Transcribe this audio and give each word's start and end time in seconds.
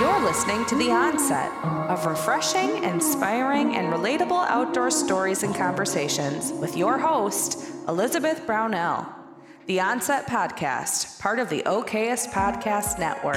You're 0.00 0.20
listening 0.24 0.66
to 0.66 0.74
The 0.74 0.90
Onset 0.90 1.52
of 1.88 2.04
refreshing, 2.04 2.82
inspiring, 2.82 3.76
and 3.76 3.92
relatable 3.92 4.44
outdoor 4.48 4.90
stories 4.90 5.44
and 5.44 5.54
conversations 5.54 6.52
with 6.52 6.76
your 6.76 6.98
host, 6.98 7.70
Elizabeth 7.86 8.44
Brownell. 8.44 9.06
The 9.66 9.80
Onset 9.80 10.26
Podcast, 10.26 11.20
part 11.20 11.38
of 11.38 11.48
the 11.48 11.62
OKS 11.62 12.28
Podcast 12.32 12.98
Network. 12.98 13.36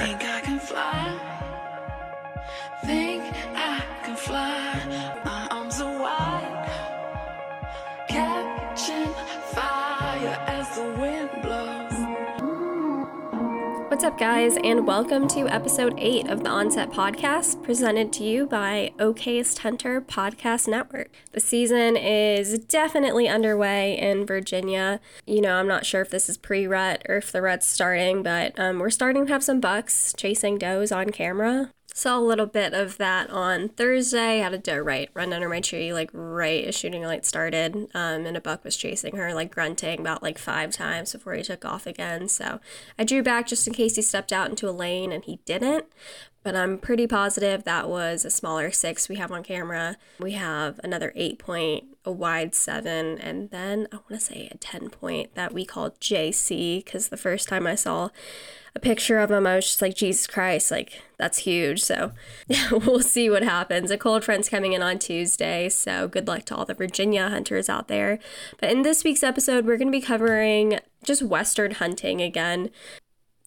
Up, 14.08 14.16
guys, 14.16 14.56
and 14.64 14.86
welcome 14.86 15.28
to 15.28 15.46
episode 15.48 15.92
8 15.98 16.30
of 16.30 16.42
the 16.42 16.48
Onset 16.48 16.90
Podcast, 16.90 17.62
presented 17.62 18.10
to 18.14 18.24
you 18.24 18.46
by 18.46 18.90
Okayest 18.96 19.58
Hunter 19.58 20.00
Podcast 20.00 20.66
Network. 20.66 21.10
The 21.32 21.40
season 21.40 21.94
is 21.94 22.58
definitely 22.58 23.28
underway 23.28 23.98
in 23.98 24.24
Virginia. 24.24 25.00
You 25.26 25.42
know, 25.42 25.56
I'm 25.56 25.68
not 25.68 25.84
sure 25.84 26.00
if 26.00 26.08
this 26.08 26.30
is 26.30 26.38
pre 26.38 26.66
rut 26.66 27.02
or 27.06 27.16
if 27.18 27.30
the 27.30 27.42
rut's 27.42 27.66
starting, 27.66 28.22
but 28.22 28.58
um, 28.58 28.78
we're 28.78 28.88
starting 28.88 29.26
to 29.26 29.32
have 29.34 29.44
some 29.44 29.60
bucks 29.60 30.14
chasing 30.16 30.56
does 30.56 30.90
on 30.90 31.10
camera. 31.10 31.70
Saw 31.98 32.16
a 32.16 32.20
little 32.20 32.46
bit 32.46 32.74
of 32.74 32.96
that 32.98 33.28
on 33.28 33.70
Thursday. 33.70 34.38
Had 34.38 34.54
a 34.54 34.58
doe 34.58 34.78
right 34.78 35.10
run 35.14 35.32
under 35.32 35.48
my 35.48 35.60
tree, 35.60 35.92
like 35.92 36.10
right 36.12 36.64
as 36.64 36.78
shooting 36.78 37.02
light 37.02 37.26
started. 37.26 37.74
Um, 37.92 38.24
and 38.24 38.36
a 38.36 38.40
buck 38.40 38.62
was 38.62 38.76
chasing 38.76 39.16
her, 39.16 39.34
like 39.34 39.52
grunting 39.52 39.98
about 39.98 40.22
like 40.22 40.38
five 40.38 40.70
times 40.70 41.12
before 41.12 41.34
he 41.34 41.42
took 41.42 41.64
off 41.64 41.88
again. 41.88 42.28
So 42.28 42.60
I 43.00 43.02
drew 43.02 43.24
back 43.24 43.48
just 43.48 43.66
in 43.66 43.74
case 43.74 43.96
he 43.96 44.02
stepped 44.02 44.32
out 44.32 44.48
into 44.48 44.68
a 44.68 44.70
lane, 44.70 45.10
and 45.10 45.24
he 45.24 45.40
didn't. 45.44 45.86
But 46.44 46.54
I'm 46.54 46.78
pretty 46.78 47.08
positive 47.08 47.64
that 47.64 47.88
was 47.88 48.24
a 48.24 48.30
smaller 48.30 48.70
six 48.70 49.08
we 49.08 49.16
have 49.16 49.32
on 49.32 49.42
camera. 49.42 49.96
We 50.20 50.32
have 50.32 50.78
another 50.84 51.12
eight 51.16 51.40
point, 51.40 51.96
a 52.04 52.12
wide 52.12 52.54
seven, 52.54 53.18
and 53.18 53.50
then 53.50 53.88
I 53.90 53.96
want 53.96 54.10
to 54.10 54.20
say 54.20 54.48
a 54.52 54.56
10 54.56 54.90
point 54.90 55.34
that 55.34 55.52
we 55.52 55.64
called 55.64 55.98
JC 55.98 56.84
because 56.84 57.08
the 57.08 57.16
first 57.16 57.48
time 57.48 57.66
I 57.66 57.74
saw 57.74 58.10
a 58.78 58.80
picture 58.80 59.18
of 59.18 59.30
him, 59.30 59.46
I 59.46 59.56
was 59.56 59.66
just 59.66 59.82
like, 59.82 59.94
Jesus 59.94 60.26
Christ, 60.26 60.70
like 60.70 61.02
that's 61.18 61.38
huge. 61.38 61.82
So 61.82 62.12
we'll 62.70 63.00
see 63.00 63.28
what 63.28 63.42
happens. 63.42 63.90
A 63.90 63.98
cold 63.98 64.24
front's 64.24 64.48
coming 64.48 64.72
in 64.72 64.82
on 64.82 64.98
Tuesday, 64.98 65.68
so 65.68 66.08
good 66.08 66.28
luck 66.28 66.44
to 66.46 66.56
all 66.56 66.64
the 66.64 66.74
Virginia 66.74 67.28
hunters 67.28 67.68
out 67.68 67.88
there. 67.88 68.18
But 68.58 68.70
in 68.70 68.82
this 68.82 69.04
week's 69.04 69.22
episode, 69.22 69.66
we're 69.66 69.76
going 69.76 69.88
to 69.88 69.98
be 69.98 70.00
covering 70.00 70.78
just 71.04 71.22
Western 71.22 71.72
hunting 71.72 72.22
again. 72.22 72.70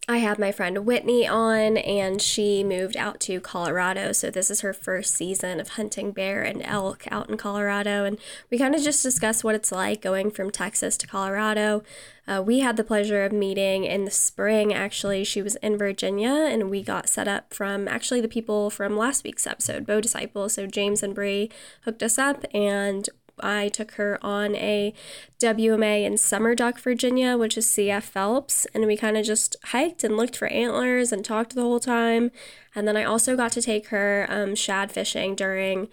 I 0.07 0.17
had 0.17 0.39
my 0.39 0.51
friend 0.51 0.83
Whitney 0.85 1.27
on, 1.27 1.77
and 1.77 2.19
she 2.19 2.63
moved 2.63 2.97
out 2.97 3.19
to 3.21 3.39
Colorado. 3.39 4.11
So, 4.13 4.31
this 4.31 4.49
is 4.49 4.61
her 4.61 4.73
first 4.73 5.13
season 5.13 5.59
of 5.59 5.69
hunting 5.69 6.11
bear 6.11 6.41
and 6.41 6.63
elk 6.63 7.05
out 7.11 7.29
in 7.29 7.37
Colorado. 7.37 8.03
And 8.03 8.17
we 8.49 8.57
kind 8.57 8.73
of 8.73 8.81
just 8.81 9.03
discussed 9.03 9.43
what 9.43 9.53
it's 9.53 9.71
like 9.71 10.01
going 10.01 10.31
from 10.31 10.49
Texas 10.49 10.97
to 10.97 11.07
Colorado. 11.07 11.83
Uh, 12.27 12.41
we 12.43 12.59
had 12.59 12.77
the 12.77 12.83
pleasure 12.83 13.23
of 13.23 13.31
meeting 13.31 13.83
in 13.83 14.05
the 14.05 14.11
spring, 14.11 14.73
actually. 14.73 15.23
She 15.23 15.41
was 15.41 15.55
in 15.57 15.77
Virginia, 15.77 16.31
and 16.49 16.71
we 16.71 16.81
got 16.81 17.07
set 17.07 17.27
up 17.27 17.53
from 17.53 17.87
actually 17.87 18.21
the 18.21 18.27
people 18.27 18.71
from 18.71 18.97
last 18.97 19.23
week's 19.23 19.45
episode, 19.45 19.85
Bow 19.85 20.01
Disciple. 20.01 20.49
So, 20.49 20.65
James 20.65 21.03
and 21.03 21.13
Bree 21.13 21.51
hooked 21.81 22.01
us 22.01 22.17
up, 22.17 22.43
and 22.55 23.07
I 23.43 23.69
took 23.69 23.91
her 23.93 24.19
on 24.21 24.55
a 24.55 24.93
WMA 25.39 26.03
in 26.03 26.13
Sumerduck, 26.13 26.79
Virginia, 26.79 27.37
which 27.37 27.57
is 27.57 27.65
CF 27.67 28.03
Phelps, 28.03 28.65
and 28.73 28.85
we 28.85 28.97
kind 28.97 29.17
of 29.17 29.25
just 29.25 29.55
hiked 29.65 30.03
and 30.03 30.17
looked 30.17 30.37
for 30.37 30.47
antlers 30.47 31.11
and 31.11 31.23
talked 31.23 31.55
the 31.55 31.61
whole 31.61 31.79
time. 31.79 32.31
And 32.75 32.87
then 32.87 32.97
I 32.97 33.03
also 33.03 33.35
got 33.35 33.51
to 33.53 33.61
take 33.61 33.87
her 33.87 34.25
um, 34.29 34.55
shad 34.55 34.91
fishing 34.91 35.35
during 35.35 35.89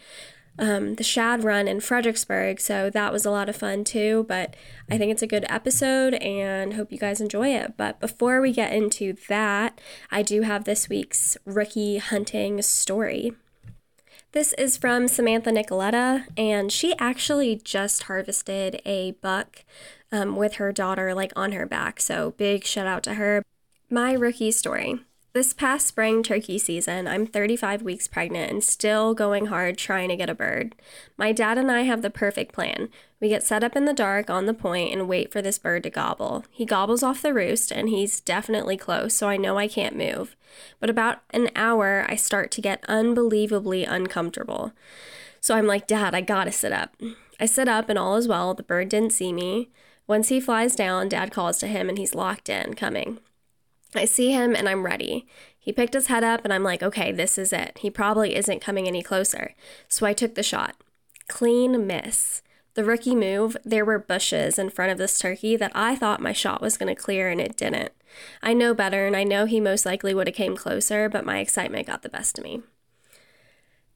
um, 0.59 0.97
the 0.97 1.05
shad 1.05 1.45
run 1.45 1.69
in 1.69 1.81
Fredericksburg, 1.81 2.61
so 2.61 2.91
that 2.91 3.13
was 3.13 3.25
a 3.25 3.31
lot 3.31 3.49
of 3.49 3.57
fun 3.57 3.85
too. 3.85 4.27
But 4.29 4.57
I 4.91 4.99
think 4.99 5.13
it's 5.13 5.23
a 5.23 5.27
good 5.27 5.47
episode 5.49 6.15
and 6.15 6.75
hope 6.75 6.91
you 6.91 6.99
guys 6.99 7.21
enjoy 7.21 7.55
it. 7.55 7.75
But 7.77 8.01
before 8.01 8.41
we 8.41 8.53
get 8.53 8.73
into 8.73 9.15
that, 9.29 9.81
I 10.11 10.23
do 10.23 10.43
have 10.43 10.65
this 10.65 10.89
week's 10.89 11.37
rookie 11.45 11.99
hunting 11.99 12.61
story. 12.63 13.35
This 14.33 14.53
is 14.55 14.77
from 14.77 15.09
Samantha 15.09 15.51
Nicoletta, 15.51 16.27
and 16.37 16.71
she 16.71 16.95
actually 16.99 17.57
just 17.57 18.05
harvested 18.05 18.83
a 18.85 19.13
buck 19.23 19.65
um, 20.13 20.37
with 20.37 20.55
her 20.55 20.71
daughter, 20.71 21.15
like 21.15 21.33
on 21.35 21.53
her 21.53 21.65
back. 21.65 21.99
So, 21.99 22.33
big 22.33 22.65
shout 22.65 22.87
out 22.87 23.03
to 23.05 23.15
her. 23.15 23.43
My 23.89 24.13
rookie 24.13 24.51
story. 24.51 25.01
This 25.39 25.53
past 25.53 25.87
spring 25.87 26.25
turkey 26.25 26.59
season, 26.59 27.07
I'm 27.07 27.25
35 27.25 27.83
weeks 27.83 28.09
pregnant 28.09 28.51
and 28.51 28.65
still 28.65 29.15
going 29.15 29.47
hard 29.47 29.79
trying 29.79 30.09
to 30.09 30.17
get 30.17 30.29
a 30.29 30.35
bird. 30.35 30.75
My 31.17 31.31
dad 31.31 31.59
and 31.59 31.71
I 31.71 31.83
have 31.83 32.03
the 32.03 32.11
perfect 32.11 32.53
plan. 32.53 32.89
We 33.21 33.29
get 33.29 33.45
set 33.45 33.63
up 33.63 33.77
in 33.77 33.85
the 33.85 33.93
dark 33.93 34.31
on 34.31 34.47
the 34.47 34.53
point 34.53 34.93
and 34.93 35.09
wait 35.09 35.31
for 35.31 35.41
this 35.41 35.57
bird 35.57 35.85
to 35.85 35.91
gobble. 35.91 36.45
He 36.51 36.65
gobbles 36.65 37.05
off 37.05 37.23
the 37.23 37.33
roost 37.33 37.71
and 37.71 37.89
he's 37.89 38.21
definitely 38.21 38.77
close, 38.77 39.15
so 39.15 39.29
I 39.29 39.37
know 39.37 39.59
I 39.59 39.69
can't 39.69 39.97
move. 39.97 40.35
But 40.81 40.91
about 40.91 41.21
an 41.31 41.51
hour, 41.55 42.05
I 42.09 42.17
start 42.17 42.51
to 42.51 42.61
get 42.61 42.85
unbelievably 42.89 43.85
uncomfortable. 43.85 44.73
So 45.41 45.55
I'm 45.55 45.69
like, 45.69 45.87
Dad, 45.87 46.17
I 46.17 46.21
gotta 46.21 46.51
sit 46.51 46.73
up. 46.73 46.97
I 47.39 47.47
sit 47.47 47.69
up 47.69 47.89
and 47.89 47.97
all 47.97 48.17
is 48.17 48.27
well. 48.27 48.55
The 48.55 48.65
bird 48.65 48.89
didn't 48.89 49.13
see 49.13 49.33
me. 49.33 49.71
Once 50.09 50.31
he 50.31 50.41
flies 50.41 50.75
down, 50.75 51.09
Dad 51.09 51.31
calls 51.31 51.59
to 51.59 51.69
him 51.69 51.89
and 51.89 51.97
he's 51.97 52.17
locked 52.17 52.49
in, 52.49 52.75
coming. 52.75 53.21
I 53.95 54.05
see 54.05 54.33
him 54.33 54.55
and 54.55 54.69
I'm 54.69 54.85
ready. 54.85 55.27
He 55.59 55.73
picked 55.73 55.95
his 55.95 56.07
head 56.07 56.25
up 56.25 56.43
and 56.45 56.53
I'm 56.53 56.63
like, 56.63 56.83
okay, 56.83 57.13
this 57.13 57.39
is 57.39 57.53
it. 57.53 57.79
He 57.79 57.91
probably 57.91 58.35
isn't 58.35 58.61
coming 58.61 58.87
any 58.87 59.03
closer. 59.03 59.55
So 59.89 60.07
I 60.07 60.13
took 60.13 60.35
the 60.35 60.43
shot. 60.43 60.77
Clean 61.29 61.87
miss. 61.87 62.43
The 62.75 62.85
rookie 62.85 63.15
move, 63.15 63.57
there 63.65 63.85
were 63.85 63.99
bushes 63.99 64.59
in 64.59 64.71
front 64.71 64.93
of 64.93 64.99
this 64.99 65.19
turkey 65.19 65.57
that 65.57 65.73
I 65.75 65.97
thought 65.97 66.21
my 66.21 66.33
shot 66.33 66.63
was 66.63 66.77
going 66.77 66.95
to 66.95 67.01
clear 67.01 67.29
and 67.29 67.41
it 67.41 67.57
didn't. 67.57 67.93
I 68.43 68.55
know 68.55 68.73
better 68.73 69.07
and 69.07 69.17
I 69.17 69.25
know 69.25 69.47
he 69.47 69.61
most 69.61 69.85
likely 69.85 70.15
would 70.15 70.29
have 70.29 70.37
came 70.37 70.57
closer, 70.57 71.09
but 71.09 71.27
my 71.27 71.39
excitement 71.39 71.89
got 71.89 72.03
the 72.03 72.09
best 72.09 72.39
of 72.39 72.45
me 72.45 72.63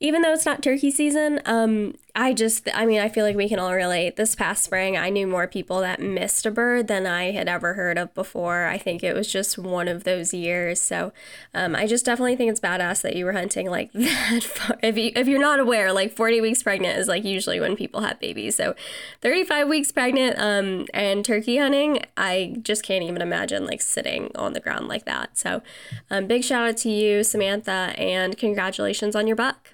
even 0.02 0.22
though 0.22 0.32
it's 0.32 0.44
not 0.44 0.62
turkey 0.62 0.90
season, 0.90 1.40
um, 1.46 1.94
I 2.16 2.34
just, 2.34 2.68
I 2.74 2.86
mean, 2.86 3.00
I 3.00 3.08
feel 3.08 3.24
like 3.24 3.36
we 3.36 3.48
can 3.48 3.60
all 3.60 3.72
relate. 3.72 4.16
This 4.16 4.34
past 4.34 4.64
spring, 4.64 4.96
I 4.96 5.10
knew 5.10 5.28
more 5.28 5.46
people 5.46 5.80
that 5.80 6.00
missed 6.00 6.44
a 6.44 6.50
bird 6.50 6.88
than 6.88 7.06
I 7.06 7.30
had 7.30 7.48
ever 7.48 7.74
heard 7.74 7.96
of 7.96 8.12
before. 8.12 8.66
I 8.66 8.78
think 8.78 9.04
it 9.04 9.14
was 9.14 9.30
just 9.30 9.58
one 9.58 9.86
of 9.86 10.02
those 10.02 10.34
years. 10.34 10.80
So 10.80 11.12
um, 11.54 11.76
I 11.76 11.86
just 11.86 12.04
definitely 12.04 12.34
think 12.34 12.50
it's 12.50 12.58
badass 12.58 13.00
that 13.02 13.14
you 13.14 13.24
were 13.24 13.32
hunting 13.32 13.70
like 13.70 13.92
that. 13.94 14.42
Far. 14.42 14.76
If, 14.82 14.98
you, 14.98 15.12
if 15.14 15.28
you're 15.28 15.40
not 15.40 15.60
aware, 15.60 15.92
like 15.92 16.12
40 16.12 16.40
weeks 16.40 16.64
pregnant 16.64 16.98
is 16.98 17.06
like 17.06 17.22
usually 17.22 17.60
when 17.60 17.76
people 17.76 18.00
have 18.00 18.18
babies. 18.18 18.56
So 18.56 18.74
35 19.20 19.68
weeks 19.68 19.92
pregnant 19.92 20.34
um, 20.36 20.86
and 20.92 21.24
turkey 21.24 21.58
hunting, 21.58 22.00
I 22.16 22.56
just 22.60 22.82
can't 22.82 23.04
even 23.04 23.22
imagine 23.22 23.66
like 23.66 23.80
sitting 23.80 24.32
on 24.34 24.52
the 24.52 24.60
ground 24.60 24.88
like 24.88 25.04
that. 25.04 25.38
So 25.38 25.62
um, 26.10 26.26
big 26.26 26.42
shout 26.42 26.68
out 26.68 26.76
to 26.78 26.90
you, 26.90 27.22
Samantha, 27.22 27.94
and 27.96 28.36
congratulations 28.36 29.14
on 29.14 29.28
your 29.28 29.36
buck. 29.36 29.68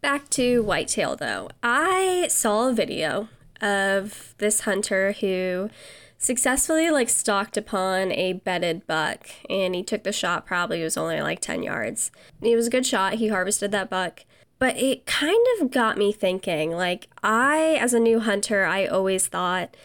Back 0.00 0.28
to 0.30 0.62
whitetail 0.62 1.16
though. 1.16 1.48
I 1.62 2.28
saw 2.28 2.68
a 2.68 2.72
video 2.72 3.28
of 3.60 4.34
this 4.38 4.60
hunter 4.60 5.12
who 5.12 5.70
successfully 6.18 6.90
like 6.90 7.08
stalked 7.08 7.56
upon 7.56 8.12
a 8.12 8.34
bedded 8.34 8.86
buck 8.86 9.28
and 9.50 9.74
he 9.74 9.82
took 9.82 10.02
the 10.02 10.12
shot 10.12 10.46
probably 10.46 10.80
it 10.80 10.84
was 10.84 10.96
only 10.96 11.20
like 11.20 11.40
10 11.40 11.62
yards. 11.62 12.10
It 12.40 12.56
was 12.56 12.66
a 12.66 12.70
good 12.70 12.86
shot. 12.86 13.14
He 13.14 13.28
harvested 13.28 13.72
that 13.72 13.90
buck. 13.90 14.24
But 14.58 14.78
it 14.78 15.04
kind 15.04 15.44
of 15.60 15.70
got 15.70 15.98
me 15.98 16.12
thinking 16.12 16.70
like 16.72 17.08
I 17.22 17.76
as 17.80 17.92
a 17.92 18.00
new 18.00 18.20
hunter, 18.20 18.64
I 18.64 18.86
always 18.86 19.26
thought 19.26 19.76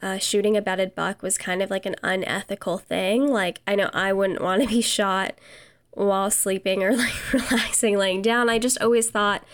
uh, 0.00 0.18
shooting 0.18 0.56
a 0.56 0.62
bedded 0.62 0.94
buck 0.94 1.22
was 1.22 1.38
kind 1.38 1.62
of 1.62 1.70
like 1.70 1.86
an 1.86 1.96
unethical 2.02 2.78
thing. 2.78 3.28
Like 3.28 3.60
I 3.66 3.74
know 3.74 3.90
I 3.92 4.12
wouldn't 4.12 4.42
want 4.42 4.62
to 4.62 4.68
be 4.68 4.80
shot 4.82 5.34
while 5.94 6.30
sleeping 6.30 6.82
or 6.82 6.96
like 6.96 7.14
relaxing 7.32 7.96
laying 7.96 8.22
down. 8.22 8.48
I 8.48 8.58
just 8.58 8.80
always 8.80 9.10
thought 9.10 9.44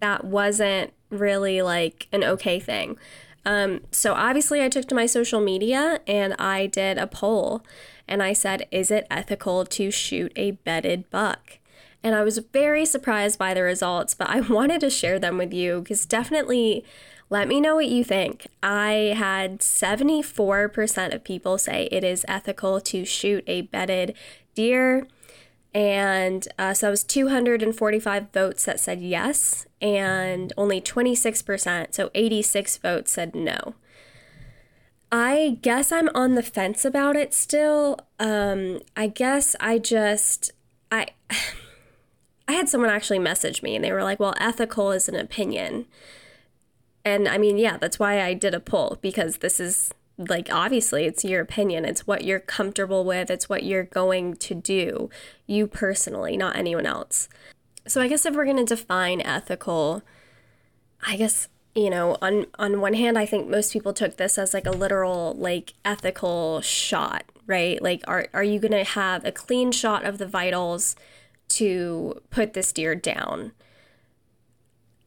that 0.00 0.24
wasn't 0.24 0.92
really 1.10 1.62
like 1.62 2.08
an 2.12 2.24
okay 2.24 2.60
thing. 2.60 2.98
Um, 3.44 3.82
so 3.92 4.14
obviously, 4.14 4.62
I 4.62 4.68
took 4.68 4.86
to 4.88 4.94
my 4.94 5.06
social 5.06 5.40
media 5.40 6.00
and 6.06 6.34
I 6.34 6.66
did 6.66 6.98
a 6.98 7.06
poll 7.06 7.64
and 8.08 8.22
I 8.22 8.32
said, 8.32 8.66
Is 8.70 8.90
it 8.90 9.06
ethical 9.10 9.64
to 9.64 9.90
shoot 9.90 10.32
a 10.36 10.52
bedded 10.52 11.08
buck? 11.10 11.58
And 12.02 12.14
I 12.14 12.22
was 12.22 12.38
very 12.38 12.84
surprised 12.84 13.38
by 13.38 13.54
the 13.54 13.62
results, 13.62 14.14
but 14.14 14.28
I 14.28 14.40
wanted 14.52 14.80
to 14.80 14.90
share 14.90 15.18
them 15.18 15.38
with 15.38 15.52
you 15.52 15.80
because 15.80 16.06
definitely 16.06 16.84
let 17.28 17.48
me 17.48 17.60
know 17.60 17.76
what 17.76 17.88
you 17.88 18.04
think. 18.04 18.46
I 18.62 19.14
had 19.16 19.60
74% 19.60 21.14
of 21.14 21.24
people 21.24 21.58
say 21.58 21.88
it 21.90 22.04
is 22.04 22.24
ethical 22.28 22.80
to 22.82 23.04
shoot 23.04 23.42
a 23.46 23.62
bedded 23.62 24.14
deer. 24.54 25.06
And 25.76 26.48
uh, 26.58 26.72
so 26.72 26.88
it 26.88 26.90
was 26.90 27.04
245 27.04 28.32
votes 28.32 28.64
that 28.64 28.80
said 28.80 29.02
yes, 29.02 29.66
and 29.82 30.50
only 30.56 30.80
26%, 30.80 31.92
so 31.92 32.10
86 32.14 32.78
votes 32.78 33.12
said 33.12 33.34
no. 33.34 33.74
I 35.12 35.58
guess 35.60 35.92
I'm 35.92 36.08
on 36.14 36.34
the 36.34 36.42
fence 36.42 36.86
about 36.86 37.14
it 37.14 37.34
still. 37.34 37.98
Um, 38.18 38.80
I 38.96 39.08
guess 39.08 39.54
I 39.60 39.78
just, 39.78 40.50
I. 40.90 41.08
I 42.48 42.52
had 42.52 42.68
someone 42.68 42.90
actually 42.90 43.18
message 43.18 43.60
me 43.60 43.74
and 43.74 43.84
they 43.84 43.90
were 43.90 44.04
like, 44.04 44.20
well, 44.20 44.34
ethical 44.38 44.92
is 44.92 45.08
an 45.08 45.16
opinion. 45.16 45.86
And 47.04 47.26
I 47.26 47.38
mean, 47.38 47.58
yeah, 47.58 47.76
that's 47.76 47.98
why 47.98 48.22
I 48.22 48.34
did 48.34 48.54
a 48.54 48.60
poll 48.60 48.98
because 49.02 49.38
this 49.38 49.58
is 49.58 49.92
like 50.18 50.48
obviously 50.52 51.04
it's 51.04 51.24
your 51.24 51.40
opinion. 51.40 51.84
It's 51.84 52.06
what 52.06 52.24
you're 52.24 52.40
comfortable 52.40 53.04
with. 53.04 53.30
It's 53.30 53.48
what 53.48 53.62
you're 53.62 53.84
going 53.84 54.36
to 54.36 54.54
do 54.54 55.10
you 55.46 55.66
personally 55.66 56.36
not 56.36 56.56
anyone 56.56 56.86
else. 56.86 57.28
So 57.86 58.00
i 58.00 58.08
guess 58.08 58.26
if 58.26 58.34
we're 58.34 58.44
going 58.44 58.56
to 58.56 58.64
define 58.64 59.20
ethical 59.20 60.02
i 61.06 61.16
guess 61.16 61.48
you 61.74 61.88
know 61.88 62.16
on 62.20 62.46
on 62.58 62.80
one 62.80 62.94
hand 62.94 63.16
i 63.16 63.24
think 63.24 63.48
most 63.48 63.72
people 63.72 63.92
took 63.92 64.16
this 64.16 64.38
as 64.38 64.52
like 64.52 64.66
a 64.66 64.72
literal 64.72 65.34
like 65.38 65.74
ethical 65.84 66.60
shot 66.62 67.30
right? 67.46 67.80
Like 67.80 68.02
are 68.06 68.28
are 68.34 68.44
you 68.44 68.58
going 68.58 68.72
to 68.72 68.84
have 68.84 69.24
a 69.24 69.32
clean 69.32 69.72
shot 69.72 70.04
of 70.04 70.18
the 70.18 70.26
vitals 70.26 70.96
to 71.48 72.20
put 72.30 72.52
this 72.52 72.72
deer 72.72 72.94
down? 72.94 73.52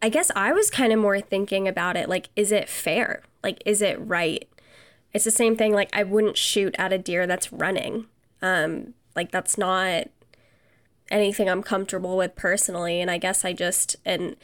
I 0.01 0.07
guess 0.07 0.31
i 0.35 0.53
was 0.53 0.69
kind 0.69 0.93
of 0.93 0.99
more 0.99 1.19
thinking 1.19 1.67
about 1.67 1.97
it 1.97 2.07
like 2.09 2.29
is 2.35 2.51
it 2.51 2.69
fair? 2.69 3.23
Like 3.43 3.61
is 3.65 3.81
it 3.81 3.99
right 3.99 4.47
it's 5.13 5.25
the 5.25 5.31
same 5.31 5.55
thing 5.55 5.73
like 5.73 5.89
i 5.93 6.03
wouldn't 6.03 6.37
shoot 6.37 6.75
at 6.77 6.93
a 6.93 6.97
deer 6.97 7.25
that's 7.27 7.51
running. 7.51 8.05
Um 8.41 8.93
like 9.15 9.31
that's 9.31 9.57
not 9.57 10.07
anything 11.11 11.49
i'm 11.49 11.63
comfortable 11.63 12.15
with 12.15 12.35
personally 12.35 13.01
and 13.01 13.09
i 13.09 13.17
guess 13.17 13.43
i 13.43 13.51
just 13.51 13.95
and 14.05 14.35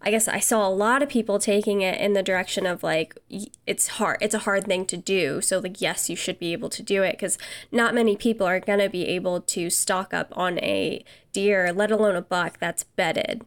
i 0.00 0.10
guess 0.10 0.28
i 0.28 0.38
saw 0.38 0.66
a 0.66 0.70
lot 0.70 1.02
of 1.02 1.08
people 1.08 1.38
taking 1.40 1.80
it 1.82 2.00
in 2.00 2.12
the 2.12 2.22
direction 2.22 2.64
of 2.64 2.84
like 2.84 3.18
it's 3.66 3.88
hard 3.88 4.16
it's 4.20 4.34
a 4.34 4.40
hard 4.40 4.64
thing 4.64 4.86
to 4.86 4.96
do. 4.96 5.40
So 5.40 5.58
like 5.58 5.80
yes 5.80 6.08
you 6.08 6.16
should 6.16 6.38
be 6.38 6.52
able 6.52 6.70
to 6.70 6.82
do 6.82 7.02
it 7.02 7.12
because 7.12 7.38
not 7.70 7.94
many 7.94 8.16
people 8.16 8.46
are 8.46 8.60
going 8.60 8.78
to 8.78 8.88
be 8.88 9.06
able 9.08 9.40
to 9.40 9.68
stock 9.68 10.14
up 10.14 10.32
on 10.36 10.58
a 10.60 11.04
deer 11.32 11.72
let 11.72 11.90
alone 11.90 12.16
a 12.16 12.22
buck 12.22 12.58
that's 12.58 12.84
bedded. 12.84 13.44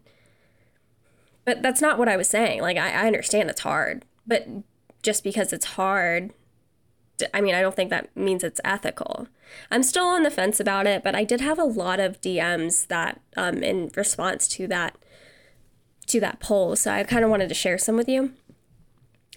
But 1.46 1.62
that's 1.62 1.82
not 1.82 1.98
what 1.98 2.10
i 2.10 2.18
was 2.18 2.28
saying. 2.28 2.62
Like 2.62 2.78
i, 2.78 2.92
I 2.92 3.08
understand 3.08 3.50
it's 3.50 3.62
hard 3.62 4.04
but 4.28 4.48
just 5.02 5.24
because 5.24 5.54
it's 5.54 5.66
hard 5.66 6.34
I 7.34 7.42
mean, 7.42 7.56
I 7.56 7.62
don't 7.62 7.76
think 7.76 7.90
that 7.90 8.16
means 8.16 8.44
it's 8.44 8.62
ethical. 8.64 9.28
I'm 9.72 9.84
still 9.84 10.06
on 10.06 10.24
the 10.24 10.32
fence 10.32 10.60
about 10.60 10.88
it, 10.88 11.04
but 11.04 11.16
I 11.16 11.24
did 11.24 11.42
have 11.42 11.60
a 11.60 11.64
lot 11.64 12.00
of 12.00 12.20
DMs 12.22 12.88
that 12.88 13.22
um, 13.38 13.64
in 13.64 13.92
response 13.96 14.48
to 14.50 14.68
that 14.68 14.96
to 16.08 16.20
that 16.20 16.40
poll. 16.40 16.76
So 16.76 16.92
I 16.92 17.04
kind 17.04 17.24
of 17.24 17.32
wanted 17.32 17.50
to 17.50 17.56
share 17.56 17.78
some 17.78 17.96
with 17.96 18.08
you. 18.08 18.32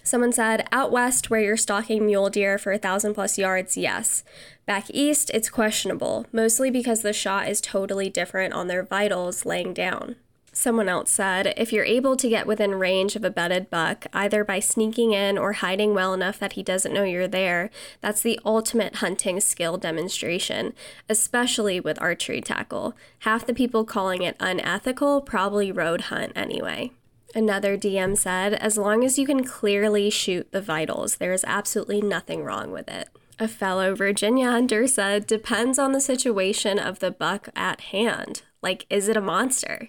Someone 0.03 0.31
said, 0.31 0.67
out 0.71 0.91
west 0.91 1.29
where 1.29 1.41
you're 1.41 1.57
stalking 1.57 2.05
mule 2.05 2.29
deer 2.29 2.57
for 2.57 2.71
a 2.71 2.77
thousand 2.77 3.13
plus 3.13 3.37
yards, 3.37 3.77
yes. 3.77 4.23
Back 4.65 4.89
east, 4.89 5.29
it's 5.33 5.49
questionable, 5.49 6.25
mostly 6.31 6.71
because 6.71 7.01
the 7.01 7.13
shot 7.13 7.47
is 7.47 7.61
totally 7.61 8.09
different 8.09 8.53
on 8.53 8.67
their 8.67 8.83
vitals 8.83 9.45
laying 9.45 9.73
down. 9.73 10.15
Someone 10.51 10.89
else 10.89 11.11
said, 11.11 11.53
if 11.57 11.71
you're 11.71 11.85
able 11.85 12.15
to 12.17 12.29
get 12.29 12.47
within 12.47 12.75
range 12.75 13.15
of 13.15 13.23
a 13.23 13.29
bedded 13.29 13.69
buck, 13.69 14.07
either 14.13 14.43
by 14.43 14.59
sneaking 14.59 15.13
in 15.13 15.37
or 15.37 15.53
hiding 15.53 15.93
well 15.93 16.13
enough 16.13 16.39
that 16.39 16.53
he 16.53 16.63
doesn't 16.63 16.93
know 16.93 17.03
you're 17.03 17.27
there, 17.27 17.69
that's 18.01 18.21
the 18.21 18.39
ultimate 18.45 18.95
hunting 18.95 19.39
skill 19.39 19.77
demonstration, 19.77 20.73
especially 21.07 21.79
with 21.79 22.01
archery 22.01 22.41
tackle. 22.41 22.95
Half 23.19 23.45
the 23.45 23.53
people 23.53 23.85
calling 23.85 24.23
it 24.23 24.35
unethical 24.39 25.21
probably 25.21 25.71
road 25.71 26.01
hunt 26.01 26.33
anyway. 26.35 26.91
Another 27.35 27.77
DM 27.77 28.17
said, 28.17 28.53
as 28.55 28.77
long 28.77 29.03
as 29.03 29.19
you 29.19 29.25
can 29.25 29.43
clearly 29.43 30.09
shoot 30.09 30.51
the 30.51 30.61
vitals, 30.61 31.17
there 31.17 31.33
is 31.33 31.45
absolutely 31.47 32.01
nothing 32.01 32.43
wrong 32.43 32.71
with 32.71 32.89
it. 32.89 33.09
A 33.37 33.47
fellow 33.47 33.95
Virginia 33.95 34.49
hunter 34.49 34.87
said, 34.87 35.27
depends 35.27 35.77
on 35.77 35.91
the 35.91 36.01
situation 36.01 36.79
of 36.79 36.99
the 36.99 37.11
buck 37.11 37.49
at 37.55 37.81
hand. 37.81 38.41
Like, 38.61 38.85
is 38.89 39.07
it 39.07 39.15
a 39.15 39.21
monster? 39.21 39.87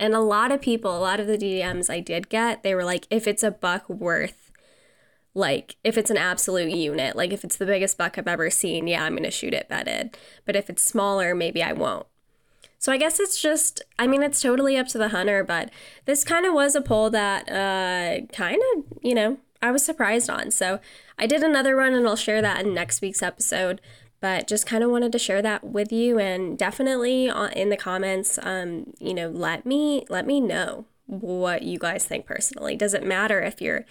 And 0.00 0.14
a 0.14 0.20
lot 0.20 0.50
of 0.50 0.62
people, 0.62 0.96
a 0.96 0.98
lot 0.98 1.20
of 1.20 1.26
the 1.26 1.36
DMs 1.36 1.90
I 1.90 2.00
did 2.00 2.30
get, 2.30 2.62
they 2.62 2.74
were 2.74 2.84
like, 2.84 3.06
if 3.10 3.28
it's 3.28 3.42
a 3.42 3.50
buck 3.50 3.86
worth, 3.86 4.50
like, 5.34 5.76
if 5.84 5.98
it's 5.98 6.10
an 6.10 6.16
absolute 6.16 6.70
unit, 6.70 7.16
like 7.16 7.34
if 7.34 7.44
it's 7.44 7.56
the 7.56 7.66
biggest 7.66 7.98
buck 7.98 8.16
I've 8.16 8.26
ever 8.26 8.48
seen, 8.48 8.88
yeah, 8.88 9.04
I'm 9.04 9.12
going 9.12 9.24
to 9.24 9.30
shoot 9.30 9.52
it 9.52 9.68
bedded. 9.68 10.16
But 10.46 10.56
if 10.56 10.70
it's 10.70 10.82
smaller, 10.82 11.34
maybe 11.34 11.62
I 11.62 11.74
won't. 11.74 12.06
So 12.78 12.90
I 12.90 12.96
guess 12.96 13.20
it's 13.20 13.42
just, 13.42 13.82
I 13.98 14.06
mean, 14.06 14.22
it's 14.22 14.40
totally 14.40 14.78
up 14.78 14.88
to 14.88 14.98
the 14.98 15.10
hunter, 15.10 15.44
but 15.44 15.70
this 16.06 16.24
kind 16.24 16.46
of 16.46 16.54
was 16.54 16.74
a 16.74 16.80
poll 16.80 17.10
that 17.10 17.46
uh, 17.50 18.24
kind 18.34 18.62
of, 18.74 18.84
you 19.02 19.14
know, 19.14 19.36
I 19.60 19.70
was 19.70 19.84
surprised 19.84 20.30
on. 20.30 20.50
So 20.50 20.80
I 21.18 21.26
did 21.26 21.42
another 21.42 21.76
one 21.76 21.92
and 21.92 22.08
I'll 22.08 22.16
share 22.16 22.40
that 22.40 22.64
in 22.64 22.72
next 22.72 23.02
week's 23.02 23.22
episode 23.22 23.82
but 24.20 24.46
just 24.46 24.66
kind 24.66 24.84
of 24.84 24.90
wanted 24.90 25.12
to 25.12 25.18
share 25.18 25.42
that 25.42 25.64
with 25.64 25.92
you 25.92 26.18
and 26.18 26.58
definitely 26.58 27.30
in 27.54 27.70
the 27.70 27.76
comments 27.76 28.38
um, 28.42 28.92
you 28.98 29.14
know 29.14 29.28
let 29.28 29.64
me 29.64 30.04
let 30.08 30.26
me 30.26 30.40
know 30.40 30.84
what 31.10 31.62
you 31.62 31.78
guys 31.78 32.04
think 32.04 32.24
personally. 32.24 32.76
Does 32.76 32.94
it 32.94 33.04
matter 33.04 33.40
if 33.40 33.60
you're 33.60 33.84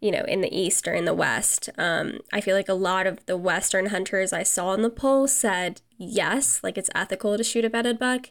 you 0.00 0.10
know 0.10 0.24
in 0.26 0.40
the 0.40 0.56
east 0.56 0.88
or 0.88 0.94
in 0.94 1.04
the 1.04 1.14
west? 1.14 1.68
Um, 1.78 2.20
i 2.32 2.40
feel 2.40 2.56
like 2.56 2.68
a 2.68 2.74
lot 2.74 3.06
of 3.06 3.24
the 3.26 3.36
western 3.36 3.86
hunters 3.86 4.32
i 4.32 4.42
saw 4.42 4.72
in 4.74 4.82
the 4.82 4.90
poll 4.90 5.28
said 5.28 5.80
yes 5.96 6.60
like 6.64 6.76
it's 6.76 6.90
ethical 6.94 7.36
to 7.36 7.44
shoot 7.44 7.64
a 7.64 7.70
bedded 7.70 7.98
buck. 7.98 8.30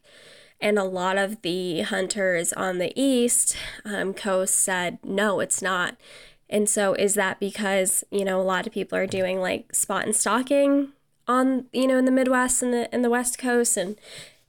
And 0.64 0.78
a 0.78 0.84
lot 0.84 1.18
of 1.18 1.42
the 1.42 1.82
hunters 1.82 2.54
on 2.54 2.78
the 2.78 2.94
east 3.00 3.58
um, 3.84 4.14
coast 4.14 4.56
said 4.56 5.00
no 5.04 5.40
it's 5.40 5.62
not. 5.62 5.98
And 6.50 6.68
so 6.70 6.94
is 6.94 7.14
that 7.14 7.40
because 7.40 8.04
you 8.12 8.26
know 8.26 8.42
a 8.42 8.44
lot 8.44 8.68
of 8.68 8.74
people 8.74 8.98
are 8.98 9.08
doing 9.08 9.40
like 9.40 9.74
spot 9.76 10.06
and 10.06 10.16
stalking 10.16 10.94
on 11.32 11.66
you 11.72 11.88
know 11.88 11.98
in 11.98 12.06
the 12.06 12.12
Midwest 12.12 12.62
and 12.62 12.74
the 12.74 12.94
in 12.94 13.02
the 13.02 13.10
West 13.10 13.38
Coast 13.38 13.78
and 13.78 13.96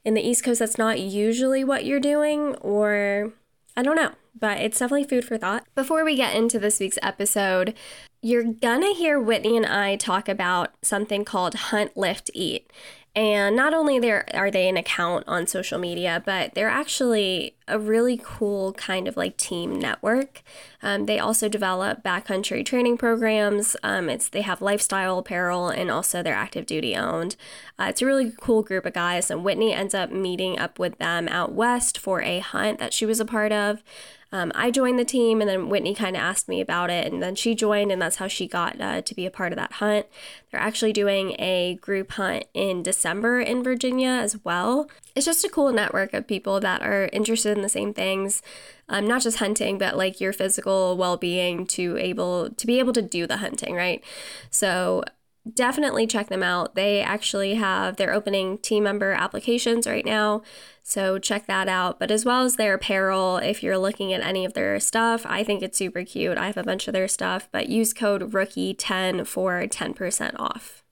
in 0.05 0.15
the 0.15 0.21
East 0.21 0.45
Coast 0.45 0.59
that's 0.59 0.79
not 0.79 0.99
usually 1.01 1.63
what 1.63 1.85
you're 1.85 2.01
doing 2.01 2.57
or 2.57 3.33
I 3.77 3.83
don't 3.83 3.97
know, 3.97 4.13
but 4.39 4.59
it's 4.59 4.79
definitely 4.79 5.05
food 5.05 5.25
for 5.25 5.39
thought. 5.39 5.65
Before 5.75 6.05
we 6.05 6.17
get 6.17 6.37
into 6.37 6.59
this 6.59 6.79
week's 6.81 6.99
episode, 7.03 7.75
you're 8.21 8.45
gonna 8.45 8.93
hear 8.95 9.19
Whitney 9.21 9.57
and 9.57 9.67
I 9.67 9.97
talk 9.97 10.29
about 10.29 10.75
something 10.83 11.25
called 11.25 11.55
Hunt 11.55 11.97
Lift 11.97 12.31
Eat. 12.35 12.71
And 13.15 13.55
not 13.55 13.75
only 13.75 13.99
there 13.99 14.25
are 14.35 14.51
they 14.51 14.71
an 14.71 14.79
account 14.79 15.25
on 15.29 15.47
social 15.47 15.79
media, 15.79 16.23
but 16.25 16.55
they're 16.55 16.71
actually 16.71 17.55
a 17.69 17.79
really 17.79 18.19
cool 18.23 18.73
kind 18.73 19.07
of 19.07 19.19
like 19.19 19.37
team 19.37 19.79
network. 19.79 20.43
Um, 20.83 21.05
they 21.05 21.19
also 21.19 21.47
develop 21.47 22.03
backcountry 22.03 22.65
training 22.65 22.97
programs. 22.97 23.77
Um, 23.83 24.09
it's 24.09 24.31
they 24.31 24.41
have 24.41 24.63
lifestyle 24.63 25.19
apparel 25.19 25.69
and 25.69 25.91
also 25.91 26.23
they're 26.23 26.35
active 26.35 26.65
duty 26.65 26.97
owned. 26.97 27.37
Uh, 27.79 27.87
it's 27.91 28.01
a 28.01 28.07
really 28.07 28.33
cool 28.41 28.63
group 28.63 28.87
of 28.87 28.95
guys, 28.95 29.31
and 29.31 29.45
Whitney 29.45 29.75
ends 29.75 29.95
up 29.95 30.11
meeting 30.11 30.59
up 30.59 30.79
with 30.79 30.97
them 30.97 31.29
out 31.29 31.53
west 31.53 31.99
for 31.99 32.23
a 32.23 32.39
hunt 32.39 32.79
that 32.79 32.95
she 32.95 33.05
was 33.05 33.21
a 33.21 33.27
part 33.27 33.53
of 33.53 33.83
um, 34.33 34.51
I 34.55 34.71
joined 34.71 34.99
the 34.99 35.05
team, 35.05 35.41
and 35.41 35.49
then 35.49 35.69
Whitney 35.69 35.95
kind 35.95 36.17
of 36.17 36.23
asked 36.23 36.49
me 36.49 36.61
about 36.61 36.89
it, 36.89 37.13
and 37.13 37.23
then 37.23 37.35
she 37.35 37.55
joined, 37.55 37.93
and 37.93 38.01
that's 38.01 38.17
how 38.17 38.29
she 38.29 38.49
got 38.49 38.81
uh, 38.81 39.03
to 39.03 39.15
be 39.15 39.27
a 39.27 39.31
part 39.31 39.53
of 39.53 39.57
that 39.57 39.73
hunt. 39.73 40.07
They're 40.51 40.61
actually 40.61 40.95
doing 40.95 41.37
a 41.39 41.75
group 41.81 42.13
hunt 42.13 42.45
in 42.55 42.83
December 42.83 43.41
in 43.41 43.63
Virginia 43.63 44.09
as 44.09 44.43
well. 44.43 44.89
It's 45.15 45.27
just 45.27 45.45
a 45.45 45.51
cool 45.51 45.71
network 45.73 46.15
of 46.15 46.27
people 46.27 46.61
that 46.61 46.83
are 46.83 47.11
interested 47.13 47.57
in 47.57 47.63
the 47.63 47.69
same 47.69 47.93
things, 47.93 48.43
um, 48.89 49.07
not 49.07 49.23
just 49.23 49.39
hunting, 49.39 49.77
but 49.77 49.97
like 49.97 50.21
your 50.21 50.33
physical 50.33 50.97
well-being 50.97 51.67
to 51.67 51.99
able 51.99 52.51
to 52.51 52.67
be 52.67 52.79
able 52.79 52.95
to 52.95 53.03
do 53.03 53.27
the 53.27 53.37
hunting, 53.37 53.75
right? 53.75 54.03
So 54.51 55.05
definitely 55.51 56.07
check 56.07 56.29
them 56.29 56.43
out. 56.43 56.75
They 56.75 57.01
actually 57.01 57.55
have 57.55 57.97
their 57.97 58.13
opening 58.13 58.59
team 58.59 58.85
member 58.85 59.13
applications 59.13 59.87
right 59.87 60.05
now. 60.05 60.43
So 60.83 61.19
check 61.19 61.47
that 61.47 61.69
out. 61.69 61.99
But 61.99 62.11
as 62.11 62.25
well 62.25 62.45
as 62.45 62.57
their 62.57 62.75
apparel, 62.75 63.39
if 63.39 63.63
you're 63.63 63.79
looking 63.79 64.13
at 64.13 64.23
any 64.23 64.45
of 64.45 64.55
their 64.55 64.79
stuff, 64.81 65.25
I 65.27 65.43
think 65.45 65.63
it's 65.63 65.79
super 65.79 66.05
cute. 66.05 66.39
I 66.39 66.47
have 66.47 66.57
a 66.57 66.63
bunch 66.63 66.87
of 66.87 66.93
their 66.93 67.09
stuff, 67.09 67.49
but 67.51 67.69
use 67.69 67.93
code 67.93 68.33
rookie10 68.33 69.27
for 69.27 69.63
10% 69.63 70.39
off. 70.39 70.83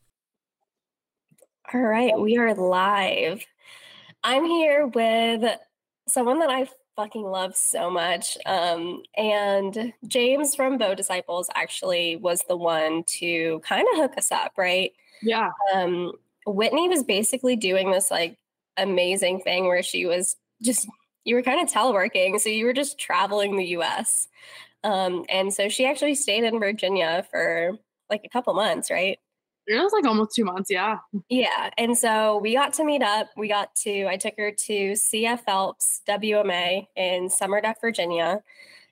All 1.73 1.80
right, 1.80 2.19
we 2.19 2.37
are 2.37 2.54
live. 2.54 3.45
I'm 4.25 4.45
here 4.45 4.87
with 4.88 5.45
someone 6.09 6.40
that 6.40 6.50
I 6.50 6.66
fucking 7.00 7.25
love 7.25 7.57
so 7.57 7.90
much. 7.90 8.37
Um, 8.45 9.02
and 9.16 9.95
James 10.07 10.54
from 10.54 10.76
Bow 10.76 10.95
Disciples 10.95 11.49
actually 11.54 12.16
was 12.16 12.45
the 12.47 12.59
one 12.59 13.04
to 13.19 13.61
kind 13.61 13.87
of 13.92 13.99
hook 13.99 14.19
us 14.19 14.30
up, 14.30 14.52
right? 14.59 14.92
Yeah. 15.23 15.50
Um, 15.73 16.12
Whitney 16.47 16.90
was 16.90 17.02
basically 17.02 17.57
doing 17.57 17.90
this 17.90 18.11
like 18.11 18.37
amazing 18.76 19.40
thing 19.40 19.66
where 19.66 19.83
she 19.83 20.04
was 20.04 20.37
just 20.62 20.87
you 21.25 21.35
were 21.35 21.42
kind 21.42 21.62
of 21.62 21.73
teleworking, 21.73 22.38
so 22.38 22.50
you 22.50 22.66
were 22.66 22.73
just 22.75 22.99
traveling 22.99 23.57
the 23.57 23.66
U.S. 23.66 24.28
Um, 24.85 25.25
and 25.30 25.52
so 25.52 25.69
she 25.71 25.87
actually 25.87 26.14
stayed 26.14 26.45
in 26.45 26.59
Virginia 26.59 27.26
for 27.30 27.78
like 28.11 28.23
a 28.25 28.28
couple 28.28 28.52
months, 28.52 28.90
right? 28.90 29.19
It 29.67 29.81
was 29.81 29.93
like 29.93 30.05
almost 30.05 30.35
two 30.35 30.45
months, 30.45 30.71
yeah. 30.71 30.99
Yeah. 31.29 31.71
And 31.79 31.97
so 31.97 32.38
we 32.38 32.55
got 32.55 32.73
to 32.75 32.85
meet 32.85 33.02
up. 33.02 33.29
We 33.37 33.49
got 33.49 33.75
to, 33.83 34.07
I 34.07 34.17
took 34.17 34.35
her 34.38 34.50
to 34.50 34.93
CF 34.93 35.45
Phelps 35.45 36.02
WMA 36.09 36.87
in 36.97 37.29
Sumerduck, 37.29 37.76
Virginia. 37.81 38.43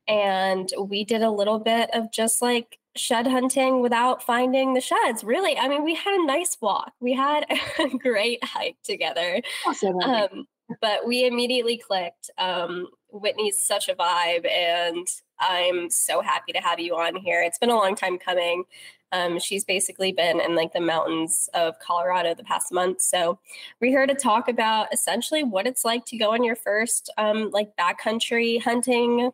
And 0.07 0.73
we 0.79 1.05
did 1.05 1.23
a 1.23 1.31
little 1.31 1.59
bit 1.59 1.91
of 1.93 2.13
just 2.13 2.41
like 2.41 2.79
shed 2.97 3.27
hunting 3.27 3.81
without 3.81 4.23
finding 4.23 4.75
the 4.75 4.81
sheds. 4.81 5.25
Really, 5.25 5.57
I 5.59 5.69
mean, 5.69 5.85
we 5.85 5.95
had 5.95 6.15
a 6.15 6.27
nice 6.27 6.57
walk. 6.61 6.93
We 7.01 7.13
had 7.13 7.45
a 7.79 7.89
great 7.97 8.43
hike 8.45 8.77
together. 8.83 9.41
Awesome. 9.67 9.99
Um, 10.01 10.47
but 10.81 11.07
we 11.07 11.27
immediately 11.27 11.79
clicked. 11.79 12.31
Um, 12.39 12.89
Whitney's 13.11 13.59
such 13.59 13.89
a 13.89 13.95
vibe, 13.95 14.47
and 14.47 15.07
I'm 15.41 15.89
so 15.91 16.21
happy 16.21 16.53
to 16.53 16.59
have 16.59 16.79
you 16.79 16.95
on 16.97 17.17
here. 17.17 17.43
It's 17.43 17.59
been 17.59 17.71
a 17.71 17.77
long 17.77 17.95
time 17.95 18.19
coming. 18.19 18.65
Um, 19.13 19.39
she's 19.39 19.65
basically 19.65 20.13
been 20.13 20.41
in 20.41 20.55
like 20.55 20.73
the 20.73 20.81
mountains 20.81 21.49
of 21.55 21.79
Colorado 21.79 22.35
the 22.35 22.45
past 22.45 22.73
month. 22.73 23.01
So 23.01 23.39
we're 23.81 23.91
here 23.91 24.07
to 24.07 24.15
talk 24.15 24.49
about 24.49 24.93
essentially 24.93 25.43
what 25.43 25.67
it's 25.67 25.85
like 25.85 26.05
to 26.07 26.19
go 26.19 26.33
on 26.33 26.45
your 26.45 26.57
first 26.57 27.11
um, 27.19 27.51
like 27.51 27.77
backcountry 27.77 28.61
hunting 28.61 29.31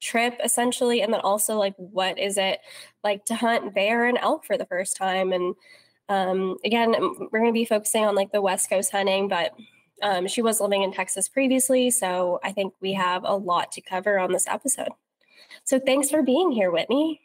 trip, 0.00 0.38
essentially, 0.42 1.02
and 1.02 1.12
then 1.12 1.20
also 1.20 1.56
like 1.56 1.74
what 1.76 2.18
is 2.18 2.38
it 2.38 2.60
like 3.04 3.24
to 3.26 3.34
hunt 3.34 3.74
bear 3.74 4.06
and 4.06 4.18
elk 4.18 4.44
for 4.44 4.56
the 4.56 4.66
first 4.66 4.96
time. 4.96 5.32
And 5.32 5.54
um, 6.08 6.56
again, 6.64 6.92
we're 7.30 7.40
going 7.40 7.46
to 7.46 7.52
be 7.52 7.64
focusing 7.64 8.04
on 8.04 8.14
like 8.14 8.32
the 8.32 8.40
West 8.40 8.70
Coast 8.70 8.90
hunting, 8.90 9.28
but 9.28 9.52
um, 10.02 10.26
she 10.26 10.42
was 10.42 10.60
living 10.60 10.82
in 10.82 10.92
Texas 10.92 11.28
previously, 11.28 11.90
so 11.90 12.40
I 12.42 12.52
think 12.52 12.72
we 12.80 12.94
have 12.94 13.22
a 13.24 13.36
lot 13.36 13.70
to 13.72 13.82
cover 13.82 14.18
on 14.18 14.32
this 14.32 14.46
episode. 14.46 14.88
So 15.64 15.78
thanks 15.78 16.10
for 16.10 16.22
being 16.22 16.50
here, 16.50 16.70
Whitney. 16.70 17.20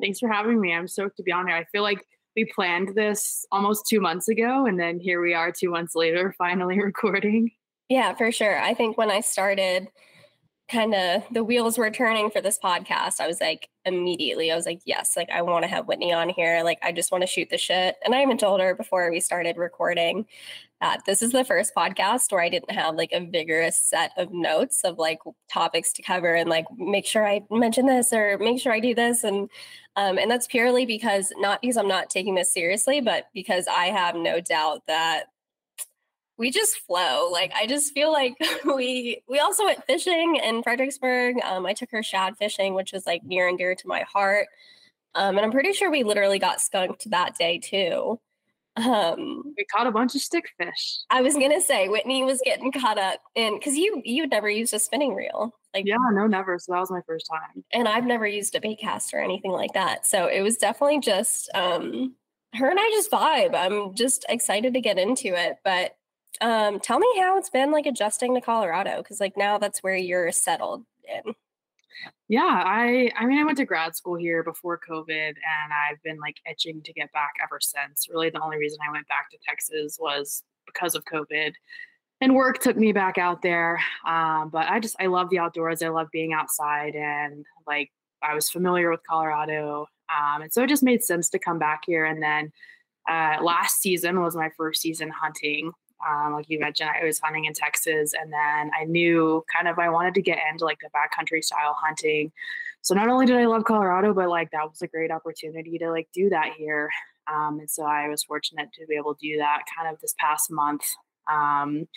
Thanks 0.00 0.18
for 0.18 0.28
having 0.28 0.60
me. 0.60 0.72
I'm 0.72 0.88
stoked 0.88 1.16
to 1.16 1.22
be 1.22 1.32
on 1.32 1.46
here. 1.48 1.56
I 1.56 1.64
feel 1.64 1.82
like 1.82 2.04
we 2.36 2.50
planned 2.54 2.94
this 2.94 3.44
almost 3.50 3.86
two 3.88 4.00
months 4.00 4.28
ago, 4.28 4.66
and 4.66 4.78
then 4.78 5.00
here 5.00 5.20
we 5.20 5.34
are 5.34 5.50
two 5.52 5.70
months 5.70 5.94
later, 5.94 6.34
finally 6.38 6.80
recording. 6.80 7.50
Yeah, 7.88 8.14
for 8.14 8.30
sure. 8.30 8.60
I 8.60 8.74
think 8.74 8.98
when 8.98 9.10
I 9.10 9.20
started, 9.20 9.88
kind 10.68 10.94
of 10.94 11.22
the 11.30 11.42
wheels 11.42 11.78
were 11.78 11.90
turning 11.90 12.30
for 12.30 12.40
this 12.40 12.58
podcast, 12.58 13.20
I 13.20 13.26
was 13.26 13.40
like, 13.40 13.68
immediately, 13.84 14.52
I 14.52 14.56
was 14.56 14.66
like, 14.66 14.80
yes, 14.84 15.16
like 15.16 15.30
I 15.30 15.40
want 15.40 15.62
to 15.64 15.68
have 15.68 15.86
Whitney 15.86 16.12
on 16.12 16.28
here. 16.28 16.62
Like, 16.62 16.78
I 16.82 16.92
just 16.92 17.10
want 17.10 17.22
to 17.22 17.26
shoot 17.26 17.48
the 17.50 17.56
shit. 17.56 17.96
And 18.04 18.14
I 18.14 18.22
even 18.22 18.36
told 18.36 18.60
her 18.60 18.74
before 18.74 19.10
we 19.10 19.20
started 19.20 19.56
recording 19.56 20.26
that 20.80 21.04
this 21.06 21.22
is 21.22 21.32
the 21.32 21.44
first 21.44 21.74
podcast 21.74 22.30
where 22.30 22.42
I 22.42 22.50
didn't 22.50 22.70
have 22.70 22.94
like 22.96 23.12
a 23.12 23.24
vigorous 23.24 23.80
set 23.80 24.12
of 24.16 24.32
notes 24.32 24.84
of 24.84 24.98
like 24.98 25.18
topics 25.50 25.92
to 25.94 26.02
cover 26.02 26.34
and 26.34 26.50
like 26.50 26.66
make 26.76 27.06
sure 27.06 27.26
I 27.26 27.40
mention 27.50 27.86
this 27.86 28.12
or 28.12 28.38
make 28.38 28.60
sure 28.60 28.72
I 28.72 28.80
do 28.80 28.94
this. 28.94 29.24
And 29.24 29.48
um, 29.96 30.18
and 30.18 30.30
that's 30.30 30.46
purely 30.46 30.86
because 30.86 31.32
not 31.38 31.60
because 31.62 31.76
I'm 31.76 31.88
not 31.88 32.10
taking 32.10 32.34
this 32.34 32.52
seriously, 32.52 33.00
but 33.00 33.28
because 33.34 33.66
I 33.66 33.86
have 33.86 34.14
no 34.14 34.40
doubt 34.40 34.82
that 34.86 35.24
we 36.38 36.50
just 36.50 36.78
flow. 36.80 37.28
Like 37.30 37.52
I 37.54 37.66
just 37.66 37.92
feel 37.92 38.12
like 38.12 38.34
we 38.64 39.22
we 39.28 39.38
also 39.40 39.64
went 39.64 39.84
fishing 39.84 40.36
in 40.36 40.62
Fredericksburg. 40.62 41.36
Um, 41.44 41.66
I 41.66 41.74
took 41.74 41.90
her 41.90 42.02
shad 42.02 42.36
fishing, 42.38 42.74
which 42.74 42.94
is 42.94 43.06
like 43.06 43.24
near 43.24 43.48
and 43.48 43.58
dear 43.58 43.74
to 43.74 43.88
my 43.88 44.02
heart. 44.02 44.46
Um, 45.14 45.36
and 45.36 45.44
I'm 45.44 45.52
pretty 45.52 45.72
sure 45.72 45.90
we 45.90 46.04
literally 46.04 46.38
got 46.38 46.60
skunked 46.60 47.10
that 47.10 47.36
day 47.36 47.58
too. 47.58 48.20
Um, 48.76 49.54
we 49.56 49.64
caught 49.64 49.88
a 49.88 49.90
bunch 49.90 50.14
of 50.14 50.20
stick 50.20 50.44
fish. 50.56 51.00
I 51.10 51.20
was 51.20 51.34
gonna 51.34 51.60
say 51.60 51.88
Whitney 51.88 52.22
was 52.22 52.40
getting 52.44 52.70
caught 52.70 52.98
up 52.98 53.20
in 53.34 53.58
because 53.58 53.76
you 53.76 54.00
you'd 54.04 54.30
never 54.30 54.48
used 54.48 54.72
a 54.72 54.78
spinning 54.78 55.14
reel. 55.14 55.52
Like 55.74 55.86
yeah, 55.86 55.96
no, 56.12 56.26
never. 56.28 56.58
So 56.58 56.72
that 56.72 56.80
was 56.80 56.90
my 56.90 57.00
first 57.06 57.28
time. 57.28 57.64
And 57.72 57.88
I've 57.88 58.06
never 58.06 58.26
used 58.26 58.54
a 58.54 58.60
bait 58.60 58.78
cast 58.80 59.12
or 59.12 59.20
anything 59.20 59.50
like 59.50 59.72
that. 59.72 60.06
So 60.06 60.26
it 60.26 60.42
was 60.42 60.56
definitely 60.56 61.00
just 61.00 61.50
um 61.54 62.14
her 62.54 62.70
and 62.70 62.78
I 62.80 62.88
just 62.90 63.10
vibe. 63.10 63.54
I'm 63.54 63.94
just 63.94 64.24
excited 64.28 64.74
to 64.74 64.80
get 64.80 64.98
into 64.98 65.28
it. 65.28 65.56
But 65.64 65.96
um, 66.40 66.80
tell 66.80 66.98
me 66.98 67.08
how 67.18 67.38
it's 67.38 67.50
been 67.50 67.70
like 67.70 67.86
adjusting 67.86 68.34
to 68.34 68.40
Colorado 68.40 68.98
because 68.98 69.20
like 69.20 69.36
now 69.36 69.58
that's 69.58 69.82
where 69.82 69.96
you're 69.96 70.30
settled 70.32 70.84
in. 71.04 71.34
Yeah, 72.28 72.62
I 72.64 73.10
I 73.16 73.24
mean 73.26 73.38
I 73.38 73.44
went 73.44 73.58
to 73.58 73.64
grad 73.64 73.96
school 73.96 74.14
here 74.14 74.42
before 74.42 74.78
COVID 74.88 75.28
and 75.28 75.72
I've 75.72 76.02
been 76.02 76.18
like 76.20 76.36
itching 76.48 76.82
to 76.82 76.92
get 76.92 77.12
back 77.12 77.32
ever 77.42 77.58
since. 77.60 78.06
Really 78.10 78.30
the 78.30 78.40
only 78.40 78.58
reason 78.58 78.78
I 78.86 78.92
went 78.92 79.08
back 79.08 79.30
to 79.30 79.38
Texas 79.46 79.98
was 80.00 80.42
because 80.66 80.94
of 80.94 81.04
COVID. 81.06 81.52
And 82.20 82.34
work 82.34 82.58
took 82.58 82.76
me 82.76 82.92
back 82.92 83.16
out 83.16 83.42
there. 83.42 83.80
Um, 84.06 84.50
but 84.50 84.68
I 84.68 84.80
just 84.80 84.96
I 85.00 85.06
love 85.06 85.30
the 85.30 85.38
outdoors. 85.38 85.82
I 85.82 85.88
love 85.88 86.08
being 86.12 86.32
outside 86.32 86.94
and 86.94 87.44
like 87.66 87.90
I 88.22 88.34
was 88.34 88.50
familiar 88.50 88.90
with 88.90 89.00
Colorado. 89.08 89.86
Um, 90.10 90.42
and 90.42 90.52
so 90.52 90.62
it 90.62 90.68
just 90.68 90.82
made 90.82 91.02
sense 91.02 91.28
to 91.30 91.38
come 91.38 91.58
back 91.58 91.82
here. 91.86 92.04
And 92.04 92.22
then 92.22 92.52
uh, 93.08 93.42
last 93.42 93.80
season 93.80 94.20
was 94.20 94.36
my 94.36 94.50
first 94.56 94.82
season 94.82 95.10
hunting. 95.10 95.72
Um, 96.06 96.34
like 96.34 96.48
you 96.48 96.60
mentioned, 96.60 96.90
I 96.90 97.04
was 97.04 97.18
hunting 97.18 97.46
in 97.46 97.52
Texas, 97.52 98.14
and 98.18 98.32
then 98.32 98.70
I 98.78 98.84
knew 98.84 99.44
kind 99.52 99.68
of 99.68 99.78
I 99.78 99.88
wanted 99.88 100.14
to 100.14 100.22
get 100.22 100.38
into 100.50 100.64
like 100.64 100.78
the 100.80 100.90
backcountry 100.90 101.42
style 101.42 101.76
hunting. 101.78 102.32
So 102.82 102.94
not 102.94 103.08
only 103.08 103.26
did 103.26 103.36
I 103.36 103.46
love 103.46 103.64
Colorado, 103.64 104.14
but 104.14 104.28
like 104.28 104.50
that 104.52 104.68
was 104.68 104.82
a 104.82 104.86
great 104.86 105.10
opportunity 105.10 105.78
to 105.78 105.90
like 105.90 106.08
do 106.12 106.30
that 106.30 106.52
here. 106.56 106.90
Um, 107.32 107.58
and 107.60 107.70
so 107.70 107.84
I 107.84 108.08
was 108.08 108.22
fortunate 108.22 108.72
to 108.74 108.86
be 108.86 108.94
able 108.94 109.14
to 109.14 109.20
do 109.20 109.38
that 109.38 109.62
kind 109.76 109.92
of 109.92 110.00
this 110.00 110.14
past 110.18 110.50
month. 110.50 110.84
Um, 111.30 111.88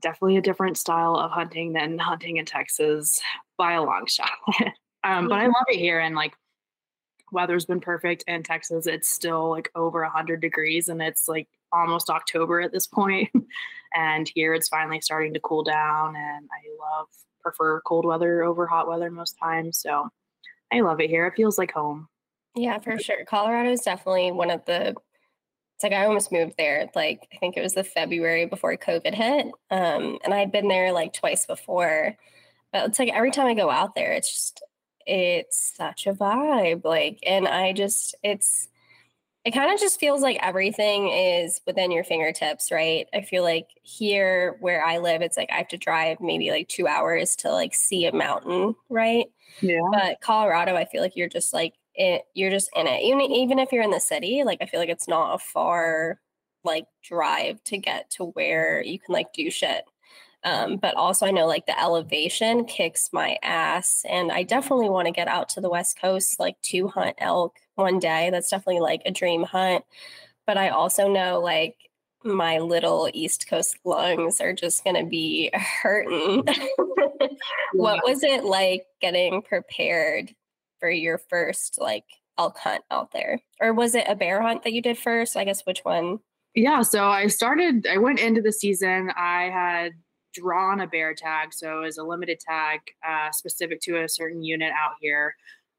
definitely 0.00 0.36
a 0.36 0.42
different 0.42 0.78
style 0.78 1.16
of 1.16 1.30
hunting 1.30 1.72
than 1.72 1.98
hunting 1.98 2.36
in 2.36 2.44
Texas 2.44 3.20
by 3.58 3.72
a 3.72 3.82
long 3.82 4.06
shot. 4.06 4.30
um, 5.04 5.28
but 5.28 5.38
I 5.38 5.46
love 5.46 5.64
it 5.68 5.78
here, 5.78 5.98
and 6.00 6.14
like 6.14 6.34
weather's 7.32 7.66
been 7.66 7.80
perfect 7.80 8.24
in 8.26 8.42
Texas. 8.42 8.86
It's 8.86 9.08
still 9.08 9.50
like 9.50 9.70
over 9.74 10.02
100 10.02 10.40
degrees, 10.40 10.88
and 10.88 11.02
it's 11.02 11.28
like 11.28 11.48
almost 11.74 12.10
October 12.10 12.60
at 12.60 12.72
this 12.72 12.86
point. 12.86 13.30
and 13.94 14.30
here 14.34 14.54
it's 14.54 14.68
finally 14.68 15.00
starting 15.00 15.34
to 15.34 15.40
cool 15.40 15.62
down 15.62 16.16
and 16.16 16.48
I 16.50 16.98
love 16.98 17.08
prefer 17.42 17.80
cold 17.82 18.06
weather 18.06 18.42
over 18.42 18.66
hot 18.66 18.88
weather 18.88 19.10
most 19.10 19.36
times. 19.38 19.78
So 19.78 20.08
I 20.72 20.80
love 20.80 21.00
it 21.00 21.10
here. 21.10 21.26
It 21.26 21.34
feels 21.36 21.58
like 21.58 21.72
home. 21.72 22.08
Yeah, 22.56 22.78
for 22.78 22.98
sure. 22.98 23.24
Colorado 23.26 23.70
is 23.70 23.80
definitely 23.80 24.32
one 24.32 24.50
of 24.50 24.64
the 24.64 24.94
it's 25.76 25.82
like 25.82 25.92
I 25.92 26.06
almost 26.06 26.32
moved 26.32 26.54
there. 26.56 26.88
Like 26.94 27.26
I 27.32 27.36
think 27.38 27.56
it 27.56 27.62
was 27.62 27.74
the 27.74 27.84
February 27.84 28.46
before 28.46 28.76
COVID 28.76 29.14
hit. 29.14 29.46
Um, 29.70 30.18
and 30.24 30.32
I'd 30.32 30.52
been 30.52 30.68
there 30.68 30.92
like 30.92 31.12
twice 31.12 31.46
before. 31.46 32.16
But 32.72 32.86
it's 32.86 32.98
like 32.98 33.12
every 33.12 33.30
time 33.30 33.46
I 33.46 33.54
go 33.54 33.70
out 33.70 33.94
there, 33.94 34.12
it's 34.12 34.32
just 34.32 34.62
it's 35.06 35.74
such 35.76 36.06
a 36.06 36.14
vibe. 36.14 36.84
Like, 36.84 37.18
and 37.26 37.46
I 37.46 37.72
just 37.72 38.14
it's 38.22 38.68
it 39.44 39.52
kind 39.52 39.72
of 39.72 39.78
just 39.78 40.00
feels 40.00 40.22
like 40.22 40.38
everything 40.40 41.08
is 41.08 41.60
within 41.66 41.90
your 41.90 42.02
fingertips, 42.02 42.72
right? 42.72 43.06
I 43.12 43.20
feel 43.20 43.42
like 43.42 43.68
here 43.82 44.56
where 44.60 44.82
I 44.84 44.98
live, 44.98 45.20
it's 45.20 45.36
like 45.36 45.50
I 45.52 45.56
have 45.56 45.68
to 45.68 45.76
drive 45.76 46.18
maybe 46.20 46.50
like 46.50 46.68
two 46.68 46.86
hours 46.86 47.36
to 47.36 47.52
like 47.52 47.74
see 47.74 48.06
a 48.06 48.14
mountain, 48.14 48.74
right? 48.88 49.26
Yeah. 49.60 49.80
But 49.92 50.20
Colorado, 50.22 50.76
I 50.76 50.86
feel 50.86 51.02
like 51.02 51.14
you're 51.14 51.28
just 51.28 51.52
like 51.52 51.74
it, 51.94 52.22
you're 52.32 52.50
just 52.50 52.70
in 52.74 52.86
it. 52.86 53.02
Even 53.02 53.20
even 53.20 53.58
if 53.58 53.70
you're 53.70 53.82
in 53.82 53.90
the 53.90 54.00
city, 54.00 54.44
like 54.44 54.58
I 54.62 54.66
feel 54.66 54.80
like 54.80 54.88
it's 54.88 55.08
not 55.08 55.34
a 55.34 55.38
far 55.38 56.20
like 56.64 56.86
drive 57.02 57.62
to 57.64 57.76
get 57.76 58.08
to 58.12 58.24
where 58.24 58.82
you 58.82 58.98
can 58.98 59.12
like 59.12 59.34
do 59.34 59.50
shit. 59.50 59.84
Um, 60.42 60.76
but 60.76 60.94
also 60.94 61.26
I 61.26 61.30
know 61.30 61.46
like 61.46 61.66
the 61.66 61.78
elevation 61.78 62.64
kicks 62.64 63.10
my 63.12 63.36
ass, 63.42 64.06
and 64.08 64.32
I 64.32 64.42
definitely 64.42 64.88
want 64.88 65.06
to 65.06 65.12
get 65.12 65.28
out 65.28 65.50
to 65.50 65.60
the 65.60 65.70
West 65.70 66.00
Coast 66.00 66.40
like 66.40 66.60
to 66.62 66.88
hunt 66.88 67.16
elk 67.18 67.56
one 67.74 67.98
day. 67.98 68.30
That's 68.30 68.50
definitely 68.50 68.80
like 68.80 69.02
a 69.06 69.10
dream 69.10 69.42
hunt. 69.42 69.84
But 70.46 70.58
I 70.58 70.68
also 70.68 71.08
know 71.08 71.40
like 71.40 71.76
my 72.24 72.58
little 72.58 73.08
East 73.12 73.48
Coast 73.48 73.76
lungs 73.84 74.40
are 74.40 74.52
just 74.52 74.84
going 74.84 74.96
to 74.96 75.08
be 75.08 75.50
hurting. 75.82 76.44
what 77.74 78.02
was 78.04 78.22
it 78.22 78.44
like 78.44 78.84
getting 79.00 79.42
prepared 79.42 80.34
for 80.80 80.90
your 80.90 81.18
first 81.18 81.78
like 81.80 82.04
elk 82.38 82.58
hunt 82.58 82.84
out 82.90 83.12
there? 83.12 83.40
Or 83.60 83.72
was 83.72 83.94
it 83.94 84.04
a 84.08 84.16
bear 84.16 84.42
hunt 84.42 84.64
that 84.64 84.72
you 84.72 84.82
did 84.82 84.98
first? 84.98 85.36
I 85.36 85.44
guess 85.44 85.62
which 85.62 85.80
one? 85.84 86.18
Yeah, 86.54 86.82
so 86.82 87.08
I 87.08 87.26
started, 87.26 87.86
I 87.86 87.98
went 87.98 88.20
into 88.20 88.40
the 88.40 88.52
season, 88.52 89.10
I 89.16 89.50
had 89.50 89.92
drawn 90.34 90.80
a 90.80 90.86
bear 90.86 91.14
tag. 91.14 91.52
So 91.52 91.78
it 91.78 91.84
was 91.84 91.98
a 91.98 92.04
limited 92.04 92.40
tag 92.40 92.80
uh, 93.06 93.30
specific 93.32 93.80
to 93.82 94.02
a 94.02 94.08
certain 94.08 94.42
unit 94.42 94.72
out 94.72 94.92
here. 95.00 95.34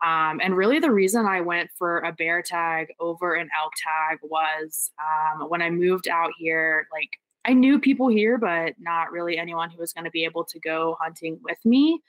Um, 0.05 0.39
and 0.43 0.55
really, 0.55 0.79
the 0.79 0.91
reason 0.91 1.25
I 1.25 1.41
went 1.41 1.71
for 1.77 1.99
a 1.99 2.11
bear 2.11 2.43
tag 2.43 2.93
over 2.99 3.33
an 3.33 3.49
elk 3.59 3.73
tag 3.83 4.19
was 4.21 4.91
um, 4.99 5.49
when 5.49 5.63
I 5.63 5.71
moved 5.71 6.07
out 6.07 6.31
here, 6.37 6.87
like 6.91 7.17
I 7.43 7.53
knew 7.53 7.79
people 7.79 8.07
here, 8.07 8.37
but 8.37 8.75
not 8.77 9.11
really 9.11 9.37
anyone 9.37 9.71
who 9.71 9.79
was 9.79 9.93
going 9.93 10.05
to 10.05 10.11
be 10.11 10.23
able 10.23 10.45
to 10.45 10.59
go 10.59 10.95
hunting 10.99 11.39
with 11.43 11.57
me. 11.65 12.01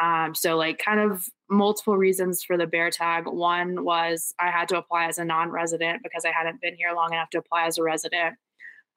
Um, 0.00 0.34
so, 0.34 0.56
like, 0.56 0.78
kind 0.78 1.00
of 1.00 1.26
multiple 1.48 1.96
reasons 1.96 2.44
for 2.44 2.58
the 2.58 2.66
bear 2.66 2.90
tag. 2.90 3.26
One 3.26 3.82
was 3.82 4.34
I 4.38 4.50
had 4.50 4.68
to 4.68 4.78
apply 4.78 5.06
as 5.06 5.18
a 5.18 5.24
non 5.24 5.50
resident 5.50 6.02
because 6.02 6.26
I 6.26 6.32
hadn't 6.32 6.60
been 6.60 6.76
here 6.76 6.92
long 6.94 7.14
enough 7.14 7.30
to 7.30 7.38
apply 7.38 7.66
as 7.66 7.78
a 7.78 7.82
resident. 7.82 8.36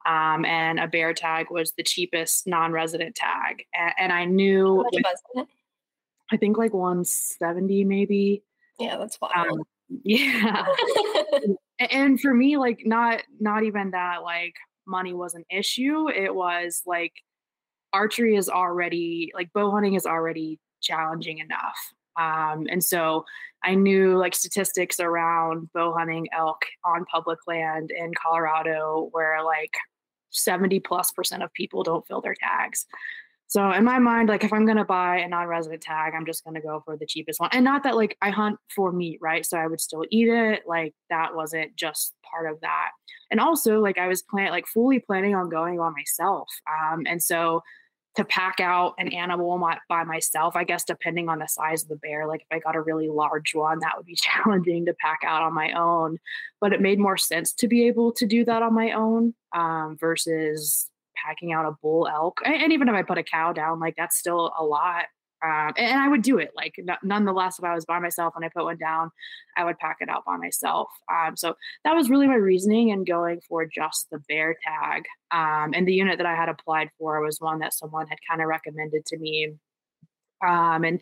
Um, 0.04 0.44
and 0.44 0.78
a 0.78 0.88
bear 0.88 1.14
tag 1.14 1.46
was 1.50 1.72
the 1.72 1.84
cheapest 1.84 2.46
non 2.46 2.72
resident 2.72 3.14
tag. 3.14 3.64
And, 3.74 3.94
and, 3.98 4.12
I 4.12 4.26
knew. 4.26 4.84
I 6.32 6.36
think 6.38 6.56
like 6.56 6.72
170 6.72 7.84
maybe. 7.84 8.42
Yeah, 8.80 8.96
that's 8.96 9.18
wild. 9.20 9.34
Um, 9.50 9.62
yeah. 10.04 10.64
and 11.78 12.18
for 12.20 12.32
me, 12.32 12.56
like 12.56 12.82
not 12.84 13.22
not 13.38 13.64
even 13.64 13.90
that 13.90 14.22
like 14.22 14.54
money 14.86 15.12
was 15.12 15.34
an 15.34 15.44
issue. 15.50 16.08
It 16.08 16.34
was 16.34 16.82
like 16.86 17.12
archery 17.92 18.36
is 18.36 18.48
already 18.48 19.30
like 19.34 19.52
bow 19.52 19.70
hunting 19.70 19.94
is 19.94 20.06
already 20.06 20.58
challenging 20.80 21.38
enough. 21.38 21.78
Um, 22.18 22.66
and 22.70 22.82
so 22.82 23.24
I 23.62 23.74
knew 23.74 24.16
like 24.16 24.34
statistics 24.34 24.98
around 24.98 25.70
bow 25.72 25.94
hunting 25.96 26.28
elk 26.32 26.64
on 26.84 27.04
public 27.04 27.38
land 27.46 27.90
in 27.90 28.12
Colorado 28.14 29.08
where 29.12 29.42
like 29.44 29.74
70 30.30 30.80
plus 30.80 31.10
percent 31.12 31.42
of 31.42 31.52
people 31.52 31.82
don't 31.82 32.06
fill 32.06 32.20
their 32.20 32.34
tags. 32.34 32.86
So 33.52 33.70
in 33.70 33.84
my 33.84 33.98
mind, 33.98 34.30
like 34.30 34.44
if 34.44 34.52
I'm 34.54 34.64
gonna 34.64 34.82
buy 34.82 35.18
a 35.18 35.28
non-resident 35.28 35.82
tag, 35.82 36.14
I'm 36.16 36.24
just 36.24 36.42
gonna 36.42 36.62
go 36.62 36.80
for 36.86 36.96
the 36.96 37.04
cheapest 37.04 37.38
one. 37.38 37.50
And 37.52 37.62
not 37.62 37.82
that 37.82 37.96
like 37.96 38.16
I 38.22 38.30
hunt 38.30 38.58
for 38.74 38.92
meat, 38.92 39.18
right? 39.20 39.44
So 39.44 39.58
I 39.58 39.66
would 39.66 39.78
still 39.78 40.06
eat 40.10 40.28
it. 40.28 40.62
Like 40.66 40.94
that 41.10 41.34
wasn't 41.36 41.76
just 41.76 42.14
part 42.24 42.50
of 42.50 42.62
that. 42.62 42.92
And 43.30 43.40
also 43.40 43.78
like 43.78 43.98
I 43.98 44.08
was 44.08 44.22
plan 44.22 44.52
like 44.52 44.66
fully 44.66 45.00
planning 45.00 45.34
on 45.34 45.50
going 45.50 45.80
on 45.80 45.92
myself. 45.92 46.48
Um, 46.66 47.02
and 47.06 47.22
so 47.22 47.60
to 48.16 48.24
pack 48.24 48.58
out 48.58 48.94
an 48.96 49.08
animal 49.08 49.62
by 49.86 50.04
myself, 50.04 50.56
I 50.56 50.64
guess 50.64 50.84
depending 50.84 51.28
on 51.28 51.38
the 51.38 51.46
size 51.46 51.82
of 51.82 51.90
the 51.90 51.96
bear, 51.96 52.26
like 52.26 52.40
if 52.40 52.46
I 52.50 52.58
got 52.58 52.74
a 52.74 52.80
really 52.80 53.10
large 53.10 53.54
one, 53.54 53.80
that 53.80 53.98
would 53.98 54.06
be 54.06 54.16
challenging 54.18 54.86
to 54.86 54.94
pack 54.94 55.18
out 55.26 55.42
on 55.42 55.52
my 55.52 55.72
own. 55.72 56.16
But 56.58 56.72
it 56.72 56.80
made 56.80 56.98
more 56.98 57.18
sense 57.18 57.52
to 57.52 57.68
be 57.68 57.86
able 57.86 58.12
to 58.12 58.24
do 58.24 58.46
that 58.46 58.62
on 58.62 58.72
my 58.72 58.92
own 58.92 59.34
um, 59.54 59.98
versus 60.00 60.88
packing 61.24 61.52
out 61.52 61.66
a 61.66 61.76
bull 61.82 62.08
elk. 62.08 62.40
And 62.44 62.72
even 62.72 62.88
if 62.88 62.94
I 62.94 63.02
put 63.02 63.18
a 63.18 63.22
cow 63.22 63.52
down, 63.52 63.80
like 63.80 63.94
that's 63.96 64.16
still 64.16 64.52
a 64.58 64.64
lot. 64.64 65.06
Um, 65.44 65.72
and 65.76 66.00
I 66.00 66.06
would 66.06 66.22
do 66.22 66.38
it 66.38 66.50
like 66.54 66.74
n- 66.78 66.96
nonetheless 67.02 67.58
if 67.58 67.64
I 67.64 67.74
was 67.74 67.84
by 67.84 67.98
myself 67.98 68.34
and 68.36 68.44
I 68.44 68.48
put 68.48 68.64
one 68.64 68.76
down, 68.78 69.10
I 69.56 69.64
would 69.64 69.78
pack 69.78 69.96
it 70.00 70.08
out 70.08 70.24
by 70.24 70.36
myself. 70.36 70.88
Um, 71.12 71.36
so 71.36 71.56
that 71.84 71.94
was 71.94 72.08
really 72.08 72.28
my 72.28 72.36
reasoning 72.36 72.90
in 72.90 73.04
going 73.04 73.40
for 73.48 73.66
just 73.66 74.08
the 74.10 74.20
bear 74.28 74.54
tag. 74.62 75.02
Um, 75.32 75.72
and 75.74 75.86
the 75.86 75.94
unit 75.94 76.18
that 76.18 76.26
I 76.26 76.36
had 76.36 76.48
applied 76.48 76.90
for 76.96 77.20
was 77.20 77.40
one 77.40 77.58
that 77.58 77.74
someone 77.74 78.06
had 78.06 78.18
kind 78.28 78.40
of 78.40 78.46
recommended 78.46 79.04
to 79.06 79.18
me 79.18 79.54
um, 80.46 80.84
and 80.84 81.00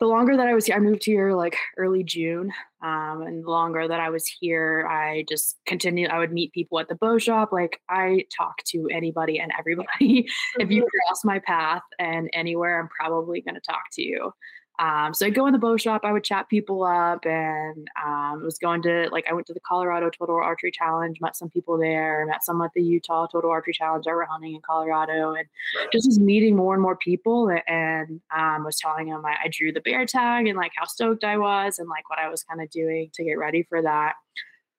the 0.00 0.06
longer 0.06 0.36
that 0.36 0.46
I 0.46 0.54
was 0.54 0.66
here, 0.66 0.76
I 0.76 0.80
moved 0.80 1.04
here 1.04 1.34
like 1.34 1.56
early 1.78 2.02
June. 2.02 2.52
Um, 2.82 3.22
and 3.22 3.44
the 3.44 3.50
longer 3.50 3.86
that 3.86 4.00
I 4.00 4.10
was 4.10 4.26
here, 4.26 4.86
I 4.90 5.24
just 5.28 5.56
continued. 5.66 6.10
I 6.10 6.18
would 6.18 6.32
meet 6.32 6.52
people 6.52 6.78
at 6.78 6.88
the 6.88 6.96
bow 6.96 7.16
shop. 7.18 7.52
Like 7.52 7.80
I 7.88 8.26
talk 8.36 8.62
to 8.68 8.88
anybody 8.90 9.38
and 9.38 9.52
everybody. 9.58 10.28
If 10.58 10.70
you 10.70 10.82
mm-hmm. 10.82 11.08
cross 11.08 11.24
my 11.24 11.38
path 11.38 11.82
and 11.98 12.28
anywhere, 12.32 12.80
I'm 12.80 12.88
probably 12.88 13.40
going 13.40 13.54
to 13.54 13.60
talk 13.60 13.84
to 13.92 14.02
you. 14.02 14.32
Um, 14.78 15.12
so 15.12 15.26
I'd 15.26 15.34
go 15.34 15.46
in 15.46 15.52
the 15.52 15.58
bow 15.58 15.76
shop, 15.76 16.00
I 16.02 16.12
would 16.12 16.24
chat 16.24 16.48
people 16.48 16.82
up 16.82 17.26
and 17.26 17.88
um, 18.04 18.42
was 18.42 18.58
going 18.58 18.82
to 18.82 19.08
like 19.12 19.26
I 19.28 19.34
went 19.34 19.46
to 19.48 19.54
the 19.54 19.60
Colorado 19.60 20.10
Total 20.10 20.36
Archery 20.36 20.72
Challenge, 20.72 21.20
met 21.20 21.36
some 21.36 21.50
people 21.50 21.78
there, 21.78 22.24
met 22.26 22.42
some 22.42 22.60
at 22.62 22.70
the 22.74 22.82
Utah 22.82 23.26
Total 23.26 23.50
Archery 23.50 23.74
Challenge 23.74 24.06
I 24.08 24.12
were 24.12 24.24
hunting 24.24 24.54
in 24.54 24.60
Colorado, 24.62 25.34
and 25.34 25.46
just 25.92 26.08
was 26.08 26.18
meeting 26.18 26.56
more 26.56 26.72
and 26.72 26.82
more 26.82 26.96
people 26.96 27.50
and 27.66 28.20
um, 28.36 28.64
was 28.64 28.78
telling 28.78 29.10
them 29.10 29.24
I, 29.24 29.36
I, 29.44 29.48
drew 29.48 29.72
the 29.72 29.80
bear 29.80 30.06
tag 30.06 30.46
and 30.48 30.56
like 30.56 30.72
how 30.74 30.86
stoked 30.86 31.22
I 31.22 31.36
was 31.36 31.78
and 31.78 31.88
like 31.88 32.08
what 32.08 32.18
I 32.18 32.28
was 32.28 32.42
kind 32.42 32.62
of 32.62 32.70
doing 32.70 33.10
to 33.14 33.24
get 33.24 33.34
ready 33.34 33.64
for 33.64 33.82
that. 33.82 34.14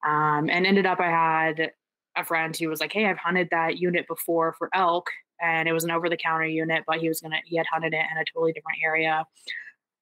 Um, 0.05 0.49
and 0.49 0.65
ended 0.65 0.87
up 0.87 0.99
I 0.99 1.09
had 1.09 1.71
a 2.17 2.25
friend 2.25 2.55
who 2.57 2.67
was 2.67 2.79
like, 2.79 2.91
"Hey, 2.91 3.05
I've 3.05 3.17
hunted 3.17 3.49
that 3.51 3.77
unit 3.77 4.07
before 4.07 4.53
for 4.57 4.69
elk." 4.73 5.11
And 5.41 5.67
it 5.67 5.73
was 5.73 5.83
an 5.83 5.91
over 5.91 6.09
the 6.09 6.17
counter 6.17 6.45
unit, 6.45 6.83
but 6.87 6.99
he 6.99 7.07
was 7.07 7.21
gonna, 7.21 7.37
he 7.45 7.57
had 7.57 7.65
hunted 7.67 7.93
it 7.93 8.05
in 8.11 8.17
a 8.17 8.25
totally 8.25 8.53
different 8.53 8.79
area. 8.83 9.25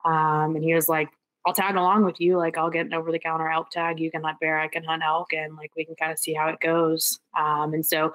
Um, 0.05 0.55
and 0.55 0.63
he 0.63 0.73
was 0.73 0.87
like, 0.87 1.09
I'll 1.45 1.53
tag 1.53 1.75
along 1.75 2.05
with 2.05 2.19
you. 2.19 2.37
Like, 2.37 2.57
I'll 2.57 2.69
get 2.69 2.85
an 2.85 2.93
over 2.93 3.11
the 3.11 3.19
counter 3.19 3.49
elk 3.49 3.71
tag. 3.71 3.99
You 3.99 4.11
can 4.11 4.23
hunt 4.23 4.39
bear, 4.39 4.59
I 4.59 4.67
can 4.67 4.83
hunt 4.83 5.03
elk, 5.05 5.33
and 5.33 5.55
like 5.55 5.71
we 5.75 5.85
can 5.85 5.95
kind 5.95 6.11
of 6.11 6.19
see 6.19 6.33
how 6.33 6.49
it 6.49 6.59
goes. 6.59 7.19
Um, 7.37 7.73
and 7.73 7.85
so 7.85 8.13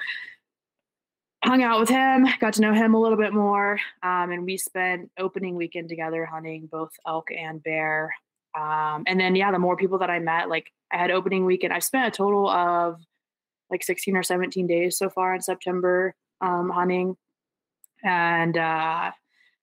hung 1.44 1.62
out 1.62 1.78
with 1.80 1.88
him, 1.88 2.26
got 2.40 2.54
to 2.54 2.60
know 2.60 2.72
him 2.72 2.94
a 2.94 3.00
little 3.00 3.16
bit 3.16 3.32
more. 3.32 3.78
Um, 4.02 4.30
and 4.30 4.44
we 4.44 4.56
spent 4.56 5.10
opening 5.18 5.54
weekend 5.54 5.88
together 5.88 6.24
hunting 6.24 6.68
both 6.70 6.90
elk 7.06 7.28
and 7.36 7.62
bear. 7.62 8.14
Um, 8.58 9.04
and 9.06 9.20
then, 9.20 9.36
yeah, 9.36 9.52
the 9.52 9.58
more 9.58 9.76
people 9.76 9.98
that 9.98 10.10
I 10.10 10.18
met, 10.18 10.48
like 10.48 10.72
I 10.92 10.96
had 10.96 11.10
opening 11.10 11.44
weekend, 11.44 11.72
I've 11.72 11.84
spent 11.84 12.12
a 12.12 12.16
total 12.16 12.48
of 12.48 13.00
like 13.70 13.82
16 13.82 14.16
or 14.16 14.22
17 14.22 14.66
days 14.66 14.98
so 14.98 15.10
far 15.10 15.34
in 15.34 15.40
September 15.40 16.14
um, 16.40 16.70
hunting. 16.70 17.16
And 18.04 18.56
uh, 18.56 19.10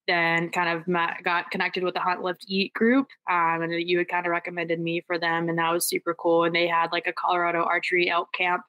then 0.07 0.49
kind 0.49 0.77
of 0.77 0.87
met, 0.87 1.23
got 1.23 1.51
connected 1.51 1.83
with 1.83 1.93
the 1.93 1.99
Hunt 1.99 2.21
Lift 2.21 2.45
Eat 2.47 2.73
group. 2.73 3.07
Um, 3.29 3.61
and 3.61 3.73
you 3.73 3.97
had 3.97 4.07
kind 4.07 4.25
of 4.25 4.31
recommended 4.31 4.79
me 4.79 5.01
for 5.05 5.17
them, 5.17 5.49
and 5.49 5.57
that 5.57 5.71
was 5.71 5.87
super 5.87 6.13
cool. 6.13 6.43
And 6.43 6.55
they 6.55 6.67
had 6.67 6.91
like 6.91 7.07
a 7.07 7.13
Colorado 7.13 7.63
archery 7.63 8.09
elk 8.09 8.33
camp. 8.33 8.63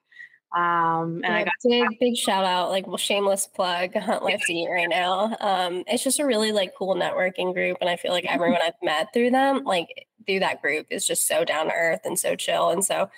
Um, 0.55 1.21
and 1.23 1.33
yeah, 1.33 1.35
I 1.35 1.43
got 1.43 1.53
big, 1.63 1.89
to- 1.89 1.97
big 1.99 2.15
shout 2.15 2.45
out, 2.45 2.69
like 2.69 2.87
well, 2.87 2.97
shameless 2.97 3.47
plug, 3.47 3.93
Hunt 3.93 4.23
Lift 4.23 4.49
Eat 4.49 4.69
right 4.69 4.87
now. 4.89 5.35
Um, 5.41 5.83
it's 5.87 6.03
just 6.03 6.19
a 6.19 6.25
really 6.25 6.53
like 6.53 6.73
cool 6.77 6.95
networking 6.95 7.53
group, 7.53 7.77
and 7.81 7.89
I 7.89 7.97
feel 7.97 8.11
like 8.11 8.25
everyone 8.25 8.61
I've 8.63 8.73
met 8.81 9.09
through 9.13 9.31
them, 9.31 9.65
like 9.65 10.07
through 10.25 10.39
that 10.39 10.61
group, 10.61 10.87
is 10.89 11.05
just 11.05 11.27
so 11.27 11.43
down 11.43 11.67
to 11.67 11.73
earth 11.73 12.01
and 12.05 12.17
so 12.17 12.35
chill. 12.35 12.69
And 12.69 12.85
so, 12.85 13.09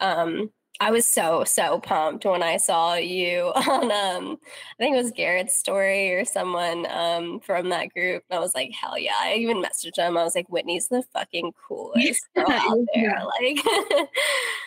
um, 0.00 0.50
I 0.80 0.90
was 0.90 1.06
so 1.06 1.44
so 1.44 1.78
pumped 1.78 2.24
when 2.24 2.42
I 2.42 2.56
saw 2.56 2.94
you 2.94 3.52
on 3.54 3.84
um 3.84 4.38
I 4.42 4.82
think 4.82 4.94
it 4.94 5.02
was 5.02 5.12
Garrett's 5.12 5.56
story 5.56 6.12
or 6.12 6.24
someone 6.24 6.86
um 6.90 7.40
from 7.40 7.68
that 7.68 7.92
group. 7.92 8.24
And 8.30 8.38
I 8.38 8.40
was 8.40 8.54
like, 8.54 8.72
hell 8.72 8.98
yeah. 8.98 9.12
I 9.20 9.34
even 9.34 9.62
messaged 9.62 9.96
him. 9.96 10.16
I 10.16 10.24
was 10.24 10.34
like, 10.34 10.48
Whitney's 10.48 10.88
the 10.88 11.02
fucking 11.12 11.52
coolest 11.68 12.26
girl 12.34 12.50
out 12.50 12.78
there. 12.94 13.22
Like 13.40 13.64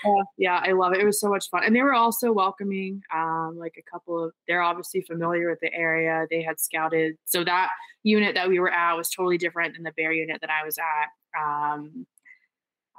uh, 0.05 0.23
yeah, 0.37 0.61
I 0.63 0.71
love 0.73 0.93
it. 0.93 1.01
It 1.01 1.05
was 1.05 1.19
so 1.19 1.29
much 1.29 1.49
fun. 1.49 1.63
And 1.65 1.75
they 1.75 1.81
were 1.81 1.95
also 1.95 2.31
welcoming. 2.31 3.01
Um, 3.13 3.55
like 3.57 3.75
a 3.77 3.91
couple 3.91 4.23
of 4.23 4.31
they're 4.47 4.61
obviously 4.61 5.01
familiar 5.01 5.49
with 5.49 5.59
the 5.61 5.73
area. 5.73 6.27
They 6.29 6.43
had 6.43 6.59
scouted. 6.59 7.15
So 7.25 7.43
that 7.43 7.69
unit 8.03 8.35
that 8.35 8.47
we 8.47 8.59
were 8.59 8.71
at 8.71 8.93
was 8.93 9.09
totally 9.09 9.37
different 9.37 9.73
than 9.73 9.83
the 9.83 9.91
bear 9.97 10.13
unit 10.13 10.39
that 10.41 10.49
I 10.49 10.63
was 10.63 10.77
at. 10.77 11.09
Um 11.41 12.05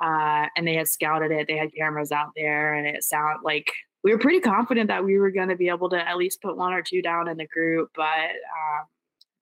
uh, 0.02 0.46
and 0.56 0.66
they 0.66 0.74
had 0.74 0.88
scouted 0.88 1.30
it. 1.30 1.46
They 1.46 1.56
had 1.56 1.74
cameras 1.74 2.12
out 2.12 2.32
there, 2.36 2.74
and 2.74 2.86
it 2.86 3.02
sounded 3.04 3.42
like 3.44 3.72
we 4.02 4.12
were 4.12 4.18
pretty 4.18 4.40
confident 4.40 4.88
that 4.88 5.04
we 5.04 5.18
were 5.18 5.30
going 5.30 5.48
to 5.48 5.56
be 5.56 5.68
able 5.68 5.88
to 5.90 6.08
at 6.08 6.16
least 6.16 6.42
put 6.42 6.56
one 6.56 6.72
or 6.72 6.82
two 6.82 7.02
down 7.02 7.28
in 7.28 7.36
the 7.36 7.46
group. 7.46 7.90
But 7.94 8.04
um, 8.06 8.86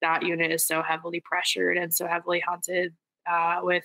that 0.01 0.23
unit 0.23 0.53
is 0.53 0.67
so 0.67 0.83
heavily 0.83 1.21
pressured 1.25 1.77
and 1.77 1.93
so 1.93 2.07
heavily 2.07 2.40
hunted 2.40 2.95
uh, 3.31 3.61
with 3.62 3.85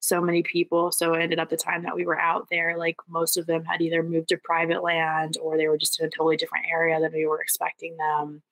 so 0.00 0.20
many 0.20 0.42
people. 0.42 0.92
So 0.92 1.14
it 1.14 1.22
ended 1.22 1.38
up 1.38 1.50
the 1.50 1.56
time 1.56 1.82
that 1.82 1.96
we 1.96 2.06
were 2.06 2.18
out 2.18 2.46
there, 2.50 2.76
like 2.78 2.96
most 3.08 3.36
of 3.36 3.46
them 3.46 3.64
had 3.64 3.80
either 3.80 4.02
moved 4.02 4.28
to 4.28 4.38
private 4.38 4.82
land 4.82 5.36
or 5.42 5.56
they 5.56 5.68
were 5.68 5.78
just 5.78 6.00
in 6.00 6.06
a 6.06 6.10
totally 6.10 6.36
different 6.36 6.66
area 6.70 7.00
than 7.00 7.12
we 7.12 7.26
were 7.26 7.42
expecting 7.42 7.96
them. 7.96 8.42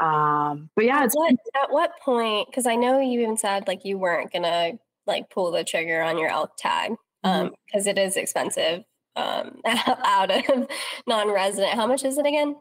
Um, 0.00 0.70
but 0.74 0.86
yeah, 0.86 1.02
at 1.02 1.10
what, 1.12 1.32
at 1.62 1.70
what 1.70 1.92
point? 2.02 2.48
Because 2.48 2.66
I 2.66 2.76
know 2.76 2.98
you 3.00 3.20
even 3.20 3.36
said 3.36 3.68
like 3.68 3.84
you 3.84 3.98
weren't 3.98 4.32
gonna 4.32 4.72
like 5.06 5.30
pull 5.30 5.50
the 5.50 5.64
trigger 5.64 6.02
on 6.02 6.18
your 6.18 6.28
elk 6.28 6.52
tag 6.58 6.92
um 7.24 7.52
because 7.66 7.86
mm-hmm. 7.86 7.98
is 7.98 8.16
expensive 8.16 8.82
um 9.16 9.60
out 9.64 10.30
of 10.30 10.68
non-resident 11.06 11.74
how 11.74 11.86
much 11.86 12.04
is 12.04 12.18
it 12.18 12.26
again 12.26 12.56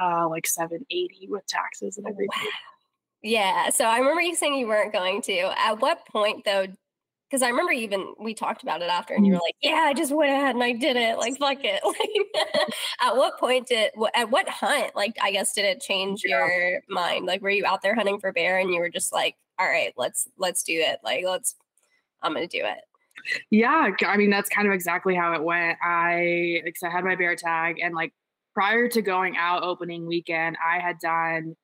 uh 0.00 0.28
like 0.28 0.46
780 0.46 1.28
with 1.28 1.46
taxes 1.46 1.96
and 1.96 2.06
everything 2.06 2.28
wow. 2.30 2.50
yeah 3.22 3.70
so 3.70 3.84
i 3.84 3.98
remember 3.98 4.20
you 4.20 4.34
saying 4.34 4.54
you 4.54 4.68
weren't 4.68 4.92
going 4.92 5.22
to 5.22 5.52
at 5.58 5.80
what 5.80 6.06
point 6.06 6.44
though 6.44 6.66
because 7.28 7.42
I 7.42 7.48
remember 7.48 7.72
even 7.72 8.14
we 8.20 8.34
talked 8.34 8.62
about 8.62 8.82
it 8.82 8.90
after, 8.90 9.14
and 9.14 9.26
you 9.26 9.32
were 9.32 9.38
mm-hmm. 9.38 9.44
like, 9.46 9.56
"Yeah, 9.60 9.84
I 9.84 9.94
just 9.94 10.14
went 10.14 10.32
ahead 10.32 10.54
and 10.54 10.62
I 10.62 10.72
did 10.72 10.96
it. 10.96 11.18
Like, 11.18 11.36
fuck 11.38 11.58
it." 11.62 11.82
Like, 11.84 12.72
at 13.00 13.16
what 13.16 13.38
point 13.38 13.68
did 13.68 13.90
at 14.14 14.30
what 14.30 14.48
hunt? 14.48 14.94
Like, 14.94 15.16
I 15.20 15.32
guess 15.32 15.52
did 15.52 15.64
it 15.64 15.80
change 15.80 16.22
yeah. 16.24 16.46
your 16.46 16.82
mind? 16.88 17.26
Like, 17.26 17.42
were 17.42 17.50
you 17.50 17.66
out 17.66 17.82
there 17.82 17.94
hunting 17.94 18.20
for 18.20 18.32
bear, 18.32 18.58
and 18.58 18.72
you 18.72 18.80
were 18.80 18.90
just 18.90 19.12
like, 19.12 19.34
"All 19.58 19.68
right, 19.68 19.92
let's 19.96 20.28
let's 20.38 20.62
do 20.62 20.74
it. 20.74 20.98
Like, 21.02 21.24
let's 21.24 21.56
I'm 22.26 22.34
going 22.34 22.48
to 22.48 22.58
do 22.58 22.64
it. 22.64 22.78
Yeah, 23.50 23.90
I 24.06 24.16
mean 24.16 24.30
that's 24.30 24.48
kind 24.48 24.68
of 24.68 24.74
exactly 24.74 25.14
how 25.14 25.32
it 25.32 25.42
went. 25.42 25.78
I 25.82 26.62
like 26.64 26.76
I 26.84 26.90
had 26.90 27.04
my 27.04 27.16
bear 27.16 27.34
tag 27.34 27.78
and 27.82 27.94
like 27.94 28.12
prior 28.54 28.88
to 28.88 29.02
going 29.02 29.36
out 29.36 29.62
opening 29.62 30.06
weekend, 30.06 30.56
I 30.64 30.78
had 30.78 30.98
done 30.98 31.56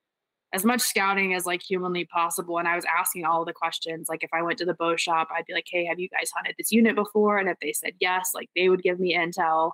as 0.52 0.64
much 0.64 0.82
scouting 0.82 1.34
as 1.34 1.46
like 1.46 1.62
humanly 1.62 2.04
possible 2.04 2.58
and 2.58 2.68
I 2.68 2.76
was 2.76 2.84
asking 2.84 3.24
all 3.24 3.44
the 3.44 3.52
questions. 3.52 4.08
Like 4.08 4.22
if 4.22 4.30
I 4.32 4.42
went 4.42 4.58
to 4.58 4.64
the 4.64 4.74
bow 4.74 4.96
shop, 4.96 5.28
I'd 5.34 5.46
be 5.46 5.54
like, 5.54 5.66
"Hey, 5.70 5.84
have 5.86 6.00
you 6.00 6.08
guys 6.08 6.30
hunted 6.34 6.54
this 6.58 6.72
unit 6.72 6.94
before?" 6.94 7.38
And 7.38 7.48
if 7.48 7.58
they 7.60 7.72
said 7.72 7.92
yes, 8.00 8.32
like 8.34 8.50
they 8.56 8.68
would 8.68 8.82
give 8.82 8.98
me 8.98 9.16
intel. 9.16 9.72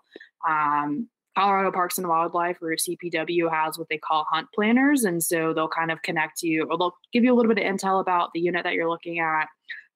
Um, 0.48 1.09
Colorado 1.37 1.70
Parks 1.70 1.98
and 1.98 2.09
Wildlife 2.09 2.61
or 2.61 2.74
CPW 2.74 3.48
has 3.48 3.79
what 3.79 3.88
they 3.88 3.98
call 3.98 4.27
hunt 4.29 4.48
planners. 4.53 5.05
And 5.05 5.22
so 5.22 5.55
they'll 5.55 5.68
kind 5.68 5.92
of 5.92 6.03
connect 6.03 6.42
you 6.42 6.66
or 6.68 6.77
they'll 6.77 6.96
give 7.12 7.22
you 7.22 7.33
a 7.33 7.37
little 7.37 7.55
bit 7.55 7.64
of 7.64 7.72
intel 7.72 8.01
about 8.01 8.31
the 8.35 8.40
unit 8.40 8.64
that 8.64 8.74
you're 8.74 8.90
looking 8.90 9.20
at 9.20 9.46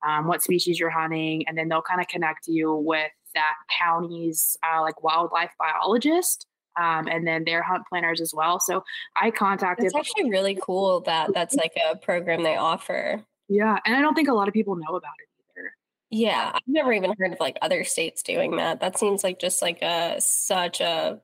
um, 0.06 0.26
what 0.26 0.42
species 0.42 0.78
you're 0.78 0.90
hunting, 0.90 1.46
and 1.46 1.56
then 1.56 1.68
they'll 1.68 1.82
kind 1.82 2.00
of 2.00 2.08
connect 2.08 2.46
you 2.48 2.74
with 2.74 3.10
that 3.34 3.54
county's 3.78 4.56
uh, 4.62 4.80
like 4.82 5.02
wildlife 5.02 5.52
biologist. 5.58 6.46
Um, 6.80 7.06
and 7.06 7.26
then 7.26 7.44
their 7.44 7.62
hunt 7.62 7.82
planners 7.86 8.18
as 8.22 8.32
well. 8.34 8.58
So 8.58 8.82
I 9.14 9.30
contacted. 9.30 9.84
It's 9.84 9.94
actually 9.94 10.30
really 10.30 10.58
cool 10.62 11.00
that 11.02 11.28
that's 11.34 11.54
like 11.54 11.74
a 11.90 11.96
program 11.96 12.42
they 12.42 12.56
offer. 12.56 13.22
Yeah, 13.50 13.78
and 13.84 13.94
I 13.94 14.00
don't 14.00 14.14
think 14.14 14.28
a 14.28 14.32
lot 14.32 14.48
of 14.48 14.54
people 14.54 14.76
know 14.76 14.96
about 14.96 15.12
it 15.18 15.28
either. 15.60 15.74
Yeah, 16.08 16.52
I've 16.54 16.62
never 16.66 16.94
even 16.94 17.14
heard 17.18 17.34
of 17.34 17.40
like 17.40 17.58
other 17.60 17.84
states 17.84 18.22
doing 18.22 18.56
that. 18.56 18.80
That 18.80 18.98
seems 18.98 19.22
like 19.22 19.38
just 19.38 19.60
like 19.60 19.82
a 19.82 20.16
such 20.20 20.80
a 20.80 21.20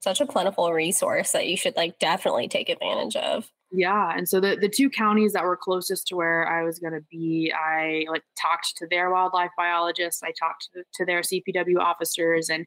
such 0.00 0.20
a 0.20 0.26
plentiful 0.26 0.70
resource 0.70 1.32
that 1.32 1.48
you 1.48 1.56
should 1.56 1.76
like 1.76 1.98
definitely 1.98 2.48
take 2.48 2.68
advantage 2.68 3.16
of. 3.16 3.50
Yeah, 3.76 4.12
and 4.16 4.28
so 4.28 4.38
the 4.38 4.56
the 4.60 4.68
two 4.68 4.88
counties 4.88 5.32
that 5.32 5.42
were 5.42 5.56
closest 5.56 6.06
to 6.08 6.16
where 6.16 6.46
I 6.46 6.62
was 6.62 6.78
going 6.78 6.92
to 6.92 7.04
be, 7.10 7.52
I 7.52 8.06
like 8.08 8.22
talked 8.40 8.76
to 8.76 8.86
their 8.86 9.10
wildlife 9.10 9.50
biologists, 9.56 10.22
I 10.22 10.30
talked 10.38 10.68
to, 10.74 10.84
to 10.94 11.04
their 11.04 11.22
CPW 11.22 11.78
officers, 11.80 12.50
and 12.50 12.66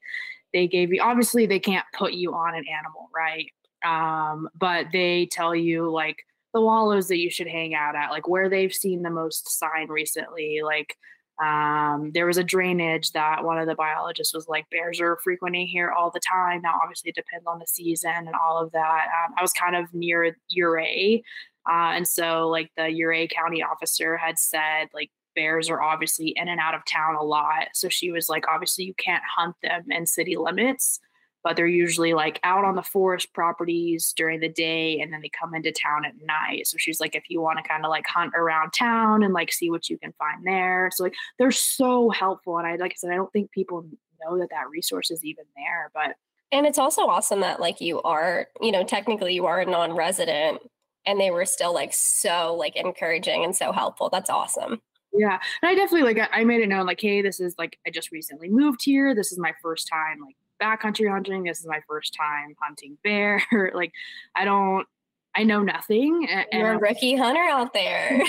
they 0.53 0.67
gave 0.67 0.93
you 0.93 1.01
obviously 1.01 1.45
they 1.45 1.59
can't 1.59 1.85
put 1.97 2.11
you 2.11 2.33
on 2.33 2.55
an 2.55 2.65
animal, 2.67 3.09
right? 3.15 3.49
Um, 3.85 4.49
but 4.53 4.87
they 4.91 5.27
tell 5.31 5.55
you 5.55 5.89
like 5.89 6.17
the 6.53 6.59
wallows 6.59 7.07
that 7.07 7.19
you 7.19 7.29
should 7.29 7.47
hang 7.47 7.73
out 7.73 7.95
at, 7.95 8.11
like 8.11 8.27
where 8.27 8.49
they've 8.49 8.73
seen 8.73 9.01
the 9.01 9.09
most 9.09 9.47
sign 9.57 9.87
recently. 9.87 10.59
Like 10.61 10.97
um, 11.39 12.11
there 12.13 12.25
was 12.25 12.37
a 12.37 12.43
drainage 12.43 13.11
that 13.11 13.43
one 13.43 13.59
of 13.59 13.67
the 13.67 13.75
biologists 13.75 14.33
was 14.33 14.47
like, 14.47 14.69
bears 14.69 14.99
are 14.99 15.19
frequenting 15.23 15.67
here 15.67 15.91
all 15.91 16.09
the 16.09 16.19
time. 16.19 16.61
Now, 16.61 16.79
obviously, 16.81 17.09
it 17.09 17.15
depends 17.15 17.45
on 17.45 17.59
the 17.59 17.67
season 17.67 18.11
and 18.11 18.33
all 18.35 18.59
of 18.59 18.71
that. 18.71 19.07
Um, 19.07 19.35
I 19.37 19.41
was 19.41 19.53
kind 19.53 19.75
of 19.75 19.93
near 19.93 20.35
Ouray. 20.57 21.21
Uh, 21.69 21.91
and 21.95 22.07
so, 22.07 22.47
like, 22.47 22.71
the 22.77 22.87
Ouray 23.03 23.27
County 23.27 23.61
officer 23.61 24.17
had 24.17 24.39
said, 24.39 24.87
like, 24.93 25.11
bears 25.35 25.69
are 25.69 25.81
obviously 25.81 26.33
in 26.35 26.47
and 26.47 26.59
out 26.59 26.73
of 26.73 26.83
town 26.85 27.15
a 27.15 27.23
lot. 27.23 27.67
So 27.73 27.89
she 27.89 28.11
was 28.11 28.29
like, 28.29 28.45
obviously, 28.47 28.85
you 28.85 28.95
can't 28.95 29.23
hunt 29.23 29.55
them 29.61 29.85
in 29.91 30.05
city 30.07 30.35
limits 30.35 30.99
but 31.47 31.55
they're 31.55 31.65
usually 31.65 32.13
like 32.13 32.41
out 32.43 32.65
on 32.65 32.75
the 32.75 32.83
forest 32.83 33.31
properties 33.31 34.11
during 34.17 34.41
the 34.41 34.49
day 34.49 34.99
and 34.99 35.13
then 35.13 35.21
they 35.21 35.29
come 35.29 35.55
into 35.55 35.71
town 35.71 36.03
at 36.03 36.11
night. 36.25 36.67
So 36.67 36.75
she's 36.77 36.99
like, 36.99 37.15
if 37.15 37.29
you 37.29 37.39
want 37.39 37.57
to 37.57 37.63
kind 37.63 37.85
of 37.85 37.89
like 37.89 38.05
hunt 38.05 38.33
around 38.35 38.71
town 38.71 39.23
and 39.23 39.33
like 39.33 39.53
see 39.53 39.69
what 39.69 39.89
you 39.89 39.97
can 39.97 40.13
find 40.19 40.45
there. 40.45 40.91
So 40.93 41.05
like 41.05 41.13
they're 41.39 41.51
so 41.51 42.09
helpful. 42.09 42.57
And 42.57 42.67
I, 42.67 42.75
like 42.75 42.91
I 42.91 42.95
said, 42.97 43.11
I 43.11 43.15
don't 43.15 43.31
think 43.31 43.49
people 43.51 43.85
know 44.21 44.37
that 44.39 44.49
that 44.49 44.69
resource 44.69 45.09
is 45.09 45.23
even 45.23 45.45
there, 45.55 45.89
but. 45.93 46.17
And 46.51 46.65
it's 46.65 46.77
also 46.77 47.03
awesome 47.03 47.39
that 47.39 47.61
like 47.61 47.79
you 47.79 48.01
are, 48.01 48.47
you 48.59 48.73
know, 48.73 48.83
technically 48.83 49.33
you 49.33 49.45
are 49.45 49.61
a 49.61 49.65
non-resident 49.65 50.59
and 51.05 51.17
they 51.17 51.31
were 51.31 51.45
still 51.45 51.73
like 51.73 51.93
so 51.93 52.55
like 52.55 52.75
encouraging 52.75 53.45
and 53.45 53.55
so 53.55 53.71
helpful. 53.71 54.09
That's 54.09 54.29
awesome. 54.29 54.81
Yeah. 55.13 55.39
And 55.61 55.69
I 55.69 55.75
definitely 55.75 56.13
like 56.13 56.29
I 56.29 56.43
made 56.43 56.59
it 56.59 56.67
known 56.67 56.85
like, 56.85 56.99
hey, 56.99 57.21
this 57.21 57.39
is 57.39 57.55
like 57.57 57.79
I 57.87 57.89
just 57.89 58.11
recently 58.11 58.49
moved 58.49 58.81
here. 58.83 59.15
This 59.15 59.31
is 59.31 59.39
my 59.39 59.53
first 59.61 59.87
time 59.87 60.19
like 60.19 60.35
backcountry 60.61 61.09
hunting. 61.09 61.43
This 61.43 61.59
is 61.59 61.67
my 61.67 61.81
first 61.87 62.13
time 62.13 62.55
hunting 62.61 62.97
bear. 63.03 63.41
like, 63.73 63.91
I 64.35 64.45
don't, 64.45 64.87
I 65.35 65.43
know 65.43 65.61
nothing. 65.61 66.27
And, 66.29 66.45
You're 66.51 66.73
a 66.73 66.77
rookie 66.77 67.15
hunter 67.15 67.41
out 67.41 67.73
there. 67.73 68.21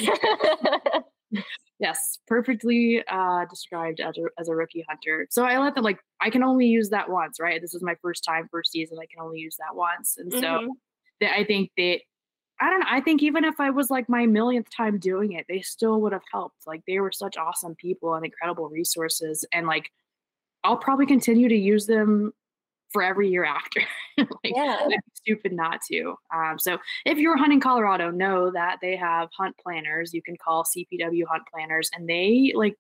yes, 1.79 2.19
perfectly 2.27 3.03
uh, 3.07 3.45
described 3.47 4.01
as 4.01 4.17
a, 4.19 4.25
as 4.39 4.49
a 4.49 4.55
rookie 4.55 4.85
hunter. 4.89 5.27
So 5.31 5.45
I 5.45 5.59
let 5.59 5.75
them 5.75 5.85
like, 5.85 5.99
I 6.21 6.31
can 6.31 6.43
only 6.43 6.67
use 6.67 6.91
that 6.91 7.09
once, 7.09 7.41
right? 7.41 7.61
This 7.61 7.75
is 7.75 7.83
my 7.83 7.97
first 8.03 8.25
time, 8.25 8.49
first 8.51 8.73
season. 8.73 8.99
I 9.01 9.07
can 9.07 9.25
only 9.25 9.39
use 9.39 9.57
that 9.57 9.75
once. 9.75 10.17
And 10.19 10.33
so 10.33 10.41
mm-hmm. 10.41 10.71
I 11.23 11.45
think 11.45 11.71
that 11.77 12.01
I 12.61 12.71
don't 12.71 12.81
know. 12.81 12.87
I 12.89 13.01
think 13.01 13.23
even 13.23 13.45
if 13.45 13.61
I 13.61 13.71
was 13.71 13.91
like 13.91 14.09
my 14.09 14.27
millionth 14.27 14.69
time 14.75 14.99
doing 14.99 15.33
it, 15.33 15.47
they 15.49 15.61
still 15.61 16.01
would 16.01 16.13
have 16.13 16.25
helped. 16.31 16.67
Like 16.67 16.83
they 16.87 16.99
were 16.99 17.13
such 17.13 17.37
awesome 17.37 17.77
people 17.77 18.15
and 18.15 18.25
incredible 18.25 18.69
resources. 18.69 19.45
And 19.53 19.67
like 19.67 19.91
I'll 20.69 20.77
probably 20.77 21.07
continue 21.07 21.49
to 21.49 21.57
use 21.57 21.87
them 21.87 22.33
for 22.91 23.03
every 23.03 23.31
year 23.31 23.45
after. 23.45 23.81
like, 24.19 24.29
yeah. 24.45 24.87
Be 24.87 24.99
stupid 25.15 25.53
not 25.53 25.81
to. 25.91 26.15
Um, 26.35 26.59
so 26.59 26.77
if 27.07 27.17
you're 27.17 27.39
hunting 27.39 27.59
Colorado, 27.59 28.11
know 28.11 28.51
that 28.51 28.77
they 28.83 28.95
have 28.95 29.31
hunt 29.37 29.57
planners. 29.63 30.13
You 30.13 30.23
can 30.23 30.37
call 30.37 30.65
CPW 30.65 31.23
hunt 31.27 31.45
planners 31.53 31.89
and 31.95 32.07
they 32.07 32.53
like 32.55 32.77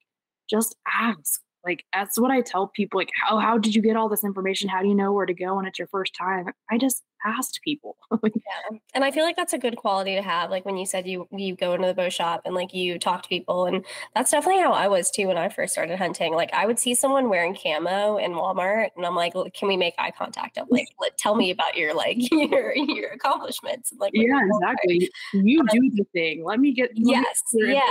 just 0.50 0.76
ask 1.00 1.40
like 1.64 1.84
that's 1.94 2.18
what 2.18 2.30
I 2.30 2.42
tell 2.42 2.68
people. 2.68 3.00
Like, 3.00 3.10
how 3.14 3.38
how 3.38 3.56
did 3.56 3.74
you 3.74 3.80
get 3.80 3.96
all 3.96 4.10
this 4.10 4.24
information? 4.24 4.68
How 4.68 4.82
do 4.82 4.88
you 4.88 4.94
know 4.94 5.12
where 5.12 5.26
to 5.26 5.34
go 5.34 5.56
when 5.56 5.64
it's 5.64 5.78
your 5.78 5.88
first 5.88 6.14
time? 6.14 6.52
I 6.70 6.76
just 6.76 7.02
asked 7.24 7.60
people. 7.62 7.96
yeah. 8.22 8.78
And 8.94 9.04
I 9.04 9.10
feel 9.10 9.24
like 9.24 9.36
that's 9.36 9.52
a 9.52 9.58
good 9.58 9.76
quality 9.76 10.14
to 10.14 10.22
have. 10.22 10.50
Like 10.50 10.64
when 10.64 10.76
you 10.76 10.86
said 10.86 11.06
you 11.06 11.28
you 11.32 11.56
go 11.56 11.74
into 11.74 11.86
the 11.86 11.94
bow 11.94 12.08
shop 12.08 12.42
and 12.44 12.54
like 12.54 12.74
you 12.74 12.98
talk 12.98 13.22
to 13.22 13.28
people. 13.28 13.66
And 13.66 13.84
that's 14.14 14.30
definitely 14.30 14.62
how 14.62 14.72
I 14.72 14.88
was 14.88 15.10
too 15.10 15.28
when 15.28 15.38
I 15.38 15.48
first 15.48 15.72
started 15.72 15.98
hunting. 15.98 16.34
Like 16.34 16.52
I 16.52 16.66
would 16.66 16.78
see 16.78 16.94
someone 16.94 17.28
wearing 17.28 17.56
camo 17.56 18.16
in 18.18 18.32
Walmart 18.32 18.90
and 18.96 19.04
I'm 19.04 19.14
like, 19.14 19.34
can 19.54 19.68
we 19.68 19.76
make 19.76 19.94
eye 19.98 20.12
contact? 20.16 20.58
I'm 20.58 20.66
like, 20.70 20.88
let, 21.00 21.16
tell 21.18 21.34
me 21.34 21.50
about 21.50 21.76
your 21.76 21.94
like 21.94 22.18
your 22.30 22.74
your 22.74 23.10
accomplishments. 23.10 23.92
Like 23.98 24.12
Yeah, 24.14 24.40
exactly. 24.44 25.10
You 25.32 25.64
do 25.70 25.90
the 25.94 26.04
thing. 26.12 26.44
Let 26.44 26.60
me 26.60 26.72
get 26.72 26.90
let 26.96 27.22
Yes. 27.22 27.42
Me 27.52 27.74
yeah. 27.74 27.82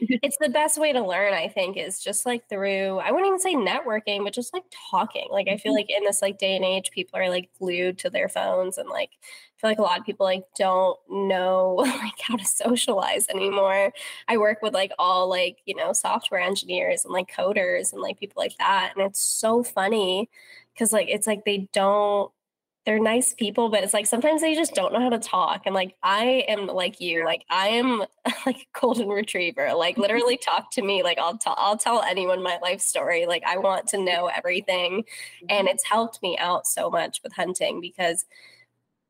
it's 0.22 0.36
the 0.40 0.48
best 0.48 0.78
way 0.78 0.92
to 0.92 1.00
learn, 1.00 1.32
I 1.32 1.48
think, 1.48 1.76
is 1.76 2.02
just 2.02 2.26
like 2.26 2.48
through 2.48 2.98
I 2.98 3.10
wouldn't 3.10 3.26
even 3.26 3.40
say 3.40 3.54
networking, 3.54 4.24
but 4.24 4.34
just 4.34 4.52
like 4.52 4.64
talking. 4.90 5.28
Like 5.30 5.48
I 5.48 5.56
feel 5.56 5.72
mm-hmm. 5.72 5.76
like 5.76 5.90
in 5.90 6.04
this 6.04 6.22
like 6.22 6.38
day 6.38 6.56
and 6.56 6.64
age, 6.64 6.90
people 6.90 7.18
are 7.18 7.28
like 7.28 7.50
glued 7.58 7.98
to 7.98 8.10
their 8.10 8.28
phones 8.28 8.73
and 8.78 8.88
like 8.88 9.10
I 9.22 9.60
feel 9.60 9.70
like 9.70 9.78
a 9.78 9.82
lot 9.82 9.98
of 9.98 10.06
people 10.06 10.26
like 10.26 10.44
don't 10.56 10.98
know 11.10 11.74
like 11.78 12.20
how 12.20 12.36
to 12.36 12.44
socialize 12.44 13.28
anymore. 13.28 13.92
I 14.28 14.36
work 14.36 14.62
with 14.62 14.74
like 14.74 14.92
all 14.98 15.28
like, 15.28 15.58
you 15.66 15.74
know, 15.74 15.92
software 15.92 16.40
engineers 16.40 17.04
and 17.04 17.12
like 17.12 17.30
coders 17.30 17.92
and 17.92 18.02
like 18.02 18.18
people 18.18 18.42
like 18.42 18.56
that. 18.58 18.92
And 18.96 19.06
it's 19.06 19.20
so 19.20 19.62
funny 19.62 20.28
because 20.72 20.92
like 20.92 21.08
it's 21.08 21.26
like 21.26 21.44
they 21.44 21.68
don't 21.72 22.30
they're 22.84 23.00
nice 23.00 23.32
people, 23.32 23.70
but 23.70 23.82
it's 23.82 23.94
like 23.94 24.06
sometimes 24.06 24.42
they 24.42 24.54
just 24.54 24.74
don't 24.74 24.92
know 24.92 25.00
how 25.00 25.08
to 25.08 25.18
talk. 25.18 25.62
And 25.64 25.74
like 25.74 25.94
I 26.02 26.44
am 26.48 26.66
like 26.66 27.00
you, 27.00 27.24
like 27.24 27.44
I 27.48 27.68
am 27.68 28.04
like 28.46 28.56
a 28.56 28.78
golden 28.78 29.08
retriever. 29.08 29.72
Like 29.74 29.96
literally 29.96 30.36
talk 30.42 30.70
to 30.72 30.82
me. 30.82 31.02
Like 31.02 31.18
I'll 31.18 31.38
tell 31.38 31.54
I'll 31.56 31.78
tell 31.78 32.02
anyone 32.02 32.42
my 32.42 32.58
life 32.62 32.80
story. 32.80 33.26
Like 33.26 33.42
I 33.46 33.56
want 33.56 33.88
to 33.88 33.98
know 33.98 34.26
everything. 34.26 35.04
And 35.48 35.66
mm-hmm. 35.66 35.68
it's 35.68 35.84
helped 35.84 36.22
me 36.22 36.36
out 36.38 36.66
so 36.66 36.90
much 36.90 37.20
with 37.22 37.32
hunting 37.32 37.80
because 37.80 38.26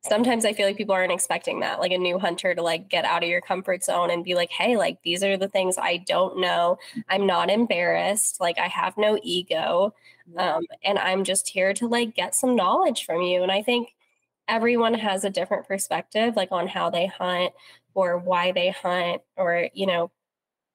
sometimes 0.05 0.45
I 0.45 0.53
feel 0.53 0.67
like 0.67 0.77
people 0.77 0.95
aren't 0.95 1.13
expecting 1.13 1.61
that, 1.61 1.81
like 1.81 1.93
a 1.93 1.99
new 1.99 2.19
hunter 2.19 2.55
to 2.55 2.63
like 2.63 2.89
get 2.89 3.05
out 3.05 3.23
of 3.23 3.29
your 3.29 3.41
comfort 3.41 3.83
zone 3.85 4.11
and 4.11 4.25
be 4.25 4.35
like, 4.35 4.51
hey, 4.51 4.77
like 4.77 4.99
these 5.03 5.23
are 5.25 5.37
the 5.37 5.49
things 5.49 5.77
I 5.79 5.99
don't 5.99 6.39
know. 6.41 6.79
I'm 7.09 7.27
not 7.27 7.51
embarrassed. 7.51 8.41
Like 8.41 8.59
I 8.59 8.69
have 8.69 8.97
no 8.97 9.19
ego. 9.23 9.95
Um, 10.37 10.63
and 10.85 10.99
I'm 10.99 11.25
just 11.25 11.49
here 11.49 11.75
to 11.75 11.89
like 11.89 12.15
get 12.15 12.35
some 12.35 12.57
knowledge 12.57 13.05
from 13.05 13.23
you. 13.23 13.43
And 13.43 13.53
I 13.53 13.63
think 13.63 13.95
everyone 14.49 14.95
has 14.95 15.25
a 15.25 15.31
different 15.31 15.67
perspective, 15.67 16.37
like 16.37 16.53
on 16.53 16.69
how 16.69 16.91
they 16.91 17.07
hunt 17.07 17.53
or 17.95 18.19
why 18.19 18.53
they 18.53 18.71
hunt 18.71 19.23
or, 19.37 19.69
you 19.75 19.87
know, 19.87 20.11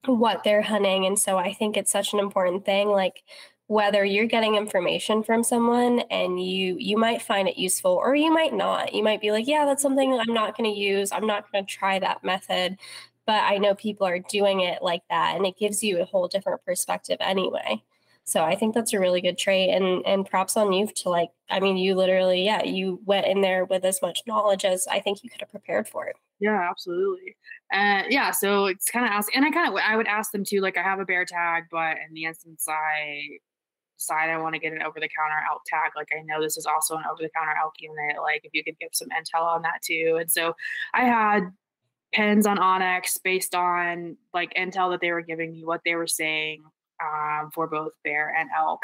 what 0.06 0.44
they're 0.44 0.62
hunting. 0.62 1.06
And 1.06 1.20
so 1.20 1.38
I 1.38 1.54
think 1.54 1.78
it's 1.78 1.92
such 1.92 2.14
an 2.14 2.20
important 2.20 2.66
thing. 2.66 2.90
Like 2.90 3.24
whether 3.70 4.04
you're 4.04 4.26
getting 4.26 4.56
information 4.56 5.22
from 5.22 5.44
someone 5.44 6.00
and 6.10 6.44
you 6.44 6.76
you 6.80 6.98
might 6.98 7.22
find 7.22 7.48
it 7.48 7.56
useful 7.56 7.92
or 7.92 8.16
you 8.16 8.34
might 8.34 8.52
not. 8.52 8.96
You 8.96 9.04
might 9.04 9.22
be 9.22 9.32
like 9.32 9.48
yeah 9.48 9.64
that's 9.64 9.84
something 9.84 10.12
i'm 10.12 10.34
not 10.34 10.58
going 10.58 10.74
to 10.74 10.78
use. 10.80 11.12
I'm 11.12 11.28
not 11.28 11.52
going 11.52 11.64
to 11.64 11.72
try 11.72 12.00
that 12.00 12.24
method. 12.24 12.78
But 13.28 13.44
i 13.44 13.60
know 13.60 13.76
people 13.76 14.08
are 14.08 14.18
doing 14.18 14.62
it 14.62 14.82
like 14.82 15.04
that 15.12 15.36
and 15.36 15.46
it 15.46 15.56
gives 15.60 15.84
you 15.84 16.02
a 16.02 16.06
whole 16.06 16.28
different 16.28 16.66
perspective 16.66 17.18
anyway. 17.20 17.84
So 18.24 18.44
i 18.44 18.56
think 18.56 18.74
that's 18.74 18.92
a 18.94 19.00
really 19.00 19.22
good 19.22 19.38
trait 19.38 19.70
and 19.70 20.04
and 20.04 20.26
props 20.26 20.58
on 20.58 20.74
you 20.74 20.88
to 20.88 21.10
like 21.10 21.30
i 21.52 21.60
mean 21.60 21.78
you 21.78 21.94
literally 21.94 22.44
yeah 22.44 22.64
you 22.64 23.00
went 23.06 23.28
in 23.28 23.42
there 23.42 23.66
with 23.66 23.86
as 23.86 24.02
much 24.02 24.24
knowledge 24.26 24.66
as 24.66 24.88
i 24.90 25.00
think 25.00 25.24
you 25.24 25.30
could 25.30 25.42
have 25.42 25.52
prepared 25.52 25.88
for 25.88 26.08
it. 26.08 26.16
Yeah 26.40 26.68
absolutely. 26.72 27.38
Uh, 27.72 28.02
yeah 28.10 28.32
so 28.32 28.66
it's 28.66 28.90
kind 28.90 29.06
of 29.06 29.12
ask 29.12 29.36
and 29.36 29.46
i 29.46 29.52
kind 29.52 29.70
of 29.70 29.76
i 29.76 29.96
would 29.96 30.08
ask 30.08 30.32
them 30.32 30.44
too 30.44 30.60
like 30.60 30.76
i 30.76 30.82
have 30.82 31.00
a 31.00 31.06
bear 31.06 31.24
tag 31.24 31.66
but 31.70 31.98
in 32.08 32.16
the 32.16 32.26
instance 32.26 32.66
i 32.68 33.22
decide 34.00 34.30
I 34.30 34.38
want 34.38 34.56
to 34.56 34.60
get 34.60 34.74
an 34.74 34.82
over 34.82 35.00
the 35.00 35.10
counter 35.10 35.44
elk 35.52 35.62
tag, 35.68 35.92
like 35.96 36.08
I 36.18 36.24
know 36.24 36.42
this 36.42 36.58
is 36.58 36.66
also 36.66 36.96
an 36.96 37.04
over 37.12 37.22
the 37.22 37.30
counter 37.36 37.54
elk 37.62 37.74
unit. 37.80 38.22
Like 38.22 38.42
if 38.44 38.52
you 38.54 38.64
could 38.64 38.80
give 38.80 38.90
some 38.94 39.10
intel 39.10 39.44
on 39.44 39.62
that 39.64 39.82
too. 39.84 40.18
And 40.20 40.32
so 40.32 40.54
I 40.94 41.04
had 41.04 41.52
pins 42.14 42.48
on 42.48 42.58
onX 42.58 43.20
based 43.24 43.54
on 43.54 44.18
like 44.34 44.54
intel 44.56 44.92
that 44.92 45.02
they 45.02 45.12
were 45.12 45.22
giving 45.22 45.52
me, 45.52 45.66
what 45.66 45.82
they 45.86 45.96
were 45.96 46.08
saying 46.08 46.64
um, 47.04 47.52
for 47.54 47.68
both 47.68 47.92
bear 48.04 48.34
and 48.36 48.50
elk. 48.58 48.82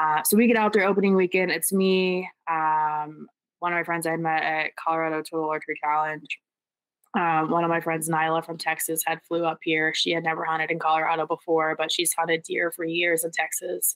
Uh, 0.00 0.22
so 0.24 0.36
we 0.36 0.46
get 0.46 0.56
out 0.56 0.72
there 0.72 0.86
opening 0.88 1.14
weekend. 1.14 1.50
It's 1.50 1.72
me, 1.72 2.28
um, 2.50 3.28
one 3.60 3.72
of 3.72 3.76
my 3.76 3.84
friends 3.84 4.06
I 4.06 4.16
met 4.16 4.42
at 4.42 4.76
Colorado 4.76 5.22
Total 5.22 5.48
Archery 5.48 5.76
Challenge. 5.80 6.26
Um, 7.16 7.48
one 7.48 7.62
of 7.62 7.70
my 7.70 7.80
friends, 7.80 8.08
Nyla 8.08 8.44
from 8.44 8.58
Texas, 8.58 9.02
had 9.06 9.22
flew 9.22 9.44
up 9.44 9.58
here. 9.62 9.94
She 9.94 10.10
had 10.10 10.24
never 10.24 10.44
hunted 10.44 10.72
in 10.72 10.80
Colorado 10.80 11.26
before, 11.26 11.76
but 11.78 11.92
she's 11.92 12.12
hunted 12.12 12.42
deer 12.42 12.72
for 12.72 12.84
years 12.84 13.22
in 13.22 13.30
Texas. 13.30 13.94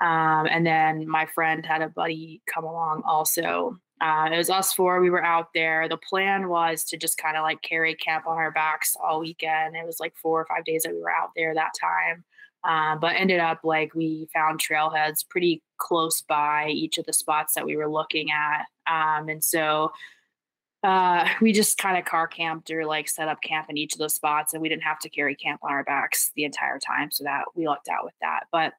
Um, 0.00 0.46
and 0.50 0.66
then 0.66 1.08
my 1.08 1.26
friend 1.26 1.64
had 1.64 1.82
a 1.82 1.88
buddy 1.88 2.42
come 2.52 2.64
along 2.64 3.02
also. 3.06 3.78
Uh, 4.00 4.28
it 4.30 4.36
was 4.36 4.50
us 4.50 4.72
four. 4.72 5.00
We 5.00 5.08
were 5.08 5.24
out 5.24 5.48
there. 5.54 5.88
The 5.88 5.96
plan 5.96 6.48
was 6.48 6.84
to 6.84 6.98
just 6.98 7.16
kind 7.16 7.36
of 7.36 7.42
like 7.42 7.62
carry 7.62 7.94
camp 7.94 8.26
on 8.26 8.36
our 8.36 8.50
backs 8.50 8.94
all 9.02 9.20
weekend. 9.20 9.74
It 9.74 9.86
was 9.86 10.00
like 10.00 10.14
four 10.16 10.40
or 10.40 10.46
five 10.46 10.64
days 10.64 10.82
that 10.82 10.92
we 10.92 11.00
were 11.00 11.10
out 11.10 11.30
there 11.34 11.54
that 11.54 11.72
time. 11.80 12.24
Uh, 12.62 12.96
but 12.96 13.14
ended 13.14 13.38
up 13.38 13.60
like 13.62 13.94
we 13.94 14.28
found 14.34 14.60
trailheads 14.60 15.26
pretty 15.28 15.62
close 15.78 16.22
by 16.22 16.68
each 16.68 16.98
of 16.98 17.06
the 17.06 17.12
spots 17.12 17.54
that 17.54 17.64
we 17.64 17.76
were 17.76 17.88
looking 17.88 18.28
at. 18.30 18.64
Um, 18.86 19.28
and 19.28 19.42
so 19.42 19.92
uh, 20.82 21.28
we 21.40 21.52
just 21.52 21.78
kind 21.78 21.96
of 21.96 22.04
car 22.04 22.26
camped 22.26 22.70
or 22.70 22.84
like 22.84 23.08
set 23.08 23.28
up 23.28 23.40
camp 23.40 23.68
in 23.70 23.78
each 23.78 23.94
of 23.94 23.98
those 23.98 24.14
spots 24.14 24.52
and 24.52 24.60
we 24.60 24.68
didn't 24.68 24.82
have 24.82 24.98
to 24.98 25.08
carry 25.08 25.34
camp 25.34 25.60
on 25.62 25.70
our 25.70 25.84
backs 25.84 26.32
the 26.34 26.44
entire 26.44 26.78
time. 26.78 27.10
So 27.10 27.24
that 27.24 27.44
we 27.54 27.66
lucked 27.66 27.88
out 27.88 28.04
with 28.04 28.14
that. 28.20 28.44
But 28.52 28.72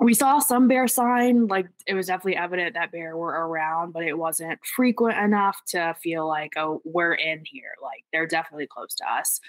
we 0.00 0.14
saw 0.14 0.38
some 0.38 0.68
bear 0.68 0.88
sign 0.88 1.46
like 1.46 1.66
it 1.86 1.94
was 1.94 2.06
definitely 2.06 2.36
evident 2.36 2.74
that 2.74 2.90
bear 2.92 3.16
were 3.16 3.48
around 3.48 3.92
but 3.92 4.02
it 4.04 4.16
wasn't 4.18 4.58
frequent 4.64 5.16
enough 5.18 5.60
to 5.66 5.94
feel 6.02 6.26
like 6.26 6.52
oh 6.56 6.80
we're 6.84 7.14
in 7.14 7.42
here 7.44 7.74
like 7.82 8.04
they're 8.12 8.26
definitely 8.26 8.66
close 8.66 8.94
to 8.94 9.04
us 9.10 9.40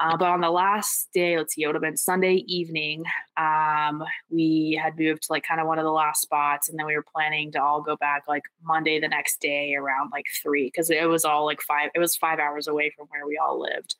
Uh, 0.00 0.16
but 0.16 0.28
on 0.28 0.42
the 0.42 0.50
last 0.50 1.08
day, 1.14 1.38
let's 1.38 1.54
see, 1.54 1.62
it 1.62 1.66
would 1.68 1.74
have 1.74 1.82
been 1.82 1.96
Sunday 1.96 2.44
evening. 2.46 3.02
Um, 3.38 4.04
we 4.30 4.78
had 4.82 4.98
moved 4.98 5.22
to 5.24 5.32
like 5.32 5.42
kind 5.44 5.60
of 5.60 5.66
one 5.66 5.78
of 5.78 5.84
the 5.86 5.92
last 5.92 6.20
spots, 6.22 6.68
and 6.68 6.78
then 6.78 6.86
we 6.86 6.94
were 6.94 7.02
planning 7.14 7.50
to 7.52 7.62
all 7.62 7.80
go 7.80 7.96
back 7.96 8.24
like 8.28 8.42
Monday 8.62 9.00
the 9.00 9.08
next 9.08 9.40
day 9.40 9.74
around 9.74 10.10
like 10.12 10.26
three 10.42 10.66
because 10.66 10.90
it 10.90 11.08
was 11.08 11.24
all 11.24 11.46
like 11.46 11.62
five. 11.62 11.90
It 11.94 11.98
was 11.98 12.14
five 12.16 12.38
hours 12.38 12.68
away 12.68 12.92
from 12.96 13.06
where 13.08 13.26
we 13.26 13.38
all 13.38 13.58
lived, 13.60 13.94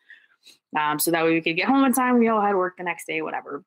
um, 0.79 0.99
so 0.99 1.11
that 1.13 1.25
way 1.25 1.33
we 1.33 1.41
could 1.43 1.57
get 1.57 1.69
home 1.69 1.85
in 1.85 1.93
time. 1.95 2.19
We 2.19 2.29
all 2.29 2.43
had 2.43 2.57
work 2.57 2.77
the 2.79 2.85
next 2.85 3.07
day, 3.07 3.23
whatever. 3.23 3.65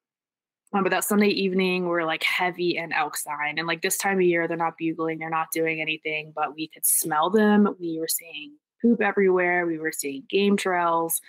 Um, 0.73 0.83
but 0.83 0.91
that 0.91 1.03
Sunday 1.03 1.29
evening, 1.29 1.87
we're 1.87 2.05
like 2.05 2.23
heavy 2.23 2.77
in 2.77 2.91
elk 2.91 3.17
sign, 3.17 3.57
and 3.57 3.67
like 3.67 3.81
this 3.81 3.97
time 3.97 4.17
of 4.17 4.23
year, 4.23 4.47
they're 4.47 4.55
not 4.55 4.77
bugling, 4.77 5.17
they're 5.17 5.29
not 5.29 5.47
doing 5.51 5.81
anything, 5.81 6.31
but 6.35 6.55
we 6.55 6.67
could 6.67 6.85
smell 6.85 7.29
them. 7.29 7.75
We 7.79 7.99
were 7.99 8.07
seeing 8.07 8.53
poop 8.81 9.01
everywhere. 9.01 9.65
We 9.65 9.79
were 9.79 9.91
seeing 9.91 10.23
game 10.29 10.57
trails 10.57 11.19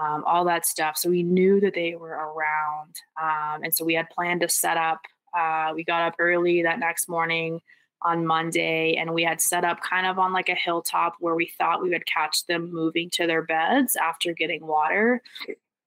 um, 0.00 0.24
all 0.26 0.44
that 0.46 0.66
stuff. 0.66 0.96
So 0.96 1.10
we 1.10 1.22
knew 1.22 1.60
that 1.60 1.74
they 1.74 1.94
were 1.96 2.08
around. 2.08 2.96
Um, 3.20 3.62
and 3.62 3.74
so 3.74 3.84
we 3.84 3.94
had 3.94 4.08
planned 4.10 4.40
to 4.40 4.48
set 4.48 4.76
up. 4.76 5.00
Uh, 5.36 5.72
we 5.74 5.84
got 5.84 6.02
up 6.02 6.14
early 6.18 6.62
that 6.62 6.78
next 6.78 7.08
morning 7.08 7.60
on 8.04 8.26
Monday 8.26 8.96
and 8.96 9.14
we 9.14 9.22
had 9.22 9.40
set 9.40 9.64
up 9.64 9.80
kind 9.80 10.06
of 10.06 10.18
on 10.18 10.32
like 10.32 10.48
a 10.48 10.54
hilltop 10.54 11.14
where 11.20 11.36
we 11.36 11.52
thought 11.56 11.82
we 11.82 11.90
would 11.90 12.06
catch 12.06 12.44
them 12.46 12.72
moving 12.72 13.08
to 13.10 13.26
their 13.26 13.42
beds 13.42 13.96
after 13.96 14.32
getting 14.32 14.66
water. 14.66 15.22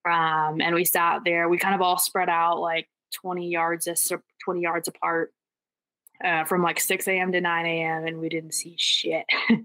Um, 0.10 0.62
and 0.62 0.74
we 0.76 0.86
sat 0.86 1.22
there, 1.26 1.50
we 1.50 1.58
kind 1.58 1.76
of 1.76 1.82
all 1.82 1.98
spread 1.98 2.30
out 2.30 2.60
like 2.60 2.88
20 3.14 3.50
yards, 3.50 3.88
20 4.44 4.62
yards 4.62 4.88
apart 4.88 5.34
uh, 6.24 6.46
from 6.46 6.62
like 6.62 6.80
6 6.80 7.08
a.m. 7.08 7.32
to 7.32 7.42
9 7.42 7.66
a.m. 7.66 8.06
and 8.06 8.20
we 8.20 8.30
didn't 8.30 8.54
see 8.54 8.76
shit. 8.78 9.26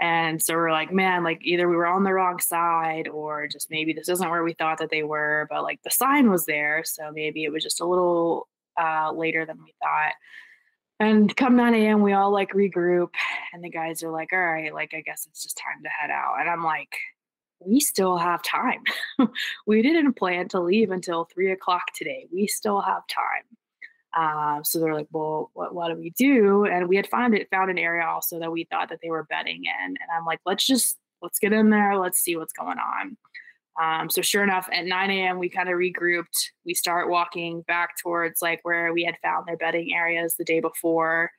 and 0.00 0.42
so 0.42 0.54
we're 0.54 0.72
like, 0.72 0.92
man, 0.92 1.22
like 1.22 1.40
either 1.42 1.68
we 1.68 1.76
were 1.76 1.86
on 1.86 2.04
the 2.04 2.12
wrong 2.12 2.40
side 2.40 3.08
or 3.08 3.46
just 3.46 3.70
maybe 3.70 3.92
this 3.92 4.08
isn't 4.08 4.30
where 4.30 4.42
we 4.42 4.54
thought 4.54 4.78
that 4.78 4.90
they 4.90 5.02
were, 5.02 5.46
but 5.50 5.62
like 5.62 5.80
the 5.82 5.90
sign 5.90 6.30
was 6.30 6.46
there. 6.46 6.82
So 6.84 7.10
maybe 7.12 7.44
it 7.44 7.52
was 7.52 7.62
just 7.62 7.80
a 7.80 7.86
little 7.86 8.48
uh, 8.80 9.12
later 9.12 9.46
than 9.46 9.58
we 9.62 9.74
thought. 9.80 10.14
And 11.00 11.34
come 11.36 11.56
9 11.56 11.74
a.m., 11.74 12.02
we 12.02 12.12
all 12.12 12.32
like 12.32 12.52
regroup 12.52 13.10
and 13.52 13.62
the 13.62 13.70
guys 13.70 14.02
are 14.02 14.10
like, 14.10 14.32
all 14.32 14.38
right, 14.38 14.72
like 14.72 14.94
I 14.94 15.00
guess 15.00 15.26
it's 15.28 15.42
just 15.42 15.58
time 15.58 15.82
to 15.82 15.88
head 15.88 16.10
out. 16.10 16.36
And 16.40 16.48
I'm 16.48 16.64
like, 16.64 16.96
we 17.66 17.80
still 17.80 18.16
have 18.16 18.42
time. 18.42 18.82
we 19.66 19.82
didn't 19.82 20.14
plan 20.14 20.48
to 20.48 20.60
leave 20.60 20.90
until 20.90 21.24
three 21.24 21.52
o'clock 21.52 21.92
today. 21.94 22.26
We 22.32 22.46
still 22.46 22.80
have 22.80 23.02
time. 23.06 23.44
Um, 24.16 24.64
so 24.64 24.78
they're 24.78 24.94
like, 24.94 25.08
well, 25.10 25.50
what, 25.54 25.74
what 25.74 25.88
do 25.88 25.96
we 25.96 26.10
do? 26.10 26.64
And 26.66 26.88
we 26.88 26.96
had 26.96 27.08
found 27.08 27.34
it, 27.34 27.50
found 27.50 27.70
an 27.70 27.78
area 27.78 28.06
also 28.06 28.38
that 28.38 28.52
we 28.52 28.64
thought 28.64 28.88
that 28.90 29.00
they 29.02 29.10
were 29.10 29.24
bedding 29.24 29.64
in. 29.64 29.86
And 29.86 30.10
I'm 30.16 30.24
like, 30.24 30.40
let's 30.46 30.64
just, 30.64 30.98
let's 31.20 31.38
get 31.38 31.52
in 31.52 31.70
there. 31.70 31.98
Let's 31.98 32.20
see 32.20 32.36
what's 32.36 32.52
going 32.52 32.78
on. 32.78 33.16
Um, 33.80 34.08
so 34.08 34.22
sure 34.22 34.44
enough, 34.44 34.68
at 34.72 34.84
9 34.84 35.10
a.m., 35.10 35.38
we 35.38 35.48
kind 35.48 35.68
of 35.68 35.74
regrouped. 35.74 36.50
We 36.64 36.74
start 36.74 37.10
walking 37.10 37.62
back 37.62 37.96
towards 38.00 38.40
like 38.40 38.60
where 38.62 38.92
we 38.92 39.02
had 39.02 39.16
found 39.20 39.46
their 39.46 39.56
bedding 39.56 39.92
areas 39.92 40.36
the 40.36 40.44
day 40.44 40.60
before. 40.60 41.32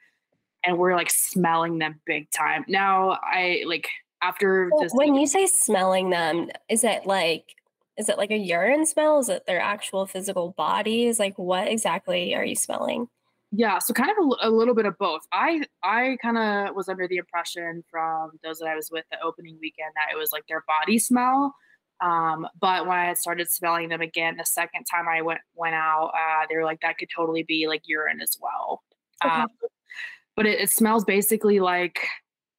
And 0.65 0.77
we're 0.77 0.95
like 0.95 1.11
smelling 1.11 1.77
them 1.77 2.01
big 2.05 2.29
time. 2.31 2.65
Now 2.67 3.19
I 3.21 3.63
like 3.67 3.87
after 4.25 4.69
well, 4.71 4.87
when 4.93 5.15
you 5.15 5.27
say 5.27 5.45
smelling 5.45 6.09
them, 6.09 6.49
is 6.69 6.83
it 6.83 7.05
like 7.05 7.55
is 7.97 8.09
it 8.09 8.17
like 8.17 8.31
a 8.31 8.37
urine 8.37 8.85
smell? 8.85 9.19
Is 9.19 9.29
it 9.29 9.45
their 9.45 9.61
actual 9.61 10.05
physical 10.05 10.51
bodies? 10.57 11.19
Like 11.19 11.37
what 11.37 11.67
exactly 11.67 12.35
are 12.35 12.43
you 12.43 12.55
smelling? 12.55 13.07
Yeah, 13.51 13.79
so 13.79 13.93
kind 13.93 14.09
of 14.11 14.17
a, 14.17 14.49
a 14.49 14.51
little 14.51 14.73
bit 14.73 14.85
of 14.85 14.97
both. 14.97 15.21
I 15.31 15.63
I 15.83 16.17
kind 16.21 16.37
of 16.37 16.75
was 16.75 16.89
under 16.89 17.07
the 17.07 17.17
impression 17.17 17.83
from 17.89 18.31
those 18.43 18.59
that 18.59 18.67
I 18.67 18.75
was 18.75 18.89
with 18.91 19.05
the 19.11 19.21
opening 19.21 19.57
weekend 19.61 19.91
that 19.95 20.13
it 20.13 20.17
was 20.17 20.31
like 20.31 20.43
their 20.47 20.63
body 20.67 20.99
smell. 20.99 21.55
Um, 22.01 22.47
but 22.59 22.85
when 22.85 22.97
I 22.97 23.13
started 23.13 23.49
smelling 23.49 23.87
them 23.87 24.01
again 24.01 24.35
the 24.37 24.45
second 24.45 24.85
time 24.85 25.07
I 25.07 25.21
went 25.21 25.41
went 25.53 25.75
out, 25.75 26.11
uh, 26.13 26.45
they 26.49 26.55
were 26.57 26.65
like 26.65 26.81
that 26.81 26.97
could 26.97 27.09
totally 27.15 27.43
be 27.43 27.67
like 27.67 27.83
urine 27.85 28.21
as 28.21 28.37
well. 28.41 28.81
Okay. 29.23 29.33
Um, 29.33 29.47
but 30.35 30.45
it, 30.45 30.59
it 30.59 30.71
smells 30.71 31.05
basically 31.05 31.59
like 31.59 32.05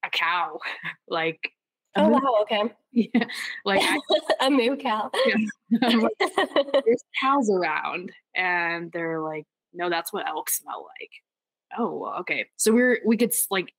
a 0.05 0.09
cow, 0.11 0.59
like 1.09 1.51
Oh 1.97 2.09
wow, 2.09 2.43
okay. 2.43 2.63
Yeah, 2.93 3.27
like 3.67 3.83
I, 3.83 3.99
a 4.47 4.51
moo 4.51 4.77
cow. 4.77 5.11
Yeah. 5.27 5.35
Like, 5.99 6.13
There's 6.87 7.05
cows 7.21 7.51
around, 7.51 8.11
and 8.35 8.91
they're 8.91 9.21
like, 9.21 9.45
"No, 9.75 9.91
that's 9.91 10.15
what 10.15 10.27
elk 10.27 10.49
smell 10.49 10.87
like." 10.99 11.11
Oh, 11.79 12.15
okay. 12.21 12.47
So 12.57 12.73
we're 12.73 13.01
we 13.05 13.19
could 13.19 13.35
like, 13.51 13.75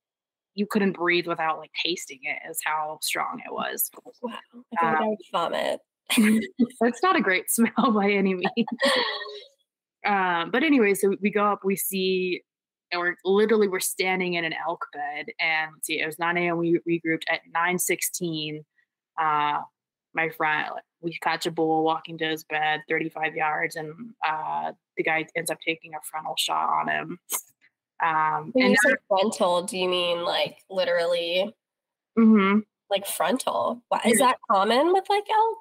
you 0.53 0.67
couldn't 0.69 0.91
breathe 0.91 1.25
without 1.25 1.57
like 1.57 1.71
tasting 1.83 2.19
it. 2.23 2.37
Is 2.47 2.59
how 2.63 2.99
strong 3.01 3.41
it 3.43 3.51
was. 3.51 3.89
Wow, 4.21 4.33
I 4.79 4.95
um, 4.97 5.09
would 5.09 5.17
vomit. 5.31 5.79
it's 6.11 7.01
not 7.01 7.15
a 7.15 7.21
great 7.21 7.49
smell 7.49 7.91
by 7.91 8.11
any 8.11 8.35
means. 8.35 8.67
um, 10.05 10.51
but 10.51 10.61
anyway, 10.63 10.93
so 10.93 11.15
we 11.21 11.31
go 11.31 11.43
up, 11.43 11.61
we 11.63 11.75
see 11.75 12.43
and 12.91 13.01
we're 13.01 13.15
literally 13.25 13.67
we're 13.67 13.79
standing 13.79 14.35
in 14.35 14.45
an 14.45 14.53
elk 14.67 14.85
bed 14.93 15.25
and 15.39 15.71
let's 15.73 15.87
see 15.87 15.99
it 15.99 16.05
was 16.05 16.19
9 16.19 16.37
a.m 16.37 16.57
we 16.57 16.79
regrouped 16.87 17.23
at 17.29 17.41
9 17.53 17.79
16 17.79 18.63
uh 19.19 19.59
my 20.13 20.29
friend 20.29 20.69
we 21.01 21.17
catch 21.21 21.45
a 21.45 21.51
bull 21.51 21.83
walking 21.83 22.17
to 22.17 22.25
his 22.25 22.43
bed 22.43 22.81
35 22.89 23.35
yards 23.35 23.75
and 23.75 23.93
uh 24.27 24.71
the 24.97 25.03
guy 25.03 25.25
ends 25.35 25.51
up 25.51 25.59
taking 25.65 25.93
a 25.93 25.99
frontal 26.03 26.35
shot 26.37 26.69
on 26.69 26.87
him. 26.89 27.19
Um 28.03 28.51
when 28.53 28.65
and 28.65 28.77
you 28.83 28.95
frontal 29.07 29.63
do 29.63 29.77
you 29.77 29.87
mean 29.87 30.23
like 30.23 30.57
literally 30.69 31.53
mm-hmm. 32.17 32.59
like 32.89 33.05
frontal? 33.05 33.81
Is 34.05 34.19
that 34.19 34.37
common 34.49 34.91
with 34.93 35.05
like 35.09 35.25
elk 35.29 35.57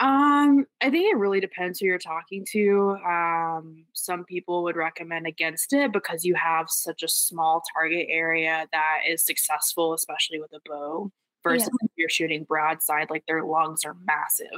um, 0.00 0.64
I 0.80 0.90
think 0.90 1.12
it 1.12 1.16
really 1.16 1.40
depends 1.40 1.78
who 1.78 1.86
you're 1.86 1.98
talking 1.98 2.46
to. 2.52 2.96
Um, 3.04 3.84
some 3.94 4.24
people 4.24 4.62
would 4.64 4.76
recommend 4.76 5.26
against 5.26 5.72
it 5.72 5.92
because 5.92 6.24
you 6.24 6.34
have 6.34 6.70
such 6.70 7.02
a 7.02 7.08
small 7.08 7.62
target 7.74 8.06
area 8.08 8.66
that 8.72 8.98
is 9.08 9.24
successful, 9.24 9.94
especially 9.94 10.40
with 10.40 10.52
a 10.52 10.60
bow. 10.64 11.10
Versus 11.44 11.68
yeah. 11.80 11.86
if 11.86 11.90
you're 11.96 12.08
shooting 12.08 12.44
broadside, 12.44 13.10
like 13.10 13.24
their 13.26 13.44
lungs 13.44 13.84
are 13.84 13.96
massive. 14.04 14.48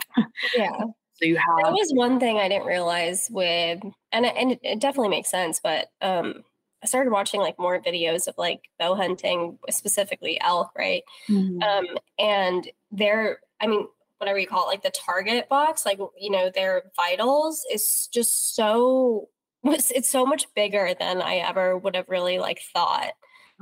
Yeah. 0.57 0.73
so 1.13 1.25
you 1.27 1.37
have 1.37 1.57
that 1.63 1.73
was 1.73 1.93
one 1.93 2.19
thing 2.19 2.39
I 2.39 2.49
didn't 2.49 2.67
realize 2.67 3.29
with, 3.31 3.83
and 4.13 4.27
and 4.27 4.53
it, 4.53 4.61
it 4.63 4.81
definitely 4.81 5.11
makes 5.11 5.31
sense, 5.31 5.61
but 5.63 5.89
um, 6.01 6.43
I 6.83 6.87
started 6.87 7.11
watching 7.11 7.41
like 7.41 7.59
more 7.59 7.81
videos 7.81 8.27
of 8.27 8.35
like 8.39 8.63
bow 8.79 8.95
hunting, 8.95 9.59
specifically 9.69 10.41
elk, 10.41 10.71
right? 10.77 11.03
Mm-hmm. 11.29 11.63
Um, 11.63 11.99
and 12.19 12.71
they're, 12.91 13.41
I 13.61 13.67
mean, 13.67 13.87
whatever 14.21 14.39
you 14.39 14.47
call 14.47 14.65
it, 14.65 14.73
like 14.73 14.83
the 14.83 14.91
target 14.91 15.49
box, 15.49 15.87
like 15.87 15.99
you 16.19 16.31
know, 16.31 16.51
their 16.55 16.85
vitals 16.95 17.65
is 17.73 18.09
just 18.13 18.55
so 18.55 19.29
it's 19.65 20.09
so 20.09 20.25
much 20.25 20.47
bigger 20.55 20.95
than 20.99 21.21
I 21.21 21.37
ever 21.37 21.77
would 21.77 21.97
have 21.97 22.09
really 22.09 22.39
like 22.39 22.61
thought. 22.73 23.13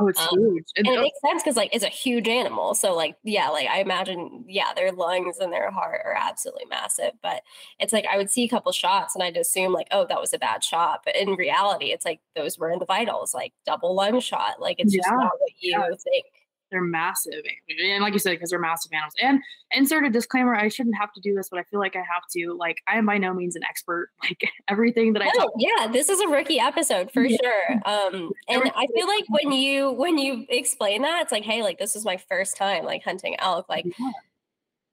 Oh, 0.00 0.06
it's 0.06 0.20
um, 0.20 0.28
huge. 0.30 0.64
And, 0.76 0.86
and 0.86 0.96
it 0.96 1.00
makes 1.00 1.20
sense 1.20 1.42
because 1.42 1.56
like 1.56 1.74
it's 1.74 1.84
a 1.84 1.88
huge 1.88 2.28
animal. 2.28 2.74
So 2.76 2.94
like, 2.94 3.16
yeah, 3.24 3.48
like 3.48 3.66
I 3.68 3.80
imagine, 3.80 4.44
yeah, 4.46 4.72
their 4.76 4.92
lungs 4.92 5.38
and 5.38 5.52
their 5.52 5.72
heart 5.72 6.02
are 6.04 6.14
absolutely 6.16 6.66
massive. 6.66 7.12
But 7.20 7.42
it's 7.80 7.92
like 7.92 8.06
I 8.06 8.16
would 8.16 8.30
see 8.30 8.44
a 8.44 8.48
couple 8.48 8.70
shots 8.70 9.16
and 9.16 9.24
I'd 9.24 9.36
assume 9.36 9.72
like, 9.72 9.88
oh, 9.90 10.06
that 10.08 10.20
was 10.20 10.32
a 10.32 10.38
bad 10.38 10.62
shot. 10.62 11.00
But 11.04 11.16
in 11.16 11.30
reality, 11.30 11.86
it's 11.86 12.04
like 12.04 12.20
those 12.36 12.58
were 12.58 12.70
in 12.70 12.78
the 12.78 12.84
vitals, 12.84 13.34
like 13.34 13.52
double 13.66 13.92
lung 13.92 14.20
shot. 14.20 14.60
Like 14.60 14.76
it's 14.78 14.94
yeah. 14.94 15.00
just 15.00 15.10
not 15.10 15.32
what 15.40 15.50
you 15.58 15.72
yeah. 15.72 15.88
think 15.88 16.26
they're 16.70 16.83
massive 16.83 17.42
and 17.68 18.02
like 18.02 18.12
you 18.12 18.18
said 18.18 18.33
because 18.33 18.50
they're 18.50 18.59
massive 18.59 18.92
animals 18.92 19.14
and 19.20 19.40
insert 19.72 20.04
a 20.04 20.11
disclaimer 20.11 20.54
i 20.54 20.68
shouldn't 20.68 20.96
have 20.96 21.12
to 21.12 21.20
do 21.20 21.35
this 21.35 21.48
but 21.48 21.59
i 21.59 21.62
feel 21.64 21.81
like 21.81 21.96
i 21.96 22.00
have 22.00 22.22
to 22.31 22.54
like 22.59 22.83
i 22.87 22.96
am 22.96 23.07
by 23.07 23.18
no 23.18 23.33
means 23.33 23.57
an 23.57 23.62
expert 23.68 24.11
like 24.22 24.40
everything 24.68 25.12
that 25.12 25.22
i 25.22 25.31
oh, 25.38 25.50
yeah 25.59 25.87
this 25.88 26.09
is 26.09 26.20
a 26.20 26.28
rookie 26.28 26.61
episode 26.61 27.11
for 27.11 27.24
yeah. 27.24 27.37
sure 27.42 27.72
um 27.85 28.31
and 28.48 28.70
i 28.76 28.87
feel 28.94 29.07
like 29.07 29.24
when 29.28 29.52
you 29.52 29.92
when 29.92 30.18
you 30.18 30.44
explain 30.48 31.02
that 31.02 31.22
it's 31.22 31.33
like 31.33 31.44
hey 31.44 31.62
like 31.62 31.78
this 31.78 31.96
is 31.96 32.04
my 32.04 32.16
first 32.16 32.57
time 32.57 32.85
like 32.85 33.02
hunting 33.02 33.37
elk 33.40 33.68
like 33.68 33.85
yeah 33.98 34.11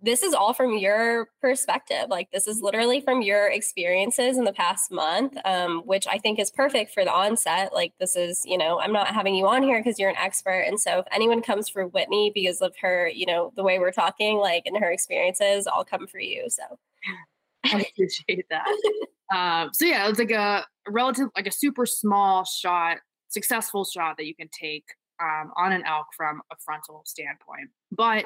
this 0.06 0.22
is 0.22 0.36
all 0.36 0.54
from 0.54 0.78
your 0.78 1.28
perspective. 1.42 2.06
Like 2.10 2.30
this 2.32 2.48
is 2.48 2.62
literally 2.62 3.02
from 3.02 3.24
your 3.24 3.48
experiences 3.48 4.38
in 4.38 4.44
the 4.44 4.54
past 4.54 4.92
month, 4.92 5.36
um, 5.44 5.82
which 5.86 6.06
I 6.08 6.20
think 6.20 6.38
is 6.38 6.52
perfect 6.52 6.94
for 6.94 7.04
the 7.04 7.12
onset. 7.12 7.74
Like 7.74 7.94
this 8.00 8.16
is, 8.16 8.44
you 8.46 8.58
know, 8.58 8.80
I'm 8.80 8.94
not 8.94 9.08
having 9.08 9.34
you 9.34 9.48
on 9.48 9.64
here 9.64 9.82
because 9.82 9.98
you're 9.98 10.12
an 10.12 10.16
expert. 10.18 10.62
And 10.68 10.80
so 10.80 11.00
if 11.00 11.06
anyone 11.12 11.42
comes 11.42 11.70
for 11.70 11.88
Whitney 11.88 12.32
because 12.34 12.62
of 12.62 12.76
her, 12.82 13.08
you 13.08 13.26
know, 13.26 13.52
the 13.56 13.64
way 13.64 13.80
we're 13.80 13.92
talking, 13.92 14.38
like 14.38 14.64
in 14.68 14.76
her 14.76 14.92
experiences, 14.92 15.68
I'll 15.68 15.84
come 15.84 16.06
for 16.06 16.20
you. 16.20 16.50
So 16.50 16.64
I 17.66 17.88
appreciate 17.92 18.46
that. 18.52 18.68
um, 19.36 19.72
so 19.74 19.86
yeah, 19.86 20.08
it's 20.08 20.20
like 20.20 20.32
a 20.32 20.66
relative, 20.88 21.30
like 21.36 21.48
a 21.48 21.52
super 21.52 21.88
small 21.88 22.46
shot, 22.46 22.98
successful 23.30 23.84
shot 23.84 24.18
that 24.18 24.28
you 24.28 24.36
can 24.36 24.50
take 24.50 24.86
um, 25.20 25.52
on 25.58 25.72
an 25.72 25.84
elk 25.88 26.06
from 26.16 26.42
a 26.52 26.56
frontal 26.64 27.02
standpoint. 27.06 27.70
But 27.92 28.26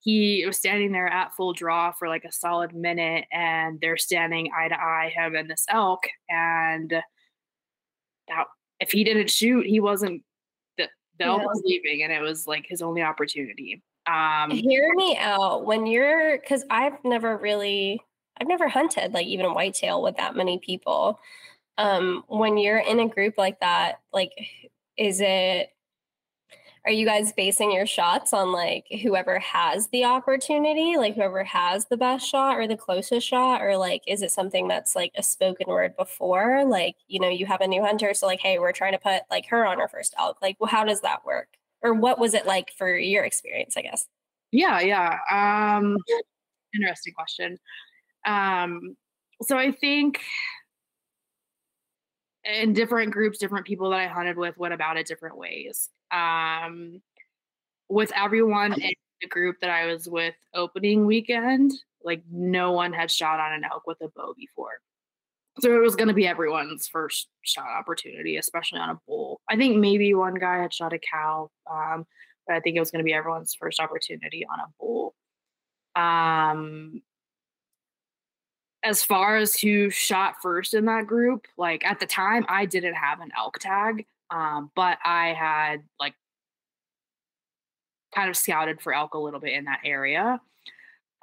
he 0.00 0.44
was 0.46 0.56
standing 0.56 0.92
there 0.92 1.08
at 1.08 1.34
full 1.34 1.52
draw 1.52 1.92
for 1.92 2.08
like 2.08 2.24
a 2.24 2.32
solid 2.32 2.74
minute 2.74 3.24
and 3.32 3.80
they're 3.80 3.96
standing 3.96 4.50
eye 4.56 4.68
to 4.68 4.80
eye 4.80 5.12
him 5.14 5.34
and 5.34 5.50
this 5.50 5.66
elk 5.68 6.00
and 6.28 6.90
that 8.28 8.44
if 8.80 8.90
he 8.92 9.04
didn't 9.04 9.30
shoot 9.30 9.66
he 9.66 9.80
wasn't 9.80 10.22
the, 10.76 10.88
the 11.18 11.24
elk 11.24 11.42
was 11.42 11.62
leaving 11.64 12.02
and 12.02 12.12
it 12.12 12.20
was 12.20 12.46
like 12.46 12.66
his 12.68 12.82
only 12.82 13.02
opportunity. 13.02 13.82
Um 14.06 14.50
hear 14.50 14.94
me 14.94 15.16
out. 15.18 15.66
When 15.66 15.86
you're 15.86 16.38
because 16.38 16.64
i've 16.70 17.02
never 17.04 17.36
really 17.36 18.00
I've 18.40 18.48
never 18.48 18.68
hunted 18.68 19.12
like 19.12 19.26
even 19.26 19.46
a 19.46 19.52
whitetail 19.52 20.02
with 20.02 20.16
that 20.16 20.36
many 20.36 20.58
people. 20.58 21.18
Um, 21.76 22.24
when 22.28 22.58
you're 22.58 22.78
in 22.78 23.00
a 23.00 23.08
group 23.08 23.34
like 23.38 23.60
that, 23.60 24.00
like, 24.12 24.32
is 24.96 25.20
it 25.20 25.70
are 26.88 26.92
you 26.92 27.04
guys 27.04 27.34
basing 27.34 27.70
your 27.70 27.84
shots 27.84 28.32
on 28.32 28.50
like 28.50 28.86
whoever 29.02 29.38
has 29.40 29.88
the 29.88 30.06
opportunity 30.06 30.96
like 30.96 31.14
whoever 31.14 31.44
has 31.44 31.84
the 31.84 31.98
best 31.98 32.26
shot 32.26 32.56
or 32.56 32.66
the 32.66 32.78
closest 32.78 33.28
shot? 33.28 33.60
Or 33.60 33.76
like 33.76 34.02
is 34.06 34.22
it 34.22 34.32
something 34.32 34.68
that's 34.68 34.96
like 34.96 35.12
a 35.14 35.22
spoken 35.22 35.66
word 35.68 35.94
before? 35.98 36.64
Like 36.64 36.96
you 37.06 37.20
know 37.20 37.28
you 37.28 37.44
have 37.44 37.60
a 37.60 37.66
new 37.66 37.84
hunter 37.84 38.14
so 38.14 38.26
like 38.26 38.40
hey 38.40 38.58
we're 38.58 38.72
trying 38.72 38.92
to 38.92 38.98
put 38.98 39.20
like 39.30 39.44
her 39.48 39.66
on 39.66 39.80
her 39.80 39.86
first 39.88 40.14
elk. 40.18 40.38
Like 40.40 40.56
well, 40.58 40.70
how 40.70 40.82
does 40.82 41.02
that 41.02 41.26
work? 41.26 41.48
Or 41.82 41.92
what 41.92 42.18
was 42.18 42.32
it 42.32 42.46
like 42.46 42.72
for 42.78 42.96
your 42.96 43.24
experience 43.24 43.76
i 43.76 43.82
guess? 43.82 44.06
Yeah 44.50 44.80
yeah. 44.80 45.18
Um 45.30 45.98
interesting 46.74 47.12
question. 47.12 47.58
Um 48.24 48.96
so 49.42 49.58
i 49.58 49.72
think 49.72 50.22
in 52.44 52.72
different 52.72 53.12
groups 53.12 53.36
different 53.36 53.66
people 53.66 53.90
that 53.90 54.00
i 54.00 54.06
hunted 54.06 54.38
with 54.38 54.56
went 54.56 54.72
about 54.72 54.96
it 54.96 55.06
different 55.06 55.36
ways 55.36 55.90
um, 56.10 57.00
with 57.88 58.12
everyone 58.14 58.72
in 58.74 58.92
the 59.20 59.28
group 59.28 59.56
that 59.60 59.70
I 59.70 59.86
was 59.86 60.08
with 60.08 60.34
opening 60.54 61.06
weekend, 61.06 61.72
like 62.02 62.22
no 62.30 62.72
one 62.72 62.92
had 62.92 63.10
shot 63.10 63.40
on 63.40 63.52
an 63.52 63.64
elk 63.64 63.86
with 63.86 63.98
a 64.00 64.08
bow 64.08 64.34
before. 64.36 64.80
So 65.60 65.74
it 65.74 65.82
was 65.82 65.96
going 65.96 66.08
to 66.08 66.14
be 66.14 66.26
everyone's 66.26 66.86
first 66.86 67.28
shot 67.42 67.66
opportunity, 67.66 68.36
especially 68.36 68.78
on 68.78 68.90
a 68.90 69.00
bull. 69.08 69.40
I 69.50 69.56
think 69.56 69.78
maybe 69.78 70.14
one 70.14 70.34
guy 70.34 70.58
had 70.58 70.72
shot 70.72 70.92
a 70.92 71.00
cow, 71.00 71.50
um, 71.68 72.06
but 72.46 72.54
I 72.54 72.60
think 72.60 72.76
it 72.76 72.80
was 72.80 72.92
going 72.92 73.00
to 73.00 73.04
be 73.04 73.12
everyone's 73.12 73.54
first 73.54 73.80
opportunity 73.80 74.46
on 74.46 74.60
a 74.60 74.68
bull. 74.78 75.14
Um, 75.96 77.02
as 78.84 79.02
far 79.02 79.36
as 79.36 79.58
who 79.58 79.90
shot 79.90 80.36
first 80.40 80.74
in 80.74 80.84
that 80.84 81.08
group, 81.08 81.46
like 81.56 81.84
at 81.84 81.98
the 81.98 82.06
time, 82.06 82.46
I 82.48 82.64
didn't 82.64 82.94
have 82.94 83.20
an 83.20 83.30
elk 83.36 83.58
tag. 83.58 84.06
Um, 84.30 84.70
but 84.74 84.98
I 85.04 85.32
had 85.32 85.78
like 85.98 86.14
kind 88.14 88.28
of 88.28 88.36
scouted 88.36 88.80
for 88.80 88.92
elk 88.92 89.14
a 89.14 89.18
little 89.18 89.40
bit 89.40 89.54
in 89.54 89.64
that 89.64 89.80
area. 89.84 90.40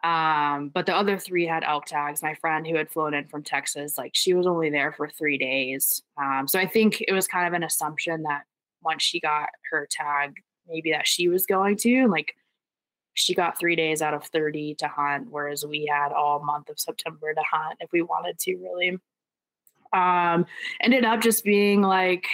Um, 0.03 0.69
but 0.69 0.85
the 0.85 0.95
other 0.95 1.17
three 1.17 1.47
had 1.47 1.63
elk 1.63 1.85
tags. 1.85 2.21
My 2.21 2.35
friend 2.35 2.65
who 2.67 2.75
had 2.75 2.91
flown 2.91 3.13
in 3.15 3.27
from 3.27 3.43
Texas, 3.43 3.97
like 3.97 4.11
she 4.13 4.33
was 4.33 4.45
only 4.45 4.69
there 4.69 4.91
for 4.91 5.09
three 5.09 5.37
days. 5.37 6.03
Um, 6.21 6.47
so 6.47 6.59
I 6.59 6.67
think 6.67 7.03
it 7.07 7.13
was 7.13 7.27
kind 7.27 7.47
of 7.47 7.53
an 7.53 7.63
assumption 7.63 8.23
that 8.23 8.43
once 8.83 9.01
she 9.01 9.19
got 9.19 9.49
her 9.71 9.87
tag, 9.89 10.35
maybe 10.67 10.91
that 10.91 11.07
she 11.07 11.27
was 11.27 11.45
going 11.45 11.77
to 11.77 12.07
like 12.07 12.35
she 13.15 13.33
got 13.33 13.57
three 13.57 13.75
days 13.75 14.01
out 14.01 14.13
of 14.13 14.25
30 14.25 14.75
to 14.75 14.87
hunt, 14.87 15.27
whereas 15.29 15.65
we 15.65 15.89
had 15.89 16.11
all 16.11 16.43
month 16.43 16.69
of 16.69 16.79
September 16.79 17.33
to 17.33 17.41
hunt 17.49 17.77
if 17.79 17.91
we 17.91 18.01
wanted 18.01 18.37
to 18.39 18.57
really. 18.57 18.99
Um, 19.93 20.45
ended 20.81 21.05
up 21.05 21.21
just 21.21 21.43
being 21.45 21.81
like 21.81 22.27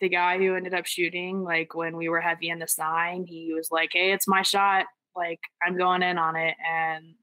the 0.00 0.08
guy 0.08 0.38
who 0.38 0.54
ended 0.54 0.74
up 0.74 0.86
shooting, 0.86 1.42
like 1.42 1.74
when 1.74 1.96
we 1.96 2.08
were 2.08 2.20
heavy 2.20 2.50
in 2.50 2.58
the 2.58 2.68
sign, 2.68 3.24
he 3.26 3.52
was 3.54 3.70
like, 3.70 3.90
"Hey, 3.92 4.12
it's 4.12 4.28
my 4.28 4.42
shot. 4.42 4.86
Like 5.16 5.40
I'm 5.62 5.76
going 5.76 6.02
in 6.02 6.18
on 6.18 6.36
it." 6.36 6.54
And 6.68 7.14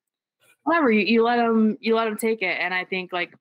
whatever 0.64 0.92
you, 0.92 1.06
you 1.06 1.24
let 1.24 1.40
him, 1.40 1.78
you 1.80 1.96
let 1.96 2.08
him 2.08 2.18
take 2.18 2.42
it. 2.42 2.58
And 2.60 2.74
I 2.74 2.86
think 2.86 3.14
like 3.14 3.34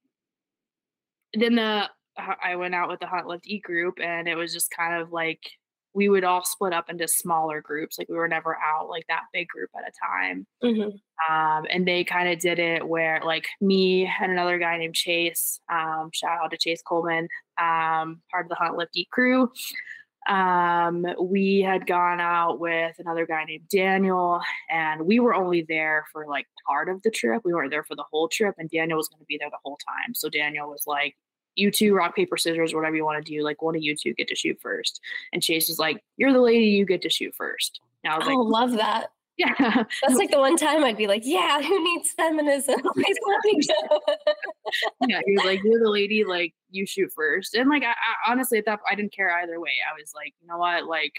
then 1.34 1.54
the 1.56 1.90
I 2.16 2.56
went 2.56 2.74
out 2.74 2.88
with 2.88 3.00
the 3.00 3.06
Hunt 3.06 3.26
Lift 3.26 3.46
Eat 3.46 3.62
group, 3.64 3.98
and 4.00 4.28
it 4.28 4.36
was 4.36 4.52
just 4.52 4.70
kind 4.70 5.00
of 5.00 5.12
like 5.12 5.40
we 5.94 6.08
would 6.08 6.24
all 6.24 6.44
split 6.44 6.72
up 6.72 6.90
into 6.90 7.06
smaller 7.06 7.60
groups. 7.60 7.98
Like 7.98 8.08
we 8.08 8.16
were 8.16 8.28
never 8.28 8.56
out 8.56 8.88
like 8.88 9.06
that 9.08 9.22
big 9.32 9.48
group 9.48 9.70
at 9.76 9.88
a 9.88 9.92
time. 10.04 10.46
Mm-hmm. 10.62 11.32
Um, 11.32 11.66
and 11.70 11.86
they 11.86 12.02
kind 12.04 12.28
of 12.28 12.40
did 12.40 12.58
it 12.58 12.86
where 12.86 13.20
like 13.24 13.46
me 13.60 14.10
and 14.20 14.32
another 14.32 14.58
guy 14.58 14.76
named 14.76 14.94
Chase, 14.94 15.60
um, 15.72 16.10
shout 16.12 16.38
out 16.42 16.50
to 16.50 16.58
Chase 16.58 16.82
Coleman, 16.82 17.28
um, 17.58 18.20
part 18.30 18.44
of 18.44 18.48
the 18.48 18.56
Hunt 18.56 18.76
Lift 18.76 18.96
Eat 18.96 19.10
crew. 19.10 19.50
Um, 20.28 21.06
we 21.20 21.60
had 21.60 21.86
gone 21.86 22.18
out 22.18 22.58
with 22.58 22.96
another 22.98 23.26
guy 23.26 23.44
named 23.44 23.68
Daniel, 23.70 24.40
and 24.70 25.02
we 25.02 25.20
were 25.20 25.34
only 25.34 25.66
there 25.68 26.06
for 26.12 26.26
like 26.26 26.46
part 26.66 26.88
of 26.88 27.02
the 27.02 27.10
trip. 27.10 27.42
We 27.44 27.52
weren't 27.52 27.70
there 27.70 27.84
for 27.84 27.94
the 27.94 28.06
whole 28.10 28.28
trip, 28.28 28.54
and 28.58 28.70
Daniel 28.70 28.96
was 28.96 29.08
going 29.08 29.20
to 29.20 29.26
be 29.26 29.36
there 29.38 29.50
the 29.50 29.58
whole 29.62 29.78
time. 29.86 30.14
So 30.14 30.30
Daniel 30.30 30.70
was 30.70 30.84
like, 30.86 31.14
you 31.56 31.70
two 31.70 31.94
rock 31.94 32.16
paper 32.16 32.36
scissors 32.36 32.74
whatever 32.74 32.96
you 32.96 33.04
want 33.04 33.24
to 33.24 33.32
do 33.32 33.42
like 33.42 33.62
one 33.62 33.76
of 33.76 33.82
you 33.82 33.96
two 33.96 34.14
get 34.14 34.28
to 34.28 34.34
shoot 34.34 34.58
first. 34.60 35.00
And 35.32 35.42
chase 35.42 35.68
is 35.68 35.78
like 35.78 36.02
you're 36.16 36.32
the 36.32 36.40
lady 36.40 36.66
you 36.66 36.84
get 36.84 37.02
to 37.02 37.10
shoot 37.10 37.34
first. 37.34 37.80
And 38.02 38.12
i 38.12 38.18
was 38.18 38.26
like 38.26 38.36
oh, 38.36 38.42
love 38.42 38.72
that. 38.72 39.08
Yeah. 39.36 39.54
That's 40.02 40.14
like 40.14 40.30
the 40.30 40.38
one 40.38 40.56
time 40.56 40.84
i'd 40.84 40.96
be 40.96 41.06
like 41.06 41.22
yeah 41.24 41.60
who 41.60 41.84
needs 41.84 42.10
feminism? 42.12 42.80
Please 42.94 43.16
let 43.26 43.40
me 43.44 43.60
go. 43.66 44.00
Yeah 45.08 45.20
he 45.26 45.32
was 45.34 45.44
like 45.44 45.62
you're 45.62 45.82
the 45.82 45.90
lady 45.90 46.24
like 46.24 46.54
you 46.70 46.86
shoot 46.86 47.12
first. 47.14 47.54
And 47.54 47.68
like 47.68 47.82
I, 47.82 47.90
I 47.90 48.32
honestly 48.32 48.58
at 48.58 48.66
that 48.66 48.80
i 48.90 48.94
didn't 48.94 49.12
care 49.12 49.36
either 49.38 49.60
way. 49.60 49.72
I 49.88 49.98
was 50.00 50.12
like 50.14 50.34
you 50.40 50.48
know 50.48 50.58
what? 50.58 50.86
Like 50.86 51.14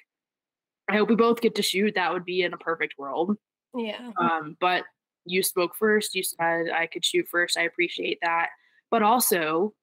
i 0.89 0.97
hope 0.97 1.09
we 1.09 1.15
both 1.15 1.41
get 1.41 1.55
to 1.55 1.61
shoot. 1.61 1.95
That 1.95 2.13
would 2.13 2.25
be 2.25 2.43
in 2.43 2.53
a 2.53 2.57
perfect 2.57 2.95
world. 2.97 3.37
Yeah. 3.75 4.11
Um 4.19 4.57
but 4.59 4.83
you 5.25 5.41
spoke 5.41 5.75
first. 5.75 6.15
You 6.15 6.23
said 6.23 6.69
i 6.73 6.87
could 6.87 7.03
shoot 7.03 7.27
first. 7.29 7.57
I 7.57 7.63
appreciate 7.63 8.19
that. 8.21 8.49
But 8.91 9.01
also 9.01 9.73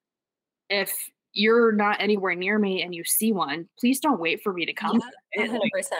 if 0.72 1.10
you're 1.34 1.72
not 1.72 2.00
anywhere 2.00 2.34
near 2.34 2.58
me 2.58 2.82
and 2.82 2.94
you 2.94 3.04
see 3.04 3.32
one, 3.32 3.68
please 3.78 4.00
don't 4.00 4.20
wait 4.20 4.42
for 4.42 4.52
me 4.52 4.66
to 4.66 4.72
come. 4.72 5.00
Yeah, 5.34 5.46
100%. 5.46 5.52
Like, 5.52 5.70
it's 5.74 5.90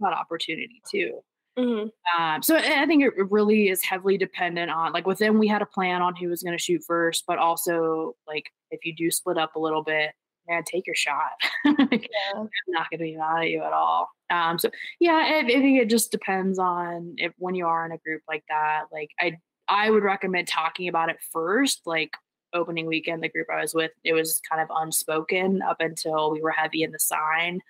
that 0.00 0.12
opportunity 0.12 0.82
too. 0.90 1.20
Mm-hmm. 1.58 2.22
Um, 2.22 2.42
so 2.42 2.56
I 2.56 2.86
think 2.86 3.02
it 3.02 3.12
really 3.30 3.68
is 3.68 3.82
heavily 3.82 4.16
dependent 4.16 4.70
on 4.70 4.92
like 4.92 5.08
within 5.08 5.40
we 5.40 5.48
had 5.48 5.60
a 5.60 5.66
plan 5.66 6.02
on 6.02 6.14
who 6.14 6.28
was 6.28 6.42
going 6.42 6.56
to 6.56 6.62
shoot 6.62 6.82
first, 6.86 7.24
but 7.26 7.38
also 7.38 8.14
like 8.28 8.44
if 8.70 8.84
you 8.84 8.94
do 8.94 9.10
split 9.10 9.38
up 9.38 9.56
a 9.56 9.58
little 9.58 9.82
bit, 9.82 10.12
man, 10.48 10.62
take 10.62 10.86
your 10.86 10.94
shot. 10.94 11.32
like, 11.64 11.90
yeah. 11.90 12.40
I'm 12.40 12.48
not 12.68 12.88
going 12.90 12.98
to 12.98 13.04
be 13.04 13.16
mad 13.16 13.42
at 13.42 13.50
you 13.50 13.62
at 13.64 13.72
all. 13.72 14.08
Um, 14.30 14.58
so 14.58 14.70
yeah, 15.00 15.14
I, 15.14 15.38
I 15.40 15.46
think 15.46 15.80
it 15.80 15.90
just 15.90 16.12
depends 16.12 16.60
on 16.60 17.14
if 17.16 17.32
when 17.38 17.56
you 17.56 17.66
are 17.66 17.84
in 17.84 17.92
a 17.92 17.98
group 17.98 18.22
like 18.28 18.44
that. 18.48 18.84
Like 18.92 19.10
I, 19.20 19.38
I 19.68 19.90
would 19.90 20.04
recommend 20.04 20.46
talking 20.46 20.86
about 20.86 21.10
it 21.10 21.16
first, 21.32 21.82
like 21.86 22.12
opening 22.52 22.86
weekend, 22.86 23.22
the 23.22 23.28
group 23.28 23.48
I 23.50 23.60
was 23.60 23.74
with, 23.74 23.92
it 24.04 24.12
was 24.12 24.40
kind 24.48 24.62
of 24.62 24.68
unspoken 24.74 25.62
up 25.62 25.78
until 25.80 26.30
we 26.30 26.40
were 26.40 26.50
heavy 26.50 26.82
in 26.82 26.92
the 26.92 26.98
sign. 26.98 27.60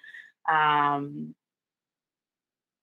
Um, 0.51 1.35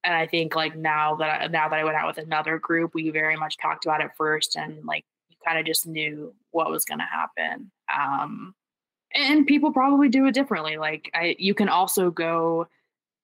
and 0.04 0.14
I 0.14 0.28
think 0.28 0.56
like 0.56 0.76
now 0.78 1.16
that 1.16 1.42
I, 1.42 1.48
now 1.48 1.68
that 1.68 1.80
I 1.80 1.84
went 1.84 1.98
out 1.98 2.08
with 2.08 2.24
another 2.24 2.60
group, 2.60 2.94
we 2.94 3.10
very 3.10 3.36
much 3.36 3.58
talked 3.58 3.86
about 3.86 4.02
it 4.02 4.12
first, 4.18 4.56
and 4.56 4.86
like 4.86 5.04
you 5.30 5.38
kind 5.46 5.58
of 5.58 5.66
just 5.66 5.88
knew 5.88 6.34
what 6.52 6.70
was 6.70 6.86
going 6.86 7.00
to 7.00 7.06
happen. 7.06 7.72
Um, 7.96 8.54
and 9.14 9.48
people 9.48 9.72
probably 9.72 10.10
do 10.10 10.26
it 10.28 10.34
differently. 10.34 10.78
Like 10.78 11.10
I, 11.14 11.36
you 11.40 11.56
can 11.56 11.70
also 11.70 12.12
go 12.12 12.68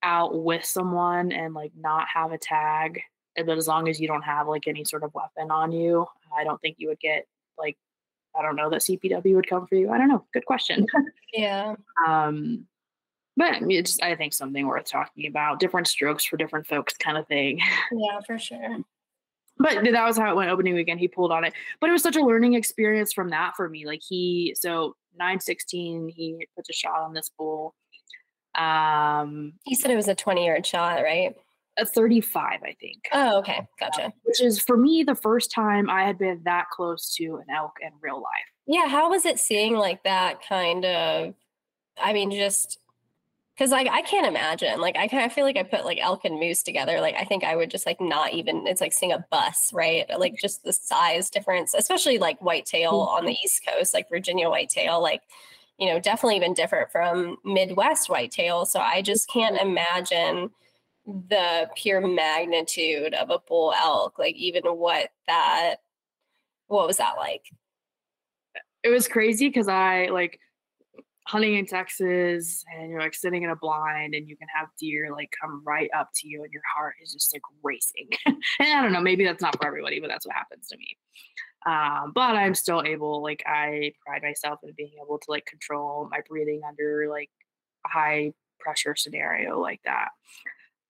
out 0.02 0.42
with 0.42 0.64
someone 0.64 1.30
and 1.30 1.54
like 1.54 1.72
not 1.78 2.08
have 2.12 2.32
a 2.32 2.38
tag, 2.38 3.00
but 3.36 3.56
as 3.56 3.68
long 3.68 3.88
as 3.88 4.00
you 4.00 4.08
don't 4.08 4.22
have 4.22 4.48
like 4.48 4.66
any 4.66 4.84
sort 4.84 5.04
of 5.04 5.14
weapon 5.14 5.50
on 5.50 5.70
you, 5.70 6.06
I 6.36 6.42
don't 6.44 6.60
think 6.60 6.76
you 6.78 6.88
would 6.88 7.00
get 7.00 7.26
like 7.58 7.76
I 8.36 8.42
don't 8.42 8.56
know 8.56 8.70
that 8.70 8.80
CPW 8.80 9.34
would 9.34 9.48
come 9.48 9.66
for 9.66 9.74
you. 9.74 9.90
I 9.90 9.98
don't 9.98 10.08
know. 10.08 10.24
Good 10.32 10.46
question. 10.46 10.86
Yeah. 11.34 11.76
um, 12.06 12.66
but 13.38 13.62
it's 13.62 13.98
I 14.00 14.14
think 14.16 14.34
something 14.34 14.66
worth 14.66 14.84
talking 14.84 15.26
about. 15.26 15.60
Different 15.60 15.86
strokes 15.86 16.26
for 16.26 16.36
different 16.36 16.66
folks, 16.66 16.94
kind 16.98 17.16
of 17.16 17.26
thing. 17.26 17.58
Yeah, 17.92 18.20
for 18.26 18.38
sure. 18.38 18.78
But 19.58 19.82
that 19.84 20.04
was 20.06 20.18
how 20.18 20.30
it 20.30 20.36
went 20.36 20.50
opening 20.50 20.74
weekend. 20.74 21.00
He 21.00 21.08
pulled 21.08 21.32
on 21.32 21.44
it, 21.44 21.54
but 21.80 21.88
it 21.88 21.92
was 21.92 22.02
such 22.02 22.16
a 22.16 22.20
learning 22.20 22.54
experience 22.54 23.12
from 23.12 23.30
that 23.30 23.54
for 23.56 23.68
me. 23.68 23.86
Like 23.86 24.00
he, 24.06 24.54
so 24.58 24.96
nine 25.16 25.40
sixteen, 25.40 26.08
he 26.08 26.46
puts 26.56 26.68
a 26.68 26.72
shot 26.72 27.00
on 27.00 27.14
this 27.14 27.30
bull. 27.38 27.74
Um, 28.54 29.54
he 29.64 29.74
said 29.74 29.90
it 29.90 29.96
was 29.96 30.08
a 30.08 30.14
twenty 30.14 30.46
yard 30.46 30.66
shot, 30.66 31.02
right? 31.02 31.34
A 31.78 31.86
35, 31.86 32.60
I 32.62 32.76
think. 32.80 33.08
Oh, 33.12 33.38
okay. 33.38 33.66
Gotcha. 33.80 34.06
Um, 34.06 34.12
which 34.24 34.42
is 34.42 34.58
for 34.58 34.76
me 34.76 35.04
the 35.04 35.14
first 35.14 35.50
time 35.50 35.88
I 35.88 36.04
had 36.04 36.18
been 36.18 36.40
that 36.44 36.68
close 36.70 37.14
to 37.16 37.36
an 37.36 37.54
elk 37.54 37.72
in 37.80 37.90
real 38.00 38.20
life. 38.20 38.46
Yeah. 38.66 38.88
How 38.88 39.10
was 39.10 39.24
it 39.26 39.38
seeing 39.38 39.76
like 39.76 40.02
that 40.04 40.46
kind 40.46 40.84
of, 40.84 41.34
I 42.00 42.12
mean, 42.12 42.30
just 42.30 42.78
because 43.54 43.70
like 43.70 43.88
I 43.90 44.02
can't 44.02 44.26
imagine. 44.26 44.80
Like 44.80 44.96
I 44.96 45.08
kind 45.08 45.24
of 45.24 45.32
feel 45.32 45.44
like 45.44 45.56
I 45.56 45.62
put 45.62 45.84
like 45.84 45.98
elk 46.00 46.24
and 46.24 46.40
moose 46.40 46.62
together. 46.62 47.00
Like 47.00 47.14
I 47.16 47.24
think 47.24 47.44
I 47.44 47.54
would 47.54 47.70
just 47.70 47.86
like 47.86 48.00
not 48.00 48.32
even. 48.32 48.66
It's 48.66 48.80
like 48.80 48.92
seeing 48.92 49.12
a 49.12 49.24
bus, 49.30 49.70
right? 49.72 50.06
Like 50.18 50.36
just 50.40 50.64
the 50.64 50.72
size 50.72 51.30
difference, 51.30 51.74
especially 51.74 52.18
like 52.18 52.40
whitetail 52.40 52.92
mm-hmm. 52.92 53.16
on 53.18 53.26
the 53.26 53.36
East 53.44 53.62
Coast, 53.66 53.94
like 53.94 54.08
Virginia 54.08 54.48
whitetail, 54.48 55.00
like 55.02 55.22
you 55.78 55.86
know, 55.86 55.98
definitely 56.00 56.36
even 56.36 56.54
different 56.54 56.90
from 56.90 57.36
Midwest 57.44 58.08
whitetail. 58.08 58.64
So 58.66 58.80
I 58.80 59.02
just 59.02 59.28
can't 59.28 59.60
imagine 59.60 60.50
the 61.06 61.68
pure 61.74 62.00
magnitude 62.00 63.12
of 63.14 63.30
a 63.30 63.38
bull 63.48 63.74
elk 63.76 64.18
like 64.18 64.36
even 64.36 64.62
what 64.64 65.08
that 65.26 65.76
what 66.68 66.86
was 66.86 66.98
that 66.98 67.16
like? 67.18 67.42
It 68.82 68.88
was 68.88 69.06
crazy 69.08 69.48
because 69.48 69.68
i 69.68 70.06
like 70.06 70.38
hunting 71.28 71.54
in 71.54 71.66
texas 71.66 72.64
and 72.74 72.90
you're 72.90 73.00
like 73.00 73.14
sitting 73.14 73.44
in 73.44 73.50
a 73.50 73.56
blind 73.56 74.14
and 74.14 74.28
you 74.28 74.36
can 74.36 74.48
have 74.52 74.66
deer 74.80 75.12
like 75.12 75.32
come 75.40 75.62
right 75.64 75.88
up 75.96 76.10
to 76.14 76.26
you 76.26 76.42
and 76.42 76.52
your 76.52 76.62
heart 76.74 76.94
is 77.02 77.12
just 77.12 77.32
like 77.32 77.42
racing. 77.62 78.08
And 78.26 78.36
i 78.60 78.82
don't 78.82 78.92
know 78.92 79.00
maybe 79.00 79.24
that's 79.24 79.42
not 79.42 79.56
for 79.56 79.66
everybody 79.66 80.00
but 80.00 80.08
that's 80.08 80.26
what 80.26 80.34
happens 80.34 80.68
to 80.68 80.76
me. 80.76 80.96
Um, 81.64 82.12
but 82.14 82.34
I'm 82.36 82.54
still 82.54 82.82
able, 82.84 83.22
like, 83.22 83.42
I 83.46 83.92
pride 84.04 84.22
myself 84.22 84.60
in 84.64 84.72
being 84.76 84.94
able 85.02 85.18
to 85.18 85.30
like 85.30 85.46
control 85.46 86.08
my 86.10 86.20
breathing 86.28 86.62
under 86.66 87.06
like 87.08 87.30
a 87.86 87.88
high 87.88 88.32
pressure 88.58 88.96
scenario 88.96 89.60
like 89.60 89.80
that. 89.84 90.08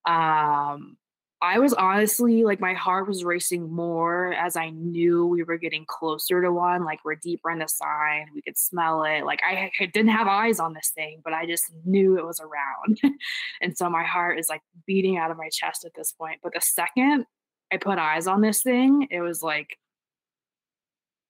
Um, 0.04 0.96
I 1.42 1.58
was 1.58 1.72
honestly 1.72 2.44
like 2.44 2.60
my 2.60 2.72
heart 2.72 3.08
was 3.08 3.24
racing 3.24 3.68
more 3.68 4.32
as 4.34 4.54
I 4.54 4.70
knew 4.70 5.26
we 5.26 5.42
were 5.42 5.58
getting 5.58 5.84
closer 5.84 6.40
to 6.40 6.52
one. 6.52 6.84
Like 6.84 7.00
we're 7.04 7.16
deeper 7.16 7.50
in 7.50 7.58
the 7.58 7.66
sign, 7.66 8.28
we 8.32 8.42
could 8.42 8.56
smell 8.56 9.02
it. 9.02 9.24
Like 9.24 9.40
I, 9.44 9.72
I 9.80 9.86
didn't 9.86 10.12
have 10.12 10.28
eyes 10.28 10.60
on 10.60 10.72
this 10.72 10.92
thing, 10.94 11.20
but 11.24 11.32
I 11.32 11.44
just 11.46 11.64
knew 11.84 12.16
it 12.16 12.24
was 12.24 12.40
around. 12.40 13.00
and 13.60 13.76
so 13.76 13.90
my 13.90 14.04
heart 14.04 14.38
is 14.38 14.48
like 14.48 14.62
beating 14.86 15.18
out 15.18 15.32
of 15.32 15.36
my 15.36 15.48
chest 15.48 15.84
at 15.84 15.94
this 15.96 16.12
point. 16.12 16.38
But 16.44 16.54
the 16.54 16.60
second 16.60 17.26
I 17.72 17.76
put 17.76 17.98
eyes 17.98 18.28
on 18.28 18.40
this 18.40 18.62
thing, 18.62 19.08
it 19.10 19.20
was 19.20 19.42
like 19.42 19.76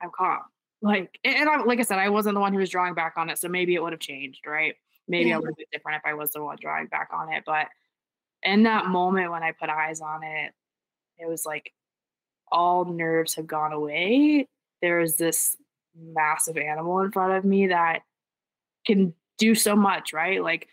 I'm 0.02 0.10
calm. 0.14 0.40
Like 0.82 1.18
and 1.24 1.48
I, 1.48 1.62
like 1.62 1.78
I 1.78 1.84
said, 1.84 1.98
I 1.98 2.10
wasn't 2.10 2.34
the 2.34 2.40
one 2.40 2.52
who 2.52 2.58
was 2.58 2.68
drawing 2.68 2.92
back 2.92 3.14
on 3.16 3.30
it, 3.30 3.38
so 3.38 3.48
maybe 3.48 3.74
it 3.74 3.82
would 3.82 3.94
have 3.94 4.00
changed, 4.00 4.46
right? 4.46 4.74
Maybe 5.08 5.30
yeah. 5.30 5.36
I 5.36 5.38
would 5.38 5.48
have 5.48 5.56
been 5.56 5.66
different 5.72 6.02
if 6.04 6.10
I 6.10 6.12
was 6.12 6.32
the 6.32 6.42
one 6.42 6.58
drawing 6.60 6.88
back 6.88 7.08
on 7.14 7.32
it, 7.32 7.44
but 7.46 7.68
in 8.42 8.64
that 8.64 8.86
moment 8.86 9.30
when 9.30 9.42
I 9.42 9.52
put 9.52 9.70
eyes 9.70 10.00
on 10.00 10.22
it, 10.22 10.52
it 11.18 11.28
was 11.28 11.46
like 11.46 11.72
all 12.50 12.84
nerves 12.84 13.34
have 13.34 13.46
gone 13.46 13.72
away. 13.72 14.48
There 14.80 15.00
is 15.00 15.16
this 15.16 15.56
massive 15.96 16.56
animal 16.56 17.00
in 17.00 17.12
front 17.12 17.32
of 17.34 17.44
me 17.44 17.68
that 17.68 18.02
can 18.86 19.14
do 19.38 19.54
so 19.54 19.76
much, 19.76 20.12
right? 20.12 20.42
Like 20.42 20.68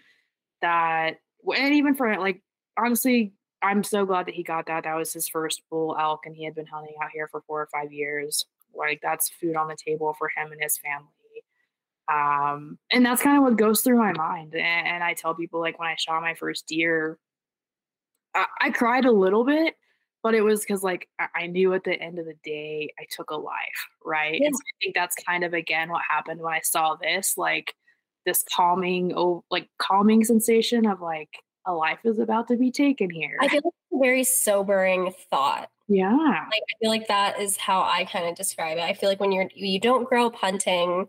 that, 0.62 1.18
and 1.46 1.74
even 1.74 1.96
for 1.96 2.18
like, 2.18 2.42
honestly, 2.78 3.34
I'm 3.62 3.84
so 3.84 4.06
glad 4.06 4.26
that 4.28 4.36
he 4.36 4.44
got 4.44 4.68
that. 4.68 4.86
That 4.86 4.96
was 4.96 5.14
his 5.14 5.28
first 5.28 5.62
bull 5.70 5.96
elk, 6.00 6.22
and 6.26 6.36
he 6.36 6.46
had 6.46 6.56
been 6.56 6.66
hunting 6.66 6.96
out 7.04 7.10
here 7.14 7.28
for 7.28 7.42
four 7.42 7.62
or 7.62 7.68
five 7.72 7.92
years. 7.92 8.46
Like, 8.74 9.00
that's 9.02 9.30
food 9.30 9.56
on 9.56 9.68
the 9.68 9.76
table 9.76 10.16
for 10.18 10.30
him 10.30 10.52
and 10.52 10.62
his 10.62 10.78
family. 10.78 11.08
Um, 12.12 12.78
and 12.92 13.06
that's 13.06 13.22
kind 13.22 13.38
of 13.38 13.44
what 13.44 13.58
goes 13.58 13.82
through 13.82 13.98
my 13.98 14.14
mind. 14.14 14.56
And, 14.56 14.88
and 14.88 15.04
I 15.04 15.14
tell 15.14 15.36
people, 15.36 15.60
like, 15.60 15.78
when 15.78 15.90
I 15.90 15.96
shot 15.98 16.22
my 16.22 16.34
first 16.36 16.68
deer, 16.68 17.18
I, 18.36 18.46
I 18.62 18.70
cried 18.72 19.06
a 19.06 19.12
little 19.12 19.44
bit, 19.44 19.76
but 20.24 20.36
it 20.36 20.42
was 20.42 20.62
because 20.62 20.84
like 20.84 21.08
I, 21.20 21.28
I, 21.36 21.48
knew 21.48 21.74
at 21.74 21.84
the 21.84 21.94
end 21.94 22.20
of 22.20 22.26
the 22.26 22.36
day 22.44 22.94
I 23.00 23.06
took 23.10 23.32
a 23.32 23.36
life, 23.36 23.56
right? 24.06 24.40
Yeah. 24.40 24.48
And 24.48 24.56
so 24.56 24.62
I 24.62 24.76
think 24.82 24.96
that's 24.96 25.16
kind 25.16 25.44
of 25.44 25.54
again 25.54 25.90
what 25.90 26.02
happened 26.08 26.42
when 26.42 26.54
I 26.54 26.62
saw 26.64 26.96
this, 26.96 27.38
like 27.38 27.74
this 28.26 28.44
calming, 28.44 29.14
oh, 29.16 29.44
like 29.50 29.70
calming 29.78 30.24
sensation 30.24 30.86
of 30.86 31.02
like 31.02 31.30
a 31.66 31.74
life 31.74 32.00
is 32.04 32.20
about 32.20 32.48
to 32.50 32.58
be 32.58 32.72
taken 32.72 33.10
here. 33.10 33.38
I 33.40 33.48
feel 33.48 33.62
like 33.64 33.74
a 33.94 34.00
very 34.00 34.24
sobering 34.24 35.14
thought. 35.30 35.70
Yeah. 35.88 36.16
Like 36.16 36.64
I 36.70 36.74
feel 36.80 36.90
like 36.90 37.08
that 37.08 37.40
is 37.40 37.58
how 37.58 37.82
I 37.82 38.06
kind 38.06 38.28
of 38.28 38.36
describe 38.36 38.78
it. 38.78 38.82
I 38.82 38.94
feel 38.94 39.10
like 39.10 39.20
when 39.20 39.32
you're 39.32 39.50
you 39.56 39.80
don't 39.80 40.08
grow 40.08 40.28
up 40.28 40.36
hunting, 40.36 41.08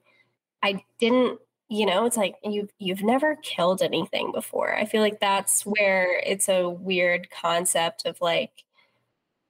I 0.62 0.82
didn't 0.98 1.38
you 1.70 1.86
know 1.86 2.04
it's 2.04 2.16
like 2.16 2.34
you've 2.42 2.70
you've 2.78 3.02
never 3.02 3.36
killed 3.36 3.80
anything 3.80 4.32
before 4.32 4.74
i 4.74 4.84
feel 4.84 5.00
like 5.00 5.20
that's 5.20 5.64
where 5.64 6.18
it's 6.26 6.48
a 6.48 6.68
weird 6.68 7.30
concept 7.30 8.04
of 8.04 8.20
like 8.20 8.64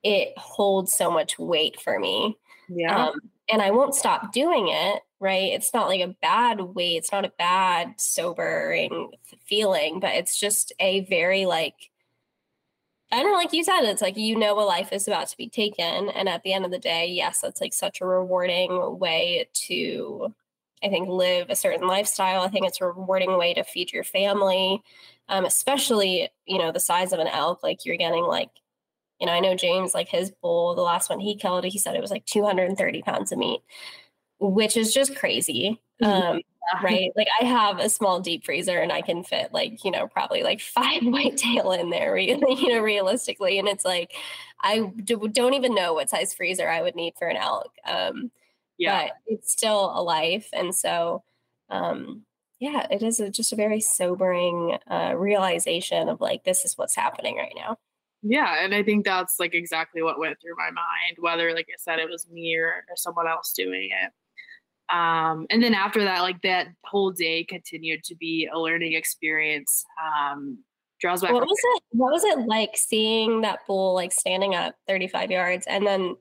it 0.05 0.37
holds 0.37 0.93
so 0.93 1.11
much 1.11 1.39
weight 1.39 1.81
for 1.81 1.99
me 1.99 2.37
yeah 2.69 3.07
um, 3.07 3.15
and 3.49 3.63
i 3.63 3.71
won't 3.71 3.95
stop 3.95 4.33
doing 4.33 4.69
it 4.69 5.03
right 5.19 5.53
it's 5.53 5.73
not 5.73 5.89
like 5.89 6.03
a 6.03 6.15
bad 6.21 6.61
weight 6.61 6.97
it's 6.97 7.11
not 7.11 7.25
a 7.25 7.33
bad 7.39 7.95
sobering 7.99 9.11
feeling 9.47 9.99
but 9.99 10.15
it's 10.15 10.39
just 10.39 10.73
a 10.79 11.01
very 11.07 11.47
like 11.47 11.75
I 13.13 13.25
don't 13.25 13.33
know, 13.33 13.39
like 13.39 13.53
you 13.53 13.65
said, 13.65 13.81
it's 13.83 14.03
like 14.03 14.17
you 14.17 14.39
know 14.39 14.57
a 14.61 14.63
life 14.63 14.93
is 14.93 15.09
about 15.09 15.27
to 15.31 15.37
be 15.37 15.49
taken. 15.49 16.11
And 16.11 16.29
at 16.29 16.45
the 16.45 16.53
end 16.53 16.65
of 16.65 16.71
the 16.71 16.79
day, 16.79 17.09
yes, 17.09 17.41
that's 17.41 17.61
like 17.61 17.75
such 17.75 18.01
a 18.01 18.07
rewarding 18.07 19.01
way 19.01 19.49
to 19.67 20.33
I 20.83 20.89
think, 20.89 21.09
live 21.09 21.51
a 21.51 21.57
certain 21.57 21.87
lifestyle. 21.87 22.43
I 22.43 22.49
think 22.49 22.67
it's 22.67 22.81
a 22.81 22.87
rewarding 22.87 23.37
way 23.37 23.55
to 23.55 23.65
feed 23.65 23.93
your 23.93 24.05
family, 24.05 24.83
um, 25.29 25.45
especially, 25.45 26.29
you 26.47 26.59
know, 26.59 26.73
the 26.73 26.81
size 26.81 27.13
of 27.13 27.19
an 27.19 27.29
elk. 27.29 27.63
Like 27.63 27.85
you're 27.85 27.97
getting 27.97 28.25
like, 28.25 28.51
you 29.21 29.27
know, 29.27 29.33
I 29.33 29.41
know 29.41 29.55
James, 29.55 29.95
like 29.95 30.09
his 30.09 30.31
bull, 30.31 30.75
the 30.75 30.83
last 30.83 31.11
one 31.11 31.21
he 31.21 31.37
killed, 31.37 31.65
he 31.65 31.79
said 31.79 31.95
it 31.95 32.01
was 32.01 32.11
like 32.11 32.25
230 32.25 33.03
pounds 33.03 33.33
of 33.33 33.39
meat, 33.39 33.61
which 34.39 34.77
is 34.77 34.95
just 34.95 35.17
crazy. 35.17 35.81
Mm-hmm. 36.01 36.37
Um, 36.37 36.41
right? 36.83 37.11
Like 37.17 37.29
I 37.41 37.45
have 37.45 37.79
a 37.79 37.89
small 37.89 38.21
deep 38.21 38.45
freezer 38.45 38.79
and 38.79 38.93
I 38.93 39.03
can 39.03 39.23
fit 39.23 39.53
like, 39.53 39.85
you 39.85 39.91
know, 39.91 40.07
probably 40.09 40.43
like 40.43 40.61
five 40.63 41.03
whitetail 41.03 41.73
in 41.73 41.91
there, 41.91 42.13
really, 42.13 42.55
you 42.61 42.69
know, 42.69 42.81
realistically. 42.81 43.59
And 43.59 43.69
it's 43.69 43.85
like, 43.85 44.13
I 44.63 44.91
do, 45.05 45.29
don't 45.29 45.55
even 45.55 45.75
know 45.75 45.95
what 45.95 46.11
size 46.11 46.35
freezer 46.35 46.69
I 46.69 46.83
would 46.83 46.95
need 46.95 47.15
for 47.19 47.29
an 47.29 47.37
elk. 47.37 47.73
Um, 47.85 48.31
yeah. 48.81 49.05
but 49.05 49.13
it's 49.27 49.53
still 49.53 49.93
a 49.95 50.03
life. 50.03 50.49
And 50.53 50.75
so, 50.75 51.23
um, 51.69 52.23
yeah, 52.59 52.87
it 52.91 53.03
is 53.03 53.21
a, 53.21 53.31
just 53.31 53.53
a 53.53 53.57
very 53.57 53.81
sobering 53.81 54.79
uh, 54.91 55.15
realization 55.17 56.09
of 56.09 56.21
like, 56.21 56.45
this 56.45 56.65
is 56.65 56.77
what's 56.77 56.97
happening 56.97 57.37
right 57.37 57.55
now. 57.57 57.77
Yeah. 58.23 58.63
And 58.63 58.75
I 58.75 58.83
think 58.83 59.05
that's 59.05 59.37
like 59.39 59.55
exactly 59.55 60.03
what 60.03 60.19
went 60.19 60.39
through 60.41 60.57
my 60.57 60.71
mind, 60.71 61.17
whether, 61.19 61.55
like 61.55 61.69
I 61.69 61.79
said, 61.79 61.99
it 61.99 62.11
was 62.11 62.29
me 62.29 62.57
or, 62.57 62.85
or 62.89 62.97
someone 62.97 63.27
else 63.27 63.53
doing 63.53 63.91
it. 63.91 64.13
Um, 64.95 65.47
and 65.51 65.63
then 65.63 65.73
after 65.73 66.03
that, 66.05 66.21
like 66.21 66.43
that 66.43 66.69
whole 66.85 67.13
day 67.13 67.45
continued 67.45 68.03
to 68.05 68.17
be 68.17 68.49
a 68.53 68.59
learning 68.59 68.95
experience. 68.95 69.85
Um, 70.03 70.59
draws 71.01 71.23
back. 71.23 71.33
What 71.33 71.47
was 71.47 71.59
it? 71.63 71.83
What 71.91 72.13
was 72.13 72.25
it 72.25 72.41
like 72.41 72.77
seeing 72.77 73.41
that 73.41 73.61
bull 73.67 73.95
like 73.95 74.13
standing 74.13 74.55
up 74.55 74.75
35 74.87 75.31
yards 75.31 75.67
and 75.67 75.87
then 75.87 76.17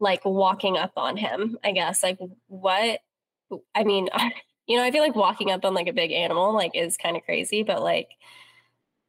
like 0.00 0.24
walking 0.24 0.76
up 0.76 0.92
on 0.96 1.16
him, 1.16 1.58
I 1.62 1.72
guess. 1.72 2.02
Like 2.02 2.18
what 2.48 3.00
I 3.74 3.84
mean, 3.84 4.08
you 4.66 4.76
know, 4.76 4.84
I 4.84 4.90
feel 4.90 5.02
like 5.02 5.14
walking 5.14 5.50
up 5.50 5.64
on 5.64 5.74
like 5.74 5.88
a 5.88 5.92
big 5.92 6.12
animal 6.12 6.54
like 6.54 6.72
is 6.74 6.96
kind 6.96 7.16
of 7.16 7.24
crazy, 7.24 7.62
but 7.62 7.82
like 7.82 8.08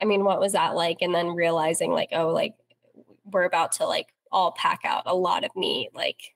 I 0.01 0.05
mean, 0.05 0.23
what 0.23 0.39
was 0.39 0.53
that 0.53 0.75
like? 0.75 0.97
And 1.01 1.13
then 1.13 1.35
realizing 1.35 1.91
like, 1.91 2.09
oh, 2.11 2.29
like 2.29 2.55
we're 3.25 3.43
about 3.43 3.73
to 3.73 3.85
like 3.85 4.07
all 4.31 4.51
pack 4.53 4.81
out 4.83 5.03
a 5.05 5.15
lot 5.15 5.43
of 5.43 5.55
meat. 5.55 5.89
Like 5.93 6.33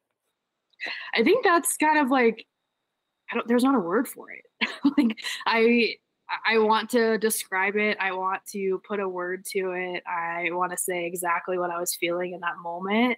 I 1.16 1.24
think 1.24 1.43
that's 1.43 1.78
kind 1.78 1.99
of 1.99 2.10
like 2.10 2.45
I 3.32 3.36
don't 3.36 3.47
there's 3.47 3.64
not 3.64 3.76
a 3.76 3.80
word 3.80 4.08
for 4.08 4.28
it. 4.32 4.70
like 4.97 5.18
I 5.45 5.95
I 6.45 6.60
want 6.60 6.89
to 6.91 7.18
describe 7.18 7.76
it. 7.76 7.97
I 7.99 8.12
want 8.14 8.41
to 8.51 8.82
put 8.88 8.99
a 8.99 9.08
word 9.10 9.45
to 9.51 9.72
it. 9.72 10.03
I 10.08 10.49
want 10.51 10.72
to 10.72 10.78
say 10.78 11.06
exactly 11.06 11.58
what 11.58 11.70
I 11.70 11.80
was 11.80 11.95
feeling 11.95 12.34
in 12.34 12.39
that 12.41 12.58
moment. 12.62 13.18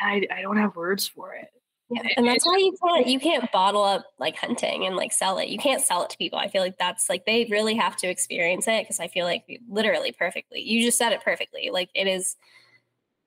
I, 0.00 0.26
I 0.34 0.42
don't 0.42 0.56
have 0.56 0.76
words 0.76 1.06
for 1.06 1.34
it. 1.34 1.48
Yeah, 1.88 2.02
and 2.16 2.26
that's 2.26 2.44
why 2.44 2.56
you 2.56 2.76
can't 2.82 3.06
you 3.06 3.20
can't 3.20 3.50
bottle 3.52 3.84
up 3.84 4.04
like 4.18 4.36
hunting 4.36 4.86
and 4.86 4.96
like 4.96 5.12
sell 5.12 5.38
it. 5.38 5.48
You 5.48 5.58
can't 5.58 5.82
sell 5.82 6.02
it 6.02 6.10
to 6.10 6.18
people. 6.18 6.38
I 6.38 6.48
feel 6.48 6.62
like 6.62 6.78
that's 6.78 7.08
like 7.08 7.24
they 7.26 7.46
really 7.50 7.74
have 7.76 7.96
to 7.98 8.08
experience 8.08 8.66
it 8.66 8.84
because 8.84 9.00
I 9.00 9.08
feel 9.08 9.24
like 9.24 9.44
literally 9.68 10.12
perfectly. 10.12 10.60
You 10.60 10.82
just 10.82 10.98
said 10.98 11.12
it 11.12 11.22
perfectly. 11.22 11.70
Like 11.72 11.90
it 11.94 12.06
is 12.06 12.36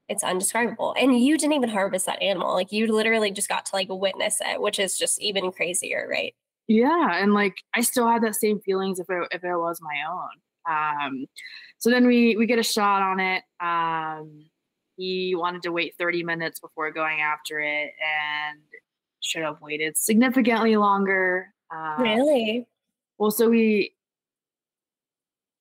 it's 0.10 0.24
undescribable. 0.24 0.96
And 1.00 1.18
you 1.18 1.38
didn't 1.38 1.54
even 1.54 1.70
harvest 1.70 2.08
that 2.08 2.22
animal. 2.22 2.54
Like 2.54 2.72
you 2.72 2.92
literally 2.92 3.32
just 3.32 3.48
got 3.48 3.66
to 3.68 3.76
like 3.76 3.88
witness 3.90 4.42
it, 4.44 4.60
which 4.60 4.80
is 4.80 4.98
just 4.98 5.22
even 5.22 5.52
crazier, 5.52 6.08
right? 6.10 6.34
Yeah, 6.68 7.22
and 7.22 7.34
like 7.34 7.56
I 7.74 7.82
still 7.82 8.08
had 8.08 8.24
that 8.24 8.36
same 8.36 8.60
feelings 8.60 9.00
if 9.00 9.10
it 9.10 9.28
if 9.32 9.44
it 9.44 9.56
was 9.56 9.80
my 9.82 10.04
own. 10.10 10.30
Um 10.70 11.26
so 11.78 11.90
then 11.90 12.06
we 12.08 12.36
we 12.36 12.46
get 12.46 12.60
a 12.60 12.64
shot 12.64 13.02
on 13.02 13.20
it. 13.20 13.44
Um 13.62 14.49
he 15.00 15.34
wanted 15.34 15.64
to 15.64 15.72
wait 15.72 15.96
30 15.98 16.24
minutes 16.24 16.60
before 16.60 16.92
going 16.92 17.22
after 17.22 17.62
it 17.62 17.94
and 18.04 18.60
should 19.22 19.44
have 19.44 19.62
waited 19.62 19.98
significantly 19.98 20.76
longer. 20.76 21.54
Um, 21.74 22.02
really? 22.02 22.68
Well, 23.18 23.32
so 23.32 23.50
we 23.50 23.94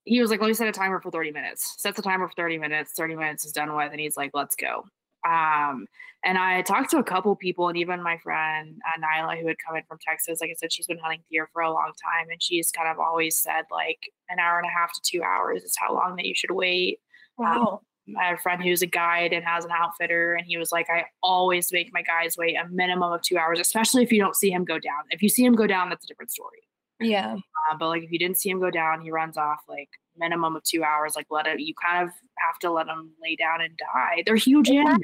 he 0.05 0.21
was 0.21 0.31
like, 0.31 0.41
let 0.41 0.49
me 0.49 0.55
set 0.55 0.67
a 0.67 0.73
timer 0.73 1.01
for 1.01 1.11
30 1.11 1.31
minutes. 1.31 1.75
Sets 1.79 1.97
the 1.97 2.03
timer 2.03 2.27
for 2.27 2.35
30 2.35 2.59
minutes. 2.59 2.93
30 2.97 3.15
minutes 3.15 3.45
is 3.45 3.53
done 3.53 3.77
with, 3.77 3.93
and 3.93 4.01
he's 4.01 4.17
like, 4.17 4.31
let's 4.35 4.57
go. 4.57 4.85
Um, 5.27 5.87
and 6.25 6.37
I 6.39 6.63
talked 6.63 6.91
to 6.91 6.99
a 6.99 7.05
couple 7.05 7.37
people, 7.37 7.69
and 7.69 7.77
even 7.77 8.03
my 8.03 8.19
friend 8.19 8.81
uh, 8.87 9.01
Nyla, 9.01 9.41
who 9.41 9.47
had 9.47 9.57
come 9.65 9.77
in 9.77 9.83
from 9.87 9.99
Texas. 10.05 10.41
Like 10.41 10.51
I 10.51 10.55
said, 10.59 10.73
she's 10.73 10.87
been 10.87 10.99
hunting 10.99 11.23
deer 11.31 11.49
for 11.53 11.63
a 11.63 11.73
long 11.73 11.93
time, 12.03 12.29
and 12.31 12.43
she's 12.43 12.73
kind 12.73 12.89
of 12.89 12.99
always 12.99 13.37
said 13.39 13.65
like 13.71 14.11
an 14.31 14.39
hour 14.41 14.59
and 14.59 14.67
a 14.67 14.71
half 14.71 14.93
to 14.95 15.01
two 15.05 15.23
hours 15.23 15.63
is 15.63 15.77
how 15.79 15.95
long 15.95 16.17
that 16.17 16.25
you 16.25 16.35
should 16.35 16.51
wait. 16.51 16.99
Wow. 17.37 17.67
Um, 17.67 17.79
I 18.19 18.29
have 18.29 18.39
a 18.39 18.43
friend 18.43 18.63
who's 18.63 18.83
a 18.83 18.87
guide 18.87 19.33
and 19.33 19.45
has 19.45 19.65
an 19.65 19.71
outfitter, 19.71 20.35
and 20.35 20.47
he 20.47 20.57
was 20.57 20.73
like, 20.73 20.89
I 20.91 21.05
always 21.23 21.73
make 21.73 21.91
my 21.93 22.03
guys 22.03 22.37
wait 22.39 22.57
a 22.57 22.69
minimum 22.69 23.13
of 23.13 23.23
two 23.23 23.37
hours, 23.37 23.61
especially 23.61 24.03
if 24.03 24.13
you 24.13 24.21
don't 24.21 24.37
see 24.37 24.51
him 24.51 24.65
go 24.65 24.79
down. 24.79 25.05
If 25.11 25.23
you 25.23 25.29
see 25.29 25.45
him 25.45 25.55
go 25.55 25.67
down, 25.67 25.89
that's 25.89 26.05
a 26.05 26.09
different 26.09 26.31
story. 26.31 26.61
Yeah. 27.01 27.35
Uh, 27.35 27.77
but 27.79 27.89
like 27.89 28.03
if 28.03 28.11
you 28.11 28.19
didn't 28.19 28.39
see 28.39 28.51
him 28.51 28.61
go 28.61 28.71
down, 28.71 29.03
he 29.03 29.11
runs 29.11 29.37
off 29.37 29.61
like 29.69 29.89
minimum 30.17 30.57
of 30.57 30.63
two 30.65 30.83
hours. 30.83 31.15
Like 31.17 31.27
let 31.31 31.47
it, 31.47 31.61
you 31.61 31.75
kind 31.75 32.07
of 32.07 32.13
have 32.39 32.59
to 32.61 32.71
let 32.71 32.89
him 32.89 33.13
lay 33.23 33.37
down 33.37 33.61
and 33.61 33.77
die. 33.77 34.23
They're 34.27 34.37
huge 34.37 34.71
animals. 34.71 35.03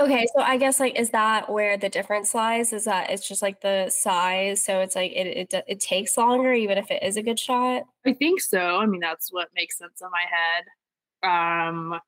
Okay, 0.00 0.26
so 0.34 0.42
I 0.42 0.56
guess 0.56 0.80
like 0.80 0.98
is 0.98 1.10
that 1.10 1.48
where 1.48 1.76
the 1.76 1.88
difference 1.88 2.34
lies? 2.34 2.72
Is 2.72 2.86
that 2.86 3.10
it's 3.10 3.28
just 3.28 3.40
like 3.40 3.60
the 3.60 3.88
size, 3.88 4.62
so 4.62 4.80
it's 4.80 4.96
like 4.96 5.12
it 5.12 5.48
it 5.52 5.64
it 5.68 5.80
takes 5.80 6.16
longer 6.16 6.52
even 6.52 6.76
if 6.76 6.90
it 6.90 7.04
is 7.04 7.16
a 7.16 7.22
good 7.22 7.38
shot. 7.38 7.84
I 8.04 8.12
think 8.12 8.40
so. 8.40 8.78
I 8.78 8.86
mean, 8.86 9.00
that's 9.00 9.32
what 9.32 9.48
makes 9.54 9.78
sense 9.78 10.02
in 10.02 10.08
my 10.10 10.24
head. 10.28 11.68
Um, 11.68 12.00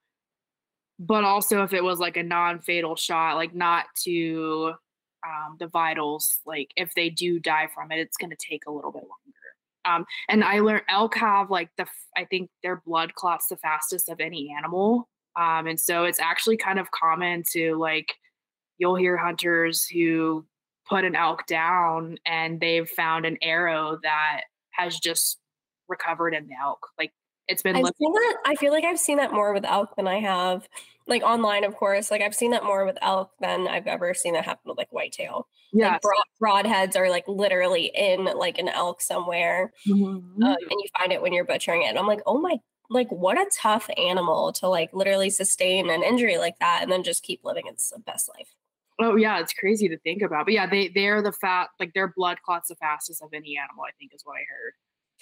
but 0.98 1.24
also 1.24 1.62
if 1.62 1.72
it 1.72 1.84
was 1.84 1.98
like 1.98 2.16
a 2.16 2.22
non-fatal 2.22 2.96
shot, 2.96 3.36
like 3.36 3.54
not 3.54 3.86
to 4.04 4.72
um, 5.26 5.56
the 5.58 5.68
vitals, 5.68 6.40
like 6.46 6.70
if 6.76 6.92
they 6.94 7.10
do 7.10 7.38
die 7.38 7.68
from 7.74 7.92
it, 7.92 7.98
it's 7.98 8.16
going 8.16 8.30
to 8.30 8.36
take 8.36 8.66
a 8.66 8.70
little 8.70 8.92
bit 8.92 9.02
longer. 9.02 9.14
Um, 9.84 10.04
and 10.28 10.44
I 10.44 10.60
learned 10.60 10.82
elk 10.88 11.14
have 11.16 11.50
like 11.50 11.70
the 11.78 11.86
I 12.16 12.24
think 12.24 12.50
their 12.62 12.82
blood 12.84 13.14
clots 13.14 13.48
the 13.48 13.56
fastest 13.56 14.08
of 14.08 14.20
any 14.20 14.54
animal, 14.56 15.08
um, 15.36 15.66
and 15.66 15.80
so 15.80 16.04
it's 16.04 16.20
actually 16.20 16.56
kind 16.56 16.78
of 16.78 16.90
common 16.90 17.42
to 17.52 17.76
like 17.76 18.14
you'll 18.78 18.96
hear 18.96 19.16
hunters 19.16 19.86
who 19.86 20.44
put 20.88 21.04
an 21.04 21.14
elk 21.14 21.46
down 21.46 22.16
and 22.26 22.60
they've 22.60 22.88
found 22.88 23.26
an 23.26 23.36
arrow 23.42 23.98
that 24.02 24.42
has 24.70 24.98
just 24.98 25.38
recovered 25.88 26.34
in 26.34 26.46
the 26.46 26.54
elk. 26.60 26.86
Like 26.98 27.12
it's 27.48 27.62
been. 27.62 27.76
I've 27.76 27.84
seen 27.98 28.12
that. 28.12 28.36
I 28.46 28.54
feel 28.54 28.72
like 28.72 28.84
I've 28.84 28.98
seen 28.98 29.16
that 29.18 29.32
more 29.32 29.52
with 29.52 29.64
elk 29.64 29.96
than 29.96 30.06
I 30.06 30.20
have 30.20 30.68
like 31.08 31.22
online, 31.22 31.64
of 31.64 31.74
course. 31.74 32.10
Like 32.10 32.22
I've 32.22 32.34
seen 32.34 32.50
that 32.52 32.64
more 32.64 32.84
with 32.84 32.98
elk 33.02 33.32
than 33.40 33.66
I've 33.66 33.86
ever 33.86 34.14
seen 34.14 34.34
that 34.34 34.44
happen 34.44 34.62
with 34.66 34.78
like 34.78 34.90
whitetail. 34.90 35.48
Yeah, 35.72 35.92
like 35.92 36.02
broad, 36.02 36.64
broadheads 36.64 36.96
are 36.96 37.10
like 37.10 37.26
literally 37.26 37.90
in 37.94 38.24
like 38.24 38.58
an 38.58 38.68
elk 38.68 39.00
somewhere, 39.00 39.72
mm-hmm. 39.86 40.42
um, 40.42 40.42
and 40.42 40.56
you 40.70 40.86
find 40.98 41.12
it 41.12 41.22
when 41.22 41.32
you're 41.32 41.44
butchering 41.44 41.82
it. 41.82 41.86
And 41.86 41.98
I'm 41.98 42.06
like, 42.06 42.20
oh 42.26 42.40
my, 42.40 42.56
like 42.90 43.08
what 43.08 43.38
a 43.38 43.50
tough 43.56 43.88
animal 43.96 44.52
to 44.52 44.68
like 44.68 44.90
literally 44.92 45.30
sustain 45.30 45.90
an 45.90 46.02
injury 46.02 46.38
like 46.38 46.58
that 46.60 46.80
and 46.82 46.92
then 46.92 47.02
just 47.02 47.22
keep 47.22 47.40
living 47.42 47.66
its 47.66 47.92
best 48.06 48.30
life. 48.36 48.54
Oh 49.00 49.16
yeah, 49.16 49.40
it's 49.40 49.52
crazy 49.52 49.88
to 49.88 49.98
think 49.98 50.22
about. 50.22 50.46
But 50.46 50.54
yeah, 50.54 50.66
they 50.66 50.88
they're 50.88 51.22
the 51.22 51.32
fat 51.32 51.68
like 51.80 51.94
their 51.94 52.12
blood 52.14 52.38
clots 52.44 52.68
the 52.68 52.76
fastest 52.76 53.22
of 53.22 53.30
any 53.32 53.56
animal. 53.56 53.84
I 53.84 53.92
think 53.98 54.12
is 54.14 54.22
what 54.24 54.34
I 54.34 54.44
heard. 54.48 54.72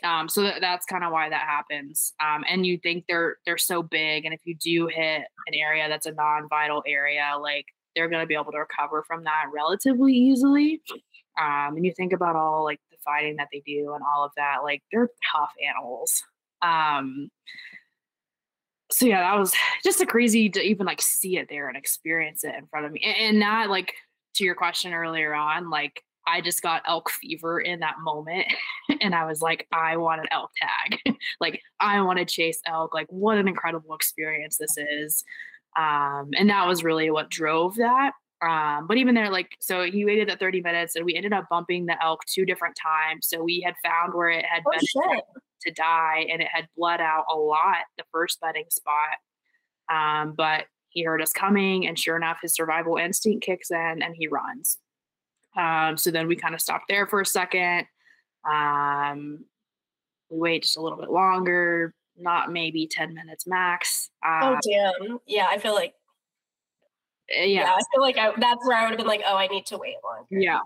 Um, 0.05 0.29
so 0.29 0.43
that, 0.43 0.61
that's 0.61 0.85
kind 0.87 1.05
of 1.05 1.13
why 1.13 1.29
that 1.31 1.47
happens. 1.47 2.13
Um, 2.21 2.45
and 2.49 2.67
you 2.67 2.79
think 2.79 3.05
they're 3.09 3.39
they're 3.47 3.59
so 3.59 3.83
big, 3.83 4.25
and 4.25 4.35
if 4.35 4.41
you 4.45 4.55
do 4.55 4.87
hit 4.87 5.23
an 5.47 5.55
area 5.55 5.89
that's 5.89 6.07
a 6.07 6.13
non-vital 6.13 6.83
area, 6.87 7.33
like 7.41 7.65
they're 7.95 8.09
going 8.09 8.23
to 8.23 8.27
be 8.27 8.35
able 8.35 8.53
to 8.53 8.59
recover 8.59 9.05
from 9.07 9.25
that 9.25 9.45
relatively 9.55 10.13
easily. 10.13 10.83
Um, 11.41 11.77
and 11.77 11.85
you 11.85 11.93
think 11.93 12.13
about 12.13 12.37
all 12.37 12.63
like 12.63 12.81
the 12.91 12.99
fighting 13.05 13.37
that 13.37 13.49
they 13.53 13.63
do 13.67 13.93
and 13.95 14.03
all 14.05 14.25
of 14.25 14.33
that, 14.37 14.59
like 14.63 14.83
they're 14.93 15.09
tough 15.33 15.53
animals. 15.67 16.23
Um, 16.61 17.31
so 18.91 19.07
yeah, 19.07 19.21
that 19.21 19.39
was 19.39 19.55
just 19.83 20.01
a 20.01 20.07
crazy 20.07 20.49
to 20.51 20.61
even 20.61 20.87
like 20.87 21.01
see 21.01 21.39
it 21.39 21.49
there 21.49 21.69
and 21.69 21.77
experience 21.77 22.45
it 22.45 22.55
in 22.55 22.67
front 22.67 22.87
of 22.87 22.93
me, 22.93 23.01
and, 23.03 23.17
and 23.17 23.41
not 23.41 23.71
like 23.71 23.95
to 24.35 24.45
your 24.45 24.55
question 24.55 24.93
earlier 24.93 25.35
on, 25.35 25.71
like 25.71 26.03
I 26.27 26.41
just 26.41 26.63
got 26.63 26.83
elk 26.87 27.11
fever 27.11 27.61
in 27.61 27.81
that 27.81 27.97
moment. 28.03 28.47
and 29.01 29.15
I 29.15 29.27
was 29.27 29.41
like, 29.41 29.67
I 29.73 29.97
want 29.97 30.21
an 30.21 30.29
elk 30.31 30.51
tag. 30.57 31.17
like, 31.41 31.61
I 31.81 32.01
want 32.01 32.19
to 32.19 32.25
chase 32.25 32.61
elk. 32.67 32.95
Like, 32.95 33.07
what 33.11 33.39
an 33.39 33.49
incredible 33.49 33.95
experience 33.95 34.57
this 34.59 34.77
is. 34.77 35.25
Um, 35.79 36.31
and 36.37 36.51
that 36.51 36.67
was 36.67 36.83
really 36.83 37.11
what 37.11 37.31
drove 37.31 37.77
that. 37.77 38.13
Um, 38.43 38.87
but 38.87 38.99
even 38.99 39.15
there, 39.15 39.31
like, 39.31 39.57
so 39.61 39.85
he 39.85 40.05
waited 40.05 40.29
at 40.31 40.39
30 40.39 40.61
minutes 40.61 40.97
and 40.97 41.05
we 41.05 41.15
ended 41.15 41.33
up 41.33 41.47
bumping 41.49 41.87
the 41.87 42.03
elk 42.03 42.21
two 42.27 42.45
different 42.45 42.77
times. 42.81 43.29
So 43.29 43.43
we 43.43 43.63
had 43.65 43.75
found 43.83 44.15
where 44.15 44.31
it 44.31 44.45
had 44.45 44.63
oh, 44.67 44.71
been 44.71 45.21
to 45.63 45.73
die 45.73 46.27
and 46.31 46.43
it 46.43 46.49
had 46.53 46.69
bled 46.77 47.01
out 47.01 47.25
a 47.33 47.37
lot 47.37 47.85
the 47.97 48.05
first 48.13 48.41
bedding 48.41 48.67
spot. 48.71 49.17
Um, 49.91 50.35
but 50.37 50.65
he 50.91 51.03
heard 51.03 51.21
us 51.21 51.33
coming, 51.33 51.87
and 51.87 51.99
sure 51.99 52.17
enough, 52.17 52.39
his 52.43 52.55
survival 52.55 52.97
instinct 52.97 53.45
kicks 53.45 53.71
in 53.71 54.03
and 54.03 54.15
he 54.17 54.29
runs. 54.29 54.79
Um, 55.57 55.97
so 55.97 56.11
then 56.11 56.27
we 56.29 56.37
kind 56.37 56.55
of 56.55 56.61
stopped 56.61 56.85
there 56.89 57.07
for 57.07 57.21
a 57.21 57.27
second. 57.27 57.87
Um, 58.49 59.45
we 60.31 60.39
wait 60.39 60.63
just 60.63 60.77
a 60.77 60.81
little 60.83 60.99
bit 60.99 61.11
longer, 61.11 61.95
not 62.17 62.53
maybe 62.53 62.87
10 62.87 63.15
minutes 63.15 63.47
max. 63.47 64.11
oh, 64.25 64.29
Uh, 64.55 64.59
damn. 64.63 65.19
Yeah, 65.27 65.47
I 65.51 65.59
feel 65.59 65.75
like, 65.75 65.95
yeah. 67.31 67.45
yeah, 67.45 67.73
I 67.73 67.81
feel 67.93 68.03
like 68.03 68.19
I, 68.19 68.33
that's 68.39 68.67
where 68.67 68.77
I 68.77 68.83
would 68.83 68.91
have 68.91 68.99
been 68.99 69.07
like, 69.07 69.23
oh, 69.27 69.37
I 69.37 69.47
need 69.49 69.67
to 69.67 69.79
wait 69.79 69.97
longer. 70.05 70.27
Yeah. 70.31 70.61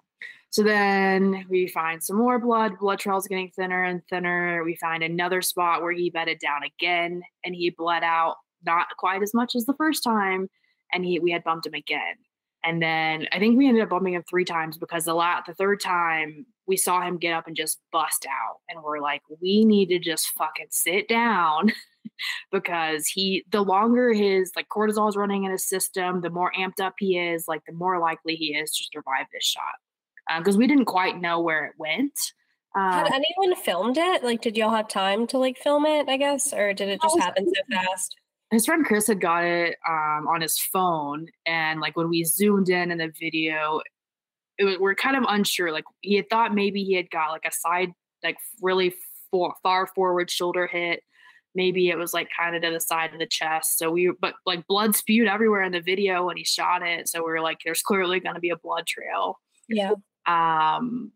So 0.50 0.64
then 0.64 1.46
we 1.48 1.68
find 1.68 2.02
some 2.02 2.16
more 2.16 2.38
blood. 2.40 2.78
Blood 2.80 2.98
trail's 2.98 3.28
getting 3.28 3.50
thinner 3.54 3.84
and 3.84 4.02
thinner. 4.10 4.64
We 4.64 4.74
find 4.76 5.02
another 5.04 5.42
spot 5.42 5.80
where 5.80 5.92
he 5.92 6.10
bedded 6.10 6.40
down 6.40 6.62
again 6.64 7.22
and 7.44 7.54
he 7.54 7.70
bled 7.70 8.02
out 8.02 8.36
not 8.64 8.88
quite 8.98 9.22
as 9.22 9.32
much 9.32 9.54
as 9.54 9.64
the 9.64 9.74
first 9.74 10.02
time. 10.02 10.48
And 10.92 11.04
he 11.04 11.20
we 11.20 11.30
had 11.30 11.44
bumped 11.44 11.66
him 11.66 11.74
again. 11.74 12.16
And 12.62 12.82
then 12.82 13.26
I 13.32 13.38
think 13.38 13.56
we 13.56 13.66
ended 13.68 13.82
up 13.82 13.88
bumping 13.88 14.14
him 14.14 14.22
three 14.28 14.44
times 14.44 14.76
because 14.76 15.04
the 15.04 15.14
la- 15.14 15.40
the 15.46 15.54
third 15.54 15.80
time 15.80 16.44
we 16.66 16.76
saw 16.76 17.00
him 17.00 17.16
get 17.16 17.32
up 17.32 17.46
and 17.46 17.56
just 17.56 17.80
bust 17.90 18.26
out. 18.26 18.58
And 18.68 18.82
we're 18.82 19.00
like, 19.00 19.22
we 19.40 19.64
need 19.64 19.86
to 19.88 19.98
just 19.98 20.28
fucking 20.36 20.66
sit 20.70 21.08
down 21.08 21.72
because 22.52 23.06
he 23.06 23.44
the 23.50 23.62
longer 23.62 24.12
his 24.12 24.52
like 24.56 24.68
cortisol 24.68 25.08
is 25.08 25.16
running 25.16 25.44
in 25.44 25.50
his 25.52 25.66
system, 25.66 26.20
the 26.20 26.30
more 26.30 26.52
amped 26.58 26.80
up 26.80 26.94
he 26.98 27.18
is, 27.18 27.48
like 27.48 27.62
the 27.66 27.72
more 27.72 27.98
likely 27.98 28.34
he 28.36 28.54
is 28.54 28.70
to 28.76 28.84
survive 28.92 29.26
this 29.32 29.44
shot. 29.44 30.38
Because 30.38 30.56
we 30.56 30.66
didn't 30.66 30.84
quite 30.84 31.20
know 31.20 31.40
where 31.40 31.64
it 31.64 31.72
went. 31.78 32.12
Had 32.76 33.06
Um, 33.06 33.12
anyone 33.12 33.56
filmed 33.56 33.96
it? 33.98 34.22
Like, 34.22 34.42
did 34.42 34.56
y'all 34.56 34.70
have 34.70 34.86
time 34.86 35.26
to 35.28 35.38
like 35.38 35.58
film 35.58 35.86
it, 35.86 36.08
I 36.08 36.16
guess? 36.18 36.52
Or 36.52 36.72
did 36.72 36.88
it 36.88 37.00
just 37.02 37.18
happen 37.18 37.46
so 37.48 37.62
fast? 37.74 38.14
His 38.50 38.66
friend 38.66 38.84
Chris 38.84 39.06
had 39.06 39.20
got 39.20 39.44
it 39.44 39.76
um, 39.88 40.26
on 40.28 40.40
his 40.40 40.58
phone, 40.58 41.26
and 41.46 41.80
like 41.80 41.96
when 41.96 42.08
we 42.08 42.24
zoomed 42.24 42.68
in 42.68 42.90
in 42.90 42.98
the 42.98 43.12
video, 43.20 43.80
it 44.58 44.64
was, 44.64 44.78
we're 44.78 44.94
kind 44.94 45.16
of 45.16 45.24
unsure. 45.28 45.72
Like 45.72 45.84
he 46.00 46.16
had 46.16 46.28
thought 46.28 46.54
maybe 46.54 46.82
he 46.84 46.94
had 46.94 47.10
got 47.10 47.30
like 47.30 47.44
a 47.46 47.52
side, 47.52 47.92
like 48.22 48.36
really 48.60 48.94
for, 49.30 49.54
far 49.62 49.86
forward 49.86 50.30
shoulder 50.30 50.66
hit. 50.66 51.02
Maybe 51.54 51.88
it 51.88 51.96
was 51.98 52.14
like 52.14 52.28
kind 52.38 52.54
of 52.54 52.62
to 52.62 52.70
the 52.70 52.80
side 52.80 53.12
of 53.12 53.18
the 53.18 53.26
chest. 53.26 53.78
So 53.78 53.90
we, 53.90 54.12
but 54.20 54.34
like 54.46 54.66
blood 54.68 54.94
spewed 54.94 55.26
everywhere 55.26 55.62
in 55.62 55.72
the 55.72 55.80
video 55.80 56.26
when 56.26 56.36
he 56.36 56.44
shot 56.44 56.86
it. 56.86 57.08
So 57.08 57.20
we 57.20 57.30
were 57.30 57.40
like, 57.40 57.58
there's 57.64 57.82
clearly 57.82 58.20
going 58.20 58.36
to 58.36 58.40
be 58.40 58.50
a 58.50 58.56
blood 58.56 58.86
trail. 58.86 59.40
Yeah. 59.68 59.94
Um, 60.26 61.10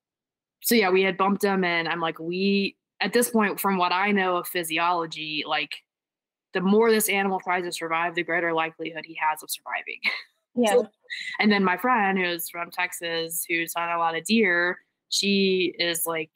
so 0.63 0.75
yeah, 0.75 0.91
we 0.91 1.03
had 1.03 1.17
bumped 1.17 1.45
him, 1.45 1.63
and 1.63 1.87
I'm 1.89 2.01
like, 2.01 2.19
we 2.19 2.77
at 3.01 3.13
this 3.13 3.31
point, 3.31 3.61
from 3.61 3.77
what 3.77 3.93
I 3.93 4.13
know 4.13 4.39
of 4.39 4.47
physiology, 4.47 5.45
like 5.47 5.71
the 6.55 6.61
more 6.61 6.91
this 6.91 7.09
animal 7.09 7.41
tries 7.41 7.65
to 7.65 7.73
survive, 7.73 8.15
the 8.15 8.23
greater 8.23 8.53
likelihood 8.55 9.05
he 9.05 9.19
has 9.21 9.43
of 9.43 9.51
surviving. 9.51 10.01
Yeah. 10.57 10.83
and 11.41 11.51
then 11.51 11.65
my 11.65 11.77
friend, 11.77 12.17
who's 12.17 12.49
from 12.49 12.71
Texas, 12.71 13.45
who's 13.49 13.73
on 13.77 13.89
a 13.89 13.99
lot 13.99 14.15
of 14.17 14.23
deer, 14.23 14.79
she 15.09 15.75
is 15.81 16.07
like, 16.07 16.31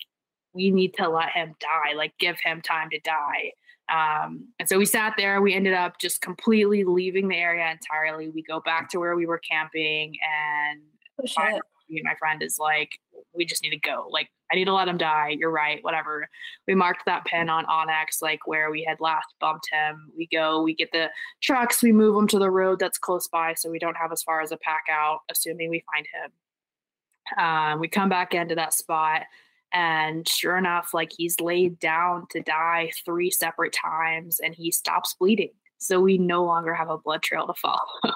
we 0.53 0.73
need 0.73 0.95
to 0.95 1.09
let 1.09 1.31
him 1.31 1.55
die, 1.61 1.95
like 1.95 2.15
give 2.19 2.37
him 2.43 2.61
time 2.61 2.91
to 2.91 2.99
die. 2.99 3.53
Um, 3.89 4.49
and 4.59 4.69
so 4.69 4.77
we 4.77 4.87
sat 4.87 5.15
there. 5.17 5.41
We 5.41 5.55
ended 5.55 5.73
up 5.75 6.01
just 6.01 6.21
completely 6.21 6.83
leaving 6.83 7.29
the 7.29 7.37
area 7.37 7.71
entirely. 7.71 8.29
We 8.29 8.43
go 8.43 8.59
back 8.59 8.91
to 8.91 8.99
where 8.99 9.15
we 9.15 9.25
were 9.25 9.39
camping, 9.39 10.17
and 10.21 10.81
Oh, 11.23 11.27
shit. 11.27 12.03
my 12.03 12.15
friend 12.19 12.43
is 12.43 12.59
like, 12.59 12.99
we 13.35 13.45
just 13.45 13.63
need 13.63 13.71
to 13.71 13.79
go. 13.79 14.09
Like, 14.11 14.29
I 14.53 14.57
need 14.57 14.65
to 14.67 14.75
let 14.75 14.89
him 14.89 14.99
die. 14.99 15.37
You're 15.39 15.51
right. 15.51 15.79
Whatever. 15.83 16.29
We 16.67 16.75
marked 16.75 17.05
that 17.07 17.25
pin 17.25 17.49
on 17.49 17.67
onX, 17.67 18.23
like 18.23 18.47
where 18.47 18.71
we 18.71 18.83
had 18.83 19.01
last 19.01 19.35
bumped 19.41 19.69
him. 19.71 20.11
We 20.17 20.29
go, 20.33 20.63
we 20.63 20.75
get 20.75 20.93
the 20.93 21.11
trucks, 21.43 21.83
we 21.83 21.93
move 21.93 22.17
him 22.17 22.29
to 22.29 22.39
the 22.39 22.51
road 22.51 22.79
that's 22.79 22.99
close 22.99 23.29
by 23.29 23.55
so 23.55 23.71
we 23.71 23.79
don't 23.79 23.97
have 23.97 24.13
as 24.13 24.23
far 24.23 24.41
as 24.41 24.53
a 24.53 24.57
pack 24.59 24.85
out, 24.91 25.21
assuming 25.31 25.71
we 25.71 25.85
find 25.95 26.07
him. 26.15 27.45
Um, 27.45 27.81
we 27.81 27.89
come 27.89 28.09
back 28.09 28.33
into 28.33 28.55
that 28.55 28.73
spot, 28.73 29.25
and 29.73 30.27
sure 30.27 30.57
enough, 30.57 30.95
like 30.95 31.13
he's 31.17 31.41
laid 31.41 31.79
down 31.79 32.27
to 32.31 32.41
die 32.41 32.91
three 33.05 33.31
separate 33.31 33.75
times 33.75 34.41
and 34.41 34.55
he 34.55 34.71
stops 34.71 35.15
bleeding. 35.19 35.53
So 35.77 36.01
we 36.01 36.19
no 36.19 36.45
longer 36.45 36.75
have 36.75 36.91
a 36.91 36.99
blood 36.99 37.23
trail 37.23 37.47
to 37.47 37.55
follow. 37.55 37.79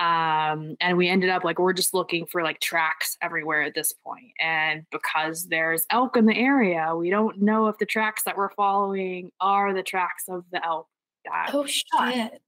um 0.00 0.76
and 0.80 0.96
we 0.96 1.08
ended 1.08 1.28
up 1.28 1.44
like 1.44 1.58
we're 1.58 1.74
just 1.74 1.92
looking 1.92 2.24
for 2.24 2.42
like 2.42 2.58
tracks 2.60 3.18
everywhere 3.20 3.62
at 3.62 3.74
this 3.74 3.92
point. 3.92 4.32
and 4.40 4.84
because 4.90 5.46
there's 5.48 5.84
elk 5.90 6.16
in 6.16 6.24
the 6.24 6.34
area 6.36 6.96
we 6.96 7.10
don't 7.10 7.40
know 7.40 7.68
if 7.68 7.76
the 7.78 7.84
tracks 7.86 8.22
that 8.24 8.36
we're 8.36 8.50
following 8.54 9.30
are 9.40 9.74
the 9.74 9.82
tracks 9.82 10.24
of 10.28 10.42
the 10.52 10.64
elk 10.64 10.88
Oh 11.52 11.66
shit. 11.66 12.40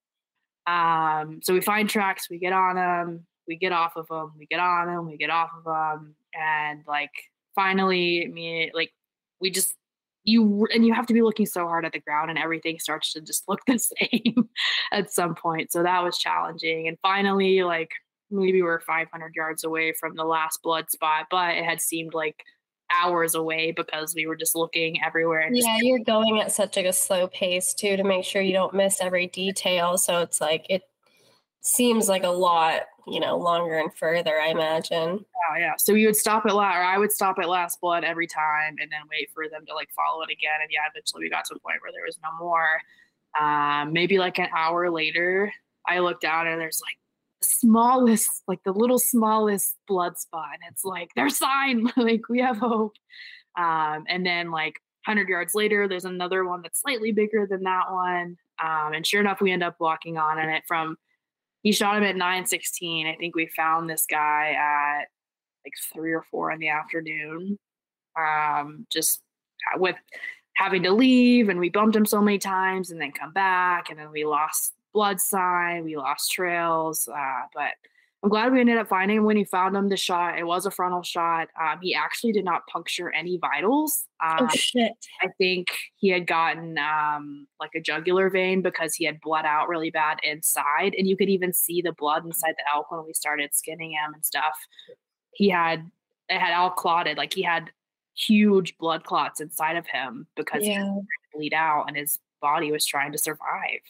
um 0.66 1.40
so 1.42 1.52
we 1.52 1.60
find 1.60 1.90
tracks 1.90 2.30
we 2.30 2.38
get 2.38 2.54
on 2.54 2.76
them 2.76 3.26
we 3.46 3.56
get 3.56 3.72
off 3.72 3.96
of 3.96 4.08
them 4.08 4.32
we 4.38 4.46
get 4.46 4.58
on 4.60 4.86
them 4.86 5.06
we 5.06 5.18
get 5.18 5.28
off 5.30 5.50
of 5.58 5.64
them 5.64 6.14
and 6.34 6.82
like 6.88 7.10
finally 7.54 8.26
me 8.32 8.70
like 8.72 8.92
we 9.40 9.50
just 9.50 9.74
you 10.24 10.66
and 10.72 10.86
you 10.86 10.92
have 10.92 11.06
to 11.06 11.14
be 11.14 11.22
looking 11.22 11.46
so 11.46 11.66
hard 11.66 11.84
at 11.84 11.92
the 11.92 12.00
ground 12.00 12.30
and 12.30 12.38
everything 12.38 12.78
starts 12.78 13.12
to 13.12 13.20
just 13.20 13.48
look 13.48 13.60
the 13.66 13.78
same 13.78 14.48
at 14.92 15.12
some 15.12 15.34
point 15.34 15.72
so 15.72 15.82
that 15.82 16.02
was 16.02 16.18
challenging 16.18 16.88
and 16.88 16.98
finally 17.02 17.62
like 17.62 17.90
maybe 18.30 18.62
we're 18.62 18.80
500 18.80 19.32
yards 19.34 19.64
away 19.64 19.92
from 19.98 20.14
the 20.14 20.24
last 20.24 20.60
blood 20.62 20.90
spot 20.90 21.26
but 21.30 21.54
it 21.54 21.64
had 21.64 21.80
seemed 21.80 22.14
like 22.14 22.44
hours 22.92 23.34
away 23.34 23.72
because 23.72 24.14
we 24.14 24.26
were 24.26 24.36
just 24.36 24.54
looking 24.54 25.02
everywhere 25.02 25.40
and 25.40 25.56
just 25.56 25.66
Yeah, 25.66 25.78
you're 25.80 26.04
going 26.04 26.40
at 26.40 26.52
such 26.52 26.76
like 26.76 26.86
a 26.86 26.92
slow 26.92 27.28
pace 27.28 27.74
too 27.74 27.96
to 27.96 28.04
make 28.04 28.24
sure 28.24 28.42
you 28.42 28.52
don't 28.52 28.74
miss 28.74 29.00
every 29.00 29.26
detail. 29.28 29.96
So 29.96 30.20
it's 30.20 30.40
like 30.40 30.66
it 30.68 30.82
seems 31.60 32.08
like 32.08 32.24
a 32.24 32.28
lot, 32.28 32.82
you 33.06 33.20
know, 33.20 33.36
longer 33.36 33.78
and 33.78 33.92
further, 33.94 34.40
I 34.40 34.48
imagine. 34.48 35.24
Oh 35.24 35.56
yeah. 35.58 35.74
So 35.76 35.92
we 35.92 36.06
would 36.06 36.16
stop 36.16 36.46
at 36.46 36.54
last, 36.54 36.76
or 36.76 36.82
I 36.82 36.98
would 36.98 37.12
stop 37.12 37.38
at 37.40 37.48
last 37.48 37.80
blood 37.80 38.04
every 38.04 38.26
time, 38.26 38.76
and 38.80 38.90
then 38.90 39.00
wait 39.10 39.30
for 39.34 39.48
them 39.48 39.66
to 39.66 39.74
like 39.74 39.90
follow 39.90 40.22
it 40.22 40.30
again. 40.30 40.60
And 40.60 40.70
yeah, 40.70 40.80
eventually 40.90 41.24
we 41.24 41.30
got 41.30 41.44
to 41.46 41.54
a 41.54 41.58
point 41.58 41.78
where 41.82 41.92
there 41.92 42.04
was 42.04 42.18
no 42.22 42.30
more. 42.38 42.80
Um, 43.40 43.92
maybe 43.92 44.18
like 44.18 44.38
an 44.38 44.48
hour 44.54 44.90
later, 44.90 45.52
I 45.88 45.98
look 46.00 46.20
down 46.20 46.46
and 46.46 46.60
there's 46.60 46.80
like 46.80 46.96
the 47.40 47.46
smallest, 47.46 48.42
like 48.46 48.62
the 48.64 48.72
little 48.72 48.98
smallest 48.98 49.76
blood 49.88 50.18
spot. 50.18 50.50
And 50.52 50.70
it's 50.70 50.84
like, 50.84 51.10
there's 51.16 51.38
sign, 51.38 51.90
like 51.96 52.28
we 52.28 52.40
have 52.40 52.58
hope. 52.58 52.94
Um, 53.58 54.04
and 54.08 54.24
then 54.24 54.50
like 54.50 54.74
100 55.06 55.28
yards 55.28 55.54
later, 55.54 55.88
there's 55.88 56.04
another 56.04 56.44
one 56.44 56.62
that's 56.62 56.80
slightly 56.80 57.12
bigger 57.12 57.46
than 57.48 57.62
that 57.64 57.90
one. 57.90 58.36
Um, 58.62 58.92
and 58.94 59.06
sure 59.06 59.20
enough, 59.20 59.40
we 59.40 59.50
end 59.50 59.62
up 59.62 59.76
walking 59.80 60.18
on 60.18 60.38
in 60.38 60.48
it 60.48 60.62
from, 60.68 60.96
he 61.62 61.72
shot 61.72 61.96
him 61.96 62.04
at 62.04 62.16
916. 62.16 63.06
I 63.06 63.14
think 63.16 63.34
we 63.34 63.46
found 63.46 63.88
this 63.88 64.06
guy 64.06 64.52
at 64.52 65.06
like 65.64 65.74
three 65.92 66.12
or 66.12 66.24
four 66.30 66.50
in 66.50 66.58
the 66.58 66.68
afternoon. 66.68 67.58
Um, 68.18 68.86
just 68.90 69.22
with 69.76 69.96
having 70.54 70.82
to 70.82 70.92
leave 70.92 71.48
and 71.48 71.58
we 71.58 71.70
bumped 71.70 71.96
him 71.96 72.04
so 72.04 72.20
many 72.20 72.38
times 72.38 72.90
and 72.90 73.00
then 73.00 73.12
come 73.12 73.32
back 73.32 73.90
and 73.90 73.98
then 73.98 74.10
we 74.10 74.24
lost 74.24 74.74
blood 74.92 75.18
sign 75.18 75.82
we 75.84 75.96
lost 75.96 76.30
trails 76.30 77.08
uh, 77.08 77.42
but 77.54 77.72
i'm 78.22 78.28
glad 78.28 78.52
we 78.52 78.60
ended 78.60 78.76
up 78.78 78.88
finding 78.88 79.18
him 79.18 79.24
when 79.24 79.36
he 79.36 79.44
found 79.44 79.76
him 79.76 79.88
the 79.88 79.96
shot 79.96 80.38
it 80.38 80.44
was 80.44 80.66
a 80.66 80.70
frontal 80.70 81.02
shot 81.02 81.48
um, 81.60 81.78
he 81.82 81.94
actually 81.94 82.32
did 82.32 82.44
not 82.44 82.66
puncture 82.66 83.10
any 83.10 83.36
vitals 83.38 84.06
oh 84.22 84.44
um, 84.44 84.48
shit. 84.48 84.92
i 85.22 85.28
think 85.38 85.68
he 85.96 86.08
had 86.08 86.26
gotten 86.26 86.76
um, 86.78 87.46
like 87.60 87.70
a 87.74 87.80
jugular 87.80 88.30
vein 88.30 88.62
because 88.62 88.94
he 88.94 89.04
had 89.04 89.20
bled 89.20 89.44
out 89.44 89.68
really 89.68 89.90
bad 89.90 90.18
inside 90.22 90.94
and 90.96 91.06
you 91.06 91.16
could 91.16 91.28
even 91.28 91.52
see 91.52 91.82
the 91.82 91.92
blood 91.92 92.24
inside 92.24 92.54
the 92.58 92.64
elk 92.74 92.90
when 92.90 93.04
we 93.04 93.12
started 93.12 93.54
skinning 93.54 93.92
him 93.92 94.14
and 94.14 94.24
stuff 94.24 94.56
he 95.34 95.48
had 95.48 95.90
it 96.28 96.38
had 96.38 96.54
all 96.54 96.70
clotted 96.70 97.16
like 97.16 97.32
he 97.32 97.42
had 97.42 97.70
huge 98.14 98.76
blood 98.78 99.04
clots 99.04 99.40
inside 99.40 99.76
of 99.76 99.86
him 99.86 100.26
because 100.36 100.62
he 100.62 100.70
Yeah. 100.70 100.84
to 100.84 101.00
bleed 101.34 101.54
out 101.54 101.86
and 101.88 101.96
his 101.96 102.18
body 102.42 102.70
was 102.70 102.84
trying 102.84 103.12
to 103.12 103.18
survive. 103.18 103.80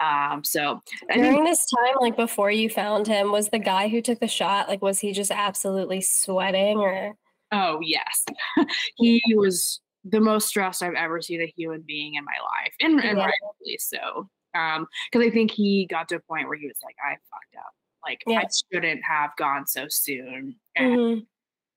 Um, 0.00 0.42
so 0.44 0.80
I 1.10 1.14
During 1.14 1.44
this 1.44 1.66
time, 1.66 1.94
like 2.00 2.16
before 2.16 2.50
you 2.50 2.70
found 2.70 3.06
him, 3.06 3.32
was 3.32 3.48
the 3.50 3.58
guy 3.58 3.88
who 3.88 4.00
took 4.02 4.20
the 4.20 4.28
shot 4.28 4.68
like 4.68 4.82
was 4.82 4.98
he 5.00 5.12
just 5.12 5.30
absolutely 5.30 6.00
sweating 6.00 6.78
or? 6.78 7.14
oh 7.52 7.80
yes, 7.82 8.24
he 8.96 9.22
was 9.36 9.80
the 10.04 10.20
most 10.20 10.48
stressed 10.48 10.82
I've 10.82 10.94
ever 10.94 11.20
seen 11.20 11.42
a 11.42 11.52
human 11.56 11.82
being 11.86 12.14
in 12.14 12.24
my 12.24 12.32
life, 12.42 12.74
and, 12.80 13.00
and 13.04 13.18
Yeah. 13.18 13.24
rightfully 13.26 13.78
so. 13.78 14.28
Um, 14.54 14.86
because 15.12 15.26
I 15.26 15.30
think 15.30 15.50
he 15.50 15.86
got 15.88 16.08
to 16.08 16.16
a 16.16 16.20
point 16.20 16.48
where 16.48 16.56
he 16.58 16.66
was 16.66 16.78
like, 16.82 16.96
I 17.04 17.12
fucked 17.30 17.56
up. 17.58 17.72
Like 18.02 18.22
Yeah. 18.26 18.40
I 18.40 18.46
shouldn't 18.72 19.02
have 19.04 19.30
gone 19.36 19.66
so 19.66 19.86
soon. 19.88 20.56
And 20.76 20.98
Mhm. 20.98 21.26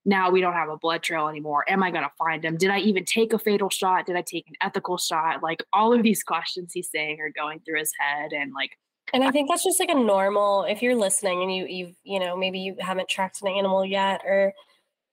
Now 0.05 0.29
we 0.29 0.41
don't 0.41 0.53
have 0.53 0.69
a 0.69 0.77
blood 0.77 1.01
trail 1.01 1.27
anymore. 1.27 1.63
Am 1.69 1.81
I 1.81 1.91
going 1.91 2.03
to 2.03 2.11
find 2.17 2.43
him? 2.43 2.57
Did 2.57 2.69
I 2.69 2.79
even 2.79 3.05
take 3.05 3.31
a 3.33 3.39
fatal 3.39 3.69
shot? 3.69 4.05
Did 4.05 4.15
I 4.15 4.21
take 4.21 4.47
an 4.49 4.55
ethical 4.61 4.97
shot? 4.97 5.41
Like 5.41 5.63
all 5.71 5.93
of 5.93 6.03
these 6.03 6.23
questions 6.33 6.71
he's 6.73 6.89
saying 6.89 7.19
are 7.21 7.29
going 7.29 7.61
through 7.61 7.79
his 7.79 7.91
head. 7.97 8.33
And 8.33 8.51
like, 8.53 8.71
And 9.13 9.23
I 9.23 9.31
think 9.31 9.49
that's 9.49 9.63
just 9.63 9.79
like 9.79 9.89
a 9.89 9.95
normal. 9.95 10.63
If 10.63 10.81
you're 10.81 10.95
listening 10.95 11.41
and 11.41 11.55
you 11.55 11.65
you've 11.67 11.95
you 12.03 12.19
know 12.19 12.35
maybe 12.35 12.59
you 12.59 12.75
haven't 12.79 13.09
tracked 13.09 13.41
an 13.41 13.47
animal 13.47 13.85
yet 13.85 14.21
or 14.25 14.53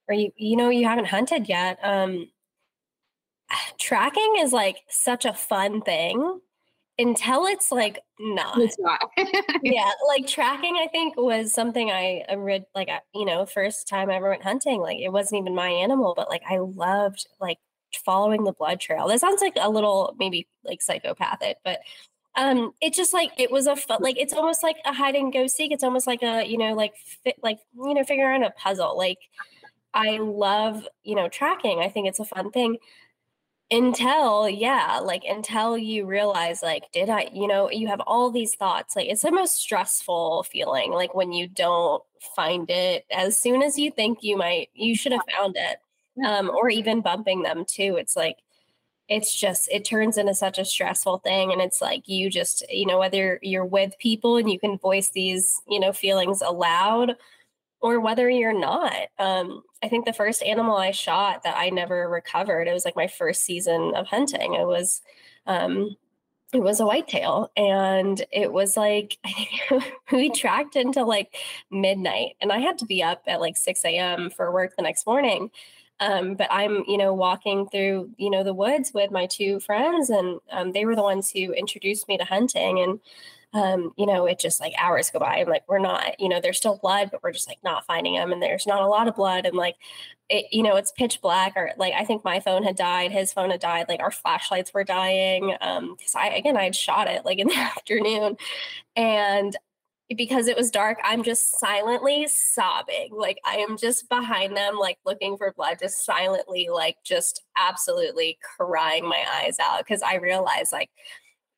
or 0.08 0.14
you 0.14 0.30
you 0.36 0.56
know 0.56 0.70
you 0.70 0.86
haven't 0.86 1.06
hunted 1.06 1.48
yet. 1.48 1.78
Um, 1.82 2.28
tracking 3.78 4.34
is 4.38 4.52
like 4.52 4.78
such 4.88 5.24
a 5.24 5.32
fun 5.32 5.82
thing 5.82 6.40
until 7.00 7.46
it's 7.46 7.72
like 7.72 8.00
not. 8.18 8.58
it's 8.58 8.78
not. 8.78 9.00
yeah. 9.62 9.90
Like 10.08 10.26
tracking 10.26 10.76
i 10.76 10.86
think 10.88 11.16
was 11.16 11.52
something 11.52 11.90
i 11.90 12.24
I 12.28 12.34
read 12.34 12.64
like 12.74 12.88
you 13.14 13.24
know 13.24 13.46
first 13.46 13.88
time 13.88 14.10
i 14.10 14.16
ever 14.16 14.30
went 14.30 14.42
hunting 14.42 14.80
like 14.80 14.98
it 14.98 15.10
wasn't 15.10 15.40
even 15.40 15.54
my 15.54 15.68
animal 15.68 16.14
but 16.16 16.28
like 16.28 16.42
i 16.48 16.58
loved 16.58 17.26
like 17.40 17.58
following 17.92 18.44
the 18.44 18.52
blood 18.52 18.80
trail. 18.80 19.08
That 19.08 19.20
sounds 19.20 19.40
like 19.40 19.54
a 19.60 19.70
little 19.70 20.14
maybe 20.18 20.48
like 20.64 20.82
psychopathic 20.82 21.58
but 21.64 21.80
um 22.36 22.72
it 22.80 22.94
just 22.94 23.12
like 23.12 23.32
it 23.38 23.50
was 23.50 23.66
a 23.66 23.74
fun 23.74 23.98
like 24.00 24.16
it's 24.16 24.32
almost 24.32 24.62
like 24.62 24.76
a 24.84 24.92
hide 24.92 25.14
and 25.14 25.32
go 25.32 25.46
seek. 25.46 25.72
It's 25.72 25.84
almost 25.84 26.06
like 26.06 26.22
a 26.22 26.44
you 26.44 26.58
know 26.58 26.74
like 26.74 26.94
fit 27.24 27.36
like 27.42 27.58
you 27.74 27.94
know 27.94 28.04
figuring 28.04 28.42
out 28.42 28.48
a 28.48 28.60
puzzle. 28.60 28.96
Like 28.96 29.18
i 29.94 30.18
love 30.18 30.86
you 31.02 31.14
know 31.16 31.28
tracking. 31.28 31.80
I 31.80 31.88
think 31.88 32.08
it's 32.08 32.20
a 32.20 32.24
fun 32.24 32.50
thing 32.50 32.78
until 33.70 34.48
yeah 34.48 34.98
like 35.00 35.22
until 35.28 35.78
you 35.78 36.04
realize 36.04 36.60
like 36.60 36.90
did 36.92 37.08
i 37.08 37.28
you 37.32 37.46
know 37.46 37.70
you 37.70 37.86
have 37.86 38.00
all 38.00 38.28
these 38.30 38.56
thoughts 38.56 38.96
like 38.96 39.06
it's 39.08 39.22
the 39.22 39.30
most 39.30 39.56
stressful 39.56 40.42
feeling 40.42 40.90
like 40.90 41.14
when 41.14 41.32
you 41.32 41.46
don't 41.46 42.02
find 42.34 42.68
it 42.68 43.04
as 43.12 43.38
soon 43.38 43.62
as 43.62 43.78
you 43.78 43.90
think 43.90 44.18
you 44.22 44.36
might 44.36 44.68
you 44.74 44.96
should 44.96 45.12
have 45.12 45.20
found 45.38 45.56
it 45.56 45.78
um 46.26 46.50
or 46.50 46.68
even 46.68 47.00
bumping 47.00 47.42
them 47.42 47.64
too 47.64 47.96
it's 47.96 48.16
like 48.16 48.38
it's 49.08 49.34
just 49.34 49.68
it 49.70 49.84
turns 49.84 50.18
into 50.18 50.34
such 50.34 50.58
a 50.58 50.64
stressful 50.64 51.18
thing 51.18 51.52
and 51.52 51.60
it's 51.60 51.80
like 51.80 52.08
you 52.08 52.30
just 52.30 52.64
you 52.70 52.86
know 52.86 52.98
whether 52.98 53.38
you're 53.42 53.64
with 53.64 53.98
people 53.98 54.36
and 54.36 54.50
you 54.50 54.58
can 54.58 54.78
voice 54.78 55.10
these 55.10 55.60
you 55.68 55.78
know 55.80 55.92
feelings 55.92 56.42
aloud 56.42 57.16
or 57.80 58.00
whether 58.00 58.28
you're 58.28 58.58
not. 58.58 59.08
Um, 59.18 59.62
I 59.82 59.88
think 59.88 60.04
the 60.04 60.12
first 60.12 60.42
animal 60.42 60.76
I 60.76 60.90
shot 60.90 61.42
that 61.44 61.56
I 61.56 61.70
never 61.70 62.08
recovered, 62.08 62.68
it 62.68 62.72
was 62.72 62.84
like 62.84 62.96
my 62.96 63.06
first 63.06 63.42
season 63.42 63.94
of 63.94 64.06
hunting. 64.06 64.54
It 64.54 64.66
was 64.66 65.02
um 65.46 65.96
it 66.52 66.60
was 66.62 66.80
a 66.80 66.86
whitetail 66.86 67.50
and 67.56 68.24
it 68.32 68.52
was 68.52 68.76
like 68.76 69.18
I 69.24 69.32
think 69.68 69.84
we 70.12 70.30
tracked 70.30 70.76
until 70.76 71.06
like 71.08 71.36
midnight 71.70 72.36
and 72.40 72.52
I 72.52 72.58
had 72.58 72.78
to 72.78 72.86
be 72.86 73.02
up 73.02 73.22
at 73.26 73.40
like 73.40 73.56
6 73.56 73.84
a.m. 73.84 74.30
for 74.30 74.52
work 74.52 74.74
the 74.76 74.82
next 74.82 75.06
morning. 75.06 75.50
Um, 76.00 76.34
but 76.34 76.48
I'm, 76.50 76.82
you 76.88 76.96
know, 76.96 77.12
walking 77.12 77.68
through, 77.68 78.10
you 78.16 78.30
know, 78.30 78.42
the 78.42 78.54
woods 78.54 78.92
with 78.94 79.10
my 79.10 79.26
two 79.26 79.60
friends 79.60 80.08
and 80.08 80.40
um, 80.50 80.72
they 80.72 80.86
were 80.86 80.96
the 80.96 81.02
ones 81.02 81.30
who 81.30 81.52
introduced 81.52 82.08
me 82.08 82.16
to 82.16 82.24
hunting 82.24 82.80
and 82.80 83.00
um, 83.52 83.92
you 83.96 84.06
know, 84.06 84.26
it 84.26 84.38
just 84.38 84.60
like 84.60 84.72
hours 84.78 85.10
go 85.10 85.18
by 85.18 85.38
and 85.38 85.50
like 85.50 85.64
we're 85.68 85.80
not, 85.80 86.18
you 86.20 86.28
know, 86.28 86.40
there's 86.40 86.58
still 86.58 86.78
blood, 86.78 87.08
but 87.10 87.22
we're 87.22 87.32
just 87.32 87.48
like 87.48 87.58
not 87.64 87.84
finding 87.84 88.14
them 88.14 88.32
and 88.32 88.40
there's 88.40 88.66
not 88.66 88.82
a 88.82 88.86
lot 88.86 89.08
of 89.08 89.16
blood 89.16 89.44
and 89.44 89.56
like 89.56 89.74
it, 90.28 90.46
you 90.52 90.62
know, 90.62 90.76
it's 90.76 90.92
pitch 90.92 91.20
black 91.20 91.54
or 91.56 91.72
like 91.76 91.92
I 91.94 92.04
think 92.04 92.24
my 92.24 92.38
phone 92.40 92.62
had 92.62 92.76
died, 92.76 93.10
his 93.10 93.32
phone 93.32 93.50
had 93.50 93.60
died, 93.60 93.86
like 93.88 94.00
our 94.00 94.12
flashlights 94.12 94.72
were 94.72 94.84
dying. 94.84 95.56
Um, 95.60 95.96
because 95.98 96.14
I 96.14 96.28
again 96.28 96.56
I 96.56 96.64
had 96.64 96.76
shot 96.76 97.08
it 97.08 97.24
like 97.24 97.38
in 97.38 97.48
the 97.48 97.56
afternoon 97.58 98.36
and 98.96 99.56
because 100.16 100.48
it 100.48 100.56
was 100.56 100.70
dark, 100.72 100.98
I'm 101.04 101.22
just 101.22 101.60
silently 101.60 102.26
sobbing. 102.28 103.10
Like 103.12 103.38
I 103.44 103.56
am 103.58 103.76
just 103.78 104.08
behind 104.08 104.56
them, 104.56 104.76
like 104.78 104.98
looking 105.06 105.36
for 105.36 105.52
blood, 105.56 105.78
just 105.80 106.04
silently, 106.04 106.68
like 106.72 106.96
just 107.04 107.42
absolutely 107.56 108.38
crying 108.56 109.08
my 109.08 109.24
eyes 109.42 109.56
out 109.60 109.78
because 109.80 110.02
I 110.02 110.16
realized 110.16 110.72
like 110.72 110.90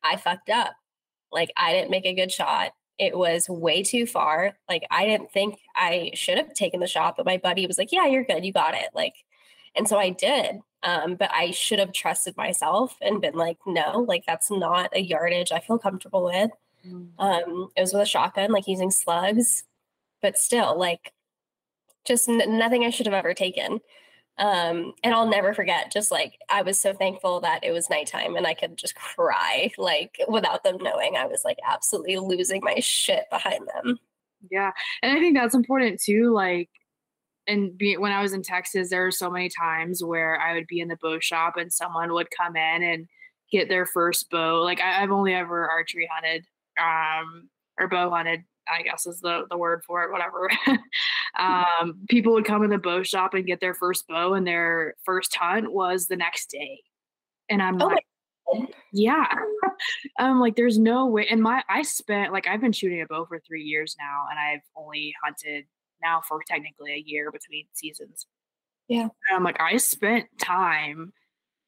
I 0.03 0.17
fucked 0.17 0.49
up. 0.49 0.73
Like 1.33 1.51
I 1.57 1.73
didn't 1.73 1.91
make 1.91 2.05
a 2.05 2.13
good 2.13 2.31
shot. 2.31 2.73
It 2.99 3.17
was 3.17 3.49
way 3.49 3.83
too 3.83 4.05
far. 4.05 4.53
Like 4.69 4.83
I 4.91 5.05
didn't 5.05 5.31
think 5.31 5.59
I 5.75 6.11
should 6.13 6.37
have 6.37 6.53
taken 6.53 6.79
the 6.79 6.87
shot, 6.87 7.15
but 7.17 7.25
my 7.25 7.37
buddy 7.37 7.67
was 7.67 7.77
like, 7.77 7.91
"Yeah, 7.91 8.05
you're 8.07 8.23
good. 8.23 8.45
You 8.45 8.53
got 8.53 8.75
it." 8.75 8.89
Like, 8.93 9.15
and 9.75 9.87
so 9.87 9.97
I 9.99 10.09
did. 10.11 10.59
Um, 10.83 11.15
but 11.15 11.31
I 11.33 11.51
should 11.51 11.79
have 11.79 11.93
trusted 11.93 12.37
myself 12.37 12.97
and 13.01 13.21
been 13.21 13.35
like, 13.35 13.57
"No, 13.65 14.05
like 14.07 14.25
that's 14.27 14.51
not 14.51 14.89
a 14.95 15.01
yardage 15.01 15.51
I 15.51 15.59
feel 15.59 15.79
comfortable 15.79 16.25
with." 16.25 16.51
Um, 17.19 17.69
it 17.75 17.81
was 17.81 17.93
with 17.93 18.03
a 18.03 18.05
shotgun, 18.05 18.51
like 18.51 18.67
using 18.67 18.91
slugs, 18.91 19.63
but 20.21 20.37
still, 20.37 20.77
like, 20.77 21.13
just 22.05 22.29
n- 22.29 22.57
nothing 22.57 22.83
I 22.85 22.89
should 22.89 23.05
have 23.07 23.13
ever 23.15 23.33
taken. 23.33 23.79
Um, 24.39 24.93
and 25.03 25.13
I'll 25.13 25.29
never 25.29 25.53
forget, 25.53 25.91
just 25.91 26.11
like 26.11 26.39
I 26.49 26.63
was 26.63 26.79
so 26.79 26.91
thankful 26.93 27.39
that 27.41 27.63
it 27.63 27.71
was 27.71 27.89
nighttime 27.89 28.35
and 28.35 28.47
I 28.47 28.55
could 28.55 28.77
just 28.77 28.95
cry, 28.95 29.71
like 29.77 30.17
without 30.27 30.63
them 30.63 30.77
knowing. 30.81 31.15
I 31.15 31.27
was 31.27 31.43
like 31.45 31.59
absolutely 31.67 32.17
losing 32.17 32.61
my 32.63 32.79
shit 32.79 33.25
behind 33.29 33.67
them. 33.67 33.99
Yeah. 34.49 34.71
And 35.03 35.15
I 35.15 35.19
think 35.19 35.37
that's 35.37 35.53
important 35.53 36.01
too. 36.01 36.33
Like, 36.33 36.69
and 37.45 37.77
be, 37.77 37.95
when 37.97 38.11
I 38.11 38.21
was 38.21 38.33
in 38.33 38.41
Texas, 38.41 38.89
there 38.89 39.03
were 39.03 39.11
so 39.11 39.29
many 39.29 39.49
times 39.49 40.03
where 40.03 40.39
I 40.39 40.53
would 40.53 40.67
be 40.67 40.79
in 40.79 40.87
the 40.87 40.97
bow 41.01 41.19
shop 41.19 41.55
and 41.57 41.71
someone 41.71 42.13
would 42.13 42.29
come 42.35 42.55
in 42.55 42.83
and 42.83 43.07
get 43.51 43.69
their 43.69 43.85
first 43.85 44.29
bow. 44.31 44.61
Like 44.63 44.81
I, 44.81 45.03
I've 45.03 45.11
only 45.11 45.35
ever 45.35 45.69
archery 45.69 46.09
hunted, 46.11 46.45
um, 46.81 47.49
or 47.79 47.87
bow 47.87 48.09
hunted, 48.09 48.43
I 48.67 48.81
guess 48.83 49.05
is 49.05 49.19
the, 49.19 49.45
the 49.49 49.57
word 49.57 49.83
for 49.85 50.03
it, 50.03 50.11
whatever. 50.11 50.49
um, 51.39 51.99
people 52.09 52.33
would 52.33 52.45
come 52.45 52.63
in 52.63 52.69
the 52.69 52.77
bow 52.77 53.03
shop 53.03 53.33
and 53.33 53.45
get 53.45 53.59
their 53.59 53.73
first 53.73 54.07
bow 54.07 54.33
and 54.33 54.45
their 54.45 54.95
first 55.03 55.35
hunt 55.35 55.71
was 55.71 56.07
the 56.07 56.15
next 56.15 56.49
day. 56.49 56.81
And 57.49 57.61
I'm 57.61 57.81
Oh 57.81 57.89
my 57.89 57.95
like, 57.95 58.05
yeah. 58.91 59.27
I'm 60.19 60.39
like, 60.39 60.55
there's 60.55 60.79
no 60.79 61.05
way. 61.07 61.27
And 61.29 61.41
my, 61.41 61.63
I 61.69 61.81
spent, 61.81 62.31
like, 62.31 62.47
I've 62.47 62.61
been 62.61 62.71
shooting 62.71 63.01
a 63.01 63.05
bow 63.05 63.25
for 63.25 63.39
three 63.39 63.63
years 63.63 63.95
now, 63.99 64.25
and 64.29 64.39
I've 64.39 64.61
only 64.75 65.13
hunted 65.23 65.65
now 66.01 66.21
for 66.27 66.41
technically 66.47 66.93
a 66.93 67.03
year 67.05 67.31
between 67.31 67.65
seasons. 67.73 68.27
Yeah. 68.87 69.03
And 69.03 69.35
I'm 69.35 69.43
like, 69.43 69.59
I 69.59 69.77
spent 69.77 70.25
time 70.39 71.13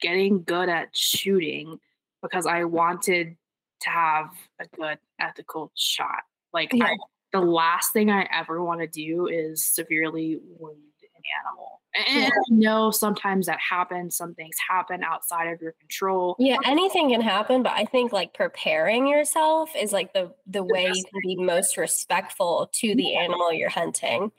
getting 0.01 0.43
good 0.43 0.69
at 0.69 0.95
shooting 0.95 1.79
because 2.21 2.45
I 2.45 2.65
wanted 2.65 3.37
to 3.81 3.89
have 3.89 4.29
a 4.59 4.65
good 4.75 4.97
ethical 5.19 5.71
shot. 5.75 6.23
Like, 6.55 6.71
Yeah. 6.73 6.85
I, 6.85 6.97
the 7.33 7.41
last 7.41 7.91
thing 7.91 8.09
I 8.09 8.27
ever 8.31 8.63
want 8.63 8.79
to 8.79 8.87
do 8.87 9.27
is 9.27 9.67
severely 9.75 10.39
wound 10.57 10.77
an 11.01 11.21
animal. 11.45 11.81
And 11.97 12.25
I 12.25 12.29
know 12.49 12.91
sometimes 12.91 13.45
that 13.47 13.59
happens. 13.59 14.15
Some 14.17 14.33
things 14.35 14.55
happen 14.69 15.03
outside 15.03 15.45
of 15.47 15.61
your 15.61 15.73
control. 15.73 16.35
Yeah, 16.39 16.57
anything 16.65 17.09
can 17.09 17.21
happen, 17.21 17.63
but 17.63 17.73
I 17.73 17.85
think 17.85 18.11
like 18.11 18.33
preparing 18.33 19.07
yourself 19.07 19.69
is 19.75 19.93
like 19.93 20.13
the 20.13 20.33
the 20.47 20.63
way 20.63 20.91
you 20.93 21.03
can 21.03 21.21
be 21.23 21.35
most 21.37 21.77
respectful 21.77 22.69
to 22.75 22.95
the 22.95 23.15
animal 23.15 23.53
you're 23.53 23.69
hunting. 23.69 24.31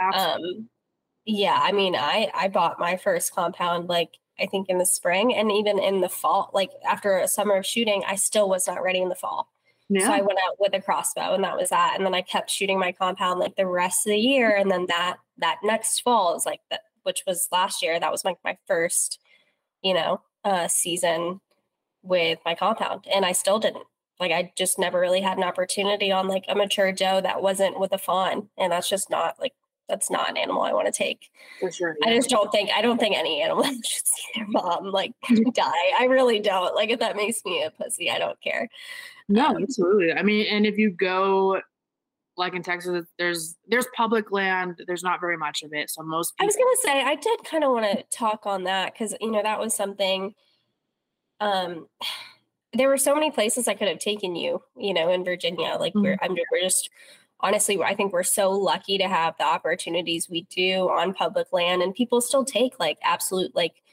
Absolutely. 0.00 0.58
Um 0.58 0.68
yeah, 1.26 1.58
I 1.62 1.72
mean, 1.72 1.94
I 1.96 2.30
I 2.34 2.48
bought 2.48 2.78
my 2.78 2.96
first 2.96 3.34
compound 3.34 3.88
like 3.88 4.10
I 4.38 4.46
think 4.46 4.68
in 4.68 4.78
the 4.78 4.86
spring 4.86 5.34
and 5.34 5.50
even 5.52 5.78
in 5.78 6.00
the 6.00 6.08
fall, 6.08 6.50
like 6.52 6.70
after 6.86 7.18
a 7.18 7.28
summer 7.28 7.56
of 7.56 7.66
shooting, 7.66 8.02
I 8.06 8.16
still 8.16 8.48
was 8.48 8.66
not 8.66 8.82
ready 8.82 9.00
in 9.00 9.08
the 9.08 9.14
fall. 9.14 9.53
Yeah. 9.88 10.06
So 10.06 10.12
I 10.12 10.20
went 10.20 10.38
out 10.46 10.56
with 10.58 10.74
a 10.74 10.80
crossbow 10.80 11.34
and 11.34 11.44
that 11.44 11.56
was 11.56 11.70
that. 11.70 11.94
And 11.96 12.06
then 12.06 12.14
I 12.14 12.22
kept 12.22 12.50
shooting 12.50 12.78
my 12.78 12.92
compound 12.92 13.40
like 13.40 13.56
the 13.56 13.66
rest 13.66 14.06
of 14.06 14.10
the 14.10 14.18
year. 14.18 14.56
And 14.56 14.70
then 14.70 14.86
that 14.88 15.16
that 15.38 15.58
next 15.62 16.00
fall 16.00 16.36
is 16.36 16.46
like 16.46 16.60
that 16.70 16.80
which 17.02 17.22
was 17.26 17.48
last 17.52 17.82
year. 17.82 18.00
That 18.00 18.12
was 18.12 18.24
like 18.24 18.38
my 18.44 18.56
first, 18.66 19.20
you 19.82 19.94
know, 19.94 20.22
uh 20.44 20.68
season 20.68 21.40
with 22.02 22.38
my 22.44 22.54
compound. 22.54 23.06
And 23.12 23.24
I 23.24 23.32
still 23.32 23.58
didn't. 23.58 23.84
Like 24.20 24.32
I 24.32 24.52
just 24.56 24.78
never 24.78 25.00
really 25.00 25.20
had 25.20 25.36
an 25.38 25.44
opportunity 25.44 26.10
on 26.12 26.28
like 26.28 26.44
a 26.48 26.54
mature 26.54 26.92
doe 26.92 27.20
that 27.20 27.42
wasn't 27.42 27.78
with 27.78 27.92
a 27.92 27.98
fawn. 27.98 28.48
And 28.56 28.72
that's 28.72 28.88
just 28.88 29.10
not 29.10 29.36
like 29.40 29.52
that's 29.88 30.10
not 30.10 30.30
an 30.30 30.36
animal 30.36 30.62
I 30.62 30.72
want 30.72 30.86
to 30.86 30.92
take. 30.92 31.30
for 31.60 31.70
sure. 31.70 31.96
I 32.04 32.14
just 32.14 32.30
don't 32.30 32.50
think 32.50 32.70
I 32.74 32.80
don't 32.80 32.98
think 32.98 33.16
any 33.16 33.42
animal 33.42 33.64
should 33.64 34.06
see 34.06 34.22
their 34.34 34.46
mom 34.48 34.86
like 34.86 35.12
die. 35.52 35.92
I 35.98 36.06
really 36.08 36.40
don't. 36.40 36.74
Like 36.74 36.90
if 36.90 37.00
that 37.00 37.16
makes 37.16 37.44
me 37.44 37.62
a 37.62 37.70
pussy, 37.70 38.10
I 38.10 38.18
don't 38.18 38.40
care. 38.40 38.68
No, 39.28 39.56
absolutely. 39.60 40.12
I 40.12 40.22
mean, 40.22 40.46
and 40.50 40.66
if 40.66 40.76
you 40.76 40.90
go 40.90 41.60
like 42.36 42.54
in 42.54 42.62
Texas, 42.62 43.06
there's 43.18 43.56
there's 43.68 43.86
public 43.96 44.30
land. 44.30 44.82
There's 44.86 45.02
not 45.02 45.20
very 45.20 45.36
much 45.36 45.62
of 45.62 45.72
it, 45.72 45.90
so 45.90 46.02
most 46.02 46.34
I 46.40 46.44
was 46.44 46.56
gonna 46.56 46.76
say 46.82 47.02
I 47.02 47.14
did 47.14 47.44
kind 47.44 47.64
of 47.64 47.72
want 47.72 47.86
to 47.98 48.04
talk 48.16 48.46
on 48.46 48.64
that 48.64 48.92
because 48.92 49.14
you 49.20 49.30
know 49.30 49.42
that 49.42 49.60
was 49.60 49.74
something. 49.74 50.34
Um, 51.40 51.86
there 52.76 52.88
were 52.88 52.96
so 52.96 53.14
many 53.14 53.30
places 53.30 53.68
I 53.68 53.74
could 53.74 53.88
have 53.88 54.00
taken 54.00 54.34
you. 54.34 54.62
You 54.76 54.94
know, 54.94 55.10
in 55.10 55.24
Virginia, 55.24 55.76
like 55.78 55.94
we're 55.94 56.18
I'm 56.20 56.32
we're 56.32 56.60
just 56.60 56.90
honestly 57.40 57.80
I 57.82 57.94
think 57.94 58.12
we're 58.12 58.24
so 58.24 58.50
lucky 58.50 58.98
to 58.98 59.08
have 59.08 59.36
the 59.38 59.44
opportunities 59.44 60.28
we 60.28 60.42
do 60.50 60.90
on 60.90 61.14
public 61.14 61.52
land, 61.52 61.82
and 61.82 61.94
people 61.94 62.20
still 62.20 62.44
take 62.44 62.80
like 62.80 62.98
absolute 63.02 63.54
like 63.54 63.83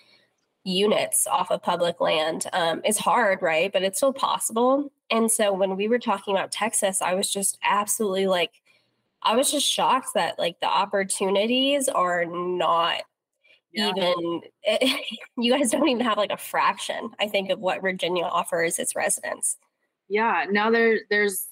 units 0.64 1.26
off 1.28 1.49
of 1.51 1.62
public 1.64 1.99
land. 1.99 2.45
Um, 2.53 2.82
it's 2.84 2.99
hard, 2.99 3.41
right? 3.41 3.72
But 3.72 3.84
it's 3.84 3.97
still 3.97 4.14
possible. 4.14 4.91
And 5.09 5.32
so 5.32 5.51
when 5.53 5.76
we 5.76 5.88
were 5.88 5.99
talking 5.99 6.36
about 6.36 6.51
Texas, 6.51 7.01
I 7.01 7.14
was 7.16 7.32
just 7.32 7.57
absolutely 7.64 8.28
like. 8.28 8.62
I 9.24 9.36
was 9.36 9.51
just 9.51 9.68
shocked 9.68 10.16
that 10.16 10.39
like 10.39 10.59
the 10.62 10.68
opportunities 10.68 11.88
are 11.88 12.26
not 12.26 13.01
Yeah. 13.72 13.91
even 13.95 14.41
you 15.38 15.51
guys 15.55 15.70
don't 15.70 15.88
even 15.88 16.03
have 16.03 16.18
like 16.18 16.32
a 16.32 16.38
fraction 16.38 17.12
I 17.20 17.28
think 17.28 17.51
of 17.51 17.59
what 17.59 17.82
Virginia 17.82 18.24
offers 18.24 18.80
its 18.80 18.95
residents. 18.95 19.57
Yeah. 20.09 20.45
Now 20.49 20.72
there 20.72 21.01
there's. 21.12 21.45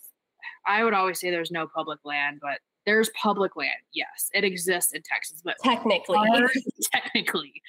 I 0.66 0.84
would 0.84 0.94
always 0.96 1.20
say 1.20 1.30
there's 1.30 1.52
no 1.52 1.68
public 1.68 2.00
land, 2.04 2.40
but 2.42 2.60
there's 2.90 3.12
public 3.12 3.56
land. 3.56 3.70
Yes, 3.94 4.30
it 4.34 4.44
exists 4.44 4.94
in 4.94 5.04
Texas, 5.04 5.42
but 5.44 5.56
Technically. 5.64 6.18
are 6.18 6.50
technically 6.92 7.62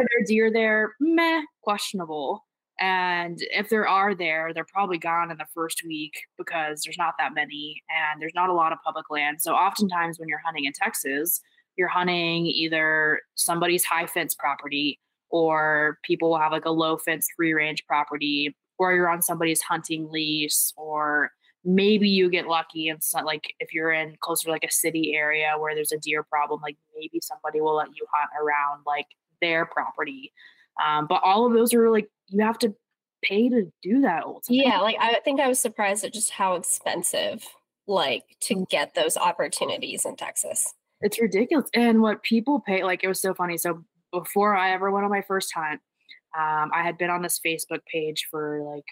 are 0.00 0.06
there 0.08 0.24
deer 0.26 0.50
there? 0.50 0.94
Meh, 0.98 1.42
questionable. 1.62 2.46
And 2.80 3.38
if 3.50 3.68
there 3.68 3.86
are 3.86 4.14
there, 4.14 4.54
they're 4.54 4.64
probably 4.64 4.96
gone 4.96 5.30
in 5.30 5.36
the 5.36 5.46
first 5.54 5.82
week 5.86 6.14
because 6.38 6.80
there's 6.82 6.96
not 6.96 7.14
that 7.18 7.34
many 7.34 7.82
and 7.90 8.22
there's 8.22 8.34
not 8.34 8.48
a 8.48 8.54
lot 8.54 8.72
of 8.72 8.78
public 8.82 9.10
land. 9.10 9.42
So 9.42 9.52
oftentimes 9.52 10.18
when 10.18 10.28
you're 10.28 10.40
hunting 10.42 10.64
in 10.64 10.72
Texas, 10.72 11.42
you're 11.76 11.88
hunting 11.88 12.46
either 12.46 13.20
somebody's 13.34 13.84
high 13.84 14.06
fence 14.06 14.34
property 14.34 14.98
or 15.28 15.98
people 16.02 16.30
will 16.30 16.38
have 16.38 16.52
like 16.52 16.64
a 16.64 16.70
low 16.70 16.96
fence 16.96 17.28
free 17.36 17.52
range 17.52 17.84
property 17.86 18.56
or 18.78 18.94
you're 18.94 19.10
on 19.10 19.20
somebody's 19.20 19.60
hunting 19.60 20.10
lease 20.10 20.72
or 20.78 21.30
maybe 21.64 22.08
you 22.08 22.30
get 22.30 22.46
lucky 22.46 22.88
and 22.88 23.02
so, 23.02 23.20
like 23.20 23.54
if 23.60 23.72
you're 23.74 23.92
in 23.92 24.16
closer 24.20 24.46
to 24.46 24.50
like 24.50 24.64
a 24.64 24.70
city 24.70 25.14
area 25.14 25.54
where 25.58 25.74
there's 25.74 25.92
a 25.92 25.98
deer 25.98 26.22
problem 26.22 26.60
like 26.62 26.76
maybe 26.96 27.20
somebody 27.22 27.60
will 27.60 27.76
let 27.76 27.88
you 27.88 28.06
hunt 28.12 28.30
around 28.42 28.82
like 28.86 29.06
their 29.40 29.66
property 29.66 30.32
um, 30.84 31.06
but 31.06 31.20
all 31.22 31.46
of 31.46 31.52
those 31.52 31.74
are 31.74 31.90
like 31.90 32.08
you 32.28 32.44
have 32.44 32.58
to 32.58 32.74
pay 33.22 33.48
to 33.50 33.70
do 33.82 34.00
that 34.00 34.24
ultimately. 34.24 34.64
yeah, 34.64 34.80
like 34.80 34.96
I 34.98 35.20
think 35.24 35.40
I 35.40 35.48
was 35.48 35.60
surprised 35.60 36.04
at 36.04 36.14
just 36.14 36.30
how 36.30 36.54
expensive 36.54 37.46
like 37.86 38.22
to 38.40 38.64
get 38.70 38.94
those 38.94 39.16
opportunities 39.16 40.04
in 40.06 40.16
Texas. 40.16 40.74
it's 41.00 41.20
ridiculous 41.20 41.68
and 41.74 42.00
what 42.00 42.22
people 42.22 42.60
pay 42.60 42.84
like 42.84 43.02
it 43.02 43.08
was 43.08 43.20
so 43.20 43.34
funny 43.34 43.56
so 43.56 43.82
before 44.12 44.54
i 44.54 44.70
ever 44.72 44.90
went 44.90 45.04
on 45.04 45.10
my 45.10 45.22
first 45.22 45.52
hunt 45.54 45.80
um, 46.38 46.70
i 46.74 46.82
had 46.82 46.98
been 46.98 47.10
on 47.10 47.22
this 47.22 47.40
facebook 47.44 47.80
page 47.90 48.28
for 48.30 48.62
like 48.74 48.84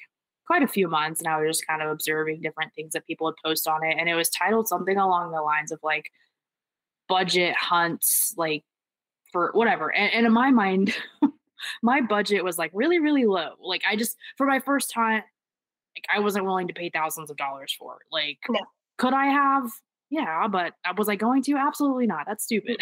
quite 0.49 0.63
a 0.63 0.67
few 0.67 0.89
months 0.89 1.21
and 1.21 1.29
i 1.29 1.39
was 1.39 1.59
just 1.59 1.67
kind 1.67 1.83
of 1.83 1.91
observing 1.91 2.41
different 2.41 2.73
things 2.75 2.95
that 2.95 3.07
people 3.07 3.27
would 3.27 3.37
post 3.45 3.69
on 3.69 3.85
it 3.85 3.97
and 3.99 4.09
it 4.09 4.15
was 4.15 4.31
titled 4.31 4.67
something 4.67 4.97
along 4.97 5.31
the 5.31 5.41
lines 5.41 5.71
of 5.71 5.79
like 5.83 6.11
budget 7.07 7.55
hunts 7.55 8.35
like 8.39 8.65
for 9.31 9.51
whatever 9.53 9.95
and, 9.95 10.11
and 10.15 10.27
in 10.27 10.33
my 10.33 10.51
mind 10.51 10.95
my 11.83 12.01
budget 12.01 12.43
was 12.43 12.57
like 12.57 12.71
really 12.73 12.99
really 12.99 13.27
low 13.27 13.51
like 13.61 13.83
i 13.87 13.95
just 13.95 14.17
for 14.39 14.47
my 14.47 14.59
first 14.59 14.91
time, 14.91 15.23
like 15.97 16.07
i 16.15 16.19
wasn't 16.19 16.43
willing 16.43 16.67
to 16.67 16.75
pay 16.75 16.89
thousands 16.89 17.31
of 17.31 17.37
dollars 17.37 17.77
for 17.79 17.97
it 17.97 18.07
like 18.11 18.39
No. 18.49 18.61
could 18.97 19.13
i 19.13 19.27
have 19.27 19.71
yeah 20.11 20.49
but 20.49 20.75
was 20.97 21.09
i 21.09 21.15
going 21.15 21.43
to 21.43 21.55
absolutely 21.57 22.07
not 22.07 22.25
that's 22.27 22.45
stupid 22.45 22.77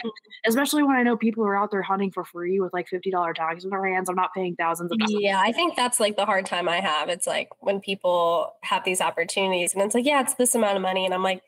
especially 0.47 0.83
when 0.83 0.97
i 0.97 1.03
know 1.03 1.17
people 1.17 1.45
are 1.45 1.57
out 1.57 1.71
there 1.71 1.83
hunting 1.83 2.11
for 2.11 2.25
free 2.25 2.61
with 2.61 2.73
like 2.73 2.89
$50 2.89 3.35
tags 3.35 3.65
in 3.65 3.71
their 3.71 3.85
hands 3.85 4.09
i'm 4.09 4.15
not 4.15 4.33
paying 4.35 4.55
thousands 4.57 4.93
of 4.93 4.99
dollars 4.99 5.17
Yeah, 5.21 5.41
I 5.41 5.53
think 5.53 5.77
that's 5.77 6.01
like 6.01 6.17
the 6.17 6.25
hard 6.25 6.47
time 6.47 6.69
I 6.69 6.81
have. 6.81 7.09
It's 7.09 7.27
like 7.27 7.49
when 7.61 7.81
people 7.81 8.55
have 8.63 8.85
these 8.85 9.01
opportunities 9.01 9.75
and 9.75 9.83
it's 9.83 9.95
like, 9.95 10.05
yeah, 10.05 10.21
it's 10.21 10.35
this 10.35 10.55
amount 10.55 10.77
of 10.77 10.83
money. 10.83 11.05
And 11.05 11.15
I'm 11.15 11.23
like, 11.23 11.43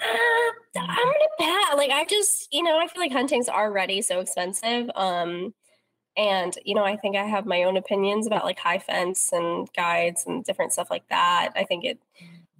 uh, 0.00 0.06
I'm 0.76 0.86
gonna 0.86 1.14
pass. 1.38 1.76
Like 1.76 1.90
I 1.90 2.04
just, 2.08 2.48
you 2.52 2.62
know, 2.62 2.78
I 2.78 2.86
feel 2.86 3.02
like 3.02 3.12
hunting's 3.12 3.48
already 3.48 4.02
so 4.02 4.20
expensive. 4.20 4.90
Um, 4.94 5.54
and 6.16 6.56
you 6.64 6.74
know, 6.74 6.84
I 6.84 6.96
think 6.96 7.16
I 7.16 7.24
have 7.24 7.46
my 7.46 7.64
own 7.64 7.76
opinions 7.76 8.26
about 8.26 8.44
like 8.44 8.58
high 8.58 8.78
fence 8.78 9.30
and 9.32 9.68
guides 9.76 10.24
and 10.26 10.44
different 10.44 10.72
stuff 10.72 10.90
like 10.90 11.08
that. 11.08 11.50
I 11.56 11.64
think 11.64 11.84
it, 11.84 11.98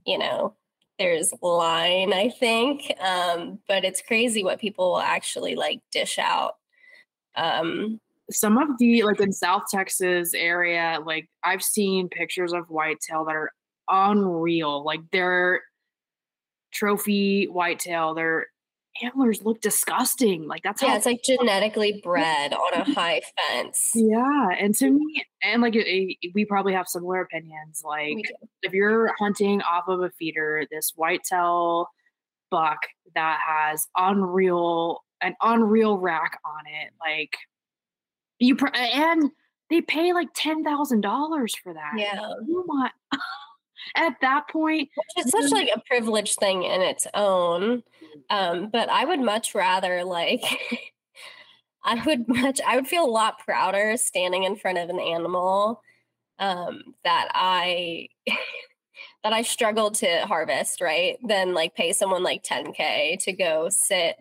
you 0.07 0.19
know, 0.19 0.55
there's 1.01 1.33
line, 1.43 2.13
I 2.13 2.29
think. 2.29 2.93
Um, 3.01 3.59
but 3.67 3.85
it's 3.85 4.03
crazy 4.03 4.45
what 4.45 4.61
people 4.61 4.93
will 4.93 5.01
actually 5.01 5.57
like 5.57 5.81
dish 5.91 6.19
out. 6.19 6.57
Um, 7.35 8.01
some 8.31 8.59
of 8.59 8.69
the 8.79 9.03
like 9.03 9.21
in 9.21 9.33
south 9.33 9.65
texas 9.69 10.35
area 10.35 10.99
like 11.05 11.29
i've 11.43 11.63
seen 11.63 12.09
pictures 12.09 12.53
of 12.53 12.65
whitetail 12.69 13.25
that 13.25 13.35
are 13.35 13.51
unreal 13.89 14.85
like 14.85 15.01
they're 15.11 15.63
trophy 16.73 17.47
whitetail 17.47 18.15
their 18.15 18.47
antlers 19.03 19.43
look 19.43 19.61
disgusting 19.61 20.47
like 20.47 20.63
that's 20.63 20.83
yeah, 20.83 20.89
how 20.89 20.97
it's 20.97 21.07
like 21.07 21.23
genetically 21.23 22.01
bred 22.05 22.53
on 22.53 22.81
a 22.81 22.85
high 22.93 23.21
fence. 23.51 23.93
yeah 23.95 24.49
and 24.59 24.75
to 24.75 24.87
mm. 24.87 24.99
me 24.99 25.25
and 25.43 25.63
like 25.63 25.77
it, 25.77 25.87
it- 25.87 26.33
we 26.35 26.45
probably 26.45 26.73
have 26.73 26.89
similar 26.89 27.21
opinions 27.21 27.83
like 27.85 28.17
if 28.63 28.73
you're 28.73 29.13
hunting 29.19 29.61
off 29.63 29.85
of 29.89 30.01
a 30.01 30.11
feeder, 30.11 30.67
this 30.71 30.93
whitetail 30.97 31.89
buck 32.51 32.79
that 33.15 33.39
has 33.47 33.87
unreal 33.97 35.03
an 35.23 35.35
unreal 35.43 35.99
rack 35.99 36.39
on 36.45 36.65
it, 36.67 36.93
like 37.01 37.37
you 38.39 38.57
pr- 38.57 38.75
and 38.75 39.31
they 39.69 39.81
pay 39.81 40.13
like 40.13 40.29
ten 40.35 40.65
thousand 40.65 41.03
dollars 41.03 41.55
for 41.63 41.75
that. 41.75 41.93
Yeah. 41.97 42.19
Oh 42.21 42.37
you 42.47 42.65
want 42.69 42.93
at 43.97 44.15
that 44.21 44.49
point. 44.49 44.89
It's 45.17 45.31
such 45.31 45.51
like 45.53 45.71
a 45.75 45.81
privileged 45.87 46.37
thing 46.37 46.63
in 46.65 46.81
its 46.81 47.07
own. 47.15 47.83
Um, 48.29 48.69
but 48.71 48.89
I 48.89 49.05
would 49.05 49.21
much 49.21 49.55
rather 49.55 50.05
like 50.05 50.43
I 51.85 52.03
would 52.05 52.29
much 52.29 52.61
I 52.67 52.77
would 52.77 52.87
feel 52.89 53.05
a 53.05 53.07
lot 53.11 53.39
prouder 53.39 53.97
standing 53.97 54.45
in 54.45 54.57
front 54.57 54.79
of 54.79 54.91
an 54.91 55.01
animal 55.01 55.83
um 56.39 56.95
that 57.05 57.29
I 57.35 58.09
that 59.25 59.33
I 59.33 59.43
struggled 59.43 59.95
to 59.97 60.21
harvest, 60.27 60.81
right? 60.81 61.19
Than 61.27 61.55
like 61.55 61.75
pay 61.75 61.93
someone 61.93 62.23
like 62.23 62.43
10k 62.45 63.19
to 63.25 63.33
go 63.33 63.69
sit 63.71 64.17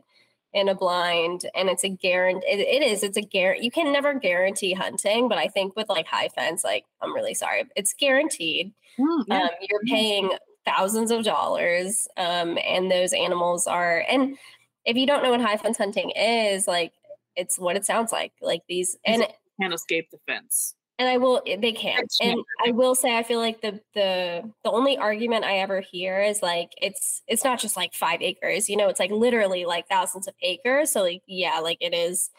in 0.53 0.67
a 0.67 0.75
blind 0.75 1.41
and 1.55 1.69
it's 1.69 1.83
a 1.83 1.89
guarantee 1.89 2.47
it, 2.47 2.59
it 2.59 2.81
is 2.81 3.03
it's 3.03 3.17
a 3.17 3.21
guarantee 3.21 3.65
you 3.65 3.69
can 3.69 3.93
never 3.93 4.15
guarantee 4.15 4.73
hunting 4.73 5.29
but 5.29 5.37
i 5.37 5.47
think 5.47 5.75
with 5.75 5.87
like 5.89 6.07
high 6.07 6.27
fence 6.29 6.63
like 6.63 6.85
i'm 7.03 7.13
really 7.13 7.35
sorry 7.35 7.63
it's 7.75 7.93
guaranteed 7.93 8.73
Mm, 8.99 9.23
yeah. 9.27 9.43
um, 9.43 9.49
you're 9.69 9.81
paying 9.85 10.29
thousands 10.69 11.11
of 11.11 11.23
dollars 11.23 12.07
um, 12.17 12.57
and 12.65 12.91
those 12.91 13.13
animals 13.13 13.65
are 13.67 14.03
and 14.09 14.37
if 14.85 14.95
you 14.95 15.07
don't 15.07 15.23
know 15.23 15.31
what 15.31 15.41
high 15.41 15.57
fence 15.57 15.77
hunting 15.77 16.11
is 16.11 16.67
like 16.67 16.93
it's 17.35 17.57
what 17.57 17.75
it 17.75 17.85
sounds 17.85 18.11
like 18.11 18.33
like 18.41 18.61
these 18.67 18.97
and 19.05 19.25
can't 19.59 19.73
escape 19.73 20.09
the 20.11 20.17
fence. 20.27 20.75
and 20.97 21.07
I 21.07 21.17
will 21.17 21.41
eh, 21.45 21.57
they 21.59 21.71
can. 21.71 22.03
It's 22.03 22.17
And 22.21 22.39
I 22.65 22.71
will 22.71 22.95
say 22.95 23.17
I 23.17 23.23
feel 23.23 23.39
like 23.39 23.61
the 23.61 23.79
the 23.93 24.49
the 24.63 24.71
only 24.71 24.97
argument 24.97 25.45
I 25.45 25.57
ever 25.59 25.81
hear 25.81 26.21
is 26.21 26.41
like 26.41 26.71
it's 26.81 27.21
it's 27.27 27.43
not 27.43 27.59
just 27.59 27.77
like 27.77 27.93
5 27.93 28.21
acres, 28.21 28.69
you 28.69 28.77
know, 28.77 28.87
it's 28.89 28.99
like 28.99 29.11
literally 29.11 29.65
like 29.65 29.87
thousands 29.87 30.27
of 30.27 30.33
acres. 30.41 30.91
So 30.91 31.01
like 31.01 31.21
yeah, 31.27 31.59
like 31.59 31.77
it 31.81 31.93
is 31.93 32.29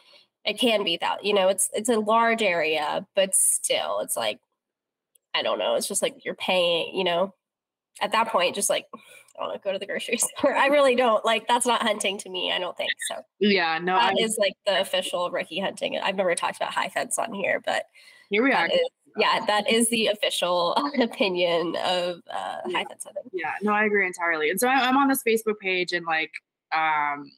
it 0.45 0.59
can 0.59 0.85
be 0.85 0.97
that, 1.01 1.25
you 1.25 1.35
know, 1.35 1.49
it's 1.49 1.69
it's 1.73 1.89
a 1.89 1.99
large 2.01 2.43
area, 2.43 3.07
but 3.15 3.35
still 3.35 4.01
it's 4.01 4.17
like 4.17 4.39
I 5.35 5.43
don't 5.43 5.59
know, 5.59 5.77
it's 5.77 5.89
just 5.89 6.03
like 6.03 6.25
you're 6.25 6.35
paying, 6.35 6.95
you 6.95 7.05
know, 7.05 7.35
at 8.01 8.13
that 8.13 8.29
point 8.29 8.55
just 8.55 8.71
like 8.71 8.87
I 9.39 9.45
want 9.45 9.55
to 9.55 9.61
go 9.67 9.73
to 9.73 9.79
the 9.79 9.87
grocery 9.87 10.17
store. 10.39 10.55
I 10.55 10.67
really 10.67 10.95
don't 10.97 11.25
like 11.25 11.47
that's 11.49 11.65
not 11.67 11.83
hunting 11.83 12.19
to 12.19 12.29
me. 12.29 12.53
I 12.53 12.59
don't 12.59 12.77
think 12.77 12.91
so. 13.09 13.23
Yeah, 13.39 13.79
no, 13.79 13.97
That 13.97 14.19
is 14.21 14.37
like 14.39 14.53
the 14.67 14.81
official 14.81 15.31
Ricky 15.31 15.61
hunting. 15.61 15.99
I've 15.99 16.17
never 16.17 16.35
talked 16.35 16.57
about 16.57 16.73
high 16.75 16.89
fence 16.91 17.19
on 17.19 17.33
here, 17.33 17.63
but 17.65 17.85
here 18.29 18.43
we 18.43 18.53
are. 18.53 18.67
is, 18.67 18.81
yeah, 19.17 19.45
that 19.47 19.71
is 19.71 19.89
the 19.89 20.09
official 20.09 20.75
opinion 21.01 21.75
of 21.77 22.21
uh, 22.31 22.57
Yeah. 22.67 22.79
high 22.79 22.85
fence 22.85 23.05
hunting. 23.05 23.31
Yeah, 23.33 23.53
no, 23.63 23.73
I 23.73 23.85
agree 23.85 24.07
entirely. 24.07 24.51
And 24.51 24.61
so 24.61 24.69
I, 24.69 24.75
I'm 24.87 24.97
on 24.99 25.09
this 25.09 25.23
Facebook 25.27 25.59
page, 25.61 25.93
and 25.93 26.05
like, 26.07 26.33
um, 26.77 27.31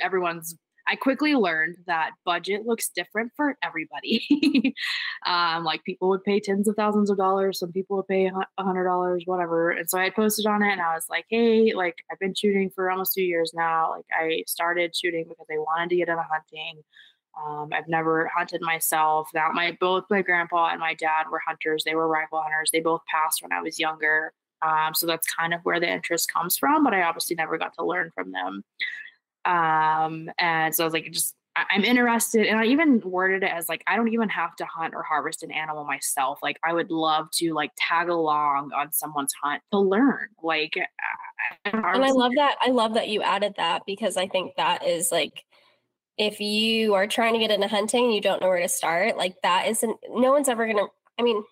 everyone's. 0.00 0.56
I 0.90 0.96
quickly 0.96 1.34
learned 1.34 1.76
that 1.86 2.10
budget 2.24 2.66
looks 2.66 2.88
different 2.88 3.30
for 3.36 3.56
everybody. 3.62 4.74
um, 5.26 5.64
like 5.64 5.84
people 5.84 6.08
would 6.08 6.24
pay 6.24 6.40
tens 6.40 6.66
of 6.66 6.74
thousands 6.74 7.10
of 7.10 7.16
dollars, 7.16 7.60
some 7.60 7.70
people 7.70 7.96
would 7.98 8.08
pay 8.08 8.26
a 8.26 8.62
hundred 8.62 8.84
dollars, 8.84 9.22
whatever. 9.24 9.70
And 9.70 9.88
so 9.88 9.98
I 9.98 10.10
posted 10.10 10.46
on 10.46 10.62
it, 10.62 10.72
and 10.72 10.80
I 10.80 10.94
was 10.94 11.06
like, 11.08 11.26
"Hey, 11.28 11.72
like 11.74 11.98
I've 12.10 12.18
been 12.18 12.34
shooting 12.34 12.70
for 12.70 12.90
almost 12.90 13.14
two 13.14 13.22
years 13.22 13.52
now. 13.54 13.90
Like 13.90 14.06
I 14.12 14.42
started 14.48 14.96
shooting 14.96 15.26
because 15.28 15.46
I 15.50 15.58
wanted 15.58 15.90
to 15.90 15.96
get 15.96 16.08
into 16.08 16.24
hunting. 16.28 16.82
Um, 17.40 17.70
I've 17.72 17.88
never 17.88 18.28
hunted 18.34 18.60
myself. 18.60 19.28
That 19.32 19.54
my 19.54 19.76
both 19.78 20.04
my 20.10 20.22
grandpa 20.22 20.70
and 20.70 20.80
my 20.80 20.94
dad 20.94 21.26
were 21.30 21.40
hunters. 21.46 21.84
They 21.84 21.94
were 21.94 22.08
rifle 22.08 22.42
hunters. 22.42 22.70
They 22.72 22.80
both 22.80 23.02
passed 23.06 23.42
when 23.42 23.52
I 23.52 23.62
was 23.62 23.78
younger. 23.78 24.32
Um, 24.62 24.94
so 24.94 25.06
that's 25.06 25.32
kind 25.32 25.54
of 25.54 25.60
where 25.62 25.80
the 25.80 25.90
interest 25.90 26.32
comes 26.32 26.56
from. 26.58 26.82
But 26.84 26.94
I 26.94 27.02
obviously 27.02 27.36
never 27.36 27.58
got 27.58 27.74
to 27.74 27.84
learn 27.84 28.10
from 28.14 28.32
them. 28.32 28.64
Um, 29.44 30.30
and 30.38 30.74
so 30.74 30.84
I 30.84 30.86
was 30.86 30.92
like, 30.92 31.10
just 31.12 31.34
I'm 31.56 31.84
interested, 31.84 32.46
and 32.46 32.58
I 32.58 32.66
even 32.66 33.00
worded 33.00 33.42
it 33.42 33.50
as 33.50 33.68
like 33.68 33.82
I 33.86 33.96
don't 33.96 34.08
even 34.08 34.28
have 34.28 34.54
to 34.56 34.64
hunt 34.64 34.94
or 34.94 35.02
harvest 35.02 35.42
an 35.42 35.50
animal 35.50 35.84
myself. 35.84 36.38
Like 36.42 36.58
I 36.62 36.72
would 36.72 36.90
love 36.90 37.30
to 37.32 37.52
like 37.54 37.72
tag 37.76 38.08
along 38.08 38.70
on 38.72 38.92
someone's 38.92 39.32
hunt 39.42 39.62
to 39.72 39.78
learn. 39.78 40.28
Like, 40.42 40.74
And 41.64 41.84
I 41.84 42.10
love 42.10 42.32
that. 42.36 42.56
I 42.60 42.70
love 42.70 42.94
that 42.94 43.08
you 43.08 43.22
added 43.22 43.54
that 43.56 43.82
because 43.86 44.16
I 44.16 44.28
think 44.28 44.54
that 44.56 44.86
is 44.86 45.10
like, 45.10 45.44
if 46.18 46.40
you 46.40 46.94
are 46.94 47.06
trying 47.06 47.32
to 47.34 47.40
get 47.40 47.50
into 47.50 47.68
hunting 47.68 48.06
and 48.06 48.14
you 48.14 48.20
don't 48.20 48.40
know 48.40 48.48
where 48.48 48.60
to 48.60 48.68
start, 48.68 49.16
like 49.16 49.34
that 49.42 49.66
isn't. 49.68 49.98
No 50.08 50.30
one's 50.30 50.48
ever 50.48 50.66
gonna. 50.66 50.86
I 51.18 51.22
mean, 51.22 51.42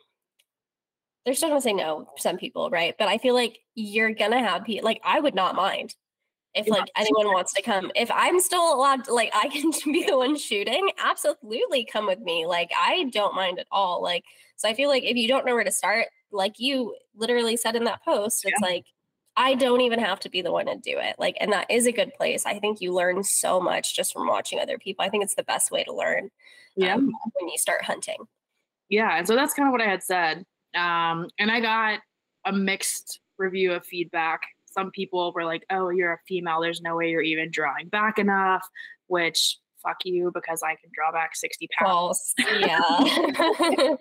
they're 1.25 1.35
still 1.35 1.49
gonna 1.49 1.61
say 1.61 1.73
no. 1.73 2.09
Some 2.19 2.39
people, 2.39 2.71
right? 2.71 2.95
But 2.99 3.09
I 3.09 3.19
feel 3.19 3.35
like 3.35 3.59
you're 3.75 4.13
gonna 4.15 4.41
have 4.41 4.65
people. 4.65 4.85
Like 4.85 5.01
I 5.05 5.19
would 5.19 5.35
not 5.35 5.57
mind 5.57 5.95
if 6.55 6.67
Yeah. 6.67 6.75
like 6.75 6.91
anyone 6.97 7.27
wants 7.33 7.53
to 7.55 7.63
come. 7.63 7.91
If 7.95 8.11
I'm 8.13 8.41
still 8.41 8.75
allowed, 8.75 9.05
to, 9.05 9.15
like 9.15 9.31
I 9.35 9.49
can 9.49 9.71
be 9.93 10.05
the 10.05 10.17
one 10.17 10.37
shooting. 10.37 10.91
Absolutely, 10.99 11.85
come 11.85 12.07
with 12.07 12.21
me. 12.21 12.47
Like 12.47 12.71
I 12.77 13.05
don't 13.13 13.35
mind 13.35 13.59
at 13.59 13.67
all. 13.71 14.03
Like 14.03 14.25
so, 14.57 14.69
I 14.69 14.75
feel 14.75 14.89
like 14.89 15.05
if 15.05 15.17
you 15.17 15.29
don't 15.29 15.47
know 15.47 15.55
where 15.55 15.65
to 15.65 15.71
start, 15.73 16.07
like 16.33 16.55
you 16.59 16.97
literally 17.15 17.57
said 17.57 17.77
in 17.77 17.85
that 17.85 18.05
post, 18.05 18.45
it's 18.45 18.61
like 18.61 18.85
I 19.37 19.55
don't 19.55 19.83
even 19.83 20.01
have 20.01 20.21
to 20.21 20.29
be 20.31 20.43
the 20.43 20.51
one 20.53 20.67
to 20.67 20.75
do 20.77 20.99
it. 20.99 21.17
Like, 21.19 21.37
and 21.41 21.53
that 21.53 21.71
is 21.71 21.87
a 21.87 21.93
good 21.93 22.13
place. 22.15 22.45
I 22.45 22.59
think 22.59 22.81
you 22.81 22.93
learn 22.93 23.23
so 23.23 23.61
much 23.61 23.95
just 23.95 24.13
from 24.13 24.27
watching 24.27 24.59
other 24.59 24.79
people. 24.79 25.05
I 25.05 25.11
think 25.11 25.23
it's 25.23 25.37
the 25.37 25.45
best 25.45 25.71
way 25.71 25.85
to 25.85 25.93
learn 25.95 26.31
yeah. 26.77 26.95
um, 26.95 27.13
when 27.35 27.49
you 27.49 27.59
start 27.59 27.85
hunting. 27.85 28.19
yeah 28.89 29.19
and 29.19 29.27
so 29.27 29.35
that's 29.35 29.53
kind 29.55 29.69
of 29.69 29.73
what 29.73 29.83
i 29.83 29.87
had 29.87 30.03
said 30.03 30.45
um 30.75 31.29
and 31.39 31.51
i 31.51 31.61
got 31.61 32.01
a 32.47 32.53
mixed 32.53 33.21
review 33.37 33.73
of 33.73 33.85
feedback 33.85 34.41
some 34.79 34.91
people 34.93 35.33
were 35.35 35.45
like 35.45 35.65
oh 35.71 35.89
you're 35.91 36.13
a 36.13 36.19
female 36.29 36.61
there's 36.61 36.81
no 36.81 36.97
way 36.97 37.11
you're 37.11 37.23
even 37.23 37.51
drawing 37.51 37.89
back 37.89 38.19
enough 38.19 38.65
which 39.09 39.59
fuck 39.81 39.97
you 40.05 40.31
because 40.35 40.61
i 40.65 40.71
can 40.75 40.91
draw 40.93 41.13
back 41.13 41.37
60 41.37 41.69
pounds. 41.79 41.89
False. 41.89 42.35
Yeah. 42.61 43.95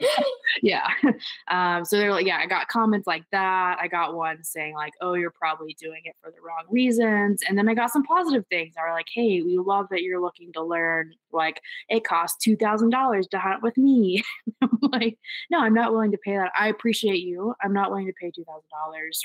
yeah. 0.64 0.88
Um 1.50 1.86
so 1.86 1.98
they're 1.98 2.12
like 2.12 2.26
yeah 2.26 2.40
i 2.40 2.48
got 2.48 2.68
comments 2.68 3.06
like 3.08 3.24
that. 3.32 3.78
I 3.80 3.88
got 3.88 4.16
one 4.16 4.44
saying 4.44 4.74
like 4.74 4.94
oh 5.02 5.14
you're 5.14 5.30
probably 5.40 5.78
doing 5.80 6.02
it 6.06 6.16
for 6.22 6.32
the 6.32 6.42
wrong 6.42 6.66
reasons. 6.70 7.44
And 7.48 7.56
then 7.58 7.70
i 7.70 7.74
got 7.76 7.92
some 7.92 8.04
positive 8.04 8.46
things 8.50 8.74
that 8.76 8.82
are 8.82 8.92
like 8.94 9.06
hey 9.14 9.44
we 9.44 9.58
love 9.60 9.86
that 9.92 10.02
you're 10.02 10.20
looking 10.20 10.52
to 10.54 10.64
learn 10.64 11.12
like 11.32 11.62
it 11.90 12.04
costs 12.04 12.44
$2000 12.46 13.30
to 13.30 13.38
hunt 13.40 13.62
with 13.64 13.78
me. 13.78 14.24
Like 14.92 15.18
no 15.52 15.60
i'm 15.60 15.74
not 15.76 15.92
willing 15.92 16.12
to 16.12 16.18
pay 16.18 16.36
that. 16.38 16.52
I 16.58 16.70
appreciate 16.70 17.22
you. 17.22 17.54
I'm 17.62 17.74
not 17.74 17.90
willing 17.92 18.08
to 18.08 18.14
pay 18.20 18.32
$2000 18.32 18.44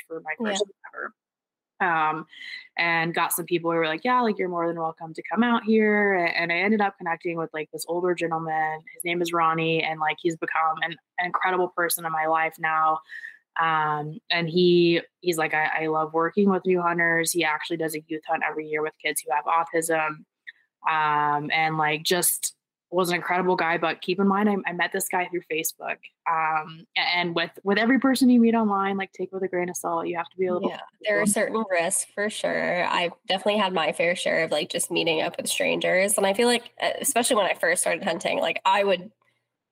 for 0.07 0.21
my 0.21 0.33
Yeah. 0.39 0.51
first 0.51 0.63
ever 0.93 1.13
um 1.83 2.25
and 2.77 3.13
got 3.13 3.31
some 3.31 3.45
people 3.45 3.71
who 3.71 3.77
were 3.77 3.85
like 3.85 4.03
yeah 4.03 4.21
like 4.21 4.37
you're 4.37 4.49
more 4.49 4.67
than 4.67 4.79
welcome 4.79 5.13
to 5.13 5.21
come 5.31 5.43
out 5.43 5.63
here. 5.63 6.13
And 6.15 6.51
i 6.51 6.55
ended 6.55 6.81
up 6.81 6.97
connecting 6.97 7.37
with 7.37 7.49
like 7.53 7.69
this 7.71 7.85
older 7.87 8.15
gentleman. 8.15 8.79
His 8.93 9.03
name 9.03 9.21
is 9.21 9.33
ronnie 9.33 9.83
and 9.83 9.99
like 9.99 10.17
he's 10.21 10.37
become 10.37 10.77
an, 10.81 10.95
an 11.19 11.25
incredible 11.25 11.69
person 11.69 12.05
in 12.05 12.11
my 12.11 12.25
life 12.25 12.55
now. 12.59 12.99
Um 13.61 14.19
and 14.31 14.49
he 14.49 15.01
he's 15.21 15.37
like 15.37 15.53
I, 15.53 15.83
I 15.83 15.87
love 15.87 16.13
working 16.13 16.49
with 16.49 16.65
new 16.65 16.81
hunters. 16.81 17.31
He 17.31 17.43
actually 17.43 17.77
does 17.77 17.95
a 17.95 18.03
youth 18.07 18.23
hunt 18.27 18.43
every 18.47 18.67
year 18.67 18.81
with 18.81 18.93
kids 19.03 19.21
who 19.21 19.31
have 19.33 19.45
autism. 19.45 20.25
Um 20.89 21.51
and 21.51 21.77
like 21.77 22.03
just 22.03 22.55
was 22.93 23.09
an 23.09 23.15
incredible 23.15 23.55
guy 23.55 23.77
but 23.77 24.01
keep 24.01 24.19
in 24.19 24.27
mind 24.27 24.49
I, 24.49 24.55
I 24.65 24.73
met 24.73 24.91
this 24.91 25.07
guy 25.09 25.27
through 25.27 25.41
facebook 25.51 25.97
um 26.29 26.85
and 26.95 27.35
with 27.35 27.51
with 27.63 27.77
every 27.77 27.99
person 27.99 28.29
you 28.29 28.39
meet 28.39 28.55
online 28.55 28.97
like 28.97 29.11
take 29.13 29.31
with 29.31 29.43
a 29.43 29.47
grain 29.47 29.69
of 29.69 29.75
salt 29.75 30.07
you 30.07 30.17
have 30.17 30.29
to 30.29 30.37
be 30.37 30.47
a 30.47 30.53
little 30.53 30.69
yeah. 30.69 30.79
There 31.05 31.21
are 31.21 31.25
certain 31.25 31.63
risks 31.69 32.05
for 32.13 32.29
sure. 32.29 32.85
I've 32.85 33.11
definitely 33.27 33.59
had 33.59 33.73
my 33.73 33.91
fair 33.91 34.15
share 34.15 34.43
of 34.43 34.51
like 34.51 34.69
just 34.69 34.91
meeting 34.91 35.21
up 35.21 35.37
with 35.37 35.47
strangers. 35.47 36.17
And 36.17 36.25
I 36.25 36.33
feel 36.33 36.47
like, 36.47 36.71
especially 37.01 37.35
when 37.35 37.45
I 37.45 37.53
first 37.55 37.81
started 37.81 38.03
hunting, 38.03 38.39
like 38.39 38.61
I 38.65 38.83
would, 38.83 39.11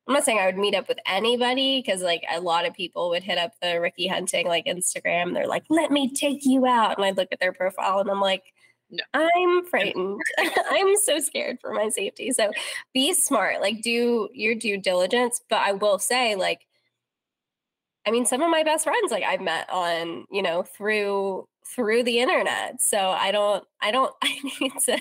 I'm 0.07 0.13
not 0.13 0.23
saying 0.23 0.39
I 0.39 0.47
would 0.47 0.57
meet 0.57 0.75
up 0.75 0.87
with 0.87 0.99
anybody 1.05 1.81
because 1.81 2.01
like 2.01 2.23
a 2.31 2.41
lot 2.41 2.65
of 2.65 2.73
people 2.73 3.09
would 3.09 3.23
hit 3.23 3.37
up 3.37 3.53
the 3.61 3.79
Ricky 3.79 4.07
Hunting 4.07 4.47
like 4.47 4.65
Instagram. 4.65 5.33
They're 5.33 5.47
like, 5.47 5.63
let 5.69 5.91
me 5.91 6.13
take 6.13 6.45
you 6.45 6.65
out. 6.65 6.97
And 6.97 7.05
I'd 7.05 7.17
look 7.17 7.29
at 7.31 7.39
their 7.39 7.53
profile 7.53 7.99
and 7.99 8.09
I'm 8.09 8.21
like, 8.21 8.43
No. 8.91 9.03
I'm 9.13 9.65
frightened. 9.65 10.21
I'm 10.69 10.95
so 10.97 11.19
scared 11.19 11.59
for 11.61 11.73
my 11.73 11.89
safety. 11.89 12.31
So 12.31 12.51
be 12.93 13.13
smart, 13.13 13.61
like 13.61 13.81
do 13.81 14.29
your 14.33 14.55
due 14.55 14.77
diligence. 14.77 15.41
But 15.49 15.61
I 15.61 15.73
will 15.73 15.99
say, 15.99 16.35
like, 16.35 16.61
I 18.05 18.11
mean, 18.11 18.25
some 18.25 18.41
of 18.41 18.49
my 18.49 18.63
best 18.63 18.83
friends, 18.85 19.11
like 19.11 19.23
I've 19.23 19.41
met 19.41 19.69
on, 19.69 20.25
you 20.31 20.41
know, 20.41 20.63
through 20.63 21.47
through 21.75 22.03
the 22.03 22.19
internet. 22.19 22.81
So 22.81 22.97
I 22.97 23.31
don't, 23.31 23.63
I 23.81 23.91
don't, 23.91 24.13
I 24.23 24.35
need 24.59 24.73
to, 24.85 24.99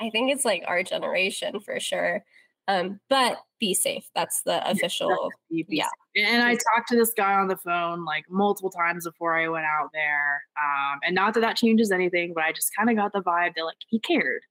I 0.00 0.10
think 0.10 0.30
it's 0.32 0.44
like 0.44 0.64
our 0.66 0.82
generation 0.82 1.60
for 1.60 1.80
sure. 1.80 2.24
Um, 2.66 2.98
but 3.10 3.38
be 3.60 3.74
safe. 3.74 4.08
That's 4.14 4.42
the 4.42 4.66
official. 4.70 5.30
be- 5.50 5.66
Yeah. 5.68 5.84
safe. 6.16 6.26
And 6.26 6.42
I 6.42 6.52
talked 6.54 6.88
to 6.88 6.96
this 6.96 7.12
guy 7.16 7.34
on 7.34 7.48
the 7.48 7.56
phone 7.56 8.04
like 8.04 8.24
multiple 8.30 8.70
times 8.70 9.04
before 9.04 9.36
I 9.38 9.48
went 9.48 9.66
out 9.66 9.90
there. 9.92 10.42
Um, 10.58 11.00
and 11.04 11.14
not 11.14 11.34
that 11.34 11.40
that 11.40 11.56
changes 11.56 11.90
anything, 11.90 12.32
but 12.34 12.44
I 12.44 12.52
just 12.52 12.70
kind 12.76 12.88
of 12.90 12.96
got 12.96 13.12
the 13.12 13.22
vibe 13.22 13.54
that 13.56 13.64
like 13.64 13.76
he 13.88 13.98
cared. 14.00 14.42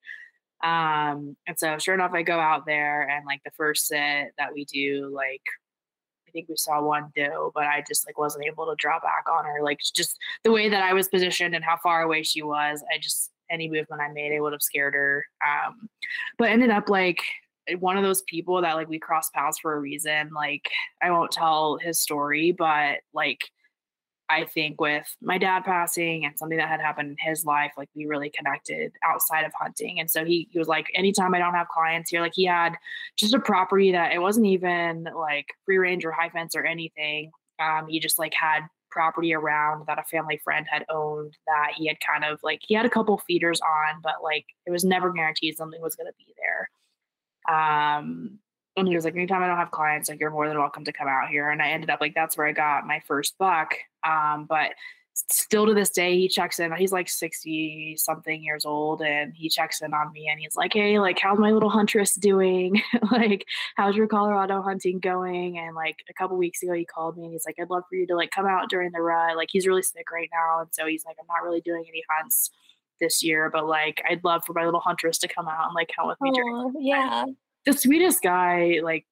Um, 0.63 1.35
and 1.47 1.57
so 1.57 1.77
sure 1.77 1.93
enough, 1.93 2.11
I 2.13 2.21
go 2.23 2.39
out 2.39 2.65
there 2.65 3.07
and 3.09 3.25
like 3.25 3.41
the 3.43 3.51
first 3.57 3.87
set 3.87 4.31
that 4.37 4.53
we 4.53 4.63
do, 4.65 5.11
like 5.13 5.41
I 6.27 6.31
think 6.31 6.47
we 6.49 6.55
saw 6.55 6.81
one 6.81 7.11
doe, 7.15 7.51
but 7.53 7.65
I 7.65 7.83
just 7.87 8.07
like 8.07 8.17
wasn't 8.17 8.45
able 8.45 8.65
to 8.67 8.75
draw 8.77 8.99
back 8.99 9.25
on 9.31 9.45
her. 9.45 9.61
Like 9.61 9.79
just 9.95 10.17
the 10.43 10.51
way 10.51 10.69
that 10.69 10.81
I 10.83 10.93
was 10.93 11.07
positioned 11.09 11.53
and 11.53 11.63
how 11.65 11.77
far 11.83 12.01
away 12.03 12.23
she 12.23 12.41
was, 12.41 12.83
I 12.93 12.97
just 12.99 13.31
any 13.49 13.69
movement 13.69 14.01
I 14.01 14.11
made, 14.11 14.35
I 14.35 14.39
would 14.39 14.53
have 14.53 14.61
scared 14.61 14.93
her. 14.93 15.25
Um, 15.45 15.89
but 16.37 16.49
ended 16.49 16.69
up 16.71 16.89
like 16.89 17.19
one 17.79 17.97
of 17.97 18.03
those 18.03 18.21
people 18.23 18.61
that 18.61 18.75
like 18.75 18.89
we 18.89 18.99
crossed 18.99 19.33
paths 19.33 19.59
for 19.59 19.73
a 19.73 19.79
reason. 19.79 20.31
Like 20.33 20.69
I 21.01 21.11
won't 21.11 21.31
tell 21.31 21.77
his 21.77 21.99
story, 21.99 22.51
but 22.51 22.99
like 23.13 23.39
I 24.29 24.45
think 24.45 24.79
with 24.79 25.15
my 25.21 25.37
dad 25.37 25.63
passing 25.63 26.25
and 26.25 26.37
something 26.37 26.57
that 26.57 26.69
had 26.69 26.79
happened 26.79 27.11
in 27.11 27.29
his 27.29 27.45
life, 27.45 27.73
like 27.77 27.89
we 27.95 28.05
really 28.05 28.29
connected 28.29 28.93
outside 29.03 29.43
of 29.43 29.51
hunting. 29.59 29.99
And 29.99 30.09
so 30.09 30.25
he, 30.25 30.47
he 30.51 30.57
was 30.57 30.67
like, 30.67 30.87
anytime 30.95 31.35
I 31.35 31.39
don't 31.39 31.53
have 31.53 31.67
clients 31.67 32.09
here, 32.09 32.21
like 32.21 32.33
he 32.33 32.45
had 32.45 32.75
just 33.17 33.33
a 33.33 33.39
property 33.39 33.91
that 33.91 34.13
it 34.13 34.21
wasn't 34.21 34.47
even 34.47 35.07
like 35.15 35.47
free 35.65 35.77
range 35.77 36.05
or 36.05 36.11
high 36.11 36.29
fence 36.29 36.55
or 36.55 36.65
anything. 36.65 37.31
Um, 37.59 37.87
he 37.87 37.99
just 37.99 38.17
like 38.17 38.33
had 38.33 38.61
property 38.89 39.33
around 39.33 39.85
that 39.87 39.99
a 39.99 40.03
family 40.03 40.39
friend 40.43 40.65
had 40.69 40.85
owned 40.89 41.35
that 41.47 41.71
he 41.75 41.87
had 41.87 41.97
kind 41.99 42.23
of 42.23 42.39
like 42.43 42.61
he 42.65 42.73
had 42.73 42.85
a 42.85 42.89
couple 42.89 43.17
feeders 43.17 43.59
on, 43.61 43.99
but 44.01 44.23
like 44.23 44.45
it 44.65 44.71
was 44.71 44.83
never 44.85 45.11
guaranteed 45.11 45.57
something 45.57 45.81
was 45.81 45.95
gonna 45.95 46.11
be 46.17 46.33
there. 46.37 46.69
Um 47.49 48.39
and 48.75 48.87
he 48.87 48.95
was 48.95 49.05
like, 49.05 49.15
anytime 49.15 49.43
I 49.43 49.47
don't 49.47 49.57
have 49.57 49.71
clients, 49.71 50.09
like 50.09 50.19
you're 50.19 50.31
more 50.31 50.47
than 50.47 50.57
welcome 50.57 50.83
to 50.85 50.93
come 50.93 51.07
out 51.07 51.29
here. 51.29 51.49
And 51.51 51.61
I 51.61 51.69
ended 51.69 51.89
up 51.89 52.01
like 52.01 52.15
that's 52.15 52.35
where 52.37 52.47
I 52.47 52.53
got 52.53 52.87
my 52.87 53.01
first 53.05 53.37
buck. 53.37 53.75
Um, 54.03 54.45
but 54.49 54.71
still 55.15 55.67
to 55.67 55.75
this 55.75 55.91
day 55.91 56.17
he 56.17 56.27
checks 56.27 56.59
in. 56.59 56.73
He's 56.75 56.91
like 56.91 57.07
60 57.07 57.95
something 57.97 58.43
years 58.43 58.65
old 58.65 59.01
and 59.01 59.33
he 59.35 59.47
checks 59.47 59.81
in 59.81 59.93
on 59.93 60.11
me 60.11 60.27
and 60.27 60.39
he's 60.39 60.55
like 60.55 60.73
hey 60.73 60.97
like 60.97 61.19
how's 61.19 61.37
my 61.37 61.51
little 61.51 61.69
huntress 61.69 62.15
doing? 62.15 62.81
Like 63.11 63.45
how's 63.75 63.95
your 63.95 64.07
colorado 64.07 64.63
hunting 64.63 64.99
going? 64.99 65.59
And 65.59 65.75
like 65.75 65.97
a 66.09 66.13
couple 66.13 66.35
weeks 66.37 66.63
ago 66.63 66.73
he 66.73 66.85
called 66.85 67.15
me 67.15 67.25
and 67.25 67.31
he's 67.31 67.45
like 67.45 67.57
i'd 67.61 67.69
love 67.69 67.83
for 67.87 67.95
you 67.95 68.07
to 68.07 68.15
like 68.15 68.31
come 68.31 68.47
out 68.47 68.69
during 68.69 68.91
the 68.91 69.01
rut. 69.01 69.37
Like 69.37 69.49
he's 69.51 69.67
really 69.67 69.83
sick 69.83 70.09
right 70.11 70.29
now 70.33 70.61
and 70.61 70.69
so 70.71 70.87
he's 70.87 71.05
like 71.05 71.17
i'm 71.19 71.27
not 71.27 71.47
really 71.47 71.61
doing 71.61 71.85
any 71.87 72.03
hunts 72.09 72.49
this 72.99 73.23
year 73.23 73.49
but 73.51 73.65
like 73.65 74.01
i'd 74.09 74.23
love 74.23 74.43
for 74.45 74.53
my 74.53 74.65
little 74.65 74.79
huntress 74.79 75.17
to 75.17 75.27
come 75.27 75.47
out 75.47 75.65
and 75.65 75.75
like 75.75 75.89
hunt 75.97 76.07
with 76.07 76.21
me 76.21 76.31
during 76.31 76.73
yeah. 76.79 77.25
the 77.65 77.73
sweetest 77.73 78.21
guy 78.21 78.79
like 78.83 79.05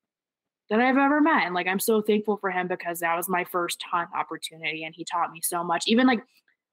that 0.72 0.80
I've 0.80 0.98
ever 0.98 1.20
met. 1.20 1.44
And 1.44 1.54
like 1.54 1.68
I'm 1.68 1.80
so 1.80 2.02
thankful 2.02 2.38
for 2.38 2.50
him 2.50 2.68
because 2.68 3.02
that 3.02 3.16
was 3.16 3.28
my 3.28 3.44
first 3.44 3.84
hunt 3.92 4.10
opportunity 4.16 4.86
and 4.86 4.96
he 4.96 5.04
taught 5.04 5.32
me 5.32 5.42
so 5.44 5.64
much. 5.66 5.84
Even 5.86 6.08
like 6.08 6.24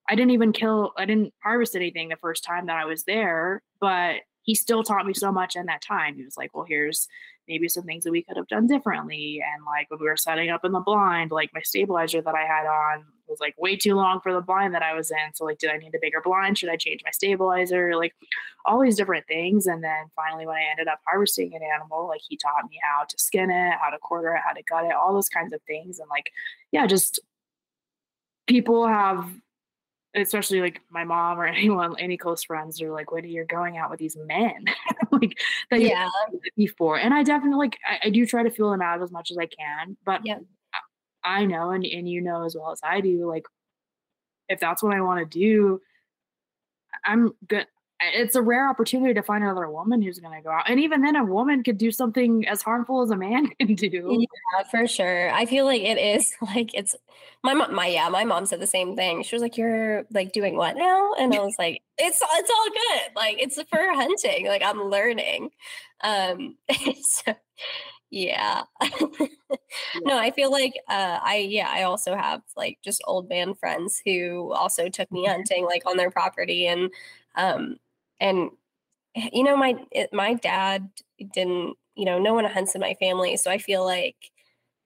I 0.09 0.14
didn't 0.14 0.30
even 0.30 0.52
kill 0.52 0.92
I 0.96 1.04
didn't 1.04 1.34
harvest 1.42 1.74
anything 1.74 2.09
the 2.09 2.16
first 2.16 2.44
time 2.44 2.66
that 2.66 2.76
I 2.76 2.84
was 2.84 3.02
there, 3.04 3.61
but 3.80 4.20
he 4.42 4.54
still 4.54 4.84
taught 4.84 5.04
me 5.04 5.14
so 5.14 5.32
much 5.32 5.56
in 5.56 5.66
that 5.66 5.82
time. 5.82 6.14
He 6.14 6.24
was 6.24 6.36
like, 6.36 6.54
Well, 6.54 6.64
here's 6.66 7.09
maybe 7.49 7.68
some 7.68 7.84
things 7.84 8.05
that 8.05 8.12
we 8.12 8.22
could 8.22 8.36
have 8.36 8.46
done 8.46 8.66
differently. 8.66 9.42
And 9.55 9.64
like 9.64 9.90
when 9.90 9.99
we 10.01 10.07
were 10.07 10.16
setting 10.16 10.51
up 10.51 10.64
in 10.64 10.72
the 10.72 10.80
blind, 10.80 11.30
like 11.30 11.51
my 11.55 11.62
stabilizer 11.62 12.20
that 12.20 12.34
I 12.34 12.44
had 12.44 12.66
on 12.66 13.05
was 13.26 13.40
like 13.40 13.55
way 13.59 13.76
too 13.76 13.94
long 13.94 14.20
for 14.20 14.32
the 14.32 14.40
blind 14.40 14.74
that 14.74 14.82
I 14.82 14.94
was 14.94 15.11
in. 15.11 15.34
So 15.34 15.44
like, 15.44 15.59
did 15.59 15.70
I 15.70 15.78
need 15.78 15.94
a 15.94 15.99
bigger 16.01 16.20
blind? 16.22 16.59
Should 16.59 16.68
I 16.68 16.76
change 16.76 17.03
my 17.05 17.11
stabilizer? 17.11 17.96
Like 17.96 18.14
all 18.64 18.80
these 18.80 18.96
different 18.96 19.26
things. 19.26 19.66
And 19.66 19.82
then 19.82 20.07
finally, 20.14 20.46
when 20.46 20.57
I 20.57 20.66
ended 20.70 20.88
up 20.88 21.01
harvesting 21.07 21.55
an 21.55 21.62
animal, 21.62 22.07
like 22.07 22.20
he 22.28 22.36
taught 22.36 22.68
me 22.70 22.78
how 22.82 23.05
to 23.05 23.18
skin 23.18 23.51
it, 23.51 23.74
how 23.80 23.90
to 23.90 23.99
quarter 23.99 24.34
it, 24.34 24.42
how 24.46 24.53
to 24.53 24.62
gut 24.62 24.84
it, 24.84 24.92
all 24.92 25.14
those 25.14 25.28
kinds 25.28 25.53
of 25.53 25.61
things. 25.62 25.99
And 25.99 26.09
like, 26.09 26.30
yeah, 26.72 26.86
just 26.86 27.20
people 28.46 28.86
have 28.86 29.28
especially 30.22 30.60
like 30.60 30.80
my 30.90 31.04
mom 31.04 31.38
or 31.40 31.46
anyone, 31.46 31.94
any 31.98 32.16
close 32.16 32.44
friends 32.44 32.80
are 32.82 32.90
like, 32.92 33.10
when 33.12 33.24
you're 33.24 33.44
going 33.44 33.76
out 33.76 33.90
with 33.90 33.98
these 33.98 34.16
men, 34.16 34.66
like 35.12 35.38
that 35.70 35.80
Yeah. 35.80 36.08
before. 36.56 36.98
And 36.98 37.14
I 37.14 37.22
definitely 37.22 37.58
like 37.58 37.78
I, 37.86 38.08
I 38.08 38.10
do 38.10 38.26
try 38.26 38.42
to 38.42 38.50
feel 38.50 38.70
them 38.70 38.82
out 38.82 39.02
as 39.02 39.10
much 39.10 39.30
as 39.30 39.38
I 39.38 39.46
can, 39.46 39.96
but 40.04 40.20
Yep. 40.24 40.42
I 41.24 41.44
know 41.44 41.70
and, 41.70 41.84
and 41.84 42.08
you 42.08 42.20
know 42.20 42.44
as 42.44 42.56
well 42.56 42.70
as 42.70 42.80
I 42.82 43.00
do, 43.00 43.28
like 43.28 43.44
if 44.48 44.60
that's 44.60 44.82
what 44.82 44.94
I 44.94 45.00
want 45.00 45.20
to 45.20 45.38
do, 45.38 45.80
I'm 47.04 47.32
good. 47.46 47.66
It's 48.01 48.36
a 48.36 48.42
rare 48.42 48.68
opportunity 48.70 49.12
to 49.14 49.22
find 49.22 49.42
another 49.42 49.68
woman 49.68 50.01
who's 50.01 50.20
going 50.20 50.36
to 50.36 50.42
go 50.42 50.51
out. 50.51 50.70
And 50.70 50.78
even 50.78 51.03
then, 51.03 51.16
a 51.16 51.24
woman 51.24 51.64
could 51.64 51.78
do 51.78 51.90
something 51.90 52.46
as 52.46 52.62
harmful 52.62 53.03
as 53.03 53.11
a 53.11 53.16
man 53.16 53.49
can 53.61 53.74
do. 53.74 54.18
Yeah, 54.20 54.62
for 54.70 54.86
sure. 54.86 55.32
I 55.32 55.46
feel 55.46 55.64
like 55.64 55.82
it 55.82 55.99
is 55.99 56.32
like 56.42 56.74
it's 56.74 56.94
my 57.42 57.55
mom. 57.55 57.74
My 57.74 57.88
yeah, 57.88 58.09
my 58.09 58.24
mom 58.24 58.46
said 58.46 58.61
the 58.61 58.66
same 58.68 58.94
thing. 58.94 59.24
She 59.24 59.34
was 59.34 59.42
like, 59.42 59.57
"You're 59.57 60.05
like 60.12 60.32
doing 60.32 60.57
what 60.57 60.76
now?" 60.76 61.14
And 61.18 61.34
I 61.34 61.40
was 61.40 61.57
like, 61.59 61.82
"It's 61.99 62.20
it's 62.22 62.51
all 62.51 62.68
good. 62.70 63.16
Like 63.16 63.40
it's 63.40 63.61
for 63.62 63.94
hunting. 63.94 64.46
Like 64.46 64.62
I'm 64.62 64.82
learning." 64.84 65.51
Um, 66.03 66.57
so 67.03 67.34
yeah. 68.11 68.62
no, 70.03 70.18
I 70.18 70.30
feel 70.30 70.53
like 70.53 70.74
uh, 70.88 71.18
I 71.22 71.38
yeah 71.49 71.68
I 71.68 71.82
also 71.82 72.14
have 72.14 72.42
like 72.57 72.78
just 72.84 73.03
old 73.07 73.28
man 73.28 73.55
friends 73.55 74.01
who 74.05 74.53
also 74.53 74.88
took 74.88 75.11
me 75.11 75.26
hunting 75.26 75.64
like 75.64 75.82
on 75.84 75.96
their 75.96 76.11
property 76.11 76.66
and 76.66 76.90
um 77.36 77.76
and 78.20 78.50
eh, 79.16 79.28
you 79.32 79.44
know 79.44 79.56
my 79.56 79.76
it, 79.92 80.10
my 80.12 80.34
dad 80.34 80.88
didn't 81.34 81.76
you 81.96 82.04
know 82.04 82.18
no 82.18 82.34
one 82.34 82.44
hunts 82.46 82.74
in 82.74 82.80
my 82.80 82.94
family 83.00 83.36
so 83.36 83.50
i 83.50 83.58
feel 83.58 83.84
like 83.84 84.16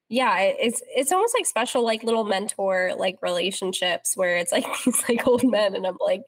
yeah 0.08 0.38
it- 0.40 0.56
it's 0.60 0.82
it's 0.94 1.12
almost 1.12 1.34
like 1.34 1.46
special 1.46 1.84
like 1.84 2.02
little 2.04 2.24
mentor 2.24 2.92
like 2.98 3.16
relationships 3.22 4.16
where 4.16 4.36
it's 4.36 4.52
like 4.52 4.66
these 4.84 5.02
like 5.08 5.26
old 5.26 5.44
men 5.50 5.74
and 5.74 5.86
i'm 5.86 5.96
like 6.00 6.22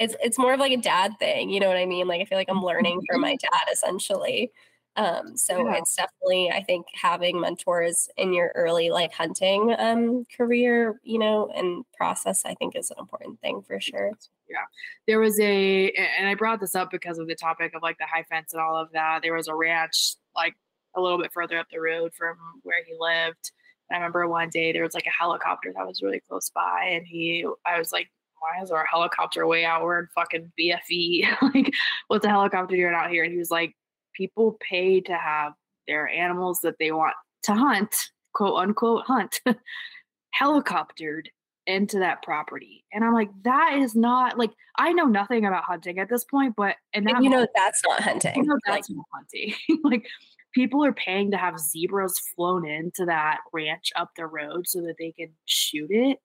it's 0.00 0.16
it's 0.22 0.38
more 0.38 0.54
of 0.54 0.60
like 0.60 0.72
a 0.72 0.76
dad 0.76 1.12
thing 1.18 1.50
you 1.50 1.60
know 1.60 1.68
what 1.68 1.76
i 1.76 1.86
mean? 1.86 2.06
Like 2.08 2.20
i 2.20 2.24
feel 2.24 2.38
like 2.38 2.48
i'm 2.50 2.62
learning 2.62 3.00
from 3.10 3.20
my 3.20 3.36
dad 3.40 3.72
essentially 3.72 4.52
um 4.96 5.36
so 5.36 5.58
Yeah. 5.66 5.76
it's 5.76 5.94
definitely 5.94 6.50
i 6.50 6.62
think 6.62 6.86
having 6.94 7.40
mentors 7.40 8.08
in 8.16 8.32
your 8.32 8.52
early 8.54 8.90
like 8.90 9.12
hunting 9.12 9.74
um 9.78 10.24
career 10.36 11.00
you 11.02 11.18
know 11.18 11.50
and 11.54 11.84
process 11.96 12.44
i 12.44 12.54
think 12.54 12.76
is 12.76 12.90
an 12.90 12.96
important 12.98 13.40
thing 13.40 13.62
for 13.66 13.80
sure 13.80 14.10
Yeah. 14.48 14.58
there 15.06 15.20
was 15.20 15.38
a 15.40 15.90
and 15.90 16.28
i 16.28 16.34
brought 16.34 16.60
this 16.60 16.74
up 16.74 16.90
because 16.90 17.18
of 17.18 17.26
the 17.28 17.34
topic 17.34 17.74
of 17.74 17.82
like 17.82 17.98
the 17.98 18.06
high 18.06 18.24
fence 18.24 18.52
and 18.52 18.62
all 18.62 18.76
of 18.76 18.90
that 18.92 19.20
there 19.22 19.34
was 19.34 19.48
a 19.48 19.54
ranch 19.54 20.14
like 20.34 20.54
a 20.96 21.00
little 21.00 21.18
bit 21.18 21.32
further 21.32 21.58
up 21.58 21.66
the 21.70 21.80
road 21.80 22.12
from 22.14 22.36
where 22.62 22.82
he 22.86 22.94
lived 22.98 23.50
and 23.90 23.96
i 23.96 23.98
remember 23.98 24.26
one 24.28 24.48
day 24.50 24.72
there 24.72 24.82
was 24.82 24.94
like 24.94 25.06
a 25.06 25.10
helicopter 25.22 25.72
that 25.74 25.86
was 25.86 26.02
really 26.02 26.20
close 26.28 26.50
by 26.50 26.84
and 26.92 27.06
he 27.06 27.46
i 27.66 27.78
was 27.78 27.92
like 27.92 28.08
why 28.40 28.62
is 28.62 28.70
our 28.70 28.84
helicopter 28.84 29.46
way 29.46 29.64
out 29.64 29.82
we're 29.82 29.98
in 30.00 30.08
fucking 30.14 30.52
bfe 30.58 31.26
like 31.54 31.72
what's 32.08 32.24
a 32.24 32.28
helicopter 32.28 32.76
doing 32.76 32.94
out 32.94 33.10
here 33.10 33.24
and 33.24 33.32
he 33.32 33.38
was 33.38 33.50
like 33.50 33.74
people 34.16 34.58
pay 34.60 35.00
to 35.02 35.14
have 35.14 35.52
their 35.86 36.08
animals 36.08 36.60
that 36.62 36.76
they 36.78 36.92
want 36.92 37.14
to 37.44 37.54
hunt 37.54 37.94
quote 38.34 38.58
unquote 38.58 39.04
hunt 39.06 39.40
helicoptered 40.40 41.26
into 41.66 41.98
that 41.98 42.22
property. 42.22 42.84
And 42.92 43.04
I'm 43.04 43.12
like, 43.12 43.30
that 43.44 43.74
is 43.76 43.94
not 43.94 44.38
like 44.38 44.50
I 44.78 44.92
know 44.92 45.06
nothing 45.06 45.44
about 45.44 45.64
hunting 45.64 45.98
at 45.98 46.08
this 46.08 46.24
point, 46.24 46.54
but 46.56 46.76
and 46.92 47.06
that 47.06 47.16
and 47.16 47.24
you 47.24 47.30
know 47.30 47.46
that's 47.54 47.82
not 47.84 48.00
hunting 48.00 48.46
know 48.46 48.54
like 48.66 48.74
that's 48.76 48.90
not 48.90 49.04
hunting. 49.12 49.54
like 49.84 50.06
people 50.54 50.84
are 50.84 50.92
paying 50.92 51.30
to 51.30 51.36
have 51.36 51.58
zebras 51.58 52.18
flown 52.34 52.66
into 52.68 53.04
that 53.04 53.40
ranch 53.52 53.90
up 53.96 54.10
the 54.16 54.26
road 54.26 54.66
so 54.66 54.80
that 54.82 54.96
they 54.98 55.12
can 55.12 55.28
shoot 55.46 55.90
it. 55.90 56.18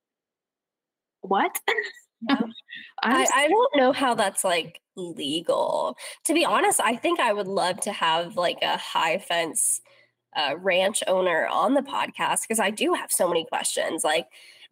What? 1.21 1.59
I, 3.03 3.27
I 3.33 3.47
don't 3.47 3.75
know 3.75 3.91
how 3.91 4.13
that's 4.13 4.43
like 4.43 4.81
legal. 4.95 5.97
To 6.25 6.33
be 6.33 6.45
honest, 6.45 6.79
I 6.79 6.95
think 6.95 7.19
I 7.19 7.33
would 7.33 7.47
love 7.47 7.79
to 7.81 7.91
have 7.91 8.35
like 8.37 8.59
a 8.61 8.77
high 8.77 9.17
fence 9.17 9.81
uh, 10.35 10.55
ranch 10.57 11.03
owner 11.07 11.47
on 11.47 11.73
the 11.73 11.81
podcast 11.81 12.41
because 12.41 12.59
I 12.59 12.69
do 12.69 12.93
have 12.93 13.11
so 13.11 13.27
many 13.27 13.45
questions. 13.45 14.03
Like, 14.03 14.27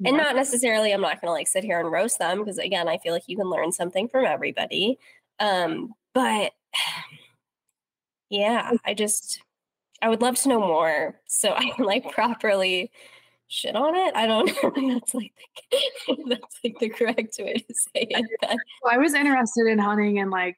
and 0.06 0.16
not 0.16 0.36
necessarily, 0.36 0.94
I'm 0.94 1.02
not 1.02 1.20
going 1.20 1.28
to 1.28 1.34
like 1.34 1.48
sit 1.48 1.64
here 1.64 1.80
and 1.80 1.92
roast 1.92 2.20
them 2.20 2.40
because 2.40 2.58
again, 2.58 2.88
I 2.88 2.98
feel 3.00 3.14
like 3.14 3.28
you 3.28 3.36
can 3.36 3.50
learn 3.50 3.72
something 3.72 4.08
from 4.08 4.26
everybody. 4.26 4.98
Um, 5.40 5.94
but 6.14 6.54
yeah, 8.30 8.72
I 8.86 8.94
just, 8.94 9.42
I 10.02 10.08
would 10.08 10.22
love 10.22 10.36
to 10.38 10.50
know 10.50 10.60
more 10.60 11.20
so 11.28 11.54
I 11.58 11.72
can 11.72 11.86
like 11.86 12.12
properly 12.12 12.92
shit 13.50 13.76
on 13.76 13.96
it. 13.96 14.16
I 14.16 14.26
don't 14.26 14.48
know. 14.64 14.94
that's 14.94 15.14
like 15.14 15.34
the, 15.72 16.16
that's 16.30 16.60
like 16.64 16.80
the 16.80 16.90
correct 16.90 17.36
way 17.40 17.54
to 17.56 17.74
say 17.74 18.08
it. 18.10 18.26
Well, 18.84 18.94
I 18.94 18.98
was 18.98 19.14
interested 19.14 19.68
in 19.68 19.80
hunting 19.80 20.18
in 20.18 20.30
like 20.30 20.58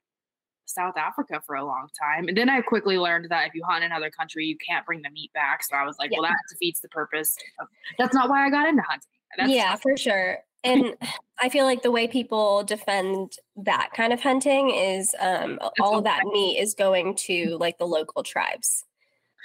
South 0.66 0.96
Africa 0.98 1.42
for 1.46 1.56
a 1.56 1.66
long 1.66 1.88
time. 2.00 2.28
And 2.28 2.38
then 2.38 2.50
I 2.50 2.62
quickly 2.62 2.98
learned 2.98 3.28
that 3.30 3.48
if 3.48 3.56
you 3.56 3.64
hunt 3.68 3.84
in 3.84 3.92
another 3.92 4.12
country, 4.12 4.46
you 4.46 4.58
can't 4.58 4.86
bring 4.86 5.02
the 5.02 5.10
meat 5.10 5.32
back. 5.34 5.64
So 5.64 5.76
I 5.76 5.84
was 5.84 5.98
like, 5.98 6.12
Yeah. 6.12 6.20
well, 6.20 6.30
that 6.30 6.38
defeats 6.52 6.82
the 6.82 6.90
purpose. 6.90 7.36
Of, 7.60 7.68
that's 7.98 8.14
not 8.14 8.30
why 8.30 8.46
I 8.46 8.50
got 8.50 8.68
into 8.68 8.84
hunting. 8.84 9.08
That's 9.38 9.50
yeah, 9.52 9.76
for 9.76 9.98
sure. 9.98 10.40
And 10.64 10.96
I 11.40 11.50
feel 11.50 11.66
like 11.66 11.82
the 11.82 11.92
way 11.92 12.08
people 12.08 12.64
defend 12.64 13.34
that 13.58 13.90
kind 13.96 14.14
of 14.14 14.22
hunting 14.22 14.70
is 14.70 15.16
um, 15.20 15.60
all 15.80 15.98
of 15.98 16.04
that 16.04 16.24
meat 16.26 16.60
is 16.60 16.74
going 16.74 17.16
to 17.16 17.58
like 17.60 17.78
the 17.80 17.88
local 17.88 18.22
tribes. 18.24 18.86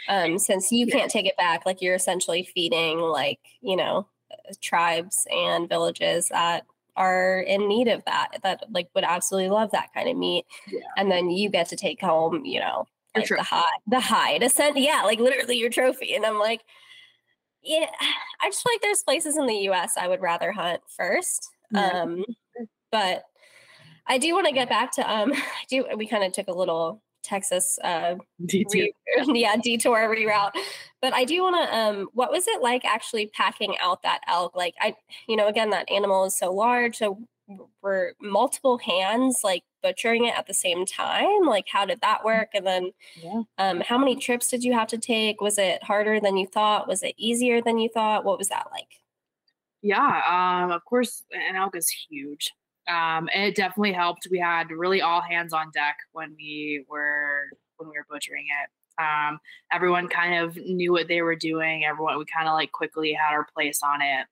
Um, 0.09 0.39
since 0.39 0.71
you 0.71 0.87
can't 0.87 1.11
take 1.11 1.27
it 1.27 1.37
back, 1.37 1.67
like 1.67 1.83
you're 1.83 1.95
essentially 1.95 2.49
feeding 2.55 2.99
like, 2.99 3.41
you 3.61 3.77
know, 3.77 4.07
uh, 4.31 4.53
tribes 4.61 5.27
and 5.31 5.69
villages 5.69 6.29
that 6.29 6.65
are 6.97 7.41
in 7.41 7.69
need 7.69 7.89
of 7.89 8.05
that, 8.07 8.39
that 8.43 8.65
like 8.71 8.89
would 8.95 9.05
absolutely 9.05 9.51
love 9.51 9.71
that 9.73 9.93
kind 9.93 10.09
of 10.09 10.17
meat. 10.17 10.47
Yeah. 10.69 10.81
And 10.97 11.11
then 11.11 11.31
you 11.31 11.51
get 11.51 11.69
to 11.69 11.77
take 11.77 12.01
home, 12.01 12.45
you 12.45 12.61
know, 12.61 12.87
like 13.15 13.29
the 13.29 13.43
hide, 13.43 13.81
the 13.87 14.01
hide, 14.01 14.43
ascent, 14.43 14.77
yeah, 14.77 15.03
like 15.05 15.21
literally 15.21 15.57
your 15.57 15.71
trophy. 15.71 16.15
And 16.15 16.25
I'm 16.25 16.39
like, 16.39 16.63
yeah, 17.63 17.87
I 18.43 18.49
just 18.49 18.63
feel 18.63 18.73
like 18.75 18.83
there's 18.83 19.03
places 19.03 19.37
in 19.37 19.47
the 19.47 19.55
U.S. 19.55 19.95
I 19.97 20.09
would 20.09 20.21
rather 20.21 20.53
hunt 20.53 20.81
first. 20.89 21.49
Yeah. 21.73 22.03
Um, 22.03 22.25
but 22.91 23.25
I 24.07 24.19
do 24.19 24.33
want 24.35 24.47
to 24.47 24.53
get 24.53 24.69
back 24.69 24.93
to 24.93 25.11
um, 25.11 25.33
I 25.35 25.65
do 25.69 25.87
we 25.97 26.07
kind 26.07 26.25
of 26.25 26.33
took 26.33 26.49
a 26.49 26.53
little 26.53 27.03
Texas 27.27 27.79
uh, 27.85 28.15
detail. 28.47 28.71
re- 28.73 28.95
yeah 29.35 29.57
detour 29.57 30.09
reroute, 30.09 30.53
but 31.03 31.13
I 31.13 31.25
do 31.25 31.43
want 31.43 31.57
to 31.69 31.77
um, 31.77 32.09
what 32.15 32.31
was 32.31 32.47
it 32.49 32.63
like 32.63 32.85
actually 32.85 33.27
packing 33.35 33.77
out 33.83 34.03
that 34.03 34.21
elk? 34.29 34.55
Like 34.57 34.75
I, 34.81 34.95
you 35.29 35.37
know, 35.37 35.49
again 35.49 35.71
that 35.71 35.91
animal 35.91 36.25
is 36.25 36.39
so 36.39 36.53
large, 36.53 36.97
so 36.97 37.19
were 37.81 38.15
multiple 38.21 38.77
hands 38.79 39.41
like 39.45 39.63
butchering 39.83 40.25
it 40.25 40.37
at 40.37 40.47
the 40.47 40.55
same 40.55 40.85
time? 40.87 41.43
Like 41.47 41.67
how 41.71 41.85
did 41.85 42.01
that 42.01 42.25
work? 42.25 42.49
And 42.55 42.67
then 42.67 42.91
Yeah. 43.23 43.43
um, 43.59 43.81
how 43.83 43.99
many 43.99 44.17
trips 44.17 44.49
did 44.49 44.65
you 44.65 44.73
have 44.73 44.89
to 44.89 44.99
take? 44.99 45.41
Was 45.41 45.59
it 45.59 45.83
harder 45.85 46.19
than 46.21 46.37
you 46.37 46.47
thought? 46.49 46.89
Was 46.89 47.03
it 47.05 47.15
easier 47.17 47.61
than 47.63 47.79
you 47.79 47.89
thought? 47.89 48.25
What 48.25 48.39
was 48.39 48.49
that 48.49 48.67
like? 48.73 48.89
Yeah, 49.83 50.23
um, 50.65 50.73
of 50.73 50.85
course, 50.85 51.23
an 51.31 51.55
elk 51.55 51.77
is 51.77 51.89
huge. 51.89 52.51
Um, 52.89 53.29
it 53.35 53.57
definitely 53.57 53.93
helped. 53.93 54.29
We 54.31 54.39
had 54.39 54.71
really 54.71 55.03
all 55.03 55.21
hands 55.21 55.53
on 55.53 55.71
deck 55.73 55.97
when 56.13 56.35
we 56.37 56.85
were 56.89 57.45
when 57.79 57.89
we 57.91 57.97
were 57.97 58.07
butchering 58.09 58.47
it. 58.63 59.03
Um, 59.03 59.39
everyone 59.73 60.09
kind 60.09 60.43
of 60.43 60.57
knew 60.57 60.93
what 60.93 61.09
they 61.09 61.21
were 61.21 61.37
doing. 61.37 61.85
Everyone, 61.85 62.19
we 62.19 62.25
kind 62.25 62.49
of 62.49 62.55
like 62.55 62.73
quickly 62.73 63.13
had 63.13 63.35
our 63.35 63.47
place 63.55 63.81
on 63.83 64.01
it. 64.01 64.27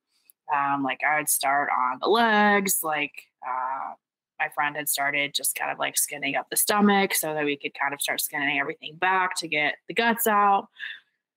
Um, 0.54 0.82
like 0.82 1.00
I 1.06 1.18
would 1.18 1.28
start 1.28 1.70
on 1.70 1.98
the 2.00 2.08
legs, 2.08 2.80
like 2.82 3.12
uh, 3.46 3.94
my 4.38 4.48
friend 4.54 4.76
had 4.76 4.88
started 4.88 5.34
just 5.34 5.54
kind 5.54 5.70
of 5.70 5.78
like 5.78 5.96
skinning 5.96 6.36
up 6.36 6.48
the 6.50 6.56
stomach 6.56 7.14
so 7.14 7.34
that 7.34 7.44
we 7.44 7.56
could 7.56 7.72
kind 7.78 7.94
of 7.94 8.00
start 8.00 8.20
skinning 8.20 8.58
everything 8.58 8.96
back 8.96 9.36
to 9.38 9.48
get 9.48 9.76
the 9.88 9.94
guts 9.94 10.26
out. 10.26 10.68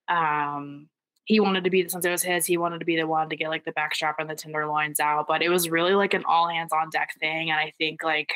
Um, 0.08 0.88
he 1.28 1.42
wanted 1.42 1.66
to 1.66 1.70
be 1.70 1.84
the 1.84 1.90
since 1.90 2.06
it 2.06 2.10
was 2.10 2.24
his, 2.24 2.46
he 2.46 2.58
wanted 2.58 2.80
to 2.80 2.86
be 2.86 2.96
the 2.96 3.06
one 3.06 3.30
to 3.30 3.36
get 3.36 3.50
like 3.50 3.66
the 3.66 3.74
backstrap 3.74 4.16
and 4.18 4.30
the 4.30 4.36
tenderloins 4.36 5.02
out. 5.02 5.28
But 5.28 5.42
it 5.42 5.50
was 5.50 5.70
really 5.70 5.94
like 5.94 6.14
an 6.14 6.24
all 6.24 6.48
hands 6.48 6.72
on 6.72 6.90
deck 6.90 7.14
thing. 7.20 7.52
And 7.52 7.60
I 7.60 7.74
think 7.78 8.02
like 8.02 8.32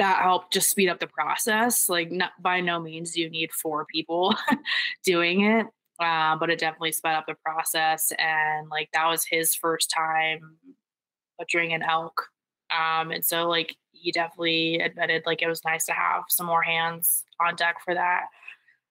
that 0.00 0.20
helped 0.20 0.52
just 0.52 0.68
speed 0.68 0.88
up 0.88 0.98
the 0.98 1.06
process. 1.06 1.88
Like 1.88 2.10
not, 2.10 2.32
by 2.40 2.60
no 2.60 2.80
means 2.80 3.12
do 3.12 3.20
you 3.20 3.30
need 3.30 3.52
four 3.52 3.86
people 3.86 4.34
doing 5.04 5.42
it. 5.42 5.66
Uh, 6.00 6.34
but 6.34 6.50
it 6.50 6.58
definitely 6.58 6.90
sped 6.90 7.14
up 7.14 7.26
the 7.28 7.36
process. 7.44 8.12
And 8.18 8.68
like 8.68 8.88
that 8.92 9.06
was 9.06 9.24
his 9.24 9.54
first 9.54 9.92
time 9.96 10.56
butchering 11.38 11.72
an 11.72 11.84
elk. 11.84 12.20
Um, 12.76 13.12
and 13.12 13.24
so 13.24 13.48
like 13.48 13.76
he 13.92 14.10
definitely 14.10 14.80
admitted 14.80 15.22
like 15.24 15.40
it 15.40 15.48
was 15.48 15.64
nice 15.64 15.84
to 15.84 15.92
have 15.92 16.24
some 16.30 16.46
more 16.46 16.62
hands 16.62 17.22
on 17.40 17.54
deck 17.54 17.76
for 17.84 17.94
that. 17.94 18.24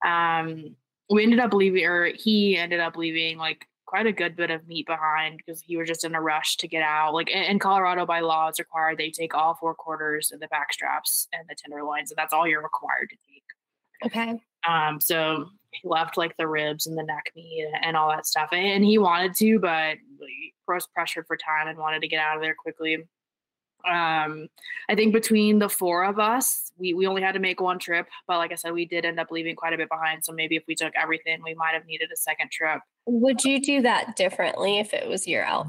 Um, 0.05 0.77
we 1.09 1.23
ended 1.23 1.39
up 1.39 1.53
leaving, 1.53 1.85
or 1.85 2.05
he 2.05 2.57
ended 2.57 2.79
up 2.79 2.95
leaving 2.95 3.37
like 3.37 3.65
quite 3.85 4.05
a 4.05 4.11
good 4.11 4.35
bit 4.35 4.51
of 4.51 4.67
meat 4.67 4.85
behind 4.85 5.37
because 5.37 5.61
he 5.61 5.75
was 5.75 5.87
just 5.87 6.05
in 6.05 6.13
a 6.13 6.21
rush 6.21 6.57
to 6.57 6.67
get 6.67 6.83
out. 6.83 7.13
Like 7.13 7.29
in, 7.29 7.57
Colorado, 7.57 8.05
by 8.05 8.19
law, 8.19 8.47
it's 8.47 8.59
required 8.59 8.97
they 8.97 9.09
take 9.09 9.33
all 9.33 9.55
four 9.55 9.73
quarters 9.73 10.31
of 10.31 10.39
the 10.39 10.47
back 10.49 10.71
straps 10.71 11.27
and 11.33 11.43
the 11.49 11.55
tenderloins, 11.55 12.11
and 12.11 12.17
that's 12.17 12.31
all 12.31 12.47
you're 12.47 12.61
required 12.61 13.09
to 13.09 13.15
take. 13.27 13.43
Okay. 14.05 14.39
Um, 14.67 15.01
so 15.01 15.47
he 15.71 15.87
left 15.87 16.17
like 16.17 16.37
the 16.37 16.47
ribs 16.47 16.85
and 16.85 16.97
the 16.97 17.03
neck 17.03 17.31
meat 17.35 17.67
and 17.81 17.97
all 17.97 18.09
that 18.09 18.27
stuff, 18.27 18.49
and 18.51 18.85
he 18.85 18.97
wanted 18.97 19.35
to, 19.37 19.59
but 19.59 19.97
he 20.19 20.53
was 20.67 20.87
pressured 20.93 21.25
for 21.25 21.37
time 21.37 21.67
and 21.67 21.79
wanted 21.79 22.01
to 22.01 22.07
get 22.07 22.19
out 22.19 22.35
of 22.35 22.43
there 22.43 22.55
quickly 22.55 23.03
um 23.87 24.47
i 24.89 24.95
think 24.95 25.13
between 25.13 25.59
the 25.59 25.69
four 25.69 26.03
of 26.03 26.19
us 26.19 26.71
we 26.77 26.93
we 26.93 27.07
only 27.07 27.21
had 27.21 27.31
to 27.33 27.39
make 27.39 27.61
one 27.61 27.79
trip 27.79 28.07
but 28.27 28.37
like 28.37 28.51
i 28.51 28.55
said 28.55 28.73
we 28.73 28.85
did 28.85 29.05
end 29.05 29.19
up 29.19 29.31
leaving 29.31 29.55
quite 29.55 29.73
a 29.73 29.77
bit 29.77 29.87
behind 29.89 30.23
so 30.23 30.33
maybe 30.33 30.55
if 30.57 30.63
we 30.67 30.75
took 30.75 30.93
everything 31.01 31.41
we 31.43 31.53
might 31.53 31.73
have 31.73 31.85
needed 31.85 32.09
a 32.13 32.17
second 32.17 32.51
trip 32.51 32.79
Would 33.05 33.43
you 33.45 33.61
do 33.61 33.81
that 33.83 34.15
differently 34.17 34.79
if 34.79 34.93
it 34.93 35.07
was 35.07 35.27
your 35.27 35.45
elk? 35.45 35.67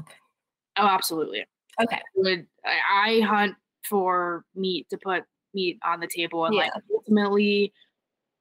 oh 0.77 0.87
absolutely 0.87 1.45
Okay. 1.81 1.99
would 2.15 2.45
I, 2.65 3.21
I 3.21 3.21
hunt 3.21 3.55
for 3.89 4.43
meat 4.55 4.87
to 4.89 4.97
put 4.97 5.23
meat 5.53 5.79
on 5.83 5.99
the 6.01 6.07
table 6.07 6.45
and 6.45 6.55
like 6.55 6.71
ultimately 6.93 7.71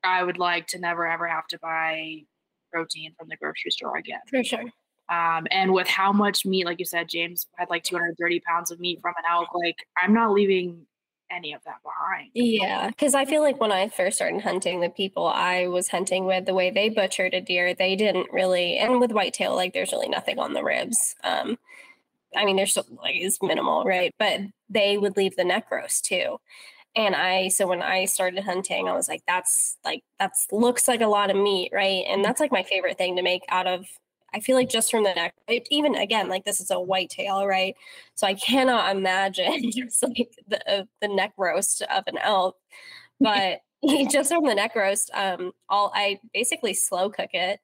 i 0.02 0.22
would 0.24 0.38
like 0.38 0.66
to 0.68 0.78
never 0.80 1.06
ever 1.06 1.28
have 1.28 1.46
to 1.48 1.58
buy 1.60 2.16
protein 2.72 3.12
from 3.18 3.28
the 3.28 3.36
grocery 3.36 3.70
store 3.70 3.96
again 3.96 4.20
For 4.28 4.42
sure. 4.44 4.64
Um, 5.10 5.46
and 5.50 5.72
with 5.72 5.88
how 5.88 6.12
much 6.12 6.46
meat 6.46 6.64
like 6.64 6.78
you 6.78 6.84
said 6.84 7.08
james 7.08 7.46
had 7.56 7.68
like 7.70 7.84
230 7.84 8.40
pounds 8.40 8.70
of 8.70 8.80
meat 8.80 9.00
from 9.00 9.14
an 9.18 9.24
elk 9.30 9.48
like 9.54 9.76
i'm 10.02 10.14
not 10.14 10.32
leaving 10.32 10.86
any 11.30 11.52
of 11.52 11.62
that 11.64 11.76
behind 11.82 12.30
Yeah, 12.34 12.88
because 12.88 13.14
I 13.14 13.24
feel 13.24 13.40
like 13.40 13.60
when 13.60 13.70
I 13.70 13.88
first 13.88 14.16
started 14.16 14.40
hunting, 14.40 14.80
the 14.80 14.90
people 14.90 15.28
I 15.28 15.68
was 15.68 15.88
hunting 15.88 16.24
with, 16.24 16.44
the 16.44 16.54
way 16.54 16.70
they 16.70 16.88
butchered 16.88 17.34
a 17.34 17.40
deer, 17.40 17.72
they 17.72 17.94
didn't 17.94 18.32
really, 18.32 18.78
and 18.78 18.98
with 19.00 19.12
whitetail, 19.12 19.54
like 19.54 19.72
there's 19.72 19.92
really 19.92 20.08
nothing 20.08 20.40
on 20.40 20.54
the 20.54 20.64
ribs. 20.64 21.14
Um, 21.22 21.56
I 22.36 22.44
mean, 22.44 22.56
there's 22.56 22.76
like 22.76 23.16
is 23.16 23.38
minimal, 23.42 23.84
right? 23.84 24.14
But 24.18 24.40
they 24.68 24.98
would 24.98 25.16
leave 25.16 25.36
the 25.36 25.44
neck 25.44 25.70
roast 25.70 26.04
too. 26.04 26.38
And 26.96 27.14
I, 27.14 27.48
so 27.48 27.66
when 27.66 27.82
I 27.82 28.04
started 28.04 28.44
hunting, 28.44 28.88
I 28.88 28.94
was 28.94 29.08
like, 29.08 29.22
that's 29.26 29.76
like 29.84 30.02
that's 30.18 30.46
looks 30.52 30.88
like 30.88 31.00
a 31.00 31.06
lot 31.06 31.30
of 31.30 31.36
meat, 31.36 31.70
right? 31.72 32.04
And 32.08 32.24
that's 32.24 32.40
like 32.40 32.52
my 32.52 32.62
favorite 32.62 32.98
thing 32.98 33.16
to 33.16 33.22
make 33.22 33.42
out 33.48 33.66
of. 33.66 33.86
I 34.34 34.40
feel 34.40 34.56
like 34.56 34.68
just 34.68 34.90
from 34.90 35.04
the 35.04 35.14
neck, 35.14 35.34
it, 35.48 35.66
even 35.70 35.94
again, 35.94 36.28
like 36.28 36.44
this 36.44 36.60
is 36.60 36.70
a 36.70 36.80
white 36.80 37.10
tail, 37.10 37.46
right? 37.46 37.74
So 38.14 38.26
I 38.26 38.34
cannot 38.34 38.94
imagine 38.96 39.70
just 39.74 40.02
like 40.02 40.34
the 40.48 40.70
uh, 40.70 40.84
the 41.00 41.08
neck 41.08 41.32
roast 41.36 41.82
of 41.82 42.04
an 42.06 42.18
elk, 42.18 42.56
but 43.20 43.60
just 44.10 44.32
from 44.32 44.46
the 44.46 44.54
neck 44.54 44.76
roast, 44.76 45.10
um, 45.14 45.52
all 45.68 45.90
I 45.94 46.20
basically 46.34 46.74
slow 46.74 47.08
cook 47.10 47.30
it, 47.32 47.60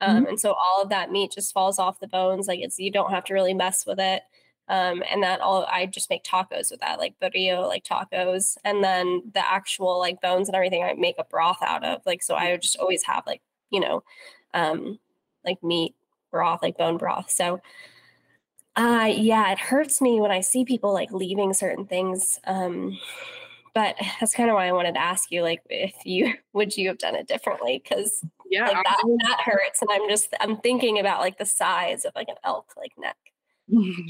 um, 0.00 0.26
and 0.26 0.38
so 0.38 0.52
all 0.52 0.82
of 0.82 0.90
that 0.90 1.10
meat 1.10 1.32
just 1.32 1.54
falls 1.54 1.78
off 1.78 2.00
the 2.00 2.08
bones. 2.08 2.46
Like 2.48 2.60
it's 2.60 2.78
you 2.78 2.90
don't 2.90 3.10
have 3.10 3.24
to 3.24 3.34
really 3.34 3.54
mess 3.54 3.86
with 3.86 3.98
it, 3.98 4.22
um, 4.68 5.02
and 5.10 5.22
that 5.22 5.40
all 5.40 5.66
I 5.70 5.86
just 5.86 6.10
make 6.10 6.24
tacos 6.24 6.70
with 6.70 6.80
that, 6.80 6.98
like 6.98 7.14
burrito, 7.22 7.66
like 7.66 7.84
tacos, 7.84 8.56
and 8.64 8.84
then 8.84 9.22
the 9.32 9.40
actual 9.46 9.98
like 9.98 10.20
bones 10.20 10.48
and 10.48 10.56
everything 10.56 10.82
I 10.82 10.92
make 10.94 11.16
a 11.18 11.24
broth 11.24 11.62
out 11.62 11.84
of. 11.84 12.02
Like 12.04 12.22
so, 12.22 12.34
I 12.34 12.50
would 12.52 12.62
just 12.62 12.78
always 12.78 13.04
have 13.04 13.24
like 13.26 13.40
you 13.70 13.80
know, 13.80 14.04
um, 14.52 14.98
like 15.44 15.62
meat 15.62 15.94
broth, 16.34 16.62
like 16.62 16.76
bone 16.76 16.98
broth. 16.98 17.30
So 17.30 17.60
uh 18.76 19.08
yeah, 19.14 19.52
it 19.52 19.58
hurts 19.60 20.00
me 20.00 20.20
when 20.20 20.32
I 20.32 20.40
see 20.40 20.64
people 20.64 20.92
like 20.92 21.12
leaving 21.12 21.54
certain 21.54 21.86
things. 21.86 22.40
Um 22.44 22.98
but 23.72 23.94
that's 24.20 24.34
kind 24.34 24.50
of 24.50 24.54
why 24.54 24.66
I 24.68 24.72
wanted 24.72 24.94
to 24.94 25.00
ask 25.00 25.30
you 25.30 25.42
like 25.42 25.62
if 25.70 25.94
you 26.04 26.34
would 26.52 26.76
you 26.76 26.88
have 26.88 26.98
done 26.98 27.14
it 27.14 27.28
differently 27.28 27.80
cuz 27.88 28.24
yeah 28.50 28.68
like 28.68 28.84
that 28.84 29.18
that 29.28 29.40
hurts 29.44 29.80
and 29.80 29.90
I'm 29.92 30.08
just 30.08 30.34
I'm 30.40 30.56
thinking 30.58 30.98
about 30.98 31.20
like 31.20 31.38
the 31.38 31.46
size 31.46 32.04
of 32.04 32.12
like 32.16 32.28
an 32.28 32.40
elk 32.42 32.74
like 32.76 32.92
neck. 32.98 33.16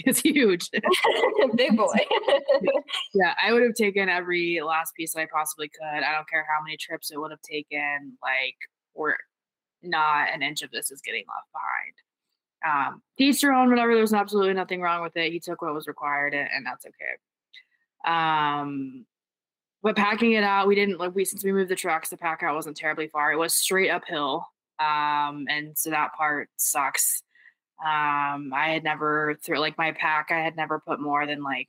it's 0.08 0.18
huge 0.20 0.68
Big 1.56 1.76
boy. 1.76 1.94
yeah 3.14 3.34
i 3.40 3.52
would 3.52 3.62
have 3.62 3.74
taken 3.74 4.08
every 4.08 4.60
last 4.60 4.92
piece 4.96 5.14
that 5.14 5.20
i 5.20 5.28
possibly 5.32 5.68
could 5.68 6.02
i 6.02 6.12
don't 6.12 6.28
care 6.28 6.44
how 6.52 6.60
many 6.64 6.76
trips 6.76 7.12
it 7.12 7.20
would 7.20 7.30
have 7.30 7.40
taken 7.42 8.18
like 8.20 8.56
we're 8.94 9.14
not 9.84 10.28
an 10.34 10.42
inch 10.42 10.62
of 10.62 10.72
this 10.72 10.90
is 10.90 11.00
getting 11.02 11.22
left 11.28 11.46
behind 11.52 11.94
um 12.66 13.02
to 13.18 13.24
each 13.24 13.42
your 13.42 13.52
own 13.52 13.68
whatever 13.70 13.94
there's 13.94 14.12
absolutely 14.12 14.54
nothing 14.54 14.80
wrong 14.80 15.02
with 15.02 15.16
it. 15.16 15.32
He 15.32 15.40
took 15.40 15.62
what 15.62 15.74
was 15.74 15.86
required 15.86 16.34
and, 16.34 16.48
and 16.54 16.66
that's 16.66 16.86
okay. 16.86 18.10
Um 18.10 19.06
but 19.82 19.96
packing 19.96 20.32
it 20.32 20.44
out 20.44 20.66
we 20.66 20.74
didn't 20.74 20.98
like 20.98 21.14
we 21.14 21.24
since 21.24 21.44
we 21.44 21.52
moved 21.52 21.70
the 21.70 21.76
trucks 21.76 22.08
the 22.08 22.16
pack 22.16 22.42
out 22.42 22.54
wasn't 22.54 22.76
terribly 22.76 23.08
far. 23.08 23.32
It 23.32 23.36
was 23.36 23.54
straight 23.54 23.90
uphill 23.90 24.46
um 24.80 25.46
and 25.48 25.76
so 25.76 25.90
that 25.90 26.14
part 26.14 26.48
sucks. 26.56 27.22
Um 27.84 28.52
i 28.54 28.70
had 28.72 28.84
never 28.84 29.36
through 29.44 29.58
like 29.58 29.76
my 29.78 29.92
pack 29.92 30.28
i 30.30 30.40
had 30.40 30.56
never 30.56 30.80
put 30.80 31.00
more 31.00 31.26
than 31.26 31.42
like 31.42 31.68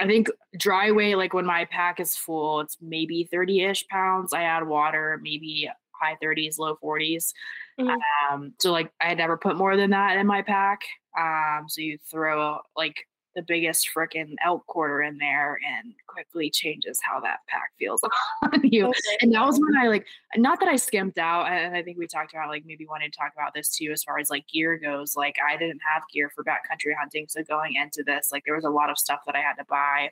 i 0.00 0.06
think 0.06 0.28
dry 0.56 0.92
weight 0.92 1.16
like 1.16 1.34
when 1.34 1.44
my 1.44 1.64
pack 1.66 1.98
is 2.00 2.14
full 2.16 2.60
it's 2.60 2.76
maybe 2.80 3.28
30ish 3.32 3.88
pounds. 3.88 4.32
I 4.32 4.44
add 4.44 4.66
water 4.66 5.18
maybe 5.22 5.68
high 6.00 6.16
30s 6.22 6.58
low 6.58 6.76
40s 6.82 7.32
Mhm. 7.78 7.96
um 8.32 8.54
so 8.58 8.72
like 8.72 8.90
i 9.00 9.06
had 9.08 9.18
never 9.18 9.36
put 9.36 9.56
more 9.56 9.76
than 9.76 9.90
that 9.90 10.16
in 10.18 10.26
my 10.26 10.42
pack 10.42 10.80
um 11.18 11.66
so 11.68 11.80
you 11.80 11.98
throw 12.10 12.58
like 12.76 12.96
the 13.36 13.42
biggest 13.42 13.88
freaking 13.94 14.34
elk 14.44 14.66
quarter 14.66 15.00
in 15.02 15.16
there 15.18 15.60
and 15.64 15.94
quickly 16.08 16.50
changes 16.50 16.98
how 17.04 17.20
that 17.20 17.38
pack 17.46 17.70
feels 17.78 18.00
on 18.42 18.60
you 18.64 18.86
Okay. 18.86 19.18
and 19.20 19.32
that 19.32 19.46
was 19.46 19.60
when 19.60 19.76
I 19.80 19.86
like, 19.88 20.06
not 20.36 20.58
that 20.58 20.68
I 20.68 20.74
skimped 20.76 21.18
out, 21.18 21.46
and 21.46 21.76
I 21.76 21.82
think 21.82 21.98
we 21.98 22.06
talked 22.08 22.32
about 22.32 22.48
like 22.48 22.64
maybe 22.66 22.84
wanting 22.86 23.10
to 23.12 23.16
talk 23.16 23.32
about 23.36 23.54
this 23.54 23.68
too, 23.68 23.90
as 23.92 24.02
far 24.02 24.18
as 24.18 24.28
like 24.28 24.48
gear 24.48 24.76
goes. 24.76 25.14
Like, 25.14 25.36
I 25.46 25.56
didn't 25.56 25.80
have 25.94 26.02
gear 26.12 26.30
for 26.34 26.42
backcountry 26.42 26.94
hunting, 26.98 27.26
so 27.28 27.42
going 27.44 27.74
into 27.74 28.02
this, 28.04 28.30
like, 28.32 28.44
there 28.44 28.56
was 28.56 28.64
a 28.64 28.70
lot 28.70 28.90
of 28.90 28.98
stuff 28.98 29.20
that 29.26 29.36
I 29.36 29.40
had 29.40 29.54
to 29.54 29.64
buy. 29.68 30.10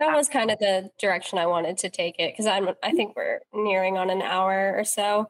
That 0.00 0.14
was 0.14 0.28
kind 0.28 0.50
of 0.50 0.58
the 0.58 0.90
direction 0.98 1.38
I 1.38 1.46
wanted 1.46 1.78
to 1.78 1.90
take 1.90 2.16
it 2.18 2.32
because 2.32 2.46
I'm 2.46 2.68
I 2.82 2.92
think 2.92 3.16
we're 3.16 3.40
nearing 3.52 3.98
on 3.98 4.10
an 4.10 4.22
hour 4.22 4.74
or 4.76 4.84
so. 4.84 5.26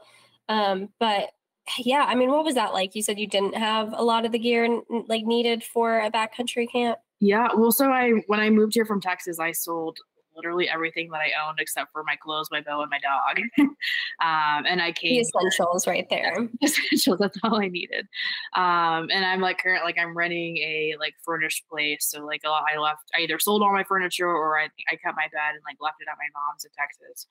Um, 0.48 0.90
but 1.00 1.30
yeah, 1.78 2.04
I 2.06 2.14
mean, 2.14 2.30
what 2.30 2.44
was 2.44 2.54
that 2.54 2.72
like? 2.72 2.94
You 2.94 3.02
said 3.02 3.18
you 3.18 3.26
didn't 3.26 3.54
have 3.54 3.92
a 3.92 4.02
lot 4.02 4.24
of 4.24 4.32
the 4.32 4.38
gear 4.38 4.64
n- 4.64 4.82
like 5.08 5.24
needed 5.24 5.62
for 5.64 6.00
a 6.00 6.10
backcountry 6.10 6.70
camp. 6.70 6.98
Yeah, 7.20 7.48
well, 7.54 7.72
so 7.72 7.90
I 7.90 8.22
when 8.26 8.40
I 8.40 8.50
moved 8.50 8.74
here 8.74 8.84
from 8.84 9.00
Texas, 9.00 9.38
I 9.38 9.52
sold 9.52 9.98
literally 10.38 10.68
everything 10.70 11.10
that 11.10 11.18
I 11.20 11.30
owned 11.46 11.58
except 11.60 11.92
for 11.92 12.02
my 12.04 12.16
clothes, 12.16 12.48
my 12.50 12.62
bow, 12.62 12.80
and 12.80 12.90
my 12.90 13.00
dog. 13.00 13.40
um, 13.58 14.64
and 14.66 14.80
I 14.80 14.88
The 14.88 14.94
came 14.94 15.20
essentials 15.20 15.86
right 15.86 16.06
there. 16.10 16.48
essentials. 16.62 17.18
That's 17.18 17.38
all 17.42 17.60
I 17.60 17.68
needed. 17.68 18.06
Um, 18.54 19.08
and 19.12 19.24
I'm 19.26 19.40
like 19.40 19.58
current, 19.58 19.84
like 19.84 19.98
I'm 19.98 20.16
renting 20.16 20.56
a 20.58 20.94
like 20.98 21.14
furnished 21.24 21.64
place. 21.70 22.06
So 22.08 22.24
like 22.24 22.42
a 22.44 22.48
lot, 22.48 22.62
I 22.74 22.78
left, 22.78 23.02
I 23.16 23.20
either 23.20 23.38
sold 23.38 23.62
all 23.62 23.72
my 23.72 23.84
furniture 23.84 24.28
or 24.28 24.58
I, 24.58 24.68
I 24.90 24.96
cut 25.04 25.14
my 25.16 25.26
bed 25.32 25.54
and 25.54 25.62
like 25.68 25.76
left 25.80 25.96
it 26.00 26.08
at 26.10 26.16
my 26.16 26.28
mom's 26.40 26.64
in 26.64 26.70
Texas. 26.78 27.26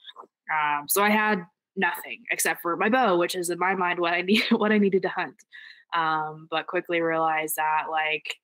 Um, 0.54 0.88
so 0.88 1.02
I 1.02 1.10
had 1.10 1.46
nothing 1.76 2.24
except 2.32 2.62
for 2.62 2.76
my 2.76 2.90
bow, 2.90 3.18
which 3.18 3.36
is 3.36 3.50
in 3.50 3.60
my 3.60 3.76
mind 3.76 4.00
what 4.00 4.14
I 4.14 4.22
need, 4.22 4.44
what 4.52 4.72
I 4.72 4.78
needed 4.78 5.02
to 5.04 5.10
hunt. 5.10 5.36
Um, 5.96 6.48
but 6.52 6.68
quickly 6.68 7.00
realized 7.00 7.56
that 7.56 7.84
like 7.90 8.36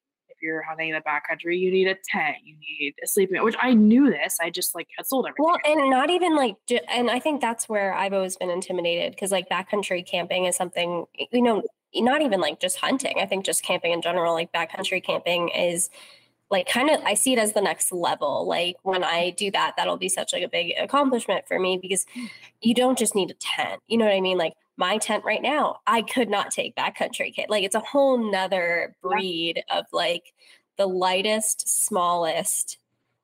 you're 0.43 0.61
hunting 0.61 0.89
in 0.89 0.95
the 0.95 1.01
backcountry, 1.01 1.57
you 1.57 1.71
need 1.71 1.87
a 1.87 1.95
tent, 1.95 2.37
you 2.43 2.55
need 2.57 2.93
a 3.03 3.07
sleeping, 3.07 3.41
which 3.43 3.55
I 3.59 3.73
knew 3.73 4.11
this. 4.11 4.37
I 4.41 4.49
just 4.49 4.75
like 4.75 4.87
had 4.97 5.07
sold 5.07 5.25
everything. 5.25 5.45
Well, 5.45 5.57
and 5.65 5.89
not 5.89 6.09
even 6.09 6.35
like, 6.35 6.57
and 6.89 7.09
I 7.09 7.19
think 7.19 7.41
that's 7.41 7.67
where 7.67 7.93
I've 7.93 8.13
always 8.13 8.35
been 8.35 8.49
intimidated 8.49 9.13
because 9.13 9.31
like 9.31 9.49
backcountry 9.49 10.05
camping 10.05 10.45
is 10.45 10.55
something, 10.55 11.05
you 11.31 11.41
know, 11.41 11.63
not 11.95 12.21
even 12.21 12.41
like 12.41 12.59
just 12.59 12.77
hunting. 12.77 13.15
I 13.19 13.25
think 13.25 13.45
just 13.45 13.63
camping 13.63 13.93
in 13.93 14.01
general, 14.01 14.33
like 14.33 14.51
backcountry 14.51 15.03
camping 15.03 15.49
is 15.49 15.89
like 16.51 16.67
kind 16.67 16.89
of, 16.89 17.01
I 17.05 17.13
see 17.13 17.33
it 17.33 17.39
as 17.39 17.53
the 17.53 17.61
next 17.61 17.91
level. 17.91 18.47
Like 18.47 18.75
when 18.83 19.03
I 19.03 19.31
do 19.31 19.49
that, 19.51 19.73
that'll 19.77 19.97
be 19.97 20.09
such 20.09 20.33
like 20.33 20.43
a 20.43 20.49
big 20.49 20.73
accomplishment 20.77 21.47
for 21.47 21.59
me 21.59 21.79
because 21.81 22.05
you 22.61 22.75
don't 22.75 22.97
just 22.97 23.15
need 23.15 23.31
a 23.31 23.35
tent. 23.35 23.81
You 23.87 23.97
know 23.97 24.05
what 24.05 24.13
I 24.13 24.21
mean? 24.21 24.37
Like 24.37 24.53
my 24.77 24.97
tent 24.97 25.23
right 25.23 25.41
now, 25.41 25.79
I 25.85 26.01
could 26.01 26.29
not 26.29 26.51
take 26.51 26.75
backcountry 26.75 27.33
kit. 27.33 27.49
Like 27.49 27.63
it's 27.63 27.75
a 27.75 27.79
whole 27.79 28.31
nother 28.31 28.95
breed 29.01 29.63
of 29.71 29.85
like 29.91 30.33
the 30.77 30.87
lightest, 30.87 31.85
smallest, 31.85 32.77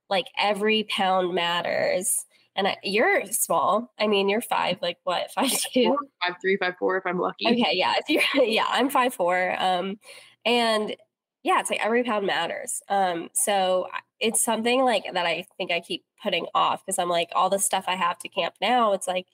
like 0.09 0.27
every 0.37 0.83
pound 0.83 1.33
matters. 1.33 2.25
And 2.55 2.67
I, 2.67 2.77
you're 2.83 3.25
small. 3.27 3.91
I 3.99 4.07
mean, 4.07 4.29
you're 4.29 4.41
five, 4.41 4.77
like 4.81 4.97
what, 5.03 5.31
five 5.35 5.51
two, 5.51 5.97
five 6.21 6.35
three, 6.41 6.57
five 6.57 6.75
four, 6.77 6.97
if 6.97 7.05
I'm 7.05 7.19
lucky. 7.19 7.47
Okay, 7.47 7.71
yeah, 7.73 7.95
if 7.97 8.09
you're, 8.09 8.45
yeah, 8.45 8.65
I'm 8.67 8.89
five 8.89 9.13
four. 9.13 9.55
Um, 9.57 9.99
and 10.45 10.95
yeah, 11.41 11.59
it's 11.59 11.69
like 11.69 11.83
every 11.83 12.03
pound 12.03 12.27
matters. 12.27 12.81
Um, 12.89 13.29
so 13.33 13.87
it's 14.19 14.43
something 14.43 14.83
like 14.83 15.05
that. 15.11 15.25
I 15.25 15.45
think 15.57 15.71
I 15.71 15.79
keep 15.79 16.03
putting 16.21 16.45
off 16.53 16.85
because 16.85 16.99
I'm 16.99 17.09
like 17.09 17.29
all 17.33 17.49
the 17.49 17.59
stuff 17.59 17.85
I 17.87 17.95
have 17.95 18.19
to 18.19 18.29
camp 18.29 18.55
now. 18.61 18.91
It's 18.93 19.07
like 19.07 19.25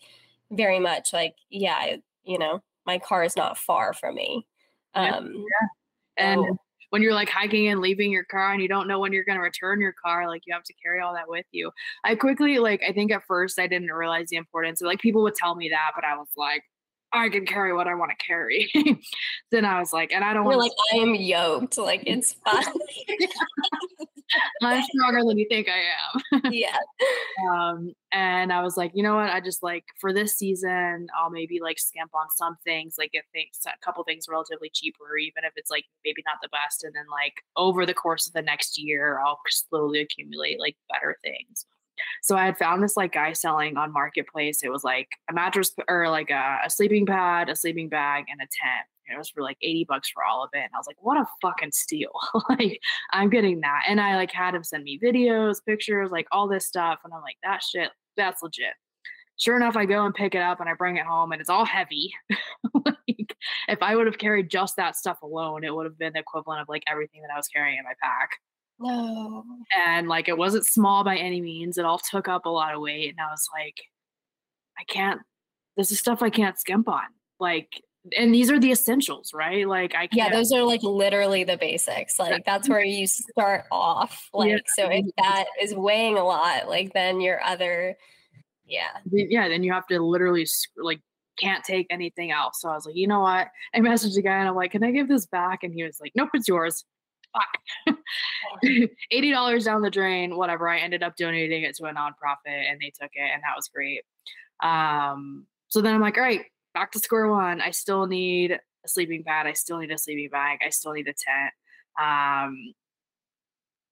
very 0.55 0.79
much 0.79 1.13
like 1.13 1.35
yeah, 1.49 1.97
you 2.23 2.39
know, 2.39 2.61
my 2.85 2.99
car 2.99 3.23
is 3.23 3.35
not 3.35 3.57
far 3.57 3.93
from 3.93 4.15
me. 4.15 4.45
Um, 4.93 5.33
yeah. 5.35 5.67
And 6.17 6.45
so, 6.47 6.57
when 6.91 7.01
you're 7.01 7.13
like 7.13 7.29
hiking 7.29 7.67
and 7.67 7.81
leaving 7.81 8.11
your 8.11 8.23
car 8.23 8.53
and 8.53 8.61
you 8.61 8.67
don't 8.67 8.87
know 8.87 8.99
when 8.99 9.11
you're 9.11 9.25
going 9.25 9.37
to 9.37 9.41
return 9.43 9.81
your 9.81 9.93
car, 9.93 10.27
like 10.27 10.43
you 10.45 10.53
have 10.53 10.63
to 10.63 10.73
carry 10.81 11.01
all 11.01 11.13
that 11.13 11.27
with 11.27 11.45
you. 11.51 11.71
I 12.05 12.15
quickly, 12.15 12.57
like, 12.57 12.81
I 12.87 12.93
think 12.93 13.11
at 13.11 13.25
first 13.27 13.59
I 13.59 13.67
didn't 13.67 13.91
realize 13.91 14.29
the 14.29 14.37
importance. 14.37 14.81
Like 14.81 14.99
people 14.99 15.21
would 15.23 15.35
tell 15.35 15.55
me 15.55 15.69
that, 15.69 15.91
but 15.93 16.05
I 16.05 16.15
was 16.15 16.29
like, 16.37 16.63
I 17.15 17.29
can 17.29 17.45
carry 17.45 17.73
what 17.73 17.87
I 17.87 17.95
want 17.95 18.11
to 18.11 18.25
carry. 18.25 18.69
then 19.51 19.65
I 19.65 19.79
was 19.79 19.93
like, 19.93 20.11
and 20.11 20.23
I 20.23 20.33
don't 20.33 20.43
want 20.43 20.55
to 20.55 20.59
like 20.59 20.71
I 20.93 20.97
am 20.97 21.15
yoked. 21.15 21.77
Like 21.77 22.03
it's 22.05 22.33
fine. 22.45 22.63
I'm 24.61 24.83
stronger 24.83 25.23
than 25.25 25.37
you 25.37 25.47
think 25.49 25.67
I 25.69 26.35
am. 26.35 26.41
yeah. 26.51 26.77
Um, 27.49 27.93
and 28.11 28.51
I 28.51 28.61
was 28.63 28.75
like, 28.75 28.91
you 28.93 29.03
know 29.03 29.15
what? 29.15 29.29
I 29.29 29.39
just 29.39 29.63
like 29.63 29.85
for 29.99 30.13
this 30.13 30.35
season, 30.35 31.07
I'll 31.17 31.29
maybe 31.29 31.59
like 31.61 31.79
skimp 31.79 32.11
on 32.13 32.27
some 32.35 32.57
things, 32.63 32.95
like 32.97 33.11
get 33.11 33.23
things, 33.33 33.59
a 33.65 33.85
couple 33.85 34.03
things 34.03 34.25
relatively 34.29 34.69
cheaper, 34.73 35.17
even 35.17 35.43
if 35.43 35.53
it's 35.55 35.71
like 35.71 35.85
maybe 36.03 36.23
not 36.25 36.37
the 36.41 36.49
best. 36.49 36.83
And 36.83 36.93
then 36.93 37.05
like 37.09 37.43
over 37.55 37.85
the 37.85 37.93
course 37.93 38.27
of 38.27 38.33
the 38.33 38.41
next 38.41 38.77
year, 38.77 39.19
I'll 39.19 39.39
slowly 39.47 40.01
accumulate 40.01 40.59
like 40.59 40.75
better 40.89 41.17
things. 41.23 41.65
So 42.21 42.35
I 42.35 42.45
had 42.45 42.57
found 42.57 42.83
this 42.83 42.97
like 42.97 43.13
guy 43.13 43.33
selling 43.33 43.77
on 43.77 43.91
marketplace. 43.91 44.63
It 44.63 44.71
was 44.71 44.83
like 44.83 45.09
a 45.29 45.33
mattress 45.33 45.73
or 45.87 46.09
like 46.09 46.29
a, 46.29 46.59
a 46.65 46.69
sleeping 46.69 47.05
pad, 47.05 47.49
a 47.49 47.55
sleeping 47.55 47.89
bag, 47.89 48.25
and 48.29 48.39
a 48.39 48.43
tent. 48.43 48.87
it 49.07 49.17
was 49.17 49.29
for 49.29 49.41
like 49.41 49.57
80 49.61 49.85
bucks 49.85 50.09
for 50.09 50.23
all 50.23 50.43
of 50.43 50.49
it. 50.53 50.59
And 50.59 50.69
I 50.73 50.77
was 50.77 50.87
like, 50.87 50.97
what 50.99 51.17
a 51.17 51.27
fucking 51.41 51.71
steal. 51.71 52.11
like 52.49 52.79
I'm 53.11 53.29
getting 53.29 53.61
that. 53.61 53.83
And 53.87 54.01
I 54.01 54.15
like 54.15 54.31
had 54.31 54.55
him 54.55 54.63
send 54.63 54.83
me 54.83 54.99
videos, 54.99 55.63
pictures, 55.65 56.09
like 56.11 56.27
all 56.31 56.47
this 56.47 56.65
stuff. 56.65 56.99
And 57.03 57.13
I'm 57.13 57.21
like, 57.21 57.37
that 57.43 57.63
shit, 57.63 57.89
that's 58.17 58.41
legit. 58.41 58.73
Sure 59.37 59.57
enough, 59.57 59.75
I 59.75 59.85
go 59.85 60.05
and 60.05 60.15
pick 60.15 60.33
it 60.33 60.41
up 60.41 60.61
and 60.61 60.69
I 60.69 60.73
bring 60.75 60.95
it 60.95 61.05
home 61.05 61.33
and 61.33 61.41
it's 61.41 61.49
all 61.49 61.65
heavy. 61.65 62.13
like 62.85 63.35
if 63.67 63.81
I 63.81 63.95
would 63.95 64.05
have 64.07 64.17
carried 64.17 64.49
just 64.49 64.77
that 64.77 64.95
stuff 64.95 65.21
alone, 65.21 65.63
it 65.63 65.75
would 65.75 65.85
have 65.85 65.97
been 65.97 66.13
the 66.13 66.19
equivalent 66.19 66.61
of 66.61 66.69
like 66.69 66.83
everything 66.87 67.21
that 67.21 67.33
I 67.33 67.37
was 67.37 67.47
carrying 67.47 67.77
in 67.77 67.83
my 67.83 67.93
pack. 68.01 68.31
No. 68.79 69.43
And 69.87 70.07
like 70.07 70.27
it 70.27 70.37
wasn't 70.37 70.65
small 70.65 71.03
by 71.03 71.17
any 71.17 71.41
means. 71.41 71.77
It 71.77 71.85
all 71.85 71.99
took 71.99 72.27
up 72.27 72.45
a 72.45 72.49
lot 72.49 72.73
of 72.73 72.81
weight. 72.81 73.09
And 73.09 73.19
I 73.19 73.31
was 73.31 73.47
like, 73.53 73.77
I 74.77 74.83
can't, 74.83 75.21
this 75.77 75.91
is 75.91 75.99
stuff 75.99 76.21
I 76.21 76.29
can't 76.29 76.59
skimp 76.59 76.89
on. 76.89 77.03
Like, 77.39 77.81
and 78.15 78.33
these 78.33 78.51
are 78.51 78.59
the 78.59 78.71
essentials, 78.71 79.31
right? 79.33 79.67
Like 79.67 79.95
I 79.95 80.07
can't. 80.07 80.13
Yeah, 80.13 80.29
those 80.29 80.51
are 80.51 80.63
like 80.63 80.83
literally 80.83 81.43
the 81.43 81.57
basics. 81.57 82.19
Like 82.19 82.45
that's 82.45 82.69
where 82.69 82.83
you 82.83 83.07
start 83.07 83.65
off. 83.71 84.29
Like, 84.33 84.51
yeah. 84.51 84.57
so 84.75 84.89
if 84.91 85.05
that 85.17 85.45
is 85.61 85.73
weighing 85.73 86.17
a 86.17 86.23
lot, 86.23 86.67
like 86.67 86.93
then 86.93 87.19
your 87.19 87.41
other, 87.41 87.95
yeah. 88.65 88.97
Yeah, 89.11 89.47
then 89.47 89.63
you 89.63 89.73
have 89.73 89.87
to 89.87 89.99
literally 89.99 90.45
like 90.77 91.01
can't 91.39 91.63
take 91.63 91.87
anything 91.89 92.31
else. 92.31 92.61
So 92.61 92.69
I 92.69 92.75
was 92.75 92.85
like, 92.85 92.95
you 92.95 93.07
know 93.07 93.21
what? 93.21 93.47
I 93.73 93.79
messaged 93.79 94.15
the 94.15 94.21
guy 94.21 94.37
and 94.37 94.47
I'm 94.47 94.55
like, 94.55 94.71
can 94.71 94.83
I 94.83 94.91
give 94.91 95.07
this 95.07 95.25
back? 95.25 95.63
And 95.63 95.73
he 95.73 95.83
was 95.83 95.97
like, 95.99 96.11
nope, 96.15 96.29
it's 96.33 96.47
yours 96.47 96.85
fuck. 97.35 97.97
$80 99.13 99.65
down 99.65 99.81
the 99.81 99.89
drain, 99.89 100.35
whatever. 100.35 100.69
I 100.69 100.79
ended 100.79 101.03
up 101.03 101.15
donating 101.15 101.63
it 101.63 101.75
to 101.77 101.85
a 101.85 101.93
nonprofit 101.93 102.69
and 102.69 102.79
they 102.79 102.91
took 102.99 103.11
it 103.13 103.31
and 103.33 103.41
that 103.43 103.55
was 103.55 103.69
great. 103.73 104.01
Um, 104.63 105.45
so 105.67 105.81
then 105.81 105.93
I'm 105.93 106.01
like, 106.01 106.17
all 106.17 106.23
right, 106.23 106.45
back 106.73 106.91
to 106.93 106.99
square 106.99 107.27
one. 107.27 107.61
I 107.61 107.71
still 107.71 108.07
need 108.07 108.51
a 108.51 108.87
sleeping 108.87 109.23
pad. 109.23 109.47
I 109.47 109.53
still 109.53 109.79
need 109.79 109.91
a 109.91 109.97
sleeping 109.97 110.29
bag. 110.31 110.59
I 110.65 110.69
still 110.69 110.93
need 110.93 111.07
a 111.07 111.13
tent. 111.13 111.53
Um, 112.01 112.73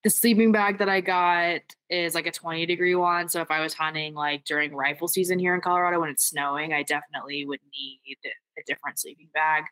the 0.04 0.10
sleeping 0.10 0.52
bag 0.52 0.80
that 0.80 0.90
I 0.90 1.00
got 1.00 1.62
is 1.90 2.14
like 2.14 2.28
a 2.28 2.32
20 2.32 2.66
degree 2.66 2.96
one. 2.96 3.30
So 3.30 3.42
if 3.42 3.50
I 3.50 3.62
was 3.62 3.74
hunting 3.74 4.14
like 4.14 4.44
during 4.44 4.76
rifle 4.76 5.08
season 5.08 5.40
here 5.40 5.56
in 5.56 5.62
Colorado 5.62 6.02
when 6.02 6.10
it's 6.10 6.28
snowing, 6.28 6.74
I 6.74 6.84
definitely 6.84 7.46
would 7.46 7.62
need 7.74 8.18
a 8.58 8.62
different 8.68 9.00
sleeping 9.00 9.30
bag. 9.34 9.64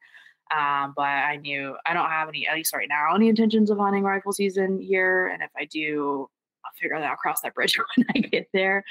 Um, 0.55 0.93
but 0.95 1.03
I 1.03 1.37
knew 1.37 1.75
I 1.85 1.93
don't 1.93 2.09
have 2.09 2.27
any, 2.27 2.47
at 2.47 2.55
least 2.55 2.73
right 2.75 2.89
now, 2.89 3.15
any 3.15 3.29
intentions 3.29 3.69
of 3.69 3.77
hunting 3.77 4.03
rifle 4.03 4.33
season 4.33 4.79
here. 4.79 5.27
And 5.27 5.41
if 5.41 5.49
I 5.57 5.65
do, 5.65 6.27
I'll 6.65 6.71
figure 6.79 6.99
that 6.99 7.09
I'll 7.09 7.15
cross 7.15 7.41
that 7.41 7.53
bridge 7.53 7.77
when 7.95 8.05
I 8.15 8.19
get 8.19 8.47
there. 8.53 8.83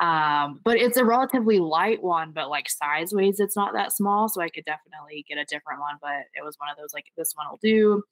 Um, 0.00 0.60
but 0.64 0.78
it's 0.78 0.96
a 0.96 1.04
relatively 1.04 1.58
light 1.58 2.02
one, 2.02 2.32
but 2.32 2.48
like 2.48 2.68
size 2.68 3.12
ways, 3.12 3.40
it's 3.40 3.56
not 3.56 3.72
that 3.74 3.92
small. 3.92 4.28
So 4.28 4.40
I 4.40 4.48
could 4.48 4.64
definitely 4.64 5.24
get 5.28 5.38
a 5.38 5.44
different 5.44 5.80
one. 5.80 5.96
But 6.00 6.26
it 6.34 6.44
was 6.44 6.56
one 6.58 6.70
of 6.70 6.76
those 6.76 6.94
like 6.94 7.06
this 7.16 7.32
one 7.34 7.46
will 7.50 7.60
do. 7.62 8.02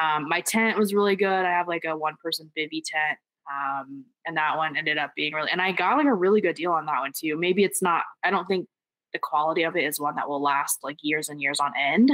Um, 0.00 0.28
my 0.28 0.40
tent 0.40 0.78
was 0.78 0.94
really 0.94 1.16
good. 1.16 1.28
I 1.28 1.50
have 1.50 1.68
like 1.68 1.84
a 1.84 1.96
one 1.96 2.14
person 2.22 2.50
bivy 2.56 2.82
tent. 2.84 3.18
Um, 3.50 4.06
and 4.24 4.36
that 4.38 4.56
one 4.56 4.74
ended 4.74 4.96
up 4.96 5.12
being 5.14 5.34
really, 5.34 5.50
and 5.50 5.60
I 5.60 5.72
got 5.72 5.98
like 5.98 6.06
a 6.06 6.14
really 6.14 6.40
good 6.40 6.56
deal 6.56 6.72
on 6.72 6.86
that 6.86 7.00
one 7.00 7.12
too. 7.14 7.36
Maybe 7.36 7.62
it's 7.62 7.82
not, 7.82 8.02
I 8.22 8.30
don't 8.30 8.46
think 8.46 8.66
the 9.14 9.18
quality 9.18 9.62
of 9.62 9.76
it 9.76 9.84
is 9.84 9.98
one 9.98 10.16
that 10.16 10.28
will 10.28 10.42
last 10.42 10.80
like 10.82 10.98
years 11.00 11.30
and 11.30 11.40
years 11.40 11.58
on 11.60 11.72
end. 11.80 12.10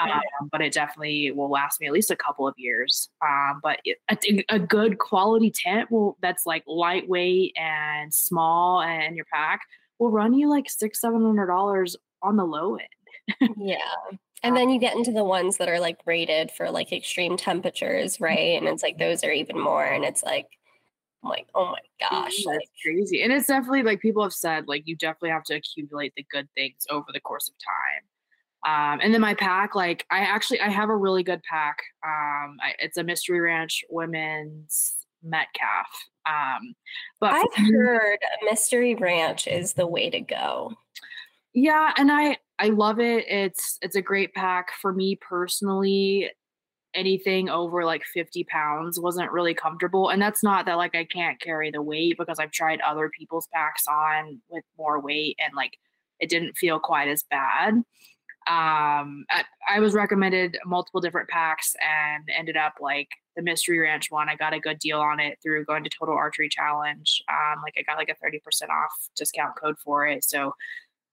Okay. 0.00 0.10
Um, 0.12 0.48
but 0.52 0.60
it 0.60 0.72
definitely 0.72 1.32
will 1.32 1.50
last 1.50 1.80
me 1.80 1.88
at 1.88 1.92
least 1.92 2.12
a 2.12 2.16
couple 2.16 2.46
of 2.46 2.54
years. 2.56 3.08
Um, 3.26 3.60
but 3.62 3.80
it, 3.84 3.98
a, 4.08 4.54
a, 4.54 4.58
good 4.58 4.98
quality 4.98 5.50
tent 5.50 5.90
will 5.90 6.16
that's 6.22 6.46
like 6.46 6.62
lightweight 6.66 7.54
and 7.56 8.14
small 8.14 8.82
and 8.82 9.16
your 9.16 9.26
pack 9.32 9.62
will 9.98 10.10
run 10.10 10.34
you 10.34 10.48
like 10.48 10.70
six 10.70 11.00
seven 11.00 11.22
hundred 11.22 11.46
dollars 11.46 11.96
on 12.22 12.36
the 12.36 12.44
low 12.44 12.76
end. 12.76 13.50
yeah. 13.58 13.78
And 14.42 14.54
then 14.54 14.68
you 14.68 14.78
get 14.78 14.94
into 14.94 15.10
the 15.10 15.24
ones 15.24 15.56
that 15.56 15.70
are 15.70 15.80
like 15.80 15.96
rated 16.04 16.50
for 16.50 16.70
like 16.70 16.92
extreme 16.92 17.38
temperatures, 17.38 18.20
right? 18.20 18.58
And 18.58 18.68
it's 18.68 18.82
like 18.82 18.98
those 18.98 19.24
are 19.24 19.32
even 19.32 19.58
more. 19.58 19.86
And 19.86 20.04
it's 20.04 20.22
like 20.22 20.48
I'm 21.24 21.30
like, 21.30 21.46
oh 21.54 21.72
my 21.72 21.78
gosh, 22.00 22.34
that's 22.36 22.46
like, 22.46 22.68
crazy. 22.84 23.22
And 23.22 23.32
it's 23.32 23.46
definitely 23.46 23.82
like 23.82 24.00
people 24.00 24.22
have 24.22 24.34
said, 24.34 24.68
like 24.68 24.82
you 24.86 24.96
definitely 24.96 25.30
have 25.30 25.44
to 25.44 25.54
accumulate 25.54 26.12
the 26.16 26.26
good 26.30 26.48
things 26.54 26.86
over 26.90 27.06
the 27.12 27.20
course 27.20 27.48
of 27.48 27.54
time. 27.58 28.04
Um, 28.66 29.00
and 29.02 29.12
then 29.12 29.20
my 29.20 29.34
pack, 29.34 29.74
like 29.74 30.06
I 30.10 30.20
actually 30.20 30.60
I 30.60 30.68
have 30.68 30.88
a 30.88 30.96
really 30.96 31.22
good 31.22 31.42
pack. 31.42 31.78
Um, 32.06 32.56
I, 32.62 32.74
it's 32.78 32.96
a 32.96 33.04
Mystery 33.04 33.40
Ranch 33.40 33.84
Women's 33.90 34.94
Metcalf. 35.22 35.86
Um, 36.26 36.74
but 37.20 37.32
I've 37.32 37.66
heard 37.66 38.18
Mystery 38.42 38.94
Ranch 38.94 39.46
is 39.46 39.74
the 39.74 39.86
way 39.86 40.10
to 40.10 40.20
go. 40.20 40.72
Yeah, 41.52 41.92
and 41.96 42.10
I 42.10 42.38
I 42.58 42.68
love 42.68 43.00
it. 43.00 43.26
It's 43.28 43.78
it's 43.82 43.96
a 43.96 44.02
great 44.02 44.34
pack 44.34 44.72
for 44.80 44.92
me 44.92 45.16
personally 45.16 46.30
anything 46.94 47.48
over 47.48 47.84
like 47.84 48.04
50 48.04 48.44
pounds 48.44 49.00
wasn't 49.00 49.32
really 49.32 49.54
comfortable. 49.54 50.10
And 50.10 50.20
that's 50.20 50.42
not 50.42 50.66
that 50.66 50.76
like 50.76 50.94
I 50.94 51.04
can't 51.04 51.40
carry 51.40 51.70
the 51.70 51.82
weight 51.82 52.16
because 52.18 52.38
I've 52.38 52.52
tried 52.52 52.80
other 52.80 53.10
people's 53.10 53.48
packs 53.52 53.84
on 53.88 54.40
with 54.48 54.64
more 54.78 55.00
weight 55.00 55.36
and 55.38 55.54
like 55.54 55.78
it 56.20 56.28
didn't 56.28 56.56
feel 56.56 56.78
quite 56.78 57.08
as 57.08 57.24
bad. 57.24 57.74
Um, 58.46 59.24
I, 59.30 59.44
I 59.68 59.80
was 59.80 59.94
recommended 59.94 60.58
multiple 60.66 61.00
different 61.00 61.30
packs 61.30 61.74
and 61.80 62.24
ended 62.36 62.56
up 62.56 62.74
like 62.80 63.08
the 63.36 63.42
Mystery 63.42 63.78
Ranch 63.78 64.10
one. 64.10 64.28
I 64.28 64.36
got 64.36 64.52
a 64.52 64.60
good 64.60 64.78
deal 64.78 65.00
on 65.00 65.18
it 65.18 65.38
through 65.42 65.64
going 65.64 65.82
to 65.84 65.90
Total 65.90 66.14
Archery 66.14 66.48
Challenge. 66.50 67.22
Um, 67.28 67.62
like 67.62 67.74
I 67.78 67.82
got 67.82 67.96
like 67.96 68.10
a 68.10 68.26
30% 68.26 68.38
off 68.68 68.92
discount 69.16 69.56
code 69.56 69.76
for 69.82 70.06
it. 70.06 70.24
So 70.24 70.54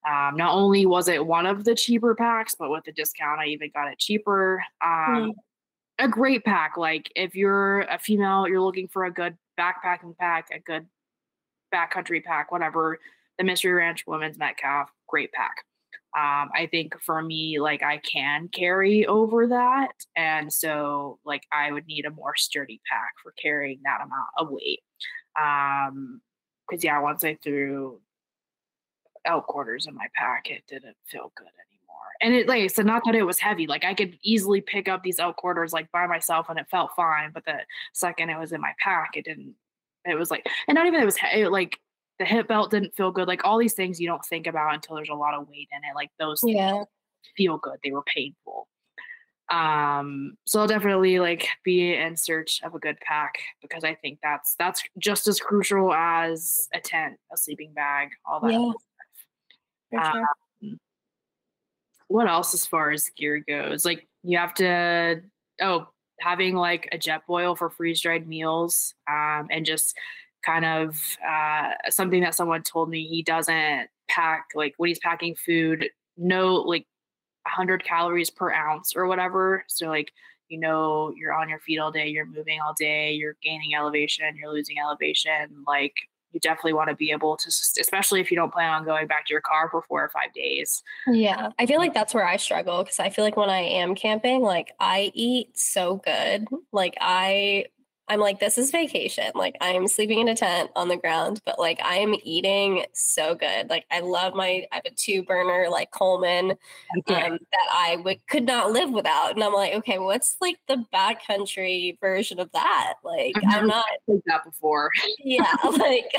um, 0.08 0.36
not 0.36 0.54
only 0.54 0.86
was 0.86 1.08
it 1.08 1.26
one 1.26 1.46
of 1.46 1.64
the 1.64 1.74
cheaper 1.74 2.16
packs, 2.16 2.54
but 2.54 2.70
with 2.70 2.84
the 2.84 2.92
discount, 2.92 3.40
I 3.40 3.46
even 3.46 3.72
got 3.74 3.88
it 3.88 3.98
cheaper. 3.98 4.64
Um, 4.82 4.92
mm 4.92 5.32
a 6.02 6.08
great 6.08 6.44
pack. 6.44 6.78
Like 6.78 7.12
if 7.16 7.36
you're 7.36 7.82
a 7.82 8.00
female, 8.00 8.48
you're 8.48 8.62
looking 8.62 8.88
for 8.88 9.06
a 9.06 9.14
good 9.14 9.38
backpacking 9.60 10.18
pack, 10.18 10.48
a 10.52 10.60
good 10.60 10.88
backcountry 11.74 12.24
pack, 12.24 12.52
whatever. 12.52 13.00
The 13.38 13.44
Mystery 13.44 13.72
Ranch 13.72 14.04
Women's 14.06 14.38
Metcalf, 14.38 14.90
great 15.08 15.32
pack. 15.32 15.64
Um, 16.16 16.50
I 16.54 16.68
think 16.70 16.94
for 17.02 17.22
me, 17.22 17.60
like 17.60 17.84
I 17.84 17.98
can 18.00 18.50
carry 18.50 19.06
over 19.06 19.48
that, 19.48 19.94
and 20.18 20.52
so 20.52 21.20
like 21.26 21.44
I 21.54 21.72
would 21.72 21.88
need 21.88 22.06
a 22.06 22.12
more 22.12 22.36
sturdy 22.36 22.82
pack 22.92 23.14
for 23.24 23.34
carrying 23.42 23.80
that 23.86 24.02
amount 24.02 24.30
of 24.38 24.50
weight. 24.52 24.82
Um, 25.42 26.22
because 26.70 26.84
yeah, 26.84 27.00
once 27.00 27.24
I 27.24 27.38
threw 27.42 28.02
elk 29.26 29.48
quarters 29.48 29.88
in 29.88 29.96
my 29.96 30.08
pack, 30.16 30.50
it 30.50 30.64
didn't 30.68 30.98
feel 31.10 31.32
good 31.36 31.48
anymore 31.48 31.71
and 32.22 32.34
it 32.34 32.48
like 32.48 32.62
I 32.62 32.68
said, 32.68 32.86
not 32.86 33.04
that 33.06 33.16
it 33.16 33.24
was 33.24 33.40
heavy. 33.40 33.68
Like 33.68 33.84
I 33.84 33.94
could 33.94 34.18
easily 34.24 34.62
pick 34.62 34.88
up 34.88 35.04
these 35.04 35.20
elk 35.20 35.38
quarters 35.38 35.74
like 35.74 35.92
by 35.92 36.08
myself 36.08 36.48
and 36.50 36.60
it 36.60 36.68
felt 36.70 36.92
fine. 36.96 37.32
But 37.34 37.46
the 37.46 37.60
second 37.94 38.30
it 38.30 38.40
was 38.40 38.52
in 38.52 38.62
my 38.62 38.74
pack, 38.80 39.12
it 39.16 39.26
didn't. 39.26 39.56
It 40.06 40.16
was 40.16 40.32
like, 40.32 40.48
and 40.68 40.76
not 40.76 40.88
even 40.88 41.02
it 41.02 41.06
was 41.06 41.18
it, 41.34 41.52
like 41.52 41.80
the 42.20 42.26
hip 42.26 42.48
belt 42.48 42.72
didn't 42.72 42.96
feel 42.96 43.12
good. 43.12 43.28
Like 43.28 43.46
all 43.46 43.58
these 43.58 43.74
things 43.74 44.00
you 44.00 44.08
don't 44.08 44.24
think 44.26 44.48
about 44.48 44.74
until 44.74 44.96
there's 44.96 45.10
a 45.10 45.16
lot 45.16 45.34
of 45.34 45.48
weight 45.50 45.70
in 45.72 45.80
it. 45.90 45.96
Like 45.96 46.10
those 46.20 46.42
Yeah. 46.44 46.84
feel 47.36 47.58
good. 47.58 47.80
They 47.84 47.92
were 47.92 48.04
painful. 48.04 48.68
Um, 49.50 50.38
so 50.46 50.62
I'll 50.62 50.68
definitely 50.68 51.20
like 51.20 51.48
be 51.64 51.94
in 51.94 52.16
search 52.16 52.62
of 52.64 52.74
a 52.74 52.80
good 52.80 52.98
pack 53.02 53.40
because 53.62 53.84
I 53.84 53.96
think 53.96 54.20
that's 54.24 54.56
that's 54.56 54.82
just 54.98 55.28
as 55.28 55.40
crucial 55.42 55.94
as 55.94 56.70
a 56.74 56.80
tent, 56.80 57.18
a 57.34 57.38
sleeping 57.38 57.74
bag, 57.74 58.12
all 58.26 58.40
that. 58.40 58.52
Yeah. 59.92 60.12
Sure. 60.14 60.28
What 62.12 62.28
else 62.28 62.54
as 62.54 62.66
far 62.66 62.92
as 62.92 63.10
gear 63.16 63.40
goes? 63.48 63.86
Like 63.86 64.06
you 64.24 64.38
have 64.38 64.54
to 64.56 65.22
oh, 65.62 65.88
having 66.20 66.56
like 66.56 66.90
a 66.92 66.98
Jetboil 66.98 67.58
for 67.58 67.70
freeze 67.70 68.02
dried 68.02 68.28
meals, 68.28 68.94
um, 69.10 69.48
and 69.50 69.66
just 69.66 69.98
kind 70.46 70.66
of 70.66 71.00
uh 71.28 71.70
something 71.90 72.22
that 72.22 72.36
someone 72.36 72.64
told 72.64 72.90
me 72.90 73.08
he 73.08 73.22
doesn't 73.24 73.88
pack 74.10 74.48
like 74.56 74.74
when 74.78 74.90
he's 74.90 75.00
packing 75.00 75.36
food, 75.36 75.90
no 76.18 76.56
like 76.56 76.86
100 77.44 77.84
calories 77.86 78.30
per 78.30 78.52
ounce 78.52 78.94
or 78.96 79.08
whatever. 79.08 79.64
So 79.70 79.88
like 79.88 80.12
you 80.50 80.60
know 80.60 81.14
you're 81.16 81.34
on 81.34 81.48
your 81.50 81.60
feet 81.60 81.80
all 81.80 81.92
day, 81.92 82.10
you're 82.10 82.26
moving 82.26 82.60
all 82.60 82.74
day, 82.78 83.14
you're 83.14 83.38
gaining 83.42 83.74
elevation, 83.76 84.36
you're 84.36 84.52
losing 84.52 84.78
elevation. 84.80 85.64
Like 85.66 85.96
you 86.32 86.40
definitely 86.40 86.74
want 86.74 86.90
to 86.90 86.96
be 86.96 87.12
able 87.12 87.38
to, 87.38 87.48
especially 87.48 88.22
if 88.22 88.32
you 88.32 88.38
don't 88.38 88.54
plan 88.54 88.70
on 88.70 88.86
going 88.86 89.08
back 89.08 89.26
to 89.26 89.34
your 89.34 89.42
car 89.42 89.70
for 89.70 89.82
four 89.82 90.04
or 90.04 90.10
five 90.10 90.34
days. 90.34 90.84
Yeah, 91.08 91.50
I 91.60 91.66
feel 91.66 91.80
like 91.80 91.94
that's 91.94 92.14
where 92.14 92.26
I 92.26 92.38
struggle 92.38 92.84
because 92.84 93.00
I 93.00 93.10
feel 93.10 93.26
like 93.26 93.38
when 93.38 93.50
I 93.50 93.60
am 93.60 93.96
camping, 93.96 94.42
like 94.42 94.74
I 94.80 95.12
eat 95.14 95.58
so 95.58 95.98
good. 95.98 96.48
Like 96.72 96.98
I 97.02 97.66
I'm 98.12 98.20
like 98.20 98.42
this 98.42 98.58
is 98.58 98.72
vacation. 98.72 99.32
Like 99.36 99.56
I'm 99.62 99.88
sleeping 99.88 100.20
in 100.20 100.28
a 100.28 100.36
tent 100.36 100.70
on 100.76 100.90
the 100.90 100.98
ground, 100.98 101.40
but 101.46 101.58
like 101.58 101.80
I'm 101.82 102.14
eating 102.24 102.84
so 102.92 103.36
good. 103.36 103.70
Like 103.70 103.86
I 103.90 104.02
love 104.02 104.34
my 104.36 104.66
I 104.70 104.76
have 104.76 104.86
a 104.86 104.90
two 104.94 105.24
burner 105.24 105.68
like 105.70 105.92
Coleman 105.92 106.56
Okay. 107.00 107.22
um, 107.26 107.40
that 107.54 107.68
I 107.72 107.96
would 108.04 108.18
could 108.28 108.44
not 108.44 108.74
live 108.74 108.90
without. 108.92 109.32
And 109.32 109.42
I'm 109.42 109.54
like, 109.54 109.76
okay, 109.76 109.98
what's 109.98 110.36
like 110.42 110.58
the 110.68 110.84
backcountry 110.94 111.98
version 112.02 112.38
of 112.42 112.52
that? 112.52 112.96
Like 113.02 113.34
I've 113.38 113.62
I'm 113.62 113.68
not 113.68 113.86
Like 114.08 114.22
that 114.26 114.44
before. 114.44 114.90
yeah, 115.20 115.56
like 115.78 116.12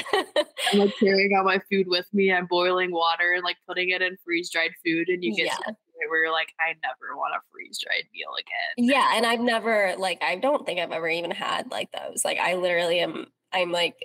I'm 0.72 0.78
like 0.78 0.94
carrying 0.98 1.34
out 1.36 1.44
my 1.44 1.60
food 1.70 1.88
with 1.88 2.06
me. 2.14 2.32
I'm 2.32 2.46
boiling 2.46 2.90
water 2.90 3.32
and 3.34 3.44
like 3.44 3.58
putting 3.68 3.90
it 3.90 4.00
in 4.00 4.16
freeze 4.24 4.48
dried 4.48 4.72
food, 4.82 5.10
and 5.10 5.22
you 5.22 5.36
get 5.36 5.48
Yeah. 5.48 5.72
Point 6.02 6.10
where 6.10 6.22
you're 6.22 6.32
like, 6.32 6.52
I 6.60 6.74
never 6.82 7.16
want 7.16 7.34
a 7.34 7.40
freeze 7.50 7.78
dried 7.78 8.04
meal 8.14 8.30
again. 8.38 8.90
Yeah, 8.90 9.12
and 9.16 9.26
I've 9.26 9.40
never 9.40 9.94
like 9.98 10.22
I 10.22 10.36
don't 10.36 10.64
think 10.66 10.80
I've 10.80 10.92
ever 10.92 11.08
even 11.08 11.30
had 11.30 11.70
like 11.70 11.90
those. 11.92 12.24
Like 12.24 12.38
I 12.38 12.54
literally 12.54 13.00
am 13.00 13.26
I'm 13.52 13.72
like 13.72 13.96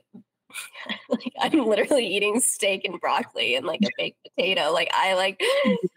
like 1.10 1.34
I'm 1.40 1.66
literally 1.66 2.08
eating 2.08 2.40
steak 2.40 2.86
and 2.86 3.00
broccoli 3.00 3.56
and 3.56 3.66
like 3.66 3.82
a 3.84 3.90
baked 3.98 4.18
potato. 4.24 4.72
Like 4.72 4.90
I 4.94 5.14
like 5.16 5.42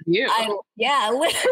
You. 0.06 0.26
I 0.28 0.56
yeah, 0.76 1.10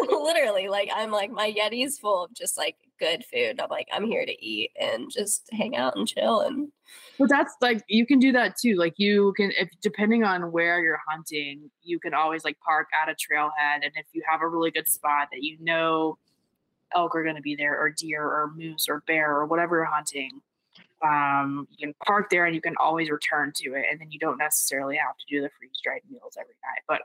literally 0.08 0.68
like 0.68 0.90
I'm 0.94 1.10
like 1.10 1.30
my 1.30 1.52
Yeti's 1.52 1.98
full 1.98 2.24
of 2.24 2.34
just 2.34 2.56
like 2.56 2.76
good 2.98 3.24
food. 3.24 3.60
I'm 3.60 3.70
like 3.70 3.88
I'm 3.92 4.06
here 4.06 4.26
to 4.26 4.44
eat 4.44 4.70
and 4.80 5.10
just 5.10 5.48
hang 5.52 5.76
out 5.76 5.96
and 5.96 6.08
chill 6.08 6.40
and 6.40 6.68
But 7.19 7.28
that's 7.28 7.55
like 7.61 7.82
you 7.89 8.07
can 8.07 8.20
do 8.20 8.31
that 8.32 8.57
too. 8.57 8.77
Like 8.77 8.95
you 8.97 9.32
can, 9.36 9.51
if 9.59 9.69
depending 9.82 10.23
on 10.23 10.53
where 10.53 10.81
you're 10.82 11.01
hunting, 11.09 11.70
you 11.82 11.99
can 11.99 12.15
always 12.15 12.45
like 12.45 12.59
park 12.61 12.89
at 13.03 13.09
a 13.09 13.12
trailhead, 13.12 13.82
and 13.82 13.93
if 13.97 14.07
you 14.12 14.23
have 14.28 14.40
a 14.40 14.49
really 14.49 14.70
good 14.70 14.89
spot 14.89 15.28
that 15.32 15.43
you 15.43 15.57
know 15.61 16.16
elk 16.95 17.15
are 17.15 17.24
going 17.24 17.36
to 17.36 17.43
be 17.43 17.57
there, 17.57 17.78
or 17.78 17.90
deer, 17.90 18.23
or 18.23 18.53
moose, 18.57 18.86
or 18.89 19.03
bear, 19.07 19.36
or 19.36 19.47
whatever 19.47 19.77
you're 19.77 19.85
hunting, 19.85 20.40
um, 21.05 21.66
you 21.70 21.89
can 21.89 21.95
park 22.07 22.31
there, 22.31 22.47
and 22.47 22.55
you 22.55 22.61
can 22.61 22.74
always 22.78 23.11
return 23.11 23.53
to 23.57 23.74
it, 23.74 23.85
and 23.90 24.01
then 24.01 24.11
you 24.11 24.19
don't 24.19 24.39
necessarily 24.39 24.97
have 24.97 25.16
to 25.16 25.24
do 25.28 25.43
the 25.43 25.51
freeze 25.59 25.81
dried 25.82 26.03
meals 26.11 26.36
every 26.39 26.55
night. 26.62 26.82
But 26.86 27.03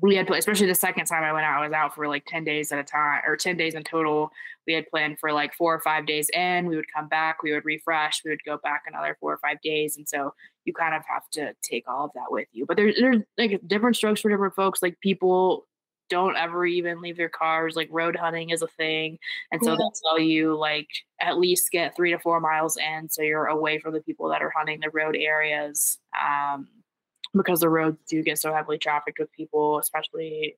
we 0.00 0.16
had, 0.16 0.30
especially 0.30 0.66
the 0.66 0.74
second 0.74 1.04
time 1.06 1.22
I 1.22 1.32
went 1.32 1.44
out, 1.44 1.60
I 1.60 1.64
was 1.66 1.72
out 1.74 1.94
for 1.94 2.08
like 2.08 2.24
ten 2.26 2.44
days 2.44 2.72
at 2.72 2.78
a 2.78 2.84
time, 2.84 3.22
or 3.26 3.36
ten 3.36 3.56
days 3.56 3.74
in 3.74 3.84
total 3.84 4.30
we 4.66 4.74
had 4.74 4.88
planned 4.88 5.18
for 5.18 5.32
like 5.32 5.52
four 5.54 5.74
or 5.74 5.80
five 5.80 6.06
days 6.06 6.28
in 6.32 6.66
we 6.66 6.76
would 6.76 6.86
come 6.94 7.08
back 7.08 7.42
we 7.42 7.52
would 7.52 7.64
refresh 7.64 8.22
we 8.24 8.30
would 8.30 8.44
go 8.44 8.58
back 8.62 8.82
another 8.86 9.16
four 9.20 9.32
or 9.32 9.38
five 9.38 9.60
days 9.60 9.96
and 9.96 10.08
so 10.08 10.32
you 10.64 10.72
kind 10.72 10.94
of 10.94 11.02
have 11.06 11.28
to 11.32 11.52
take 11.62 11.84
all 11.88 12.04
of 12.04 12.12
that 12.14 12.30
with 12.30 12.46
you 12.52 12.64
but 12.66 12.76
there's 12.76 12.94
there's 13.00 13.22
like 13.38 13.60
different 13.66 13.96
strokes 13.96 14.20
for 14.20 14.28
different 14.30 14.54
folks 14.54 14.80
like 14.82 14.98
people 15.00 15.66
don't 16.08 16.36
ever 16.36 16.66
even 16.66 17.00
leave 17.00 17.16
their 17.16 17.28
cars 17.28 17.74
like 17.74 17.88
road 17.90 18.14
hunting 18.16 18.50
is 18.50 18.62
a 18.62 18.66
thing 18.68 19.18
and 19.50 19.60
so 19.64 19.70
Yeah. 19.70 19.76
they'll 19.78 19.92
tell 20.08 20.20
you 20.20 20.56
like 20.56 20.88
at 21.20 21.38
least 21.38 21.70
get 21.72 21.96
three 21.96 22.10
to 22.12 22.18
four 22.18 22.38
miles 22.38 22.76
in 22.76 23.08
so 23.08 23.22
you're 23.22 23.46
away 23.46 23.78
from 23.78 23.94
the 23.94 24.00
people 24.02 24.28
that 24.28 24.42
are 24.42 24.52
hunting 24.54 24.78
the 24.80 24.90
road 24.90 25.16
areas 25.16 25.98
um, 26.20 26.68
because 27.34 27.60
the 27.60 27.68
roads 27.68 27.98
do 28.08 28.22
get 28.22 28.38
so 28.38 28.52
heavily 28.52 28.78
trafficked 28.78 29.18
with 29.18 29.32
people 29.32 29.78
especially 29.78 30.56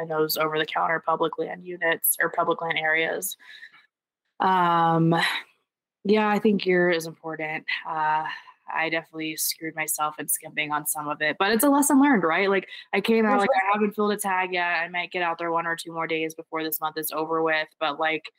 in 0.00 0.08
those 0.08 0.36
over 0.36 0.58
the 0.58 0.66
counter 0.66 1.02
public 1.04 1.38
land 1.38 1.64
units 1.64 2.16
or 2.20 2.30
public 2.30 2.62
land 2.62 2.78
areas. 2.78 3.36
Um, 4.38 5.14
yeah, 6.04 6.28
I 6.28 6.38
think 6.38 6.62
gear 6.62 6.90
is 6.90 7.06
important. 7.06 7.64
Uh, 7.88 8.24
I 8.72 8.88
definitely 8.88 9.36
screwed 9.36 9.74
myself 9.74 10.18
in 10.18 10.28
skimping 10.28 10.70
on 10.70 10.86
some 10.86 11.08
of 11.08 11.20
it, 11.20 11.36
but 11.38 11.52
it's 11.52 11.64
a 11.64 11.68
lesson 11.68 12.00
learned, 12.00 12.22
right? 12.22 12.48
Like 12.48 12.68
I 12.92 13.00
came 13.00 13.26
out, 13.26 13.40
like 13.40 13.50
I 13.50 13.72
haven't 13.72 13.94
filled 13.94 14.12
a 14.12 14.16
tag 14.16 14.52
yet. 14.52 14.64
I 14.64 14.88
might 14.88 15.10
get 15.10 15.22
out 15.22 15.38
there 15.38 15.50
one 15.50 15.66
or 15.66 15.76
two 15.76 15.92
more 15.92 16.06
days 16.06 16.34
before 16.34 16.62
this 16.62 16.80
month 16.80 16.96
is 16.96 17.10
over 17.10 17.42
with, 17.42 17.68
but 17.80 17.98
like 17.98 18.30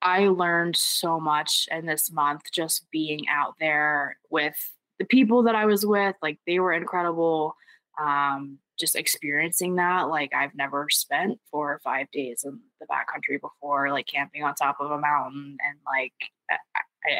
I 0.00 0.28
learned 0.28 0.76
so 0.76 1.18
much 1.18 1.68
in 1.70 1.86
this 1.86 2.12
month 2.12 2.42
just 2.52 2.90
being 2.90 3.26
out 3.28 3.54
there 3.58 4.18
with 4.30 4.56
the 4.98 5.04
people 5.06 5.42
that 5.44 5.54
I 5.54 5.66
was 5.66 5.84
with. 5.86 6.14
Like 6.22 6.38
they 6.46 6.58
were 6.60 6.72
incredible. 6.72 7.54
Um, 8.00 8.58
just 8.78 8.96
experiencing 8.96 9.76
that, 9.76 10.08
like 10.08 10.32
I've 10.34 10.54
never 10.56 10.88
spent 10.90 11.38
four 11.50 11.72
or 11.72 11.78
five 11.84 12.10
days 12.10 12.42
in 12.44 12.58
the 12.80 12.86
backcountry 12.86 13.40
before, 13.40 13.90
like 13.92 14.06
camping 14.06 14.42
on 14.42 14.54
top 14.56 14.78
of 14.80 14.90
a 14.90 14.98
mountain, 14.98 15.56
and 15.64 15.78
like 15.86 16.12
I, 16.50 16.56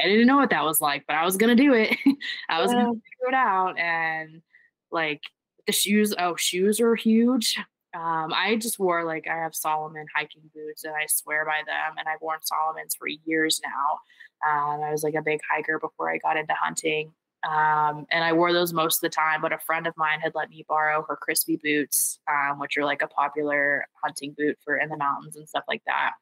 I- 0.03 0.09
didn't 0.09 0.27
know 0.27 0.37
what 0.37 0.51
that 0.51 0.65
was 0.65 0.81
like, 0.81 1.05
but 1.07 1.15
I 1.15 1.25
was 1.25 1.37
gonna 1.37 1.55
do 1.55 1.75
it. 1.75 1.97
I 2.49 2.61
was 2.61 2.73
gonna 2.73 2.87
figure 2.93 3.29
it 3.29 3.35
out, 3.35 3.79
and 3.79 4.43
like 4.91 5.21
the 5.69 5.73
shoes. 5.73 6.13
Oh, 6.19 6.35
shoes 6.37 6.81
are 6.81 6.97
huge. 6.97 7.57
Um, 7.95 8.33
I 8.35 8.57
just 8.61 8.81
wore 8.81 9.05
like 9.05 9.29
I 9.29 9.37
have 9.37 9.55
Salomon 9.55 10.07
hiking 10.17 10.43
boots, 10.53 10.83
and 10.83 10.95
I 10.95 11.07
swear 11.07 11.45
by 11.45 11.61
them. 11.65 11.95
And 11.99 12.09
I've 12.09 12.21
worn 12.21 12.41
Salomons 12.41 12.97
for 12.99 13.07
years 13.07 13.61
now. 13.63 14.01
Um, 14.51 14.83
I 14.83 14.91
was 14.91 15.05
like 15.05 15.15
a 15.15 15.23
big 15.23 15.39
hiker 15.49 15.79
before 15.79 16.11
I 16.13 16.19
got 16.19 16.37
into 16.37 16.55
hunting, 16.55 17.13
um, 17.49 18.07
and 18.11 18.25
I 18.25 18.33
wore 18.33 18.53
those 18.53 18.73
most 18.73 18.97
of 18.97 19.01
the 19.03 19.15
time. 19.15 19.41
But 19.43 19.53
a 19.53 19.59
friend 19.59 19.87
of 19.87 19.95
mine 19.97 20.21
had 20.21 20.33
let 20.35 20.51
me 20.51 20.65
borrow 20.69 21.05
her 21.09 21.19
Crispi 21.19 21.61
boots, 21.62 22.19
um, 22.31 22.59
which 22.59 22.77
are 22.77 22.85
like 22.85 23.03
a 23.03 23.09
popular 23.09 23.87
hunting 24.03 24.35
boot 24.37 24.57
for 24.65 24.77
in 24.77 24.89
the 24.89 24.97
mountains 24.97 25.37
and 25.37 25.49
stuff 25.49 25.65
like 25.69 25.83
that. 25.87 26.12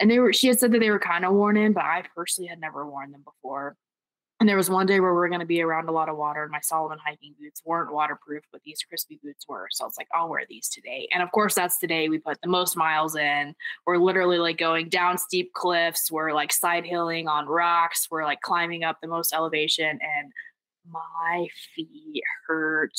And 0.00 0.10
they 0.10 0.18
were, 0.18 0.32
she 0.32 0.48
had 0.48 0.58
said 0.58 0.72
that 0.72 0.80
they 0.80 0.90
were 0.90 0.98
kind 0.98 1.24
of 1.24 1.32
worn 1.32 1.56
in, 1.56 1.72
but 1.72 1.84
I 1.84 2.02
personally 2.14 2.48
had 2.48 2.60
never 2.60 2.88
worn 2.88 3.12
them 3.12 3.22
before. 3.24 3.76
And 4.42 4.48
there 4.48 4.56
was 4.56 4.68
one 4.68 4.86
day 4.86 4.98
where 4.98 5.12
we 5.12 5.20
were 5.20 5.28
going 5.28 5.38
to 5.38 5.46
be 5.46 5.62
around 5.62 5.88
a 5.88 5.92
lot 5.92 6.08
of 6.08 6.16
water, 6.16 6.42
and 6.42 6.50
my 6.50 6.58
Salomon 6.60 6.98
hiking 6.98 7.32
boots 7.38 7.62
weren't 7.64 7.92
waterproof, 7.92 8.42
but 8.50 8.60
these 8.64 8.80
Crispi 8.82 9.20
boots 9.22 9.46
were. 9.46 9.68
So 9.70 9.84
I 9.84 9.86
was 9.86 9.94
like, 9.96 10.08
I'll 10.12 10.28
wear 10.28 10.42
these 10.48 10.68
today. 10.68 11.08
And 11.14 11.22
of 11.22 11.30
course, 11.30 11.54
that's 11.54 11.78
the 11.78 11.86
day 11.86 12.08
we 12.08 12.18
put 12.18 12.40
the 12.42 12.48
most 12.48 12.76
miles 12.76 13.14
in. 13.14 13.54
We're 13.86 13.98
literally 13.98 14.38
like 14.38 14.58
going 14.58 14.88
down 14.88 15.16
steep 15.16 15.52
cliffs. 15.52 16.10
We're 16.10 16.32
like 16.32 16.52
side 16.52 16.84
hilling 16.84 17.28
on 17.28 17.46
rocks. 17.46 18.08
We're 18.10 18.24
like 18.24 18.40
climbing 18.40 18.82
up 18.82 18.96
the 19.00 19.06
most 19.06 19.32
elevation, 19.32 19.86
and 19.90 20.32
my 20.90 21.46
feet 21.76 22.24
hurt 22.48 22.98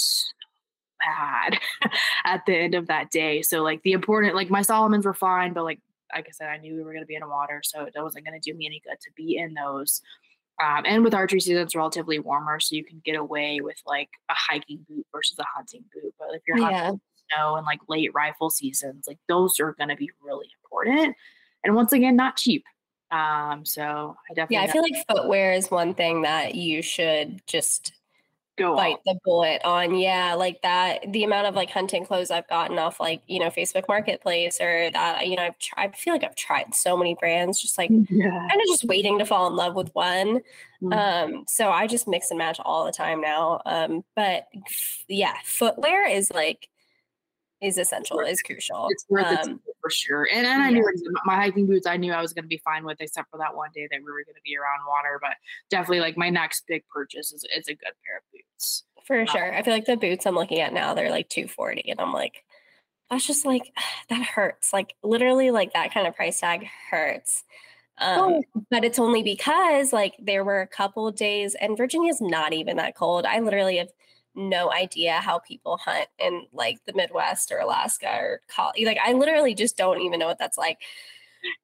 bad 1.02 1.60
at 2.24 2.46
the 2.46 2.56
end 2.56 2.74
of 2.74 2.88
that 2.88 3.12
day. 3.12 3.42
So 3.42 3.64
like 3.64 3.84
the 3.84 3.92
important, 3.92 4.34
like 4.34 4.50
my 4.50 4.62
Salomons 4.62 5.04
were 5.04 5.14
fine, 5.14 5.52
but 5.52 5.66
like 5.66 5.82
like 6.14 6.28
I 6.30 6.32
said, 6.32 6.48
I 6.48 6.58
knew 6.58 6.76
we 6.76 6.84
were 6.84 6.94
going 6.94 7.04
to 7.04 7.08
be 7.08 7.16
in 7.16 7.28
water, 7.28 7.60
so 7.66 7.84
it 7.84 7.94
wasn't 7.98 8.26
going 8.26 8.40
to 8.40 8.52
do 8.52 8.56
me 8.56 8.66
any 8.66 8.82
good 8.86 8.98
to 9.02 9.12
be 9.18 9.38
in 9.38 9.54
those. 9.54 10.02
Um, 10.62 10.84
and 10.86 11.04
with 11.04 11.14
archery 11.14 11.40
season, 11.40 11.64
it's 11.64 11.76
relatively 11.76 12.20
warmer, 12.20 12.60
so 12.60 12.76
you 12.76 12.86
can 12.86 13.02
get 13.04 13.16
away 13.16 13.60
with 13.62 13.78
like 13.86 14.10
a 14.30 14.34
hiking 14.36 14.86
boot 14.88 15.06
versus 15.12 15.38
a 15.40 15.46
hunting 15.56 15.84
boot. 15.94 16.14
But 16.20 16.30
if 16.36 16.42
you're 16.48 16.58
hunting 16.58 16.80
Yeah. 16.80 16.92
snow 17.32 17.56
and 17.56 17.66
like 17.66 17.80
late 17.90 18.12
rifle 18.14 18.50
seasons, 18.50 19.06
like 19.08 19.20
those 19.28 19.60
are 19.60 19.74
going 19.74 19.90
to 19.90 19.96
be 19.96 20.12
really 20.22 20.48
important. 20.64 21.16
And 21.64 21.76
once 21.76 21.92
again, 21.94 22.16
not 22.16 22.38
cheap. 22.38 22.64
Um, 23.12 23.66
so 23.66 24.16
I 24.30 24.34
definitely 24.34 24.56
Yeah, 24.56 24.62
I 24.64 24.68
feel 24.68 24.82
like 24.84 25.08
footwear 25.08 25.54
is 25.54 25.72
one 25.72 25.94
thing 25.94 26.22
that 26.24 26.56
you 26.56 26.82
should 26.82 27.42
just 27.48 27.94
go 28.58 28.76
bite 28.76 28.94
on. 28.94 29.00
the 29.06 29.20
bullet 29.24 29.62
on. 29.64 29.96
Yeah, 29.96 30.34
like 30.36 30.62
that. 30.62 31.12
The 31.12 31.24
amount 31.24 31.48
of 31.48 31.56
like 31.56 31.70
hunting 31.70 32.06
clothes 32.06 32.32
I've 32.32 32.48
gotten 32.48 32.78
off 32.80 33.00
like 33.00 33.22
you 33.28 33.40
know 33.40 33.48
Facebook 33.50 33.88
Marketplace 33.88 34.60
or 34.62 34.90
that 34.92 35.28
you 35.28 35.36
know 35.36 35.44
I've 35.44 35.60
tried. 35.60 35.90
I 35.90 35.92
feel 35.96 36.14
like 36.14 36.24
I've 36.24 36.36
tried 36.36 36.74
so 36.76 36.96
many 36.98 37.16
brands, 37.16 37.62
just 37.62 37.78
like 37.78 37.90
Yeah. 38.10 38.30
kind 38.30 38.62
of 38.62 38.68
just 38.68 38.86
waiting 38.86 39.20
to 39.20 39.26
fall 39.26 39.48
in 39.48 39.56
love 39.56 39.76
with 39.76 39.94
one. 39.96 40.42
Mhm. 40.82 40.94
Um, 41.38 41.46
so 41.48 41.70
I 41.72 41.88
just 41.88 42.08
mix 42.08 42.30
and 42.30 42.38
match 42.38 42.60
all 42.64 42.86
the 42.86 42.92
time 42.92 43.22
now. 43.22 43.62
Um, 43.66 44.04
but 44.16 44.48
f- 44.66 45.06
yeah, 45.08 45.36
footwear 45.46 46.08
is 46.08 46.30
like 46.32 46.68
is 47.64 47.78
essential, 47.78 48.20
is 48.20 48.42
crucial. 48.42 48.88
it's 48.90 49.06
worth 49.10 49.32
it 49.32 49.48
Um, 49.48 49.62
for 49.82 49.90
sure. 49.90 50.28
And, 50.32 50.46
and 50.46 50.62
I 50.62 50.70
knew 50.70 50.86
my 51.26 51.36
hiking 51.36 51.66
boots, 51.66 51.88
I 51.88 51.98
knew 51.98 52.12
I 52.12 52.22
was 52.22 52.34
going 52.34 52.44
to 52.44 52.50
be 52.50 52.62
fine 52.64 52.86
with, 52.86 52.98
except 53.00 53.30
for 53.32 53.38
that 53.38 53.56
one 53.56 53.70
day 53.74 53.88
that 53.92 54.00
we 54.00 54.06
were 54.06 54.24
going 54.24 54.36
to 54.36 54.42
be 54.44 54.58
around 54.58 54.86
water. 54.88 55.20
But 55.22 55.34
definitely, 55.70 56.02
like 56.02 56.18
my 56.18 56.30
next 56.30 56.66
big 56.68 56.84
purchase 56.94 57.32
is, 57.32 57.46
is 57.56 57.68
a 57.68 57.74
good 57.74 57.94
pair 58.06 58.18
of 58.18 58.24
boots. 58.32 58.84
For 59.06 59.26
sure. 59.28 59.54
I 59.54 59.64
feel 59.64 59.74
like 59.74 59.86
the 59.86 59.98
boots 59.98 60.26
I'm 60.26 60.36
looking 60.36 60.60
at 60.60 60.74
now, 60.74 60.94
they're 60.94 61.10
like 61.10 61.30
240 61.30 61.92
and 61.92 62.00
I'm 62.00 62.14
like, 62.14 62.44
that's 63.10 63.28
just 63.28 63.46
like 63.46 63.74
that 64.10 64.24
hurts. 64.24 64.74
Like 64.74 64.96
literally 65.04 65.52
like 65.52 65.74
that 65.74 65.94
kind 65.94 66.08
of 66.08 66.16
price 66.16 66.40
tag 66.40 66.68
hurts. 66.90 67.44
Um, 68.00 68.20
oh. 68.20 68.44
but 68.72 68.84
it's 68.84 68.98
only 68.98 69.22
because 69.22 69.94
like 69.94 70.16
there 70.20 70.44
were 70.44 70.62
a 70.62 70.68
couple 70.68 71.12
days 71.12 71.56
and 71.56 71.78
Virginia's 71.78 72.22
not 72.22 72.54
even 72.54 72.78
that 72.78 72.96
cold. 72.96 73.26
I 73.26 73.40
literally 73.40 73.78
have 73.78 73.90
no 74.36 74.72
idea 74.72 75.14
how 75.14 75.40
people 75.40 75.78
hunt 75.78 76.08
in 76.20 76.46
like 76.54 76.80
the 76.86 76.94
Midwest 76.94 77.52
or 77.52 77.60
Alaska 77.60 78.10
or 78.20 78.42
like 78.84 78.98
I 79.04 79.14
literally 79.14 79.54
just 79.56 79.78
don't 79.78 80.02
even 80.02 80.20
know 80.20 80.28
what 80.28 80.40
that's 80.40 80.58
like. 80.58 80.80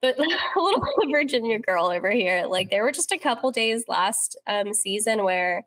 But 0.01 0.19
a 0.19 0.59
little 0.59 0.83
Virginia 1.11 1.59
girl 1.59 1.87
over 1.87 2.11
here, 2.11 2.45
like 2.47 2.69
there 2.69 2.83
were 2.83 2.91
just 2.91 3.11
a 3.11 3.17
couple 3.17 3.51
days 3.51 3.85
last 3.87 4.37
um, 4.47 4.73
season 4.73 5.23
where 5.23 5.65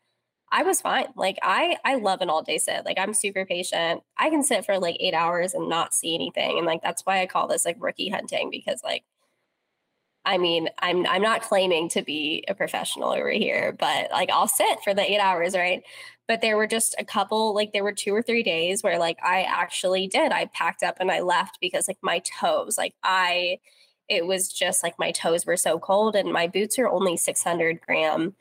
I 0.50 0.62
was 0.64 0.82
fine. 0.82 1.06
Like 1.16 1.38
I 1.42 1.78
I 1.84 1.96
love 1.96 2.20
an 2.20 2.30
all 2.30 2.42
day 2.42 2.58
sit. 2.58 2.84
Like 2.84 2.98
I'm 2.98 3.14
super 3.14 3.46
patient. 3.46 4.02
I 4.18 4.30
can 4.30 4.42
sit 4.42 4.64
for 4.66 4.78
like 4.78 4.96
8 5.00 5.14
hours 5.14 5.54
and 5.54 5.68
not 5.68 5.94
see 5.94 6.14
anything 6.14 6.58
and 6.58 6.66
like 6.66 6.82
that's 6.82 7.06
why 7.06 7.22
I 7.22 7.26
call 7.26 7.48
this 7.48 7.64
like 7.64 7.76
rookie 7.80 8.10
hunting 8.10 8.50
because 8.50 8.82
like 8.84 9.04
I 10.24 10.38
mean, 10.38 10.68
I'm 10.78 11.06
I'm 11.06 11.22
not 11.22 11.42
claiming 11.42 11.88
to 11.90 12.02
be 12.02 12.44
a 12.48 12.54
professional 12.54 13.10
over 13.10 13.30
here, 13.30 13.72
but 13.78 14.10
like 14.12 14.30
I'll 14.30 14.48
sit 14.48 14.82
for 14.84 14.94
the 14.94 15.10
8 15.10 15.18
hours, 15.18 15.54
right? 15.56 15.82
But 16.28 16.40
there 16.40 16.56
were 16.56 16.66
just 16.68 16.94
a 16.98 17.04
couple 17.04 17.54
like 17.54 17.72
there 17.72 17.84
were 17.84 17.92
two 17.92 18.14
or 18.14 18.22
three 18.22 18.42
days 18.42 18.82
where 18.82 18.98
like 18.98 19.18
I 19.22 19.42
actually 19.42 20.06
did. 20.08 20.32
I 20.32 20.46
packed 20.46 20.82
up 20.82 20.96
and 21.00 21.10
I 21.10 21.20
left 21.20 21.58
because 21.60 21.88
like 21.88 21.98
my 22.02 22.20
toes, 22.20 22.78
like 22.78 22.94
I 23.02 23.58
it 24.08 24.26
was 24.26 24.48
just 24.52 24.82
like 24.82 24.98
my 24.98 25.10
toes 25.12 25.46
were 25.46 25.56
so 25.56 25.78
cold 25.78 26.16
and 26.16 26.32
my 26.32 26.46
boots 26.46 26.78
are 26.78 26.88
only 26.88 27.16
600 27.16 27.80
gram 27.80 28.34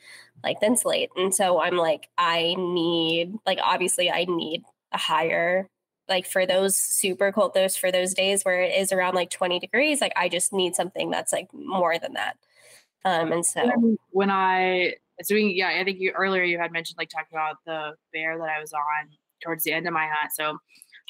like 0.44 0.60
Thinsulate. 0.60 1.10
And 1.16 1.34
so 1.34 1.62
I'm 1.62 1.78
like, 1.78 2.10
I 2.18 2.56
need, 2.58 3.36
like, 3.46 3.60
obviously, 3.64 4.10
I 4.10 4.26
need 4.26 4.64
a 4.92 4.98
higher, 4.98 5.68
like, 6.10 6.26
for 6.26 6.46
those 6.46 6.78
super 6.78 7.32
cold, 7.32 7.54
those 7.54 7.76
for 7.76 7.92
those 7.92 8.14
days 8.14 8.44
where 8.44 8.62
it 8.62 8.76
is 8.76 8.92
around 8.92 9.16
like 9.16 9.30
20 9.30 9.60
degrees, 9.60 10.02
like, 10.02 10.14
I 10.16 10.30
just 10.30 10.54
need 10.54 10.76
something 10.76 11.10
that's 11.10 11.32
like 11.32 11.48
more 11.54 11.98
than 11.98 12.14
that. 12.14 12.38
Um, 13.04 13.32
and 13.32 13.46
so 13.46 13.98
when 14.12 14.30
I, 14.30 14.96
so 15.24 15.36
we, 15.36 15.54
yeah, 15.54 15.70
I 15.70 15.84
think 15.84 16.00
you 16.00 16.12
earlier 16.12 16.44
you 16.44 16.60
had 16.60 16.72
mentioned 16.72 16.98
like 16.98 17.10
talking 17.10 17.30
about 17.32 17.58
the 17.66 17.96
bear 18.14 18.38
that 18.38 18.50
I 18.50 18.60
was 18.60 18.74
on 18.74 19.10
towards 19.44 19.64
the 19.64 19.74
end 19.74 19.88
of 19.88 19.94
my 19.94 20.08
hunt. 20.08 20.32
So 20.34 20.58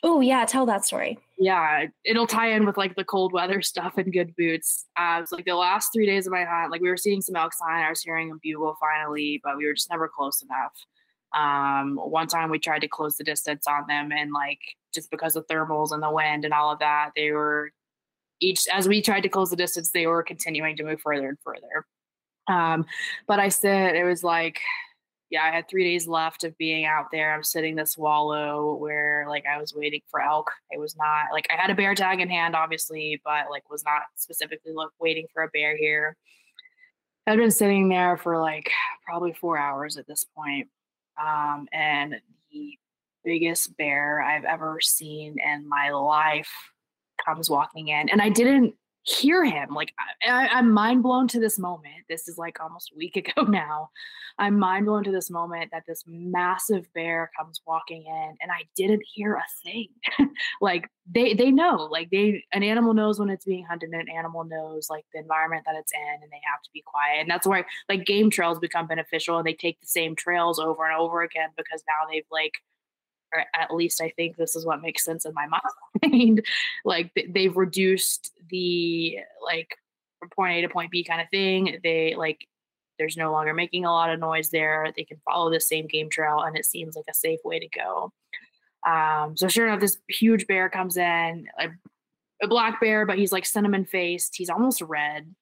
Oh 0.03 0.19
yeah, 0.19 0.45
tell 0.45 0.65
that 0.65 0.83
story. 0.83 1.19
Yeah, 1.37 1.85
it'll 2.03 2.25
tie 2.25 2.51
in 2.53 2.65
with 2.65 2.75
like 2.75 2.95
the 2.95 3.03
cold 3.03 3.33
weather 3.33 3.61
stuff 3.61 3.97
and 3.97 4.11
good 4.11 4.35
boots. 4.35 4.87
Uh, 4.97 5.17
was 5.21 5.31
like 5.31 5.45
the 5.45 5.55
last 5.55 5.91
three 5.93 6.05
days 6.05 6.25
of 6.25 6.33
my 6.33 6.43
hunt, 6.43 6.71
like 6.71 6.81
we 6.81 6.89
were 6.89 6.97
seeing 6.97 7.21
some 7.21 7.35
elk 7.35 7.53
sign. 7.53 7.83
I 7.83 7.89
was 7.89 8.01
hearing 8.01 8.31
a 8.31 8.35
bugle 8.41 8.75
finally, 8.79 9.39
but 9.43 9.57
we 9.57 9.65
were 9.65 9.73
just 9.73 9.89
never 9.91 10.07
close 10.07 10.41
enough. 10.41 10.73
Um, 11.33 11.95
one 11.95 12.27
time 12.27 12.49
we 12.49 12.59
tried 12.59 12.79
to 12.79 12.87
close 12.87 13.17
the 13.17 13.23
distance 13.23 13.65
on 13.67 13.85
them, 13.87 14.11
and 14.11 14.31
like 14.31 14.59
just 14.93 15.09
because 15.11 15.35
of 15.35 15.47
thermals 15.47 15.91
and 15.91 16.03
the 16.03 16.11
wind 16.11 16.45
and 16.45 16.53
all 16.53 16.71
of 16.71 16.79
that, 16.79 17.11
they 17.15 17.31
were 17.31 17.71
each 18.41 18.67
as 18.73 18.87
we 18.87 19.01
tried 19.01 19.21
to 19.21 19.29
close 19.29 19.49
the 19.49 19.55
distance, 19.55 19.91
they 19.91 20.07
were 20.07 20.23
continuing 20.23 20.75
to 20.77 20.83
move 20.83 21.01
further 21.01 21.29
and 21.29 21.37
further. 21.43 21.85
Um, 22.47 22.85
but 23.27 23.39
I 23.39 23.49
said 23.49 23.95
it 23.95 24.03
was 24.03 24.23
like 24.23 24.59
yeah, 25.31 25.43
I 25.43 25.55
had 25.55 25.69
three 25.69 25.85
days 25.85 26.07
left 26.07 26.43
of 26.43 26.57
being 26.57 26.85
out 26.85 27.05
there. 27.09 27.33
I'm 27.33 27.43
sitting 27.43 27.75
this 27.75 27.97
wallow 27.97 28.75
where 28.75 29.25
like 29.29 29.45
I 29.45 29.57
was 29.57 29.73
waiting 29.73 30.01
for 30.11 30.21
elk. 30.21 30.51
It 30.71 30.79
was 30.79 30.97
not 30.97 31.27
like 31.31 31.47
I 31.49 31.59
had 31.59 31.71
a 31.71 31.75
bear 31.75 31.95
tag 31.95 32.19
in 32.19 32.29
hand, 32.29 32.53
obviously, 32.53 33.19
but 33.23 33.49
like 33.49 33.69
was 33.71 33.83
not 33.85 34.01
specifically 34.15 34.73
look 34.75 34.91
waiting 34.99 35.27
for 35.33 35.43
a 35.43 35.47
bear 35.47 35.77
here. 35.77 36.17
I'd 37.25 37.37
been 37.37 37.49
sitting 37.49 37.87
there 37.87 38.17
for 38.17 38.39
like 38.39 38.71
probably 39.05 39.31
four 39.31 39.57
hours 39.57 39.95
at 39.95 40.05
this 40.05 40.25
point. 40.35 40.67
Um, 41.19 41.67
and 41.71 42.15
the 42.51 42.77
biggest 43.23 43.75
bear 43.77 44.21
I've 44.21 44.45
ever 44.45 44.79
seen 44.81 45.37
in 45.39 45.67
my 45.67 45.91
life 45.91 46.51
comes 47.23 47.49
walking 47.49 47.89
in. 47.89 48.09
And 48.09 48.21
I 48.21 48.29
didn't 48.29 48.75
hear 49.03 49.43
him. 49.43 49.69
Like 49.73 49.93
I, 50.27 50.59
am 50.59 50.71
mind 50.71 51.03
blown 51.03 51.27
to 51.29 51.39
this 51.39 51.57
moment. 51.57 52.05
This 52.09 52.27
is 52.27 52.37
like 52.37 52.59
almost 52.61 52.91
a 52.93 52.97
week 52.97 53.15
ago 53.17 53.43
now. 53.43 53.89
I'm 54.37 54.57
mind 54.57 54.85
blown 54.85 55.03
to 55.03 55.11
this 55.11 55.29
moment 55.29 55.71
that 55.71 55.83
this 55.87 56.03
massive 56.07 56.91
bear 56.93 57.29
comes 57.37 57.61
walking 57.65 58.05
in, 58.05 58.35
and 58.41 58.51
I 58.51 58.63
didn't 58.75 59.03
hear 59.13 59.35
a 59.35 59.43
thing. 59.63 59.89
like 60.61 60.87
they 61.11 61.33
they 61.33 61.51
know, 61.51 61.87
like 61.91 62.09
they 62.11 62.43
an 62.53 62.63
animal 62.63 62.93
knows 62.93 63.19
when 63.19 63.29
it's 63.29 63.45
being 63.45 63.65
hunted, 63.65 63.89
and 63.91 64.01
an 64.01 64.15
animal 64.15 64.43
knows 64.43 64.89
like 64.89 65.05
the 65.13 65.19
environment 65.19 65.63
that 65.65 65.75
it's 65.75 65.91
in, 65.93 66.21
and 66.21 66.31
they 66.31 66.41
have 66.51 66.61
to 66.63 66.69
be 66.73 66.83
quiet. 66.85 67.21
And 67.21 67.29
that's 67.29 67.47
why 67.47 67.65
like 67.89 68.05
game 68.05 68.29
trails 68.29 68.59
become 68.59 68.87
beneficial, 68.87 69.37
and 69.37 69.45
they 69.45 69.53
take 69.53 69.79
the 69.81 69.87
same 69.87 70.15
trails 70.15 70.59
over 70.59 70.85
and 70.85 70.95
over 70.97 71.21
again 71.21 71.49
because 71.57 71.83
now 71.87 72.09
they've 72.09 72.23
like 72.31 72.53
or 73.33 73.45
at 73.59 73.73
least 73.73 74.01
I 74.01 74.11
think 74.15 74.35
this 74.35 74.55
is 74.55 74.65
what 74.65 74.81
makes 74.81 75.03
sense 75.03 75.25
in 75.25 75.33
my 75.33 75.47
mind. 76.03 76.45
like 76.85 77.11
they've 77.29 77.55
reduced 77.55 78.31
the 78.49 79.17
like 79.43 79.75
from 80.19 80.29
point 80.29 80.57
A 80.57 80.61
to 80.61 80.73
point 80.73 80.91
B 80.91 81.03
kind 81.03 81.21
of 81.21 81.29
thing. 81.29 81.79
They 81.83 82.15
like 82.15 82.47
there's 82.99 83.17
no 83.17 83.31
longer 83.31 83.53
making 83.53 83.85
a 83.85 83.91
lot 83.91 84.11
of 84.11 84.19
noise 84.19 84.49
there. 84.49 84.93
They 84.95 85.03
can 85.03 85.17
follow 85.25 85.51
the 85.51 85.59
same 85.59 85.87
game 85.87 86.09
trail, 86.09 86.39
and 86.39 86.55
it 86.55 86.65
seems 86.65 86.95
like 86.95 87.05
a 87.09 87.13
safe 87.13 87.39
way 87.43 87.59
to 87.59 87.67
go. 87.67 88.13
Um, 88.87 89.35
so 89.37 89.47
sure 89.47 89.67
enough, 89.67 89.79
this 89.79 89.97
huge 90.07 90.47
bear 90.47 90.69
comes 90.69 90.97
in, 90.97 91.47
a, 91.59 91.67
a 92.43 92.47
black 92.47 92.79
bear, 92.79 93.05
but 93.05 93.17
he's 93.17 93.31
like 93.31 93.45
cinnamon 93.45 93.85
faced. 93.85 94.35
He's 94.35 94.49
almost 94.49 94.81
red. 94.81 95.33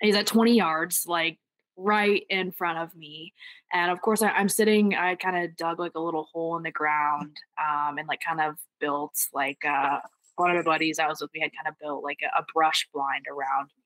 He's 0.00 0.16
at 0.16 0.26
20 0.26 0.56
yards, 0.56 1.06
like 1.06 1.38
right 1.80 2.24
in 2.28 2.52
front 2.52 2.78
of 2.78 2.94
me. 2.94 3.32
And 3.72 3.90
of 3.90 4.00
course, 4.00 4.22
I, 4.22 4.38
am 4.38 4.48
sitting, 4.48 4.94
I 4.94 5.14
kind 5.14 5.44
of 5.44 5.56
dug 5.56 5.78
like 5.78 5.92
a 5.94 6.00
little 6.00 6.28
hole 6.32 6.56
in 6.56 6.62
the 6.62 6.70
ground 6.70 7.36
um, 7.58 7.98
and 7.98 8.08
like 8.08 8.20
kind 8.26 8.40
of 8.40 8.56
built 8.80 9.14
like 9.32 9.58
uh, 9.64 9.98
one 10.36 10.50
of 10.50 10.56
my 10.56 10.62
buddies 10.62 10.98
I 10.98 11.06
was 11.06 11.20
with, 11.20 11.30
we 11.34 11.40
had 11.40 11.52
kind 11.52 11.68
of 11.68 11.78
built 11.80 12.02
like 12.02 12.18
a, 12.22 12.38
a 12.38 12.44
brush 12.52 12.88
blind 12.92 13.26
around 13.28 13.66
me. 13.66 13.84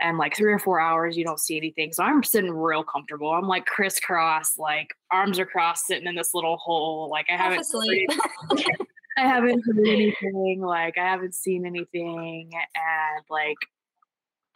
And 0.00 0.18
like 0.18 0.36
three 0.36 0.52
or 0.52 0.58
four 0.58 0.80
hours, 0.80 1.16
you 1.16 1.24
don't 1.24 1.38
see 1.38 1.56
anything. 1.56 1.92
So 1.92 2.02
I'm 2.02 2.24
sitting 2.24 2.50
real 2.50 2.82
comfortable. 2.82 3.30
I'm 3.30 3.46
like 3.46 3.66
crisscross, 3.66 4.58
like 4.58 4.88
arms 5.12 5.38
are 5.38 5.46
crossed, 5.46 5.86
sitting 5.86 6.08
in 6.08 6.16
this 6.16 6.34
little 6.34 6.56
hole. 6.56 7.08
Like 7.08 7.26
I 7.30 7.36
haven't 7.36 7.66
I 9.16 9.28
haven't 9.28 9.62
heard 9.64 9.86
anything. 9.86 10.60
Like 10.60 10.98
I 10.98 11.04
haven't 11.04 11.34
seen 11.34 11.66
anything. 11.66 12.50
And 12.52 13.24
like 13.30 13.58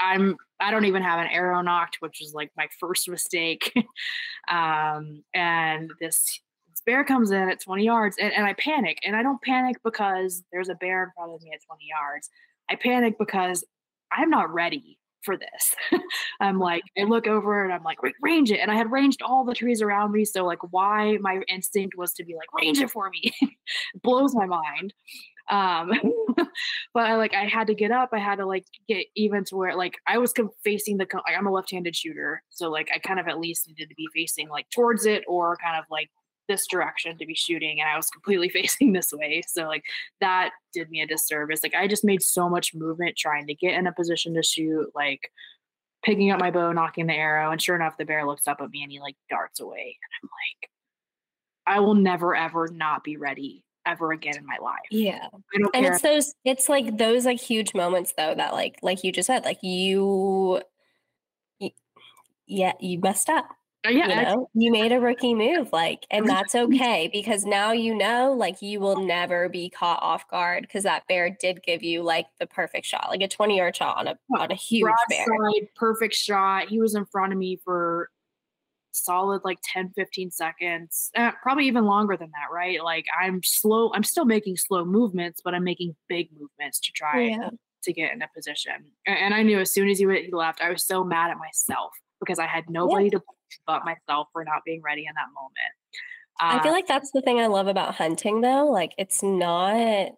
I'm 0.01 0.37
I 0.61 0.71
don't 0.71 0.87
even 0.87 1.03
have 1.03 1.21
an 1.21 1.27
arrow 1.29 1.61
nocked, 1.61 1.99
which 2.01 2.19
was 2.21 2.33
like 2.35 2.51
my 2.57 2.67
first 2.81 3.09
mistake. 3.09 3.73
um, 4.49 5.23
and 5.35 5.91
this, 6.01 6.41
this 6.71 6.83
bear 6.87 7.05
comes 7.05 7.31
in 7.31 7.49
at 7.49 7.61
20 7.61 7.85
yards 7.85 8.17
and, 8.19 8.33
and 8.33 8.47
I 8.47 8.55
panic. 8.55 8.99
And 9.05 9.15
I 9.15 9.23
don't 9.23 9.41
panic 9.43 9.77
because 9.85 10.43
there's 10.53 10.69
a 10.69 10.75
bear 10.75 11.03
in 11.03 11.11
front 11.15 11.33
of 11.33 11.43
me 11.43 11.51
at 11.53 11.61
20 11.67 11.85
yards. 11.89 12.31
I 12.71 12.77
panic 12.77 13.17
because 13.19 13.65
I'm 14.11 14.31
not 14.31 14.53
ready 14.53 14.99
for 15.23 15.37
this. 15.37 15.75
I'm 16.41 16.59
like, 16.59 16.85
I 16.99 17.03
look 17.03 17.27
over 17.27 17.65
and 17.65 17.73
I'm 17.73 17.83
like, 17.83 17.99
range 18.23 18.51
it. 18.51 18.61
And 18.61 18.71
I 18.71 18.77
had 18.77 18.91
ranged 18.91 19.21
all 19.23 19.45
the 19.45 19.55
trees 19.55 19.83
around 19.83 20.13
me. 20.13 20.25
So 20.25 20.47
like 20.47 20.61
why 20.71 21.19
my 21.21 21.43
instinct 21.49 21.97
was 21.99 22.13
to 22.15 22.25
be 22.25 22.35
like, 22.35 22.53
range 22.55 22.79
it 22.79 22.91
for 22.91 23.11
me. 23.11 23.33
blows 24.03 24.35
my 24.35 24.47
mind. 24.47 24.95
Um, 25.49 25.93
but 26.95 27.07
I 27.07 27.17
like 27.17 27.35
I 27.35 27.47
had 27.47 27.69
to 27.69 27.75
get 27.75 27.91
up. 27.91 28.11
I 28.13 28.19
had 28.19 28.37
to 28.37 28.47
like 28.47 28.65
get 28.89 29.07
even 29.15 29.45
to 29.45 29.57
where 29.57 29.77
like 29.77 29.95
I 30.07 30.19
was 30.19 30.33
facing 30.65 30.99
the. 30.99 31.07
I'm 31.27 31.47
a 31.47 31.53
left-handed 31.53 31.95
shooter, 31.95 32.43
so 32.51 32.71
like 32.71 32.91
I 32.95 32.99
kind 32.99 33.21
of 33.21 33.29
at 33.29 33.39
least 33.39 33.69
needed 33.69 33.89
to 33.89 33.95
be 33.95 34.09
facing 34.15 34.49
like 34.49 34.69
towards 34.71 35.07
it 35.07 35.25
or 35.29 35.57
kind 35.63 35.79
of 35.79 35.85
like 35.91 36.11
this 36.49 36.67
direction 36.67 37.19
to 37.19 37.27
be 37.27 37.35
shooting 37.35 37.81
and 37.81 37.89
I 37.89 37.97
was 37.97 38.09
completely 38.09 38.49
facing 38.51 38.93
this 38.93 39.13
way. 39.13 39.43
So 39.47 39.65
like 39.65 39.85
that 40.21 40.51
did 40.73 40.91
me 40.91 41.01
a 41.01 41.07
disservice. 41.07 41.61
Like 41.63 41.75
I 41.75 41.89
just 41.89 42.05
made 42.05 42.23
so 42.23 42.49
much 42.49 42.75
movement 42.75 43.17
trying 43.17 43.47
to 43.49 43.55
get 43.55 43.75
in 43.75 43.87
a 43.87 43.93
position 43.93 44.35
to 44.35 44.43
shoot, 44.43 44.91
like 44.95 45.31
picking 46.05 46.31
up 46.31 46.41
my 46.41 46.51
bow, 46.51 46.73
nocking 46.73 47.09
the 47.09 47.15
arrow, 47.15 47.51
and 47.51 47.61
sure 47.61 47.77
enough 47.77 47.97
the 47.99 48.05
bear 48.05 48.27
looks 48.27 48.47
up 48.47 48.61
at 48.61 48.71
me 48.71 48.83
and 48.83 48.93
he 48.93 49.01
like 49.01 49.17
darts 49.29 49.61
away. 49.61 49.99
And 50.23 50.23
I'm 50.23 50.31
like, 50.31 50.71
I 51.67 51.81
will 51.81 51.95
never 51.95 52.35
ever 52.35 52.69
not 52.69 53.03
be 53.03 53.17
ready 53.17 53.65
ever 53.87 54.13
again 54.13 54.37
in 54.37 54.45
my 54.45 54.59
life. 54.61 54.77
Yeah. 54.91 55.29
and 55.55 55.73
care. 55.73 55.93
it's 55.93 56.03
those 56.03 56.35
it's 56.45 56.69
like 56.69 56.99
those 56.99 57.25
like 57.25 57.41
huge 57.41 57.75
moments 57.75 58.13
though 58.17 58.35
that 58.35 58.53
like 58.53 58.79
like 58.83 59.05
you 59.05 59.13
just 59.13 59.27
said, 59.27 59.45
like 59.45 59.63
you, 59.63 60.61
you 61.59 61.71
yeah, 62.47 62.73
you 62.81 63.01
messed 63.01 63.29
up. 63.29 63.47
Uh, 63.87 63.91
yeah, 63.91 64.09
you 64.09 64.23
know, 64.23 64.51
you 64.55 64.73
made 64.73 64.91
a 64.91 64.99
rookie 64.99 65.35
move, 65.35 65.73
like, 65.73 66.07
and 66.11 66.29
that's 66.29 66.57
okay 66.57 67.09
because 67.13 67.45
now 67.45 67.71
you 67.71 67.95
know, 67.95 68.33
like, 68.33 68.61
you 68.61 68.81
will 68.81 69.05
never 69.05 69.49
be 69.49 69.71
caught 69.71 70.03
off 70.03 70.29
guard 70.29 70.63
because 70.63 70.83
that 70.83 71.07
bear 71.07 71.31
did 71.31 71.63
give 71.63 71.85
you 71.85 72.03
like 72.03 72.27
the 72.41 72.47
perfect 72.47 72.85
shot, 72.85 73.07
like 73.11 73.21
a 73.21 73.29
twenty 73.29 73.59
yard 73.59 73.77
shot 73.77 73.97
on 73.97 74.09
a 74.09 74.19
on 74.37 74.51
a 74.51 74.57
huge 74.57 74.91
bear. 75.09 75.27
perfect 75.77 76.15
shot. 76.15 76.69
He 76.69 76.81
was 76.81 76.97
in 76.97 77.05
front 77.05 77.33
of 77.33 77.39
me 77.39 77.61
for 77.65 78.11
solid 78.97 79.41
like 79.45 79.59
10 79.63 79.93
15 79.97 80.31
seconds 80.31 81.11
uh, 81.17 81.33
probably 81.43 81.67
even 81.67 81.85
longer 81.85 82.17
than 82.17 82.31
that 82.31 82.53
right 82.53 82.83
like 82.83 83.07
i'm 83.21 83.41
slow 83.43 83.93
i'm 83.95 84.03
still 84.03 84.25
making 84.25 84.57
slow 84.57 84.85
movements 84.85 85.41
but 85.45 85.55
i'm 85.55 85.65
making 85.65 85.95
big 86.09 86.29
movements 86.39 86.81
to 86.81 86.91
try 86.93 87.29
yeah. 87.29 87.51
to 87.83 87.93
get 87.93 88.13
in 88.13 88.23
a 88.23 88.29
position 88.35 88.75
and, 89.07 89.35
i 89.35 89.43
knew 89.43 89.61
as 89.61 89.73
soon 89.73 89.89
as 89.89 89.99
he, 89.99 90.05
he 90.05 90.33
left 90.33 90.61
i 90.61 90.71
was 90.71 90.85
so 90.85 91.05
mad 91.05 91.31
at 91.31 91.39
myself 91.39 91.93
because 92.21 92.39
i 92.39 92.47
had 92.47 92.65
nobody 92.69 93.05
yeah. 93.05 93.11
to 93.19 93.23
but 93.67 93.85
myself 93.85 94.29
for 94.33 94.45
not 94.45 94.63
being 94.65 94.83
ready 94.83 95.03
in 95.03 95.15
that 95.15 95.29
moment 95.35 95.73
I 96.39 96.63
feel 96.63 96.71
Uh, 96.71 96.75
like 96.75 96.87
that's 96.87 97.13
the 97.13 97.23
thing 97.23 97.41
I 97.41 97.47
love 97.47 97.67
about 97.67 97.95
hunting 97.95 98.43
though. 98.43 98.67
Like 98.67 98.93
it's 98.99 99.23
not 99.23 100.11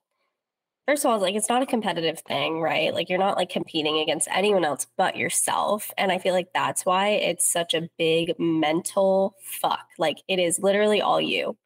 first 0.89 1.05
of 1.05 1.11
all, 1.11 1.21
like 1.21 1.35
it's 1.35 1.51
not 1.51 1.63
a 1.63 1.67
competitive 1.67 2.19
thing, 2.21 2.63
right? 2.63 2.95
Like 2.95 3.11
you're 3.11 3.19
not 3.19 3.37
like 3.37 3.51
competing 3.51 3.99
against 3.99 4.27
anyone 4.33 4.65
else 4.65 4.87
but 4.97 5.17
yourself. 5.17 5.93
And 5.99 6.11
I 6.11 6.17
feel 6.17 6.33
like 6.33 6.49
that's 6.55 6.87
why 6.87 7.09
it's 7.09 7.53
such 7.53 7.75
a 7.75 7.91
big 7.99 8.33
mental 8.39 9.35
fuck. 9.43 9.87
Like 9.99 10.17
it 10.29 10.39
is 10.39 10.59
literally 10.59 11.03
all 11.03 11.21
you. 11.21 11.59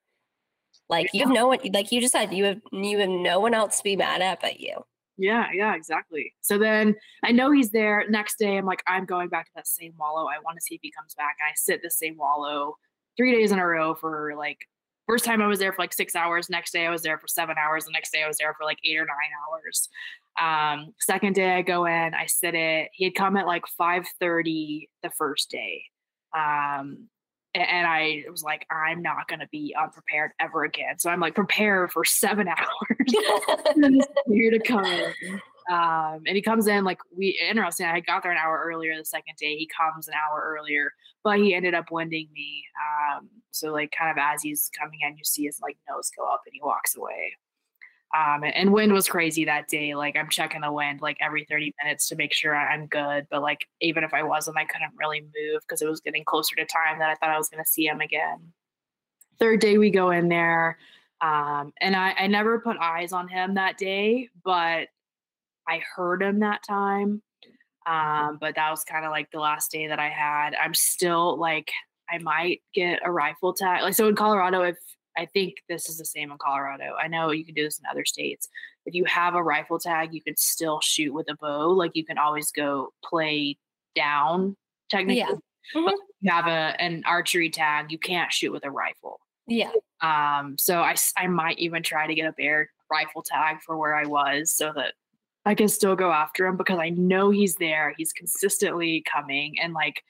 Like 0.89 1.11
you 1.15 1.21
have 1.21 1.33
no 1.33 1.47
one 1.47 1.61
like 1.73 1.93
you 1.93 2.01
just 2.01 2.13
said, 2.13 2.35
you 2.35 2.45
have 2.47 2.61
you 2.73 2.99
have 2.99 3.09
no 3.09 3.39
one 3.39 3.55
else 3.55 3.79
to 3.79 3.85
be 3.85 3.95
mad 3.95 4.23
at 4.23 4.41
but 4.41 4.59
you. 4.59 4.75
Yeah, 5.17 5.47
yeah, 5.55 5.77
exactly. 5.77 6.35
So 6.41 6.59
then 6.59 6.97
I 7.23 7.31
know 7.31 7.53
he's 7.53 7.71
there. 7.71 8.05
Next 8.09 8.41
day, 8.41 8.57
I'm 8.57 8.67
like, 8.67 8.83
I'm 8.89 9.05
going 9.05 9.29
back 9.29 9.45
to 9.45 9.53
that 9.55 9.69
same 9.69 9.93
wallow. 9.97 10.27
I 10.27 10.41
want 10.45 10.57
to 10.57 10.63
see 10.63 10.75
if 10.75 10.81
he 10.83 10.91
comes 10.91 11.15
back. 11.15 11.37
And 11.39 11.47
I 11.47 11.53
sit 11.55 11.81
the 11.81 11.91
same 11.91 12.17
wallow 12.17 12.77
three 13.17 13.31
days 13.31 13.53
in 13.53 13.61
a 13.61 13.67
row 13.67 13.95
for 13.95 14.33
like 14.37 14.67
first 15.07 15.25
time 15.25 15.43
I 15.43 15.47
was 15.47 15.59
there 15.59 15.73
for 15.73 15.83
like 15.83 15.93
six 15.93 16.15
hours. 16.15 16.49
Next 16.51 16.73
day 16.73 16.87
I 16.87 16.91
was 16.91 17.03
there 17.03 17.19
for 17.19 17.29
seven 17.29 17.57
hours. 17.59 17.85
The 17.85 17.93
next 17.93 18.13
day 18.13 18.23
I 18.23 18.29
was 18.29 18.39
there 18.39 18.55
for 18.55 18.65
like 18.65 18.79
eight 18.85 18.99
or 18.99 19.07
nine 19.07 19.31
hours. 19.43 19.89
Um, 20.41 20.95
second 20.99 21.35
day 21.35 21.57
I 21.57 21.63
go 21.63 21.85
in, 21.87 22.15
I 22.15 22.27
sit 22.27 22.55
it. 22.55 22.89
He 22.93 23.05
had 23.05 23.15
come 23.15 23.37
at 23.37 23.47
like 23.47 23.65
5:30 23.81 24.89
the 25.03 25.11
first 25.11 25.51
day. 25.51 25.85
Um, 26.35 27.09
and 27.55 27.87
I 27.87 28.25
was 28.31 28.43
like, 28.43 28.67
I'm 28.71 29.03
not 29.03 29.29
gonna 29.29 29.49
be 29.53 29.75
unprepared 29.79 30.31
ever 30.41 30.65
again. 30.65 30.99
So 30.99 31.11
I'm 31.11 31.21
like, 31.21 31.35
prepare 31.35 31.89
for 31.89 32.05
seven 32.05 32.49
hours 32.57 34.07
here 34.27 34.51
to 34.51 34.59
come. 34.59 35.13
Um, 35.71 36.23
and 36.27 36.37
he 36.37 36.43
comes 36.43 36.67
in 36.67 36.85
like 36.85 36.99
we 37.17 37.39
interesting. 37.49 37.87
I 37.87 38.01
got 38.01 38.23
there 38.23 38.33
an 38.33 38.39
hour 38.39 38.63
earlier 38.65 38.97
the 38.97 39.05
second 39.05 39.37
day. 39.39 39.57
He 39.57 39.69
comes 39.69 40.09
an 40.09 40.15
hour 40.15 40.57
earlier, 40.59 40.93
but 41.23 41.39
he 41.39 41.55
ended 41.55 41.75
up 41.75 41.91
winding 41.91 42.29
me. 42.33 42.65
Um, 43.17 43.29
so 43.51 43.73
like 43.73 43.93
kind 43.97 44.11
of 44.11 44.17
as 44.21 44.43
he's 44.43 44.71
coming 44.79 45.01
in, 45.03 45.17
you 45.17 45.25
see 45.25 45.45
his 45.45 45.59
like 45.63 45.77
nose 45.89 46.11
go 46.17 46.27
up 46.27 46.43
and 46.47 46.53
he 46.55 46.61
walks 46.63 46.97
away. 46.97 47.37
Um, 48.15 48.43
and, 48.45 48.55
and 48.55 48.73
wind 48.73 48.93
was 48.93 49.09
crazy 49.09 49.45
that 49.47 49.69
day. 49.69 49.95
Like 49.95 50.17
I'm 50.17 50.29
checking 50.29 50.61
the 50.61 50.73
wind 50.73 51.01
like 51.01 51.17
every 51.21 51.47
30 51.49 51.75
minutes 51.83 52.09
to 52.09 52.17
make 52.17 52.33
sure 52.33 52.55
I'm 52.55 52.87
good. 52.87 53.27
But 53.31 53.43
like 53.43 53.67
even 53.81 54.05
if 54.05 54.13
I 54.13 54.23
wasn't, 54.23 54.59
I 54.59 54.65
couldn't 54.65 54.93
really 54.99 55.21
move 55.21 55.63
because 55.63 55.81
it 55.81 55.89
was 55.89 56.01
getting 56.01 56.25
closer 56.25 56.55
to 56.57 56.65
time 56.67 56.99
that 56.99 57.09
I 57.09 57.15
thought 57.15 57.31
I 57.35 57.39
was 57.39 57.49
gonna 57.49 57.65
see 57.65 57.87
him 57.87 58.01
again. 58.01 58.53
Third 59.39 59.61
day 59.61 59.79
we 59.79 59.91
go 59.91 60.11
in 60.11 60.29
there. 60.29 60.79
Um, 61.23 61.73
and 61.81 61.95
I, 61.95 62.15
I 62.19 62.27
never 62.27 62.59
put 62.59 62.77
eyes 62.79 63.13
on 63.13 63.29
him 63.29 63.55
that 63.55 63.79
day, 63.79 64.29
but 64.45 64.89
I 65.69 65.83
heard 65.95 66.23
him 66.23 66.41
that 66.41 66.63
time. 66.69 67.23
Um, 67.87 68.39
but 68.41 68.55
that 68.55 68.71
was 68.71 68.85
kind 68.85 69.05
of 69.05 69.11
like 69.11 69.31
the 69.31 69.41
last 69.41 69.71
day 69.71 69.89
that 69.89 69.99
I 69.99 70.09
had. 70.09 70.55
I'm 70.55 70.75
still 70.75 71.37
like, 71.39 71.71
I 72.11 72.19
might 72.19 72.63
get 72.75 73.01
a 73.05 73.11
rifle 73.11 73.55
tag. 73.55 73.83
Like, 73.83 73.95
so 73.95 74.09
in 74.09 74.15
Colorado, 74.15 74.63
if 74.63 74.77
I 75.17 75.27
think 75.27 75.57
this 75.69 75.89
is 75.89 75.99
the 75.99 76.05
same 76.05 76.31
in 76.31 76.39
Colorado, 76.39 76.95
I 77.01 77.09
know 77.09 77.33
you 77.33 77.45
can 77.45 77.55
do 77.55 77.65
this 77.65 77.79
in 77.79 77.85
other 77.91 78.05
states. 78.05 78.49
If 78.87 78.95
you 78.95 79.05
have 79.07 79.35
a 79.35 79.43
rifle 79.43 79.79
tag, 79.79 80.15
you 80.15 80.23
can 80.23 80.37
still 80.37 80.81
shoot 80.81 81.13
with 81.13 81.29
a 81.31 81.37
bow. 81.37 81.71
Like, 81.71 81.93
you 81.95 82.05
can 82.05 82.19
always 82.19 82.51
go 82.53 82.93
play 83.05 83.59
down, 83.95 84.57
technically. 84.89 85.19
Yeah. 85.19 85.33
Mhm. 85.77 85.93
if 85.93 85.99
you 86.21 86.31
have 86.31 86.47
a 86.49 86.81
an 86.81 87.03
archery 87.07 87.49
tag, 87.49 87.93
you 87.93 87.99
can't 87.99 88.33
shoot 88.33 88.51
with 88.53 88.65
a 88.65 88.71
rifle. 88.71 89.21
Yeah. 89.47 89.71
Um, 90.01 90.57
so 90.59 90.83
I 90.83 90.97
I 91.17 91.29
might 91.29 91.59
even 91.59 91.83
try 91.83 92.07
to 92.07 92.15
get 92.15 92.27
a 92.27 92.33
bear 92.33 92.71
rifle 92.91 93.23
tag 93.23 93.59
for 93.65 93.77
where 93.79 93.95
I 93.95 94.05
was 94.07 94.53
so 94.53 94.73
that 94.75 94.95
I 95.45 95.55
can 95.55 95.69
still 95.69 95.97
go 95.97 96.13
after 96.13 96.47
him 96.47 96.57
because 96.57 96.79
I 96.79 96.91
know 96.91 97.31
he's 97.31 97.57
there. 97.57 97.95
He's 97.97 98.13
consistently 98.13 99.03
coming 99.13 99.57
and 99.61 99.73
like, 99.73 100.03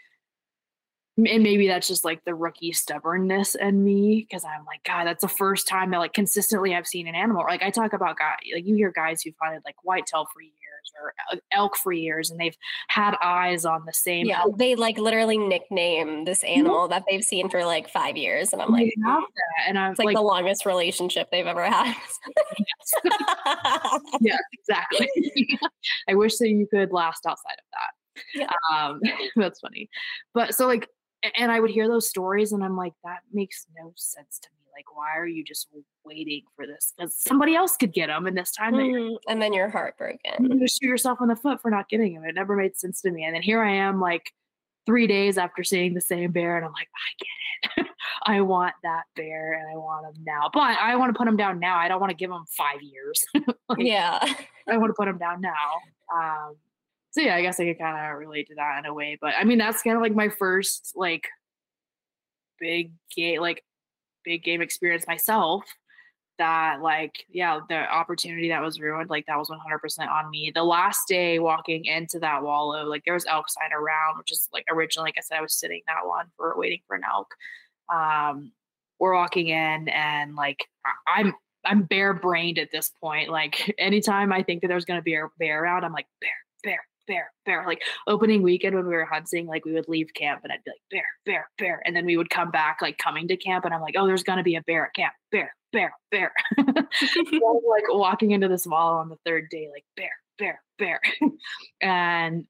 and 1.17 1.43
maybe 1.43 1.67
that's 1.67 1.89
just 1.89 2.05
like 2.05 2.25
the 2.25 2.35
rookie 2.35 2.73
stubbornness 2.73 3.55
in 3.55 3.85
me 3.85 4.27
because 4.29 4.45
I'm 4.45 4.65
like, 4.67 4.83
God, 4.85 5.07
that's 5.07 5.23
the 5.23 5.29
first 5.29 5.69
time 5.69 5.91
that 5.91 5.99
like 5.99 6.15
consistently 6.15 6.75
I've 6.75 6.87
seen 6.87 7.07
an 7.07 7.15
animal. 7.15 7.45
Like 7.47 7.63
I 7.63 7.71
talk 7.71 7.93
about 7.93 8.19
guys, 8.19 8.37
like 8.55 8.67
you 8.67 8.75
hear 8.75 8.93
guys 8.93 9.23
who've 9.23 9.35
hunted 9.41 9.63
like 9.65 9.77
whitetail 9.83 10.27
for 10.33 10.41
years 10.41 10.62
or 11.01 11.15
uh, 11.31 11.37
elk 11.53 11.77
for 11.77 11.93
years 11.93 12.31
and 12.31 12.41
they've 12.41 12.57
had 12.89 13.15
eyes 13.23 13.65
on 13.65 13.85
the 13.87 13.93
same 13.93 14.27
Yeah. 14.27 14.45
They 14.57 14.75
like 14.75 14.99
literally 14.99 15.39
nickname 15.39 16.25
this 16.25 16.45
animal 16.45 16.89
that 16.89 17.05
they've 17.09 17.25
seen 17.25 17.49
for 17.49 17.65
like 17.65 17.89
five 17.89 18.17
years. 18.17 18.53
And 18.53 18.63
I'm 18.63 18.71
like. 18.71 18.93
And 19.67 19.79
I'm 19.79 19.93
it's 19.93 19.99
like, 19.99 20.07
like, 20.07 20.17
the 20.17 20.23
longest 20.23 20.67
relationship 20.67 21.29
they've 21.31 21.47
ever 21.47 21.65
had. 21.65 21.95
yeah, 24.21 24.37
exactly. 24.53 25.09
I 26.09 26.15
wish 26.15 26.37
that 26.39 26.49
you 26.49 26.67
could 26.67 26.93
last 26.93 27.27
outside 27.27 27.57
of 27.59 27.65
that. 27.73 27.91
Yeah. 28.35 28.51
Um, 28.73 29.01
that's 29.37 29.61
funny. 29.61 29.89
But 30.35 30.55
so 30.55 30.67
like, 30.67 30.89
and 31.37 31.53
I 31.53 31.61
would 31.61 31.71
hear 31.71 31.89
those 31.89 32.09
stories 32.09 32.53
and 32.53 32.65
I'm 32.65 32.77
like, 32.77 32.93
that 33.05 33.21
makes 33.33 33.67
no 33.79 33.93
sense 33.97 34.39
to 34.41 34.49
me. 34.51 34.62
Like, 34.75 34.95
why 34.97 35.17
are 35.17 35.27
you 35.27 35.45
just 35.45 35.69
waiting 36.05 36.43
for 36.57 36.67
this? 36.67 36.93
Because 36.97 37.15
somebody 37.17 37.55
else 37.55 37.77
could 37.77 37.93
get 37.93 38.07
them, 38.09 38.27
and 38.27 38.37
this 38.37 38.53
time 38.53 38.75
Mhm. 38.75 39.17
and 39.29 39.41
then 39.43 39.53
you're 39.53 39.69
heartbroken. 39.69 40.59
You 40.59 40.67
shoot 40.69 40.87
yourself 40.89 41.21
in 41.21 41.29
the 41.29 41.37
foot 41.37 41.61
for 41.61 41.71
not 41.71 41.89
getting 41.89 42.15
them. 42.15 42.25
It 42.25 42.35
never 42.35 42.57
made 42.57 42.77
sense 42.79 43.01
to 43.03 43.11
me. 43.11 43.25
And 43.25 43.35
then 43.35 43.43
here 43.43 43.63
I 43.63 43.73
am, 43.73 44.01
like 44.01 44.33
three 44.87 45.07
days 45.07 45.39
after 45.39 45.63
seeing 45.63 45.95
the 45.95 46.01
same 46.01 46.33
bear, 46.33 46.57
and 46.57 46.65
I'm 46.67 46.73
like, 46.73 46.89
I 46.95 47.25
get 47.77 47.87
it. 47.87 47.93
I 48.25 48.41
want 48.41 48.75
that 48.83 49.05
bear, 49.15 49.53
and 49.55 49.69
I 49.73 49.77
want 49.77 50.07
him 50.07 50.25
now. 50.25 50.51
But 50.53 50.77
I 50.79 50.97
want 50.97 51.15
to 51.15 51.19
put 51.19 51.29
him 51.29 51.37
down 51.37 51.59
now. 51.61 51.77
I 51.79 51.87
don't 51.89 52.01
want 52.01 52.11
to 52.11 52.17
give 52.17 52.31
him 52.31 52.45
five 52.57 52.83
years. 52.83 53.25
Like, 53.69 53.79
Yeah. 53.79 54.19
I 54.69 54.77
want 54.77 54.91
to 54.91 54.95
put 54.95 55.09
him 55.09 55.19
down 55.19 55.41
now. 55.41 55.81
Um, 56.15 56.57
so 57.13 57.21
yeah, 57.21 57.37
I 57.37 57.43
guess 57.43 57.59
I 57.61 57.65
could 57.65 57.79
kind 57.79 57.97
of 58.13 58.19
relate 58.19 58.49
to 58.49 58.55
that 58.57 58.79
in 58.81 58.87
a 58.87 58.93
way. 58.93 59.17
But 59.21 59.35
I 59.39 59.45
mean, 59.45 59.59
that's 59.59 59.83
kind 59.83 59.97
of 59.97 60.03
like 60.03 60.15
my 60.15 60.29
first 60.31 60.93
like 60.95 61.27
big 62.59 62.93
game, 63.15 63.41
like 63.41 63.65
big 64.25 64.45
game 64.45 64.63
experience 64.63 65.07
myself. 65.07 65.65
That 66.39 66.81
like 66.81 67.27
yeah, 67.31 67.61
the 67.69 67.77
opportunity 67.77 68.49
that 68.49 68.63
was 68.63 68.81
ruined, 68.81 69.11
like 69.11 69.27
that 69.27 69.39
was 69.39 69.51
100% 69.51 70.09
on 70.09 70.31
me. 70.31 70.51
The 70.55 70.65
last 70.65 71.07
day 71.07 71.39
walking 71.39 71.85
into 71.85 72.19
that 72.21 72.43
wallow, 72.43 72.85
like 72.85 73.05
there 73.05 73.15
was 73.15 73.27
elk 73.27 73.49
sign 73.49 73.73
around, 73.73 74.19
which 74.19 74.33
is 74.33 74.49
like 74.53 74.65
originally, 74.71 75.09
like 75.09 75.19
I 75.19 75.21
said, 75.21 75.39
I 75.39 75.43
was 75.43 75.55
sitting 75.55 75.83
that 75.87 76.07
one 76.07 76.27
for 76.37 76.55
waiting 76.57 76.81
for 76.89 76.97
an 76.97 77.03
elk. 77.09 77.29
Um, 77.95 78.53
we're 78.99 79.15
walking 79.15 79.49
in 79.49 79.89
and 79.89 80.35
like 80.35 80.65
I'm 81.13 81.35
I'm 81.65 81.83
bear 81.83 82.15
brained 82.15 82.59
at 82.59 82.71
this 82.73 82.91
point. 83.01 83.31
Like 83.31 83.75
anytime 83.79 84.33
I 84.33 84.43
think 84.43 84.63
that 84.63 84.69
there's 84.69 84.85
gonna 84.85 85.03
be 85.03 85.15
a 85.15 85.29
bear 85.39 85.63
around, 85.63 85.85
I'm 85.85 85.93
like 85.93 86.07
bear, 86.21 86.31
bear, 86.65 86.81
bear, 87.07 87.31
bear. 87.45 87.65
Like 87.67 87.83
opening 88.07 88.43
weekend 88.43 88.75
when 88.75 88.87
we 88.87 88.95
were 88.95 89.05
hunting, 89.05 89.47
like 89.47 89.65
we 89.65 89.73
would 89.73 89.89
leave 89.89 90.09
camp 90.15 90.41
and 90.45 90.53
I'd 90.53 90.65
be 90.65 90.71
like 90.71 90.81
bear, 90.91 91.07
bear, 91.25 91.51
bear, 91.59 91.83
and 91.85 91.95
then 91.95 92.07
we 92.07 92.17
would 92.17 92.31
come 92.31 92.51
back 92.51 92.79
like 92.83 92.99
coming 92.99 93.29
to 93.29 93.37
camp 93.37 93.65
and 93.65 93.75
I'm 93.75 93.81
like, 93.81 93.95
oh, 93.99 94.07
there's 94.07 94.23
gonna 94.23 94.43
be 94.43 94.57
a 94.57 94.63
bear 94.63 94.87
at 94.87 94.95
camp, 94.95 95.13
bear, 95.31 95.55
bear, 95.73 95.93
bear. 96.11 96.33
So, 96.95 97.07
like 97.71 97.85
walking 97.89 98.33
into 98.33 98.49
this 98.49 98.67
wall 98.67 98.99
on 98.99 99.09
the 99.09 99.17
third 99.25 99.49
day, 99.51 99.69
like 99.73 99.85
bear, 99.97 100.11
bear, 100.39 100.61
bear, 100.79 101.01
and 101.81 102.45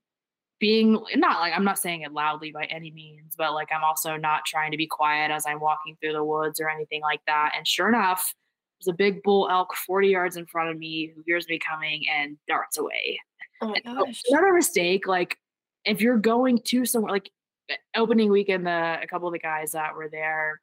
being 0.59 0.93
not 1.17 1.41
like 1.41 1.53
I'm 1.55 1.65
not 1.65 1.79
saying 1.79 2.03
it 2.03 2.13
loudly 2.13 2.53
by 2.53 2.65
any 2.65 2.91
means, 2.91 3.35
but 3.37 3.53
like 3.53 3.69
I'm 3.73 3.85
also 3.85 4.17
not 4.17 4.45
trying 4.47 4.71
to 4.73 4.77
be 4.77 4.87
quiet 4.87 5.31
as 5.31 5.45
I'm 5.47 5.61
walking 5.61 5.97
through 6.01 6.13
the 6.13 6.25
woods 6.25 6.61
or 6.61 6.69
anything 6.69 7.03
like 7.03 7.21
that. 7.27 7.53
And 7.57 7.67
sure 7.67 7.89
enough, 7.89 8.33
there's 8.79 8.93
a 8.93 8.97
big 8.97 9.23
bull 9.23 9.49
elk 9.51 9.75
40 9.75 10.09
yards 10.09 10.37
in 10.37 10.47
front 10.47 10.71
of 10.71 10.79
me 10.79 11.13
who 11.15 11.23
hears 11.27 11.49
me 11.49 11.59
coming 11.59 12.05
and 12.13 12.37
darts 12.49 12.79
away. 12.79 13.21
Oh 13.63 13.69
my 13.69 13.81
gosh. 13.81 14.21
Another 14.29 14.53
mistake, 14.53 15.07
like 15.07 15.39
if 15.85 16.01
you're 16.01 16.19
going 16.19 16.59
to 16.59 16.85
somewhere 16.85 17.13
like 17.13 17.31
uh, 17.71 17.75
opening 17.97 18.31
weekend, 18.31 18.67
the 18.67 18.99
a 19.01 19.07
couple 19.07 19.29
of 19.29 19.33
the 19.33 19.39
guys 19.39 19.73
that 19.73 19.95
were 19.95 20.09
there, 20.09 20.61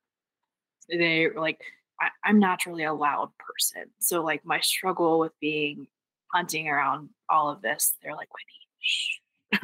they 0.89 1.27
were 1.27 1.39
like, 1.39 1.61
I, 2.01 2.09
I'm 2.23 2.39
naturally 2.39 2.83
a 2.83 2.93
loud 2.93 3.29
person. 3.37 3.85
So 3.99 4.21
like 4.21 4.45
my 4.45 4.59
struggle 4.59 5.19
with 5.19 5.31
being 5.39 5.87
hunting 6.33 6.67
around 6.67 7.09
all 7.29 7.49
of 7.49 7.61
this, 7.61 7.95
they're 8.03 8.15
like, 8.15 8.29
Whitney, 8.33 8.67
shh, 8.79 9.19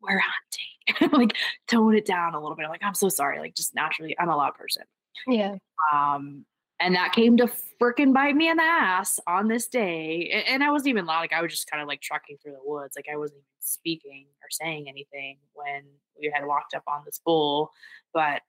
we're 0.00 0.20
hunting. 0.20 0.66
like 1.18 1.36
tone 1.66 1.96
it 1.96 2.06
down 2.06 2.34
a 2.34 2.40
little 2.40 2.56
bit. 2.56 2.64
I'm 2.64 2.70
like, 2.70 2.84
I'm 2.84 2.94
so 2.94 3.08
sorry. 3.08 3.40
Like 3.40 3.56
just 3.56 3.74
naturally, 3.74 4.16
I'm 4.18 4.28
a 4.28 4.36
loud 4.36 4.54
person. 4.54 4.84
Yeah. 5.26 5.56
Um, 5.92 6.44
and 6.80 6.94
that 6.94 7.12
came 7.12 7.36
to 7.38 7.50
freaking 7.80 8.12
bite 8.12 8.36
me 8.36 8.48
in 8.48 8.56
the 8.56 8.62
ass 8.62 9.18
on 9.26 9.48
this 9.48 9.66
day. 9.66 10.44
And 10.46 10.62
I 10.62 10.70
wasn't 10.70 10.88
even 10.88 11.06
loud. 11.06 11.20
Like 11.20 11.32
I 11.32 11.42
was 11.42 11.52
just 11.52 11.70
kind 11.70 11.82
of 11.82 11.88
like 11.88 12.00
trucking 12.00 12.38
through 12.42 12.52
the 12.52 12.58
woods. 12.64 12.96
Like 12.96 13.06
I 13.12 13.16
wasn't 13.16 13.38
even 13.38 13.44
speaking 13.60 14.26
or 14.42 14.48
saying 14.50 14.88
anything 14.88 15.38
when 15.54 15.82
we 16.18 16.30
had 16.34 16.46
walked 16.46 16.74
up 16.74 16.84
on 16.86 17.02
this 17.04 17.20
bull. 17.24 17.70
But 18.12 18.42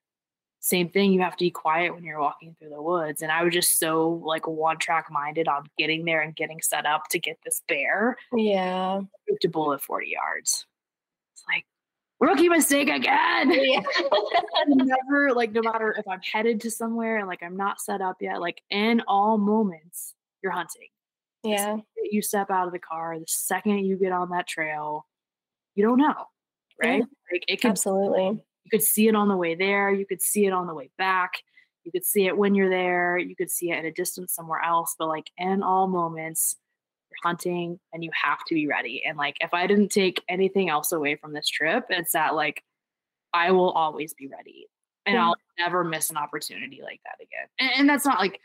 same 0.59 0.89
thing, 0.89 1.13
you 1.13 1.21
have 1.21 1.37
to 1.37 1.45
be 1.45 1.51
quiet 1.51 1.93
when 1.93 2.03
you're 2.03 2.19
walking 2.19 2.55
through 2.57 2.69
the 2.69 2.81
woods. 2.81 3.21
And 3.21 3.31
I 3.31 3.43
was 3.43 3.53
just 3.53 3.79
so 3.79 4.21
like 4.25 4.47
one 4.47 4.77
track 4.77 5.07
minded 5.09 5.47
on 5.47 5.69
getting 5.77 6.03
there 6.03 6.21
and 6.21 6.35
getting 6.35 6.61
set 6.61 6.85
up 6.85 7.03
to 7.11 7.19
get 7.19 7.37
this 7.45 7.61
bear. 7.67 8.17
Yeah. 8.33 9.01
Moved 9.29 9.45
a 9.45 9.49
bull 9.49 9.73
at 9.73 9.81
40 9.81 10.07
yards. 10.07 10.65
It's 12.19 12.29
like 12.29 12.29
rookie 12.29 12.49
mistake 12.49 12.89
again. 12.89 13.51
Yeah. 13.51 13.81
never 14.67 15.33
like 15.33 15.51
no 15.51 15.61
matter 15.61 15.95
if 15.97 16.07
I'm 16.07 16.21
headed 16.21 16.61
to 16.61 16.71
somewhere 16.71 17.17
and 17.17 17.27
like 17.27 17.43
I'm 17.43 17.57
not 17.57 17.79
set 17.81 18.01
up 18.01 18.17
yet, 18.21 18.41
like 18.41 18.61
in 18.69 19.01
all 19.07 19.37
moments, 19.37 20.13
you're 20.41 20.51
hunting. 20.51 20.89
Yeah. 21.43 21.77
You 22.03 22.21
step 22.21 22.49
out 22.49 22.67
of 22.67 22.73
the 22.73 22.79
car, 22.79 23.17
the 23.19 23.25
second 23.27 23.85
you 23.85 23.97
get 23.97 24.11
on 24.11 24.29
that 24.31 24.47
trail, 24.47 25.05
you 25.75 25.85
don't 25.85 25.99
know. 25.99 26.25
Right? 26.81 27.03
Like 27.31 27.43
it 27.47 27.61
could 27.61 27.71
Absolutely. 27.71 28.43
you 28.63 28.69
could 28.71 28.83
see 28.83 29.07
it 29.07 29.15
on 29.15 29.27
the 29.27 29.37
way 29.37 29.55
there, 29.55 29.91
you 29.91 30.05
could 30.05 30.21
see 30.21 30.45
it 30.45 30.53
on 30.53 30.67
the 30.67 30.73
way 30.73 30.89
back. 30.97 31.33
You 31.83 31.91
could 31.91 32.05
see 32.05 32.25
it 32.25 32.37
when 32.37 32.53
you're 32.53 32.69
there, 32.69 33.17
you 33.17 33.33
could 33.33 33.49
see 33.49 33.71
it 33.71 33.77
at 33.77 33.85
a 33.85 33.91
distance 33.91 34.33
somewhere 34.33 34.61
else, 34.61 34.95
but 34.99 35.07
like 35.07 35.31
in 35.37 35.63
all 35.63 35.87
moments, 35.87 36.57
you're 36.57 36.66
hunting 37.23 37.79
and 37.93 38.03
you 38.03 38.11
have 38.13 38.39
to 38.47 38.55
be 38.55 38.67
ready. 38.67 39.03
And 39.05 39.17
like 39.17 39.37
if 39.41 39.53
I 39.53 39.67
didn't 39.67 39.89
take 39.89 40.23
anything 40.29 40.69
else 40.69 40.91
away 40.91 41.15
from 41.15 41.33
this 41.33 41.47
trip, 41.47 41.85
it's 41.89 42.11
that 42.13 42.35
like 42.35 42.63
I 43.33 43.51
will 43.51 43.71
always 43.71 44.13
be 44.13 44.27
ready. 44.27 44.67
And 45.05 45.15
Yeah. 45.15 45.25
I'll 45.27 45.35
never 45.59 45.83
miss 45.83 46.09
an 46.09 46.17
opportunity 46.17 46.81
like 46.83 47.01
that 47.05 47.15
again. 47.23 47.47
And, 47.59 47.71
and 47.81 47.89
that's 47.89 48.05
not 48.05 48.19
like 48.19 48.39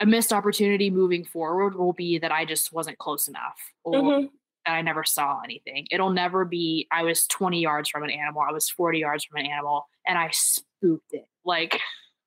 a 0.00 0.06
missed 0.06 0.32
opportunity 0.32 0.90
moving 0.90 1.24
forward 1.24 1.74
will 1.76 1.92
be 1.92 2.18
that 2.18 2.32
I 2.32 2.44
just 2.44 2.72
wasn't 2.72 2.98
close 2.98 3.28
enough 3.28 3.60
or 3.84 3.94
Mhm. 3.94 4.30
that 4.66 4.72
I 4.72 4.82
never 4.82 5.04
saw 5.04 5.40
anything. 5.44 5.86
It'll 5.90 6.10
never 6.10 6.44
be 6.44 6.88
I 6.90 7.02
was 7.04 7.26
20 7.28 7.60
yards 7.60 7.88
from 7.88 8.02
an 8.02 8.10
animal, 8.10 8.42
I 8.42 8.52
was 8.52 8.68
40 8.68 8.98
yards 8.98 9.24
from 9.24 9.38
an 9.38 9.46
animal, 9.46 9.88
and 10.06 10.18
I 10.18 10.30
spooked 10.32 11.12
it. 11.12 11.26
Like 11.44 11.80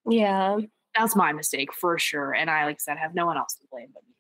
Yeah. 0.09 0.57
that's 0.95 1.15
my 1.15 1.33
mistake 1.33 1.73
for 1.73 1.99
sure. 1.99 2.33
And 2.33 2.49
I, 2.49 2.65
like 2.65 2.75
I 2.75 2.79
said, 2.79 2.97
have 2.97 3.13
no 3.15 3.25
one 3.25 3.37
else 3.37 3.55
to 3.55 3.67
blame 3.69 3.89
but 3.93 4.03
me. 4.07 4.14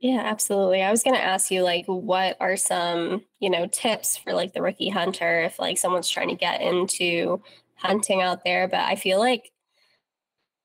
Yeah, 0.00 0.20
absolutely. 0.24 0.82
I 0.82 0.90
was 0.90 1.02
going 1.02 1.16
to 1.16 1.22
ask 1.22 1.50
you 1.50 1.62
like 1.62 1.86
what 1.86 2.36
are 2.38 2.56
some, 2.56 3.24
you 3.40 3.48
know, 3.48 3.66
tips 3.66 4.16
for 4.16 4.34
like 4.34 4.52
the 4.52 4.62
rookie 4.62 4.90
hunter 4.90 5.42
if 5.42 5.58
like 5.58 5.78
someone's 5.78 6.08
trying 6.08 6.28
to 6.28 6.34
get 6.34 6.60
into 6.60 7.42
hunting 7.76 8.20
out 8.20 8.44
there, 8.44 8.68
but 8.68 8.80
I 8.80 8.96
feel 8.96 9.18
like 9.18 9.50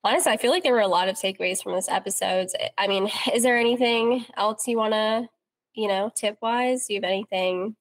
honestly, 0.04 0.32
I 0.32 0.38
feel 0.38 0.52
like 0.52 0.64
there 0.64 0.74
were 0.74 0.80
a 0.80 0.88
lot 0.88 1.08
of 1.08 1.16
takeaways 1.16 1.64
from 1.64 1.74
this 1.74 1.90
episode. 1.90 2.50
I 2.78 2.88
mean, 2.88 3.10
is 3.34 3.44
there 3.44 3.58
anything 3.58 4.26
else 4.36 4.68
you 4.68 4.78
want 4.78 4.94
to, 4.94 5.30
you 5.76 5.88
know, 5.88 6.12
tip 6.16 6.38
wise? 6.42 6.88
Do 6.88 6.94
you 6.94 7.02
have 7.02 7.10
anything 7.10 7.76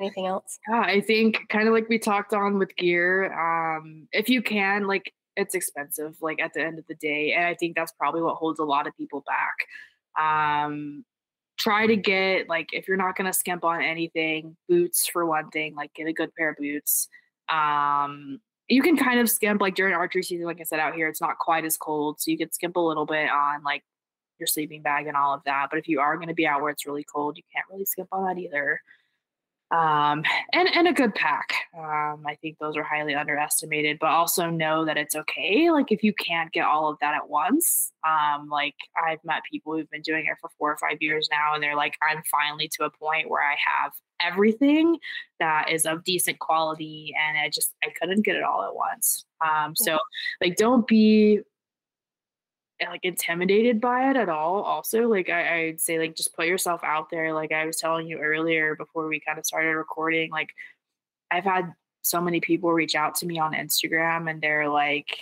anything 0.00 0.26
else? 0.26 0.58
Yeah, 0.68 0.80
I 0.80 1.00
think 1.00 1.38
kind 1.48 1.68
of 1.68 1.74
like 1.74 1.88
we 1.88 1.98
talked 1.98 2.34
on 2.34 2.58
with 2.58 2.74
gear, 2.76 3.32
um, 3.32 4.08
if 4.12 4.28
you 4.28 4.42
can, 4.42 4.86
like 4.86 5.12
it's 5.36 5.54
expensive, 5.54 6.16
like 6.20 6.40
at 6.40 6.52
the 6.54 6.62
end 6.62 6.78
of 6.78 6.86
the 6.88 6.94
day. 6.96 7.32
And 7.32 7.44
I 7.46 7.54
think 7.54 7.76
that's 7.76 7.92
probably 7.92 8.22
what 8.22 8.36
holds 8.36 8.58
a 8.58 8.64
lot 8.64 8.86
of 8.86 8.96
people 8.96 9.22
back. 9.26 9.66
Um, 10.20 11.04
try 11.56 11.86
to 11.86 11.96
get 11.96 12.48
like 12.48 12.68
if 12.72 12.88
you're 12.88 12.96
not 12.96 13.16
gonna 13.16 13.32
skimp 13.32 13.64
on 13.64 13.82
anything, 13.82 14.56
boots 14.68 15.06
for 15.06 15.26
one 15.26 15.50
thing, 15.50 15.74
like 15.74 15.94
get 15.94 16.06
a 16.06 16.12
good 16.12 16.34
pair 16.34 16.50
of 16.50 16.56
boots. 16.56 17.08
Um, 17.48 18.40
you 18.68 18.82
can 18.82 18.96
kind 18.96 19.20
of 19.20 19.28
skimp 19.28 19.60
like 19.60 19.74
during 19.74 19.94
archery 19.94 20.22
season, 20.22 20.46
like 20.46 20.60
I 20.60 20.64
said 20.64 20.80
out 20.80 20.94
here, 20.94 21.08
it's 21.08 21.20
not 21.20 21.38
quite 21.38 21.64
as 21.64 21.76
cold, 21.76 22.20
so 22.20 22.30
you 22.30 22.38
can 22.38 22.52
skimp 22.52 22.76
a 22.76 22.80
little 22.80 23.06
bit 23.06 23.28
on 23.30 23.62
like 23.62 23.82
your 24.38 24.46
sleeping 24.46 24.82
bag 24.82 25.06
and 25.06 25.16
all 25.16 25.34
of 25.34 25.42
that. 25.44 25.68
But 25.70 25.78
if 25.78 25.88
you 25.88 26.00
are 26.00 26.16
going 26.16 26.28
to 26.28 26.34
be 26.34 26.46
out 26.46 26.62
where 26.62 26.70
it's 26.70 26.86
really 26.86 27.04
cold, 27.04 27.36
you 27.36 27.42
can't 27.52 27.66
really 27.70 27.84
skimp 27.84 28.08
on 28.12 28.24
that 28.24 28.40
either. 28.40 28.80
Um, 29.74 30.22
and 30.52 30.68
and 30.68 30.86
a 30.86 30.92
good 30.92 31.14
pack. 31.16 31.52
Um, 31.76 32.22
I 32.26 32.36
think 32.40 32.58
those 32.60 32.76
are 32.76 32.84
highly 32.84 33.14
underestimated, 33.14 33.98
but 33.98 34.10
also 34.10 34.48
know 34.48 34.84
that 34.84 34.96
it's 34.96 35.16
okay. 35.16 35.68
Like 35.70 35.90
if 35.90 36.04
you 36.04 36.14
can't 36.14 36.52
get 36.52 36.64
all 36.64 36.88
of 36.88 36.98
that 37.00 37.14
at 37.14 37.28
once, 37.28 37.90
um, 38.06 38.48
like 38.48 38.76
I've 39.04 39.18
met 39.24 39.42
people 39.50 39.74
who've 39.74 39.90
been 39.90 40.02
doing 40.02 40.26
it 40.26 40.36
for 40.40 40.50
four 40.58 40.70
or 40.70 40.76
five 40.76 40.98
years 41.00 41.28
now, 41.28 41.54
and 41.54 41.62
they're 41.62 41.74
like, 41.74 41.96
I'm 42.08 42.22
finally 42.30 42.70
to 42.74 42.84
a 42.84 42.90
point 42.90 43.28
where 43.28 43.42
I 43.42 43.56
have 43.82 43.92
everything 44.20 44.96
that 45.40 45.70
is 45.72 45.86
of 45.86 46.04
decent 46.04 46.38
quality, 46.38 47.12
and 47.20 47.36
I 47.36 47.50
just 47.50 47.72
I 47.82 47.88
couldn't 48.00 48.24
get 48.24 48.36
it 48.36 48.44
all 48.44 48.62
at 48.62 48.76
once. 48.76 49.24
Um, 49.44 49.74
so 49.74 49.98
like 50.40 50.54
don't 50.54 50.86
be 50.86 51.40
like 52.90 53.04
intimidated 53.04 53.80
by 53.80 54.10
it 54.10 54.16
at 54.16 54.28
all 54.28 54.62
also 54.62 55.08
like 55.08 55.28
I, 55.30 55.66
i'd 55.66 55.80
say 55.80 55.98
like 55.98 56.14
just 56.14 56.34
put 56.34 56.46
yourself 56.46 56.80
out 56.84 57.10
there 57.10 57.32
like 57.32 57.52
i 57.52 57.66
was 57.66 57.76
telling 57.76 58.06
you 58.06 58.18
earlier 58.18 58.74
before 58.74 59.08
we 59.08 59.20
kind 59.20 59.38
of 59.38 59.46
started 59.46 59.70
recording 59.70 60.30
like 60.30 60.50
i've 61.30 61.44
had 61.44 61.72
so 62.02 62.20
many 62.20 62.40
people 62.40 62.72
reach 62.72 62.94
out 62.94 63.14
to 63.16 63.26
me 63.26 63.38
on 63.38 63.54
instagram 63.54 64.30
and 64.30 64.40
they're 64.40 64.68
like 64.68 65.18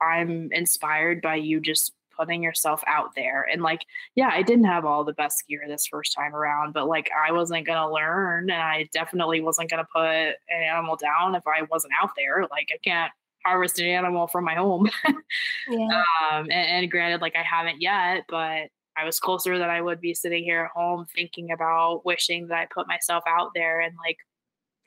i'm 0.00 0.50
inspired 0.52 1.22
by 1.22 1.36
you 1.36 1.60
just 1.60 1.92
putting 2.16 2.42
yourself 2.42 2.82
out 2.86 3.14
there. 3.14 3.46
And 3.50 3.62
like 3.62 3.84
yeah 4.14 4.30
i 4.32 4.42
didn't 4.42 4.64
have 4.64 4.84
all 4.84 5.04
the 5.04 5.12
best 5.12 5.44
gear 5.46 5.62
this 5.68 5.86
first 5.86 6.14
time 6.14 6.34
around 6.34 6.72
but 6.72 6.88
like 6.88 7.10
i 7.16 7.30
wasn't 7.30 7.66
gonna 7.66 7.92
learn 7.92 8.50
and 8.50 8.62
i 8.62 8.88
definitely 8.92 9.40
wasn't 9.40 9.70
gonna 9.70 9.86
put 9.92 10.02
an 10.02 10.34
animal 10.48 10.96
down 10.96 11.34
if 11.34 11.46
i 11.46 11.62
wasn't 11.70 11.92
out 12.02 12.10
there 12.16 12.46
like 12.50 12.68
i 12.72 12.78
can't 12.82 13.12
harvest 13.46 13.78
an 13.78 13.86
animal 13.86 14.26
from 14.26 14.44
my 14.44 14.54
home 14.54 14.88
Yeah. 15.70 16.02
um, 16.32 16.42
and, 16.50 16.52
and 16.52 16.90
granted, 16.90 17.20
like 17.20 17.36
I 17.36 17.42
haven't 17.42 17.80
yet, 17.80 18.24
but 18.28 18.68
I 18.96 19.04
was 19.04 19.20
closer 19.20 19.58
than 19.58 19.68
I 19.68 19.80
would 19.80 20.00
be 20.00 20.14
sitting 20.14 20.42
here 20.44 20.64
at 20.64 20.70
home 20.70 21.06
thinking 21.14 21.52
about 21.52 22.04
wishing 22.04 22.48
that 22.48 22.58
I 22.58 22.66
put 22.72 22.88
myself 22.88 23.24
out 23.28 23.50
there. 23.54 23.80
And 23.80 23.94
like, 24.04 24.16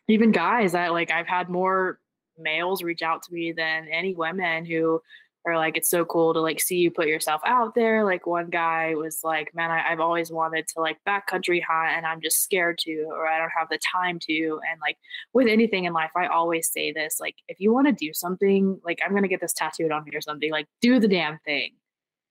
even 0.07 0.31
guys, 0.31 0.71
that 0.71 0.91
like, 0.91 1.11
I've 1.11 1.27
had 1.27 1.49
more 1.49 1.99
males 2.37 2.81
reach 2.81 3.01
out 3.01 3.21
to 3.23 3.33
me 3.33 3.51
than 3.51 3.87
any 3.91 4.15
women 4.15 4.65
who 4.65 5.01
are 5.45 5.57
like, 5.57 5.77
it's 5.77 5.89
so 5.89 6.03
cool 6.03 6.33
to 6.33 6.41
like 6.41 6.59
see 6.59 6.77
you 6.77 6.91
put 6.91 7.07
yourself 7.07 7.41
out 7.45 7.73
there. 7.73 8.03
Like, 8.03 8.27
one 8.27 8.49
guy 8.49 8.93
was 8.95 9.21
like, 9.23 9.55
man, 9.55 9.71
I, 9.71 9.91
I've 9.91 9.99
always 9.99 10.31
wanted 10.31 10.67
to 10.69 10.81
like 10.81 10.97
backcountry 11.07 11.61
hunt 11.63 11.95
and 11.95 12.05
I'm 12.05 12.21
just 12.21 12.43
scared 12.43 12.77
to, 12.79 13.07
or 13.09 13.27
I 13.27 13.37
don't 13.37 13.51
have 13.57 13.69
the 13.69 13.79
time 13.79 14.19
to. 14.27 14.59
And 14.69 14.79
like, 14.81 14.97
with 15.33 15.47
anything 15.47 15.85
in 15.85 15.93
life, 15.93 16.11
I 16.15 16.27
always 16.27 16.69
say 16.71 16.91
this 16.91 17.17
like, 17.19 17.35
if 17.47 17.59
you 17.59 17.73
want 17.73 17.87
to 17.87 17.93
do 17.93 18.13
something, 18.13 18.79
like, 18.83 18.99
I'm 19.05 19.15
to 19.19 19.27
get 19.27 19.41
this 19.41 19.53
tattooed 19.53 19.91
on 19.91 20.03
me 20.03 20.11
or 20.13 20.21
something, 20.21 20.51
like, 20.51 20.67
do 20.81 20.99
the 20.99 21.07
damn 21.07 21.39
thing. 21.39 21.71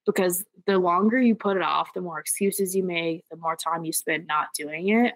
Because 0.07 0.45
the 0.67 0.79
longer 0.79 1.21
you 1.21 1.35
put 1.35 1.59
it 1.59 1.63
off, 1.63 1.93
the 1.95 2.01
more 2.01 2.19
excuses 2.19 2.75
you 2.75 2.83
make, 2.83 3.25
the 3.31 3.37
more 3.37 3.57
time 3.57 3.85
you 3.85 3.93
spend 3.93 4.27
not 4.27 4.49
doing 4.57 4.89
it, 4.89 5.15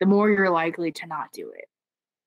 the 0.00 0.06
more 0.06 0.30
you're 0.30 0.50
likely 0.50 0.90
to 0.92 1.06
not 1.06 1.28
do 1.34 1.52
it. 1.54 1.66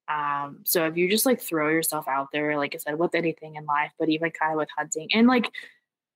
Um, 0.09 0.61
so 0.65 0.85
if 0.87 0.97
you 0.97 1.09
just 1.09 1.25
like 1.25 1.39
throw 1.39 1.69
yourself 1.69 2.07
out 2.07 2.29
there, 2.33 2.57
like 2.57 2.73
I 2.73 2.79
said, 2.79 2.97
with 2.97 3.13
anything 3.15 3.55
in 3.55 3.65
life, 3.65 3.91
but 3.99 4.09
even 4.09 4.31
kind 4.31 4.53
of 4.53 4.57
with 4.57 4.69
hunting, 4.75 5.09
and 5.13 5.27
like 5.27 5.51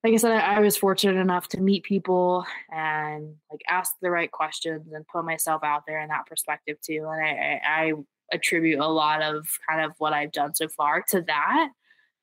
like 0.04 0.12
I 0.12 0.16
said, 0.16 0.32
I, 0.32 0.56
I 0.56 0.60
was 0.60 0.76
fortunate 0.76 1.16
enough 1.16 1.48
to 1.48 1.60
meet 1.62 1.82
people 1.82 2.44
and 2.70 3.34
like 3.50 3.62
ask 3.66 3.94
the 4.02 4.10
right 4.10 4.30
questions 4.30 4.92
and 4.92 5.06
put 5.08 5.24
myself 5.24 5.64
out 5.64 5.84
there 5.86 6.00
in 6.00 6.08
that 6.08 6.26
perspective 6.26 6.76
too. 6.82 7.08
And 7.10 7.24
I, 7.24 7.60
I, 7.64 7.84
I 7.86 7.92
attribute 8.30 8.80
a 8.80 8.86
lot 8.86 9.22
of 9.22 9.48
kind 9.66 9.80
of 9.80 9.92
what 9.96 10.12
I've 10.12 10.30
done 10.30 10.54
so 10.54 10.68
far 10.68 11.02
to 11.08 11.22
that. 11.22 11.70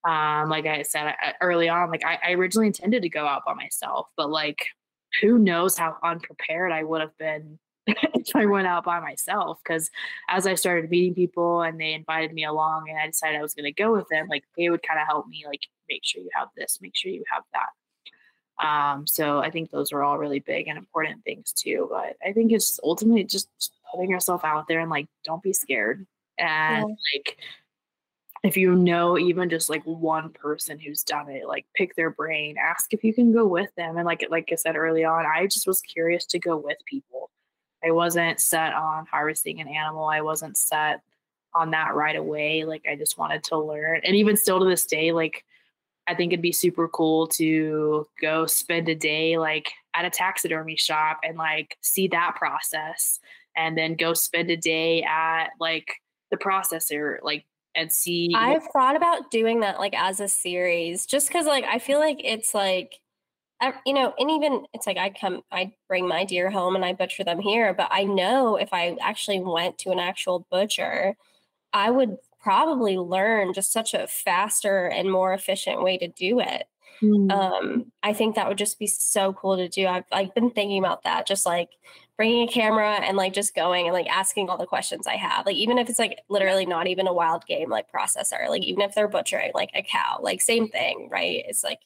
Um, 0.07 0.49
like 0.49 0.67
I 0.67 0.83
said 0.83 1.07
I- 1.07 1.33
early 1.41 1.69
on, 1.69 1.89
like 1.89 2.05
I, 2.05 2.19
I 2.23 2.31
originally 2.33 2.67
intended 2.67 3.01
to 3.01 3.09
go 3.09 3.25
out 3.25 3.45
by 3.45 3.55
myself, 3.55 4.09
but 4.15 4.29
like 4.29 4.63
who 5.19 5.39
knows 5.39 5.75
how 5.75 5.97
unprepared 6.03 6.71
I 6.71 6.83
would 6.83 7.01
have 7.01 7.17
been 7.17 7.57
if 7.87 8.35
I 8.35 8.45
went 8.45 8.67
out 8.67 8.83
by 8.83 8.99
myself. 8.99 9.59
Because 9.63 9.89
as 10.29 10.47
I 10.47 10.55
started 10.55 10.89
meeting 10.89 11.13
people 11.13 11.61
and 11.61 11.79
they 11.79 11.93
invited 11.93 12.33
me 12.33 12.45
along, 12.45 12.89
and 12.89 12.99
I 12.99 13.07
decided 13.07 13.39
I 13.39 13.43
was 13.43 13.53
going 13.53 13.65
to 13.65 13.71
go 13.71 13.93
with 13.93 14.07
them, 14.09 14.27
like 14.27 14.43
they 14.57 14.69
would 14.69 14.83
kind 14.83 14.99
of 14.99 15.07
help 15.07 15.27
me, 15.27 15.43
like 15.45 15.61
make 15.89 16.01
sure 16.03 16.21
you 16.21 16.29
have 16.33 16.49
this, 16.55 16.79
make 16.81 16.95
sure 16.95 17.11
you 17.11 17.23
have 17.31 17.43
that. 17.53 17.69
Um, 18.61 19.07
so 19.07 19.39
I 19.39 19.49
think 19.49 19.71
those 19.71 19.91
are 19.91 20.03
all 20.03 20.19
really 20.19 20.39
big 20.39 20.67
and 20.67 20.77
important 20.77 21.23
things 21.23 21.51
too. 21.51 21.87
But 21.89 22.15
I 22.25 22.31
think 22.33 22.51
it's 22.51 22.79
ultimately 22.83 23.23
just 23.23 23.49
putting 23.91 24.11
yourself 24.11 24.45
out 24.45 24.67
there 24.67 24.79
and 24.79 24.89
like 24.89 25.07
don't 25.23 25.41
be 25.41 25.53
scared. 25.53 26.05
And 26.37 26.85
like 27.13 27.37
if 28.43 28.57
you 28.57 28.75
know 28.75 29.17
even 29.17 29.49
just 29.49 29.69
like 29.69 29.83
one 29.83 30.31
person 30.31 30.79
who's 30.79 31.03
done 31.03 31.29
it, 31.29 31.47
like 31.47 31.65
pick 31.75 31.95
their 31.95 32.09
brain, 32.09 32.55
ask 32.57 32.93
if 32.93 33.03
you 33.03 33.13
can 33.13 33.31
go 33.31 33.45
with 33.45 33.73
them. 33.75 33.97
And 33.97 34.05
like 34.05 34.25
like 34.29 34.49
I 34.51 34.55
said 34.55 34.75
early 34.75 35.03
on, 35.03 35.25
I 35.25 35.47
just 35.47 35.67
was 35.67 35.81
curious 35.81 36.25
to 36.27 36.39
go 36.39 36.57
with 36.57 36.77
people. 36.85 37.31
I 37.83 37.91
wasn't 37.91 38.39
set 38.39 38.73
on 38.73 39.05
harvesting 39.05 39.59
an 39.59 39.67
animal. 39.67 40.05
I 40.05 40.21
wasn't 40.21 40.57
set 40.57 41.01
on 41.53 41.71
that 41.71 41.95
right 41.95 42.15
away. 42.15 42.63
Like 42.63 42.85
I 42.89 42.95
just 42.95 43.17
wanted 43.17 43.43
to 43.45 43.57
learn. 43.57 44.01
And 44.03 44.15
even 44.15 44.37
still 44.37 44.59
to 44.59 44.65
this 44.65 44.85
day, 44.85 45.11
like 45.11 45.43
I 46.07 46.15
think 46.15 46.33
it'd 46.33 46.41
be 46.41 46.51
super 46.51 46.87
cool 46.87 47.27
to 47.27 48.07
go 48.21 48.45
spend 48.45 48.89
a 48.89 48.95
day 48.95 49.37
like 49.37 49.71
at 49.95 50.05
a 50.05 50.09
taxidermy 50.09 50.75
shop 50.75 51.19
and 51.23 51.37
like 51.37 51.77
see 51.81 52.07
that 52.09 52.35
process 52.35 53.19
and 53.55 53.77
then 53.77 53.95
go 53.95 54.13
spend 54.13 54.49
a 54.49 54.57
day 54.57 55.03
at 55.03 55.49
like 55.59 55.95
the 56.31 56.37
processor 56.37 57.17
like 57.23 57.45
and 57.75 57.91
see 57.91 58.31
I've 58.35 58.67
thought 58.73 58.95
about 58.95 59.31
doing 59.31 59.61
that 59.61 59.79
like 59.79 59.93
as 59.95 60.19
a 60.19 60.27
series 60.27 61.05
just 61.05 61.27
because 61.27 61.45
like 61.45 61.65
I 61.65 61.79
feel 61.79 61.99
like 61.99 62.21
it's 62.23 62.53
like 62.53 62.99
I, 63.61 63.73
you 63.85 63.93
know 63.93 64.13
and 64.17 64.31
even 64.31 64.65
it's 64.73 64.87
like 64.87 64.97
I 64.97 65.09
come 65.11 65.41
I 65.51 65.73
bring 65.87 66.07
my 66.07 66.25
deer 66.25 66.49
home 66.49 66.75
and 66.75 66.83
I 66.83 66.93
butcher 66.93 67.23
them 67.23 67.39
here 67.39 67.73
but 67.73 67.87
I 67.91 68.03
know 68.03 68.55
if 68.55 68.69
I 68.73 68.97
actually 69.01 69.39
went 69.39 69.77
to 69.79 69.91
an 69.91 69.99
actual 69.99 70.45
butcher 70.51 71.15
I 71.73 71.91
would 71.91 72.17
probably 72.41 72.97
learn 72.97 73.53
just 73.53 73.71
such 73.71 73.93
a 73.93 74.07
faster 74.07 74.87
and 74.87 75.11
more 75.11 75.33
efficient 75.33 75.83
way 75.83 75.97
to 75.97 76.07
do 76.07 76.39
it. 76.39 76.67
Mm. 77.03 77.31
um 77.31 77.91
i 78.03 78.13
think 78.13 78.35
that 78.35 78.47
would 78.47 78.59
just 78.59 78.77
be 78.77 78.85
so 78.85 79.33
cool 79.33 79.57
to 79.57 79.67
do. 79.67 79.87
I've 79.87 80.03
like 80.11 80.35
been 80.35 80.51
thinking 80.51 80.77
about 80.77 81.03
that 81.03 81.25
just 81.25 81.47
like 81.47 81.69
bringing 82.15 82.47
a 82.47 82.51
camera 82.51 82.93
and 82.95 83.17
like 83.17 83.33
just 83.33 83.55
going 83.55 83.87
and 83.87 83.93
like 83.93 84.07
asking 84.07 84.49
all 84.49 84.57
the 84.57 84.67
questions 84.67 85.07
i 85.07 85.15
have 85.15 85.45
like 85.47 85.55
even 85.55 85.79
if 85.79 85.89
it's 85.89 85.97
like 85.97 86.19
literally 86.29 86.65
not 86.67 86.85
even 86.87 87.07
a 87.07 87.13
wild 87.13 87.45
game 87.47 87.69
like 87.71 87.91
processor 87.91 88.47
like 88.49 88.61
even 88.63 88.81
if 88.81 88.93
they're 88.93 89.07
butchering 89.07 89.51
like 89.55 89.71
a 89.73 89.81
cow 89.81 90.19
like 90.21 90.41
same 90.41 90.67
thing 90.67 91.09
right? 91.11 91.43
It's 91.47 91.63
like 91.63 91.79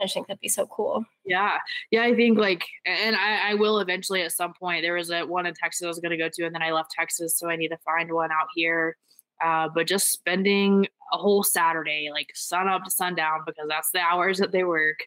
i 0.00 0.04
just 0.04 0.14
think 0.14 0.26
that'd 0.26 0.40
be 0.40 0.48
so 0.48 0.66
cool 0.66 1.04
Yeah. 1.24 1.58
Yeah. 1.90 2.02
I 2.02 2.14
think 2.14 2.38
like, 2.38 2.64
and 2.86 3.14
I, 3.14 3.50
I 3.50 3.54
will 3.54 3.78
eventually 3.80 4.22
at 4.22 4.32
some 4.32 4.52
point. 4.54 4.82
There 4.82 4.94
was 4.94 5.10
a 5.10 5.22
one 5.24 5.46
in 5.46 5.54
Texas 5.54 5.84
I 5.84 5.88
was 5.88 5.98
going 6.00 6.10
to 6.10 6.16
go 6.16 6.28
to, 6.32 6.44
and 6.46 6.54
then 6.54 6.62
I 6.62 6.72
left 6.72 6.90
Texas. 6.90 7.38
So 7.38 7.48
I 7.48 7.56
need 7.56 7.68
to 7.68 7.78
find 7.84 8.10
one 8.12 8.30
out 8.32 8.48
here. 8.54 8.96
Uh, 9.44 9.68
but 9.74 9.86
just 9.86 10.10
spending 10.10 10.86
a 11.12 11.16
whole 11.16 11.42
Saturday, 11.42 12.08
like 12.12 12.30
sun 12.34 12.68
up 12.68 12.84
to 12.84 12.90
sundown, 12.90 13.40
because 13.46 13.66
that's 13.68 13.90
the 13.92 14.00
hours 14.00 14.38
that 14.38 14.50
they 14.52 14.64
work. 14.64 14.98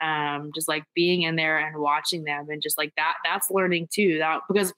Um, 0.00 0.50
just 0.54 0.66
like 0.68 0.84
being 0.94 1.22
in 1.22 1.36
there 1.36 1.58
and 1.58 1.76
watching 1.78 2.24
them, 2.24 2.48
and 2.50 2.60
just 2.62 2.78
like 2.78 2.92
that, 2.96 3.14
that's 3.24 3.50
learning 3.50 3.88
too. 3.92 4.18
That 4.18 4.40
because, 4.48 4.72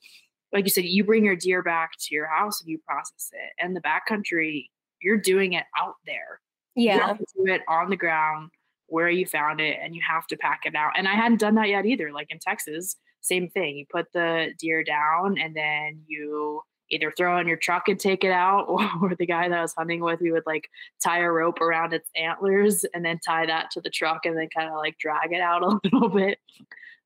like 0.52 0.64
you 0.64 0.70
said, 0.70 0.84
you 0.84 1.04
bring 1.04 1.24
your 1.24 1.36
deer 1.36 1.62
back 1.62 1.92
to 2.00 2.14
your 2.14 2.26
house 2.26 2.60
and 2.60 2.68
you 2.68 2.78
process 2.86 3.30
it. 3.32 3.64
And 3.64 3.74
the 3.76 3.80
backcountry, 3.80 4.68
you're 5.00 5.16
doing 5.18 5.52
it 5.54 5.64
out 5.80 5.94
there. 6.06 6.40
You 6.74 6.88
Yeah. 6.88 7.06
have 7.06 7.18
to 7.18 7.24
do 7.36 7.52
it 7.52 7.62
on 7.68 7.88
the 7.90 7.96
ground 7.96 8.50
where 8.92 9.08
you 9.08 9.24
found 9.24 9.58
it, 9.58 9.78
and 9.82 9.94
you 9.94 10.02
have 10.06 10.26
to 10.26 10.36
pack 10.36 10.60
it 10.66 10.74
out. 10.74 10.92
And 10.98 11.08
I 11.08 11.14
hadn't 11.14 11.40
done 11.40 11.54
that 11.54 11.70
yet 11.70 11.86
either. 11.86 12.12
Like 12.12 12.30
in 12.30 12.38
Texas, 12.38 12.96
same 13.22 13.48
thing. 13.48 13.78
You 13.78 13.86
put 13.90 14.12
the 14.12 14.52
deer 14.58 14.84
down, 14.84 15.38
and 15.38 15.56
then 15.56 16.02
you 16.06 16.60
either 16.90 17.10
throw 17.16 17.38
in 17.38 17.48
your 17.48 17.56
truck 17.56 17.88
and 17.88 17.98
take 17.98 18.22
it 18.22 18.30
out, 18.30 18.66
or 19.00 19.14
the 19.18 19.24
guy 19.24 19.48
that 19.48 19.58
I 19.58 19.62
was 19.62 19.72
hunting 19.74 20.02
with, 20.02 20.20
we 20.20 20.30
would 20.30 20.42
like 20.44 20.68
tie 21.02 21.20
a 21.20 21.30
rope 21.30 21.62
around 21.62 21.94
its 21.94 22.10
antlers 22.14 22.84
and 22.92 23.02
then 23.02 23.18
tie 23.26 23.46
that 23.46 23.70
to 23.70 23.80
the 23.80 23.88
truck, 23.88 24.26
and 24.26 24.36
then 24.36 24.48
kind 24.54 24.68
of 24.68 24.76
like 24.76 24.98
drag 24.98 25.32
it 25.32 25.40
out 25.40 25.62
a 25.62 25.80
little 25.84 26.10
bit. 26.10 26.38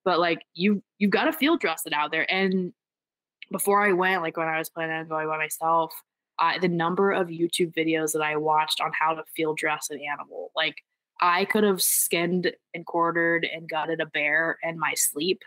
But 0.04 0.18
like 0.18 0.40
you, 0.54 0.82
you've 0.98 1.12
got 1.12 1.26
to 1.26 1.32
field 1.32 1.60
dress 1.60 1.82
it 1.86 1.92
out 1.92 2.10
there. 2.10 2.30
And 2.32 2.72
before 3.52 3.86
I 3.86 3.92
went, 3.92 4.22
like 4.22 4.36
when 4.36 4.48
I 4.48 4.58
was 4.58 4.68
planning 4.68 4.96
on 4.96 5.06
going 5.06 5.28
by 5.28 5.38
myself, 5.38 5.92
the 6.60 6.68
number 6.68 7.12
of 7.12 7.28
YouTube 7.28 7.74
videos 7.74 8.12
that 8.12 8.22
I 8.22 8.36
watched 8.36 8.80
on 8.80 8.90
how 8.98 9.14
to 9.14 9.22
field 9.36 9.56
dress 9.56 9.88
an 9.90 10.00
animal, 10.00 10.50
like 10.56 10.82
I 11.20 11.44
could 11.46 11.64
have 11.64 11.82
skinned 11.82 12.52
and 12.74 12.84
quartered 12.84 13.44
and 13.44 13.68
gutted 13.68 14.00
a 14.00 14.06
bear 14.06 14.58
in 14.62 14.78
my 14.78 14.94
sleep 14.94 15.42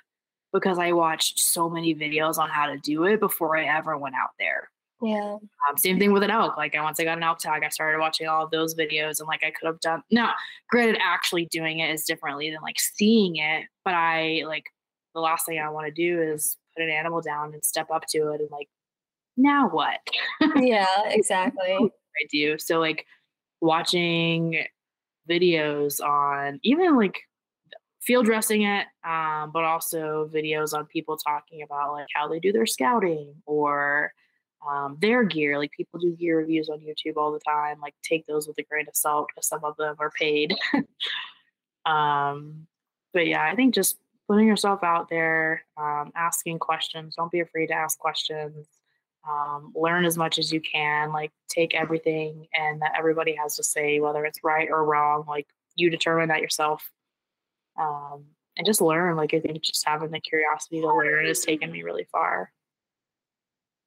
because 0.51 0.79
I 0.79 0.93
watched 0.93 1.39
so 1.39 1.69
many 1.69 1.93
videos 1.93 2.37
on 2.37 2.49
how 2.49 2.67
to 2.67 2.77
do 2.77 3.03
it 3.05 3.19
before 3.19 3.57
I 3.57 3.65
ever 3.65 3.97
went 3.97 4.15
out 4.15 4.31
there. 4.39 4.69
Yeah. 5.01 5.37
Um, 5.67 5.77
same 5.77 5.97
thing 5.97 6.11
with 6.11 6.23
an 6.23 6.31
elk. 6.31 6.57
Like 6.57 6.75
I 6.75 6.81
once 6.81 6.99
I 6.99 7.03
got 7.05 7.17
an 7.17 7.23
elk 7.23 7.39
tag, 7.39 7.63
I 7.63 7.69
started 7.69 7.99
watching 7.99 8.27
all 8.27 8.43
of 8.43 8.51
those 8.51 8.75
videos 8.75 9.19
and 9.19 9.27
like 9.27 9.43
I 9.43 9.51
could 9.51 9.67
have 9.67 9.79
done 9.79 10.03
now, 10.11 10.33
granted, 10.69 10.97
actually 11.01 11.45
doing 11.45 11.79
it 11.79 11.89
is 11.91 12.03
differently 12.03 12.49
than 12.51 12.61
like 12.61 12.79
seeing 12.79 13.37
it. 13.37 13.65
But 13.85 13.93
I 13.93 14.43
like 14.45 14.65
the 15.13 15.21
last 15.21 15.45
thing 15.45 15.59
I 15.59 15.69
want 15.69 15.87
to 15.87 15.91
do 15.91 16.21
is 16.21 16.57
put 16.75 16.83
an 16.83 16.89
animal 16.89 17.21
down 17.21 17.53
and 17.53 17.63
step 17.63 17.89
up 17.91 18.03
to 18.09 18.31
it 18.31 18.41
and 18.41 18.51
like, 18.51 18.67
now 19.37 19.69
what? 19.69 19.99
Yeah, 20.57 20.85
exactly. 21.05 21.77
I 21.77 22.27
do. 22.29 22.57
So 22.57 22.79
like 22.79 23.05
watching 23.61 24.65
videos 25.27 26.01
on 26.01 26.59
even 26.63 26.95
like 26.95 27.19
field 28.01 28.25
dressing 28.25 28.63
it, 28.63 28.87
um, 29.03 29.51
but 29.51 29.63
also 29.63 30.29
videos 30.33 30.73
on 30.73 30.85
people 30.85 31.17
talking 31.17 31.61
about 31.63 31.93
like 31.93 32.07
how 32.13 32.27
they 32.27 32.39
do 32.39 32.51
their 32.51 32.65
scouting 32.65 33.33
or 33.45 34.13
um, 34.67 34.97
their 35.01 35.23
gear. 35.23 35.57
Like 35.57 35.71
people 35.71 35.99
do 35.99 36.15
gear 36.15 36.37
reviews 36.37 36.69
on 36.69 36.79
YouTube 36.79 37.17
all 37.17 37.31
the 37.31 37.39
time. 37.39 37.79
Like 37.81 37.95
take 38.03 38.25
those 38.25 38.47
with 38.47 38.57
a 38.57 38.63
grain 38.63 38.85
of 38.87 38.95
salt 38.95 39.27
because 39.29 39.47
some 39.47 39.63
of 39.63 39.75
them 39.77 39.95
are 39.99 40.11
paid. 40.11 40.55
um, 41.85 42.67
but 43.13 43.27
yeah, 43.27 43.43
I 43.43 43.55
think 43.55 43.73
just 43.73 43.97
putting 44.27 44.47
yourself 44.47 44.83
out 44.83 45.09
there, 45.09 45.65
um, 45.77 46.11
asking 46.15 46.59
questions. 46.59 47.15
Don't 47.15 47.31
be 47.31 47.39
afraid 47.39 47.67
to 47.67 47.73
ask 47.73 47.97
questions 47.97 48.67
um, 49.27 49.73
learn 49.75 50.05
as 50.05 50.17
much 50.17 50.39
as 50.39 50.51
you 50.51 50.61
can 50.61 51.11
like 51.11 51.31
take 51.49 51.75
everything 51.75 52.47
and 52.53 52.81
that 52.81 52.93
everybody 52.97 53.35
has 53.35 53.55
to 53.55 53.63
say 53.63 53.99
whether 53.99 54.25
it's 54.25 54.39
right 54.43 54.69
or 54.69 54.85
wrong 54.85 55.23
like 55.27 55.47
you 55.75 55.89
determine 55.89 56.29
that 56.29 56.41
yourself 56.41 56.89
um, 57.79 58.25
and 58.57 58.65
just 58.65 58.81
learn 58.81 59.15
like 59.15 59.33
i 59.33 59.39
think 59.39 59.61
just 59.61 59.87
having 59.87 60.11
the 60.11 60.19
curiosity 60.19 60.81
to 60.81 60.87
learn 60.87 61.25
has 61.25 61.41
taken 61.41 61.71
me 61.71 61.83
really 61.83 62.07
far 62.11 62.51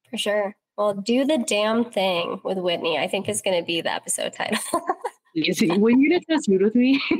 For 0.09 0.17
sure. 0.17 0.55
Well, 0.77 0.93
do 0.95 1.23
the 1.25 1.37
damn 1.37 1.85
thing 1.85 2.39
with 2.43 2.57
Whitney. 2.57 2.97
I 2.97 3.07
think 3.07 3.29
is 3.29 3.43
going 3.43 3.59
to 3.59 3.65
be 3.65 3.81
the 3.81 3.93
episode 3.93 4.33
title. 4.33 4.57
when 5.33 5.35
you 5.99 6.09
did 6.09 6.23
this 6.27 6.45
food 6.47 6.61
with 6.61 6.75
me 6.75 7.01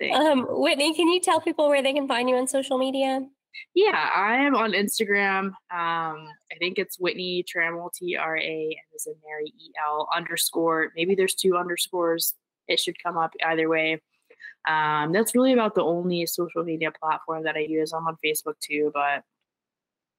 yeah 0.00 0.16
um, 0.16 0.46
Whitney, 0.48 0.94
can 0.94 1.08
you 1.08 1.20
tell 1.20 1.40
people 1.40 1.68
where 1.68 1.82
they 1.82 1.92
can 1.92 2.08
find 2.08 2.28
you 2.28 2.36
on 2.36 2.48
social 2.48 2.78
media? 2.78 3.26
Yeah 3.74 4.10
i 4.14 4.36
am 4.36 4.54
on 4.54 4.72
instagram 4.72 5.46
um 5.46 5.54
i 5.70 6.56
think 6.58 6.78
it's 6.78 6.98
whitney 6.98 7.44
tramel 7.44 7.90
t-r-a 7.92 8.40
and 8.64 8.74
is 8.94 9.06
in 9.06 9.14
mary 9.26 9.52
e-l 9.60 10.08
underscore 10.14 10.90
maybe 10.96 11.14
there's 11.14 11.34
two 11.34 11.56
underscores 11.56 12.34
it 12.68 12.80
should 12.80 12.96
come 13.02 13.16
up 13.16 13.32
either 13.46 13.68
way 13.68 14.00
um 14.68 15.12
that's 15.12 15.34
really 15.34 15.52
about 15.52 15.74
the 15.74 15.82
only 15.82 16.26
social 16.26 16.64
media 16.64 16.90
platform 17.00 17.44
that 17.44 17.56
i 17.56 17.60
use 17.60 17.92
i'm 17.92 18.06
on 18.06 18.16
facebook 18.24 18.54
too 18.60 18.90
but 18.94 19.22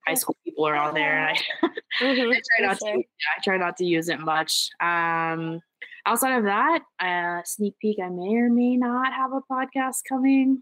high 0.08 0.14
school 0.14 0.36
people 0.44 0.68
are 0.68 0.76
on 0.76 0.94
there 0.94 1.18
and 1.18 1.38
i 1.64 1.68
Mhm, 2.02 2.36
I 2.36 2.42
try 2.58 2.68
not 2.68 2.78
to. 2.80 2.88
I 2.88 3.42
try 3.42 3.58
not 3.58 3.78
to 3.78 3.86
use 3.86 4.10
it 4.10 4.20
much. 4.20 4.70
Um, 4.82 5.62
outside 6.06 6.38
of 6.38 6.44
that, 6.44 6.82
uh, 7.00 7.42
sneak 7.46 7.76
peek. 7.80 8.00
I 8.04 8.10
may 8.10 8.36
or 8.36 8.50
may 8.50 8.76
not 8.76 9.14
have 9.14 9.32
a 9.32 9.40
podcast 9.50 10.00
coming 10.08 10.62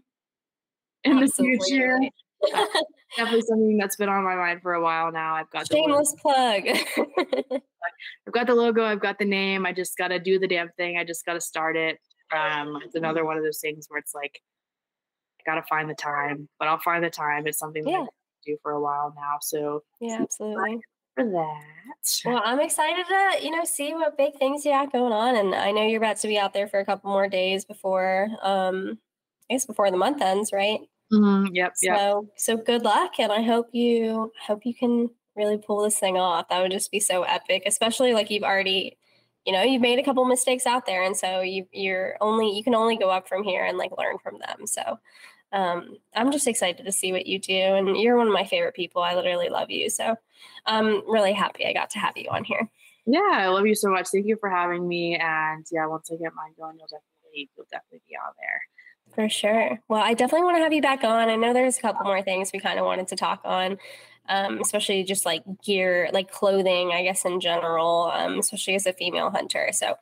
in 1.02 1.18
the 1.18 1.26
future. 1.26 1.98
Definitely 3.16 3.42
something 3.42 3.78
that's 3.78 3.96
been 3.96 4.08
on 4.08 4.24
my 4.24 4.34
mind 4.34 4.60
for 4.62 4.74
a 4.74 4.80
while 4.82 5.12
now. 5.12 5.34
I've 5.34 5.50
got 5.50 5.68
the 5.68 5.76
logo, 5.76 5.88
Shameless 6.04 6.14
plug. 6.20 6.64
I've 8.26 8.32
got 8.32 8.46
the 8.46 8.54
logo. 8.54 8.84
I've 8.84 9.00
got 9.00 9.18
the 9.18 9.24
name. 9.24 9.64
I 9.66 9.72
just 9.72 9.96
got 9.96 10.08
to 10.08 10.18
do 10.18 10.38
the 10.38 10.48
damn 10.48 10.70
thing. 10.76 10.98
I 10.98 11.04
just 11.04 11.24
got 11.24 11.34
to 11.34 11.40
start 11.40 11.76
it. 11.76 11.98
Um, 12.34 12.78
it's 12.84 12.94
another 12.96 13.24
one 13.24 13.36
of 13.36 13.44
those 13.44 13.60
things 13.60 13.86
where 13.88 13.98
it's 13.98 14.14
like 14.14 14.40
I 15.40 15.50
got 15.50 15.60
to 15.60 15.66
find 15.68 15.88
the 15.88 15.94
time, 15.94 16.48
but 16.58 16.68
I'll 16.68 16.80
find 16.80 17.04
the 17.04 17.10
time. 17.10 17.46
It's 17.46 17.58
something 17.58 17.84
that 17.84 17.90
Yeah. 17.90 18.00
I 18.02 18.06
do 18.44 18.56
for 18.62 18.72
a 18.72 18.80
while 18.80 19.12
now. 19.14 19.36
So 19.40 19.84
yeah, 20.00 20.18
absolutely. 20.20 20.80
for 21.14 21.24
that, 21.24 22.20
Well, 22.24 22.42
I'm 22.44 22.60
excited 22.60 23.06
to, 23.06 23.44
you 23.44 23.50
know, 23.52 23.64
see 23.64 23.94
what 23.94 24.16
big 24.18 24.36
things 24.38 24.64
you 24.64 24.72
got 24.72 24.90
going 24.92 25.12
on. 25.12 25.36
And 25.36 25.54
I 25.54 25.70
know 25.70 25.86
you're 25.86 25.98
about 26.02 26.16
to 26.18 26.28
be 26.28 26.38
out 26.38 26.52
there 26.52 26.66
for 26.66 26.80
a 26.80 26.84
couple 26.84 27.10
more 27.10 27.28
days 27.28 27.64
before 27.64 28.28
um 28.42 28.98
I 29.50 29.54
guess 29.54 29.66
before 29.66 29.90
the 29.90 29.96
month 29.98 30.20
ends, 30.22 30.52
right? 30.52 30.80
Mhm, 31.14 31.50
yep, 31.54 31.74
yep. 31.80 32.02
So 32.06 32.28
so 32.36 32.56
good 32.56 32.82
luck 32.82 33.18
and 33.18 33.32
I 33.32 33.42
hope 33.42 33.68
you 33.72 34.32
hope 34.46 34.64
you 34.64 34.74
can 34.74 35.10
really 35.36 35.58
pull 35.58 35.82
this 35.82 35.98
thing 35.98 36.16
off. 36.16 36.48
That 36.48 36.62
would 36.62 36.70
just 36.72 36.90
be 36.90 37.00
so 37.00 37.22
epic, 37.24 37.64
especially 37.66 38.12
like 38.14 38.30
you've 38.30 38.42
already 38.44 38.98
you 39.46 39.52
know, 39.52 39.62
you've 39.62 39.82
made 39.82 39.98
a 39.98 40.02
couple 40.02 40.24
mistakes 40.24 40.64
out 40.66 40.86
there 40.86 41.02
and 41.02 41.16
so 41.16 41.40
you 41.40 41.66
you're 41.72 42.16
only 42.20 42.56
you 42.56 42.64
can 42.64 42.74
only 42.74 42.96
go 42.96 43.10
up 43.10 43.28
from 43.28 43.42
here 43.44 43.64
and 43.64 43.76
like 43.78 43.90
learn 43.98 44.18
from 44.18 44.38
them. 44.38 44.66
So 44.66 44.98
um, 45.52 45.96
I'm 46.14 46.32
just 46.32 46.48
excited 46.48 46.84
to 46.86 46.92
see 46.92 47.12
what 47.12 47.26
you 47.26 47.38
do, 47.40 47.54
and 47.54 47.96
you're 47.96 48.18
one 48.18 48.26
of 48.28 48.34
my 48.34 48.44
favorite 48.44 48.74
people. 48.74 49.02
I 49.02 49.14
literally 49.14 49.48
love 49.48 49.70
you, 49.70 49.90
so 49.90 50.16
I'm 50.66 51.10
really 51.10 51.32
happy 51.32 51.66
I 51.66 51.72
got 51.72 51.90
to 51.90 52.00
have 52.00 52.18
you 52.18 52.28
on 52.30 52.44
here. 52.44 52.68
Yeah, 53.06 53.20
I 53.32 53.48
love 53.48 53.66
you 53.66 53.74
so 53.76 53.90
much. 53.90 54.08
Thank 54.12 54.26
you 54.26 54.36
for 54.40 54.50
having 54.50 54.86
me. 54.88 55.16
And 55.16 55.66
yeah, 55.72 55.86
once 55.86 56.10
I 56.12 56.16
get 56.16 56.34
mine 56.34 56.54
going, 56.58 56.76
you'll 56.78 56.88
definitely 56.88 57.50
you'll 57.56 57.66
definitely 57.70 58.02
be 58.08 58.16
on 58.16 58.34
there. 58.40 58.60
For 59.12 59.28
sure. 59.28 59.78
Well, 59.88 60.02
I 60.02 60.14
definitely 60.14 60.44
want 60.44 60.56
to 60.56 60.62
have 60.62 60.72
you 60.72 60.82
back 60.82 61.04
on. 61.04 61.28
I 61.28 61.36
know 61.36 61.52
there's 61.52 61.78
a 61.78 61.80
couple 61.80 62.04
more 62.04 62.22
things 62.22 62.50
we 62.52 62.58
kind 62.58 62.78
of 62.78 62.84
wanted 62.84 63.08
to 63.08 63.16
talk 63.16 63.40
on, 63.44 63.78
um, 64.28 64.60
especially 64.60 65.04
just 65.04 65.24
like 65.24 65.44
gear, 65.62 66.10
like 66.12 66.30
clothing, 66.30 66.90
I 66.92 67.02
guess, 67.04 67.24
in 67.24 67.38
general, 67.40 68.10
um, 68.12 68.38
especially 68.40 68.74
as 68.74 68.86
a 68.86 68.92
female 68.92 69.30
hunter. 69.30 69.68
So 69.72 69.94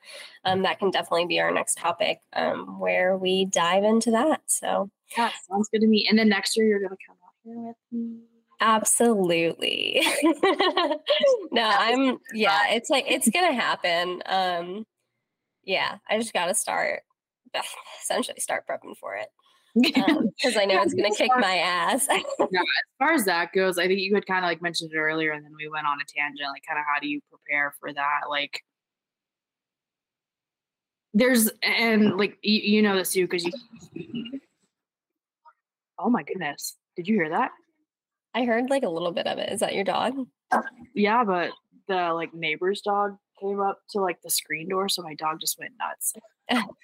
um, 0.45 0.63
that 0.63 0.79
can 0.79 0.89
definitely 0.89 1.27
be 1.27 1.39
our 1.39 1.51
next 1.51 1.77
topic 1.77 2.21
um, 2.33 2.79
where 2.79 3.15
we 3.17 3.45
dive 3.45 3.83
into 3.83 4.11
that. 4.11 4.41
So 4.47 4.89
Yeah, 5.17 5.29
sounds 5.49 5.69
good 5.69 5.81
to 5.81 5.87
me. 5.87 6.07
And 6.09 6.17
then 6.17 6.29
next 6.29 6.57
year 6.57 6.65
you're 6.65 6.79
gonna 6.81 6.97
come 7.05 7.17
out 7.23 7.33
here 7.43 7.59
with 7.59 7.77
me. 7.91 8.21
absolutely. 8.59 10.01
no, 11.51 11.63
I'm, 11.63 12.17
yeah, 12.33 12.69
it's 12.69 12.89
like, 12.89 13.05
it's 13.07 13.29
going 13.29 13.47
to 13.47 13.53
happen. 13.61 14.21
Um, 14.25 14.85
yeah, 15.63 15.97
I 16.09 16.17
just 16.19 16.33
got 16.33 16.47
to 16.47 16.55
start, 16.55 17.03
essentially 18.01 18.39
start 18.39 18.65
prepping 18.67 18.97
for 18.99 19.15
it. 19.15 19.27
Um, 19.75 20.29
because 20.37 20.55
I 20.55 20.65
know 20.65 20.83
it's 20.83 20.93
going 20.93 21.11
to 21.11 21.17
kick 21.17 21.31
my 21.39 21.55
ass. 21.55 22.07
yeah, 22.11 22.15
As 22.17 22.97
far 22.99 23.13
as 23.13 23.25
that 23.25 23.53
goes, 23.53 23.79
I 23.79 23.87
think 23.87 24.01
you 24.01 24.13
had 24.13 24.27
kind 24.27 24.45
of 24.45 24.49
like 24.49 24.61
mentioned 24.61 24.91
it 24.93 24.97
earlier, 24.97 25.31
and 25.31 25.43
then 25.43 25.53
we 25.57 25.67
went 25.67 25.87
on 25.87 25.97
a 25.99 26.05
tangent. 26.15 26.47
Like, 26.47 26.61
kind 26.67 26.77
of 26.77 26.85
how 26.85 26.99
do 26.99 27.07
you 27.07 27.21
prepare 27.27 27.73
for 27.79 27.91
that? 27.91 28.21
Like, 28.29 28.61
there's 31.15 31.49
and 31.63 32.17
like 32.17 32.37
you, 32.43 32.75
you 32.75 32.81
know 32.83 32.95
this 32.95 33.13
too 33.13 33.25
because 33.25 33.45
you. 33.45 34.39
Oh 35.97 36.09
my 36.09 36.21
goodness! 36.21 36.77
Did 36.95 37.07
you 37.07 37.15
hear 37.15 37.29
that? 37.29 37.49
I 38.35 38.45
heard 38.45 38.69
like 38.69 38.83
a 38.83 38.89
little 38.89 39.11
bit 39.11 39.25
of 39.27 39.37
it. 39.37 39.51
Is 39.51 39.59
that 39.61 39.73
your 39.73 39.83
dog? 39.83 40.13
Yeah, 40.93 41.23
but 41.23 41.51
the 41.87 42.13
like 42.13 42.33
neighbor's 42.33 42.81
dog 42.81 43.17
came 43.39 43.59
up 43.59 43.79
to 43.89 44.01
like 44.01 44.21
the 44.23 44.29
screen 44.29 44.69
door, 44.69 44.89
so 44.89 45.01
my 45.01 45.15
dog 45.15 45.39
just 45.39 45.57
went 45.59 45.73
nuts. 45.79 46.13
Oh. 46.51 46.75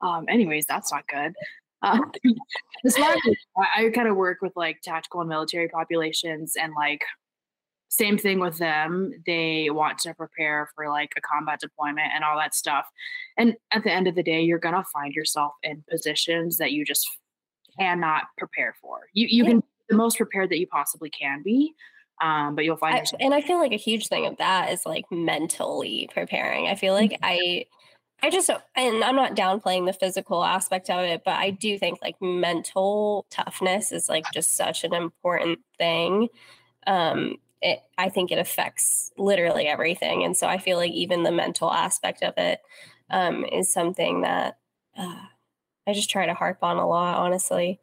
Um, 0.00 0.26
anyways, 0.28 0.66
that's 0.66 0.92
not 0.92 1.06
good. 1.08 1.34
Uh, 1.82 1.98
as 2.84 2.96
far 2.96 3.12
as 3.12 3.20
I, 3.56 3.86
I 3.86 3.90
kind 3.90 4.08
of 4.08 4.16
work 4.16 4.38
with 4.42 4.52
like 4.56 4.80
tactical 4.82 5.20
and 5.20 5.28
military 5.28 5.68
populations, 5.68 6.54
and 6.60 6.72
like 6.76 7.02
same 7.88 8.18
thing 8.18 8.38
with 8.38 8.58
them. 8.58 9.12
They 9.26 9.70
want 9.70 9.98
to 10.00 10.14
prepare 10.14 10.68
for 10.74 10.88
like 10.88 11.12
a 11.16 11.20
combat 11.20 11.60
deployment 11.60 12.12
and 12.14 12.22
all 12.24 12.36
that 12.36 12.54
stuff. 12.54 12.86
And 13.38 13.56
at 13.72 13.82
the 13.84 13.92
end 13.92 14.06
of 14.08 14.14
the 14.14 14.22
day, 14.22 14.42
you're 14.42 14.58
gonna 14.58 14.84
find 14.92 15.14
yourself 15.14 15.52
in 15.62 15.82
positions 15.90 16.58
that 16.58 16.72
you 16.72 16.84
just 16.84 17.08
cannot 17.78 18.24
prepare 18.36 18.74
for. 18.80 19.02
You 19.12 19.26
you 19.28 19.44
Yeah. 19.44 19.50
can 19.50 19.60
be 19.60 19.66
the 19.88 19.96
most 19.96 20.16
prepared 20.18 20.50
that 20.50 20.58
you 20.58 20.66
possibly 20.66 21.10
can 21.10 21.42
be, 21.42 21.74
Um, 22.20 22.56
but 22.56 22.64
you'll 22.64 22.76
find 22.76 22.96
I, 22.98 23.04
and 23.20 23.32
I 23.32 23.40
feel 23.40 23.58
like 23.58 23.72
a 23.72 23.76
huge 23.76 24.08
thing 24.08 24.26
of 24.26 24.36
that 24.38 24.70
is 24.72 24.84
like 24.84 25.04
mentally 25.10 26.10
preparing. 26.12 26.66
I 26.66 26.74
feel 26.74 26.92
like 26.92 27.16
I 27.22 27.64
I 28.22 28.30
just 28.30 28.50
and 28.74 29.04
I'm 29.04 29.16
not 29.16 29.36
downplaying 29.36 29.86
the 29.86 29.92
physical 29.92 30.44
aspect 30.44 30.90
of 30.90 31.00
it, 31.00 31.22
but 31.24 31.34
I 31.34 31.50
do 31.50 31.78
think 31.78 32.00
like 32.02 32.20
mental 32.20 33.26
toughness 33.30 33.92
is 33.92 34.08
like 34.08 34.24
just 34.32 34.56
such 34.56 34.84
an 34.84 34.92
important 34.92 35.60
thing. 35.78 36.28
Um 36.86 37.36
it 37.62 37.80
I 37.96 38.08
think 38.08 38.32
it 38.32 38.38
affects 38.38 39.12
literally 39.16 39.66
everything. 39.66 40.24
And 40.24 40.36
so 40.36 40.46
I 40.48 40.58
feel 40.58 40.78
like 40.78 40.92
even 40.92 41.22
the 41.22 41.32
mental 41.32 41.72
aspect 41.72 42.22
of 42.22 42.34
it 42.36 42.60
um 43.10 43.44
is 43.44 43.72
something 43.72 44.22
that 44.22 44.58
uh, 44.96 45.26
I 45.86 45.92
just 45.92 46.10
try 46.10 46.26
to 46.26 46.34
harp 46.34 46.58
on 46.62 46.76
a 46.76 46.86
lot, 46.86 47.18
honestly. 47.18 47.80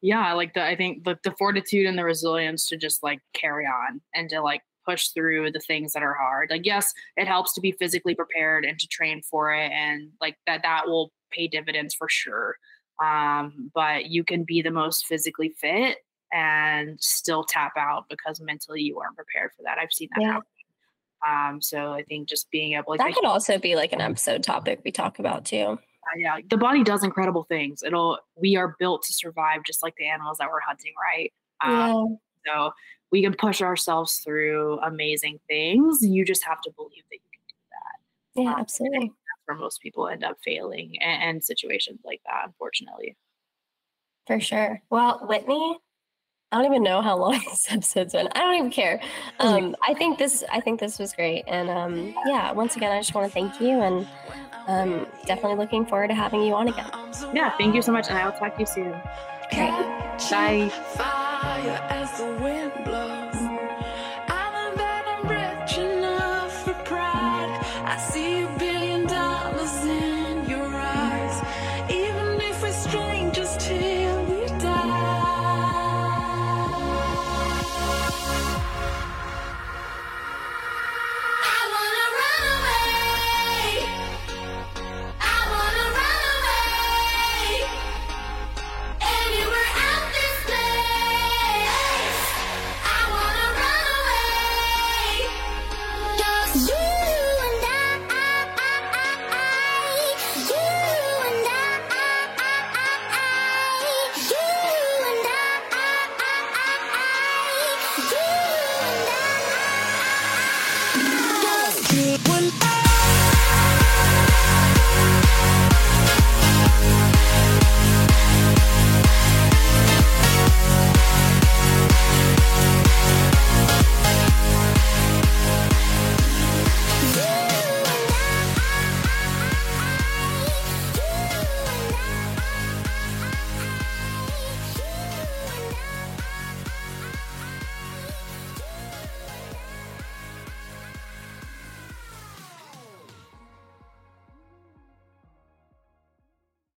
Yeah, 0.00 0.32
like 0.32 0.54
the 0.54 0.64
I 0.64 0.76
think 0.76 1.04
the, 1.04 1.18
the 1.22 1.34
fortitude 1.38 1.86
and 1.86 1.98
the 1.98 2.04
resilience 2.04 2.68
to 2.68 2.76
just 2.76 3.02
like 3.02 3.20
carry 3.34 3.66
on 3.66 4.00
and 4.14 4.28
to 4.30 4.40
like 4.40 4.62
push 4.84 5.08
through 5.08 5.50
the 5.52 5.60
things 5.60 5.92
that 5.92 6.02
are 6.02 6.14
hard. 6.14 6.50
Like 6.50 6.66
yes, 6.66 6.92
it 7.16 7.26
helps 7.26 7.54
to 7.54 7.60
be 7.60 7.72
physically 7.72 8.14
prepared 8.14 8.64
and 8.64 8.78
to 8.78 8.86
train 8.88 9.22
for 9.22 9.52
it 9.52 9.70
and 9.72 10.10
like 10.20 10.36
that 10.46 10.62
that 10.62 10.86
will 10.86 11.12
pay 11.30 11.48
dividends 11.48 11.94
for 11.94 12.08
sure. 12.08 12.56
Um, 13.02 13.70
but 13.74 14.06
you 14.06 14.22
can 14.24 14.44
be 14.44 14.62
the 14.62 14.70
most 14.70 15.06
physically 15.06 15.54
fit 15.60 15.98
and 16.32 17.00
still 17.00 17.44
tap 17.44 17.72
out 17.76 18.04
because 18.08 18.40
mentally 18.40 18.82
you 18.82 18.96
weren't 18.96 19.16
prepared 19.16 19.50
for 19.56 19.62
that. 19.64 19.78
I've 19.78 19.92
seen 19.92 20.08
that 20.14 20.22
yeah. 20.22 20.32
happen. 20.32 20.46
Um, 21.26 21.62
so 21.62 21.92
I 21.92 22.02
think 22.02 22.28
just 22.28 22.50
being 22.50 22.72
able 22.72 22.84
like, 22.88 23.00
that 23.00 23.14
could 23.14 23.24
also 23.24 23.58
be 23.58 23.76
like 23.76 23.92
an 23.92 24.00
episode 24.00 24.42
topic 24.42 24.80
we 24.84 24.90
talk 24.90 25.18
about 25.18 25.44
too. 25.44 25.78
Uh, 26.04 26.18
yeah, 26.18 26.38
the 26.50 26.56
body 26.56 26.82
does 26.82 27.04
incredible 27.04 27.44
things. 27.44 27.82
It'll 27.84 28.18
we 28.36 28.56
are 28.56 28.74
built 28.78 29.04
to 29.04 29.12
survive 29.12 29.62
just 29.64 29.82
like 29.82 29.94
the 29.96 30.08
animals 30.08 30.38
that 30.38 30.48
we're 30.50 30.60
hunting, 30.60 30.92
right? 31.00 31.32
Um, 31.62 32.18
yeah. 32.44 32.52
So 32.52 32.72
we 33.12 33.22
can 33.22 33.34
push 33.34 33.60
ourselves 33.60 34.18
through 34.24 34.80
amazing 34.80 35.38
things. 35.46 35.98
You 36.02 36.24
just 36.24 36.44
have 36.44 36.60
to 36.62 36.72
believe 36.74 37.04
that 37.10 37.16
you 37.16 37.30
can 37.32 37.42
do 37.46 37.54
that. 37.70 38.42
Yeah, 38.42 38.54
um, 38.54 38.60
absolutely. 38.60 39.08
That's 39.08 39.42
where 39.46 39.58
most 39.58 39.82
people 39.82 40.08
end 40.08 40.24
up 40.24 40.38
failing 40.42 40.96
and, 41.02 41.22
and 41.22 41.44
situations 41.44 42.00
like 42.04 42.22
that, 42.26 42.46
unfortunately. 42.46 43.16
For 44.26 44.40
sure. 44.40 44.80
Well, 44.88 45.20
Whitney, 45.28 45.78
I 46.50 46.56
don't 46.56 46.72
even 46.72 46.82
know 46.82 47.02
how 47.02 47.16
long 47.18 47.32
this 47.50 47.66
episode's 47.70 48.14
been. 48.14 48.28
I 48.34 48.40
don't 48.40 48.54
even 48.54 48.70
care. 48.70 49.00
Um, 49.40 49.76
I 49.86 49.94
think 49.94 50.18
this. 50.18 50.42
I 50.50 50.60
think 50.60 50.80
this 50.80 50.98
was 50.98 51.12
great, 51.12 51.44
and 51.46 51.68
um, 51.68 52.14
yeah. 52.26 52.52
Once 52.52 52.76
again, 52.76 52.92
I 52.92 53.00
just 53.00 53.14
want 53.14 53.26
to 53.26 53.32
thank 53.32 53.60
you, 53.60 53.80
and 53.80 54.06
um, 54.66 55.06
definitely 55.26 55.58
looking 55.58 55.84
forward 55.86 56.08
to 56.08 56.14
having 56.14 56.42
you 56.42 56.54
on 56.54 56.68
again. 56.68 56.90
Yeah, 57.34 57.56
thank 57.58 57.74
you 57.74 57.82
so 57.82 57.92
much, 57.92 58.08
and 58.08 58.18
I 58.18 58.24
will 58.24 58.38
talk 58.38 58.54
to 58.54 58.60
you 58.60 58.66
soon. 58.66 58.94
Okay, 59.46 59.70
bye. 60.30 60.70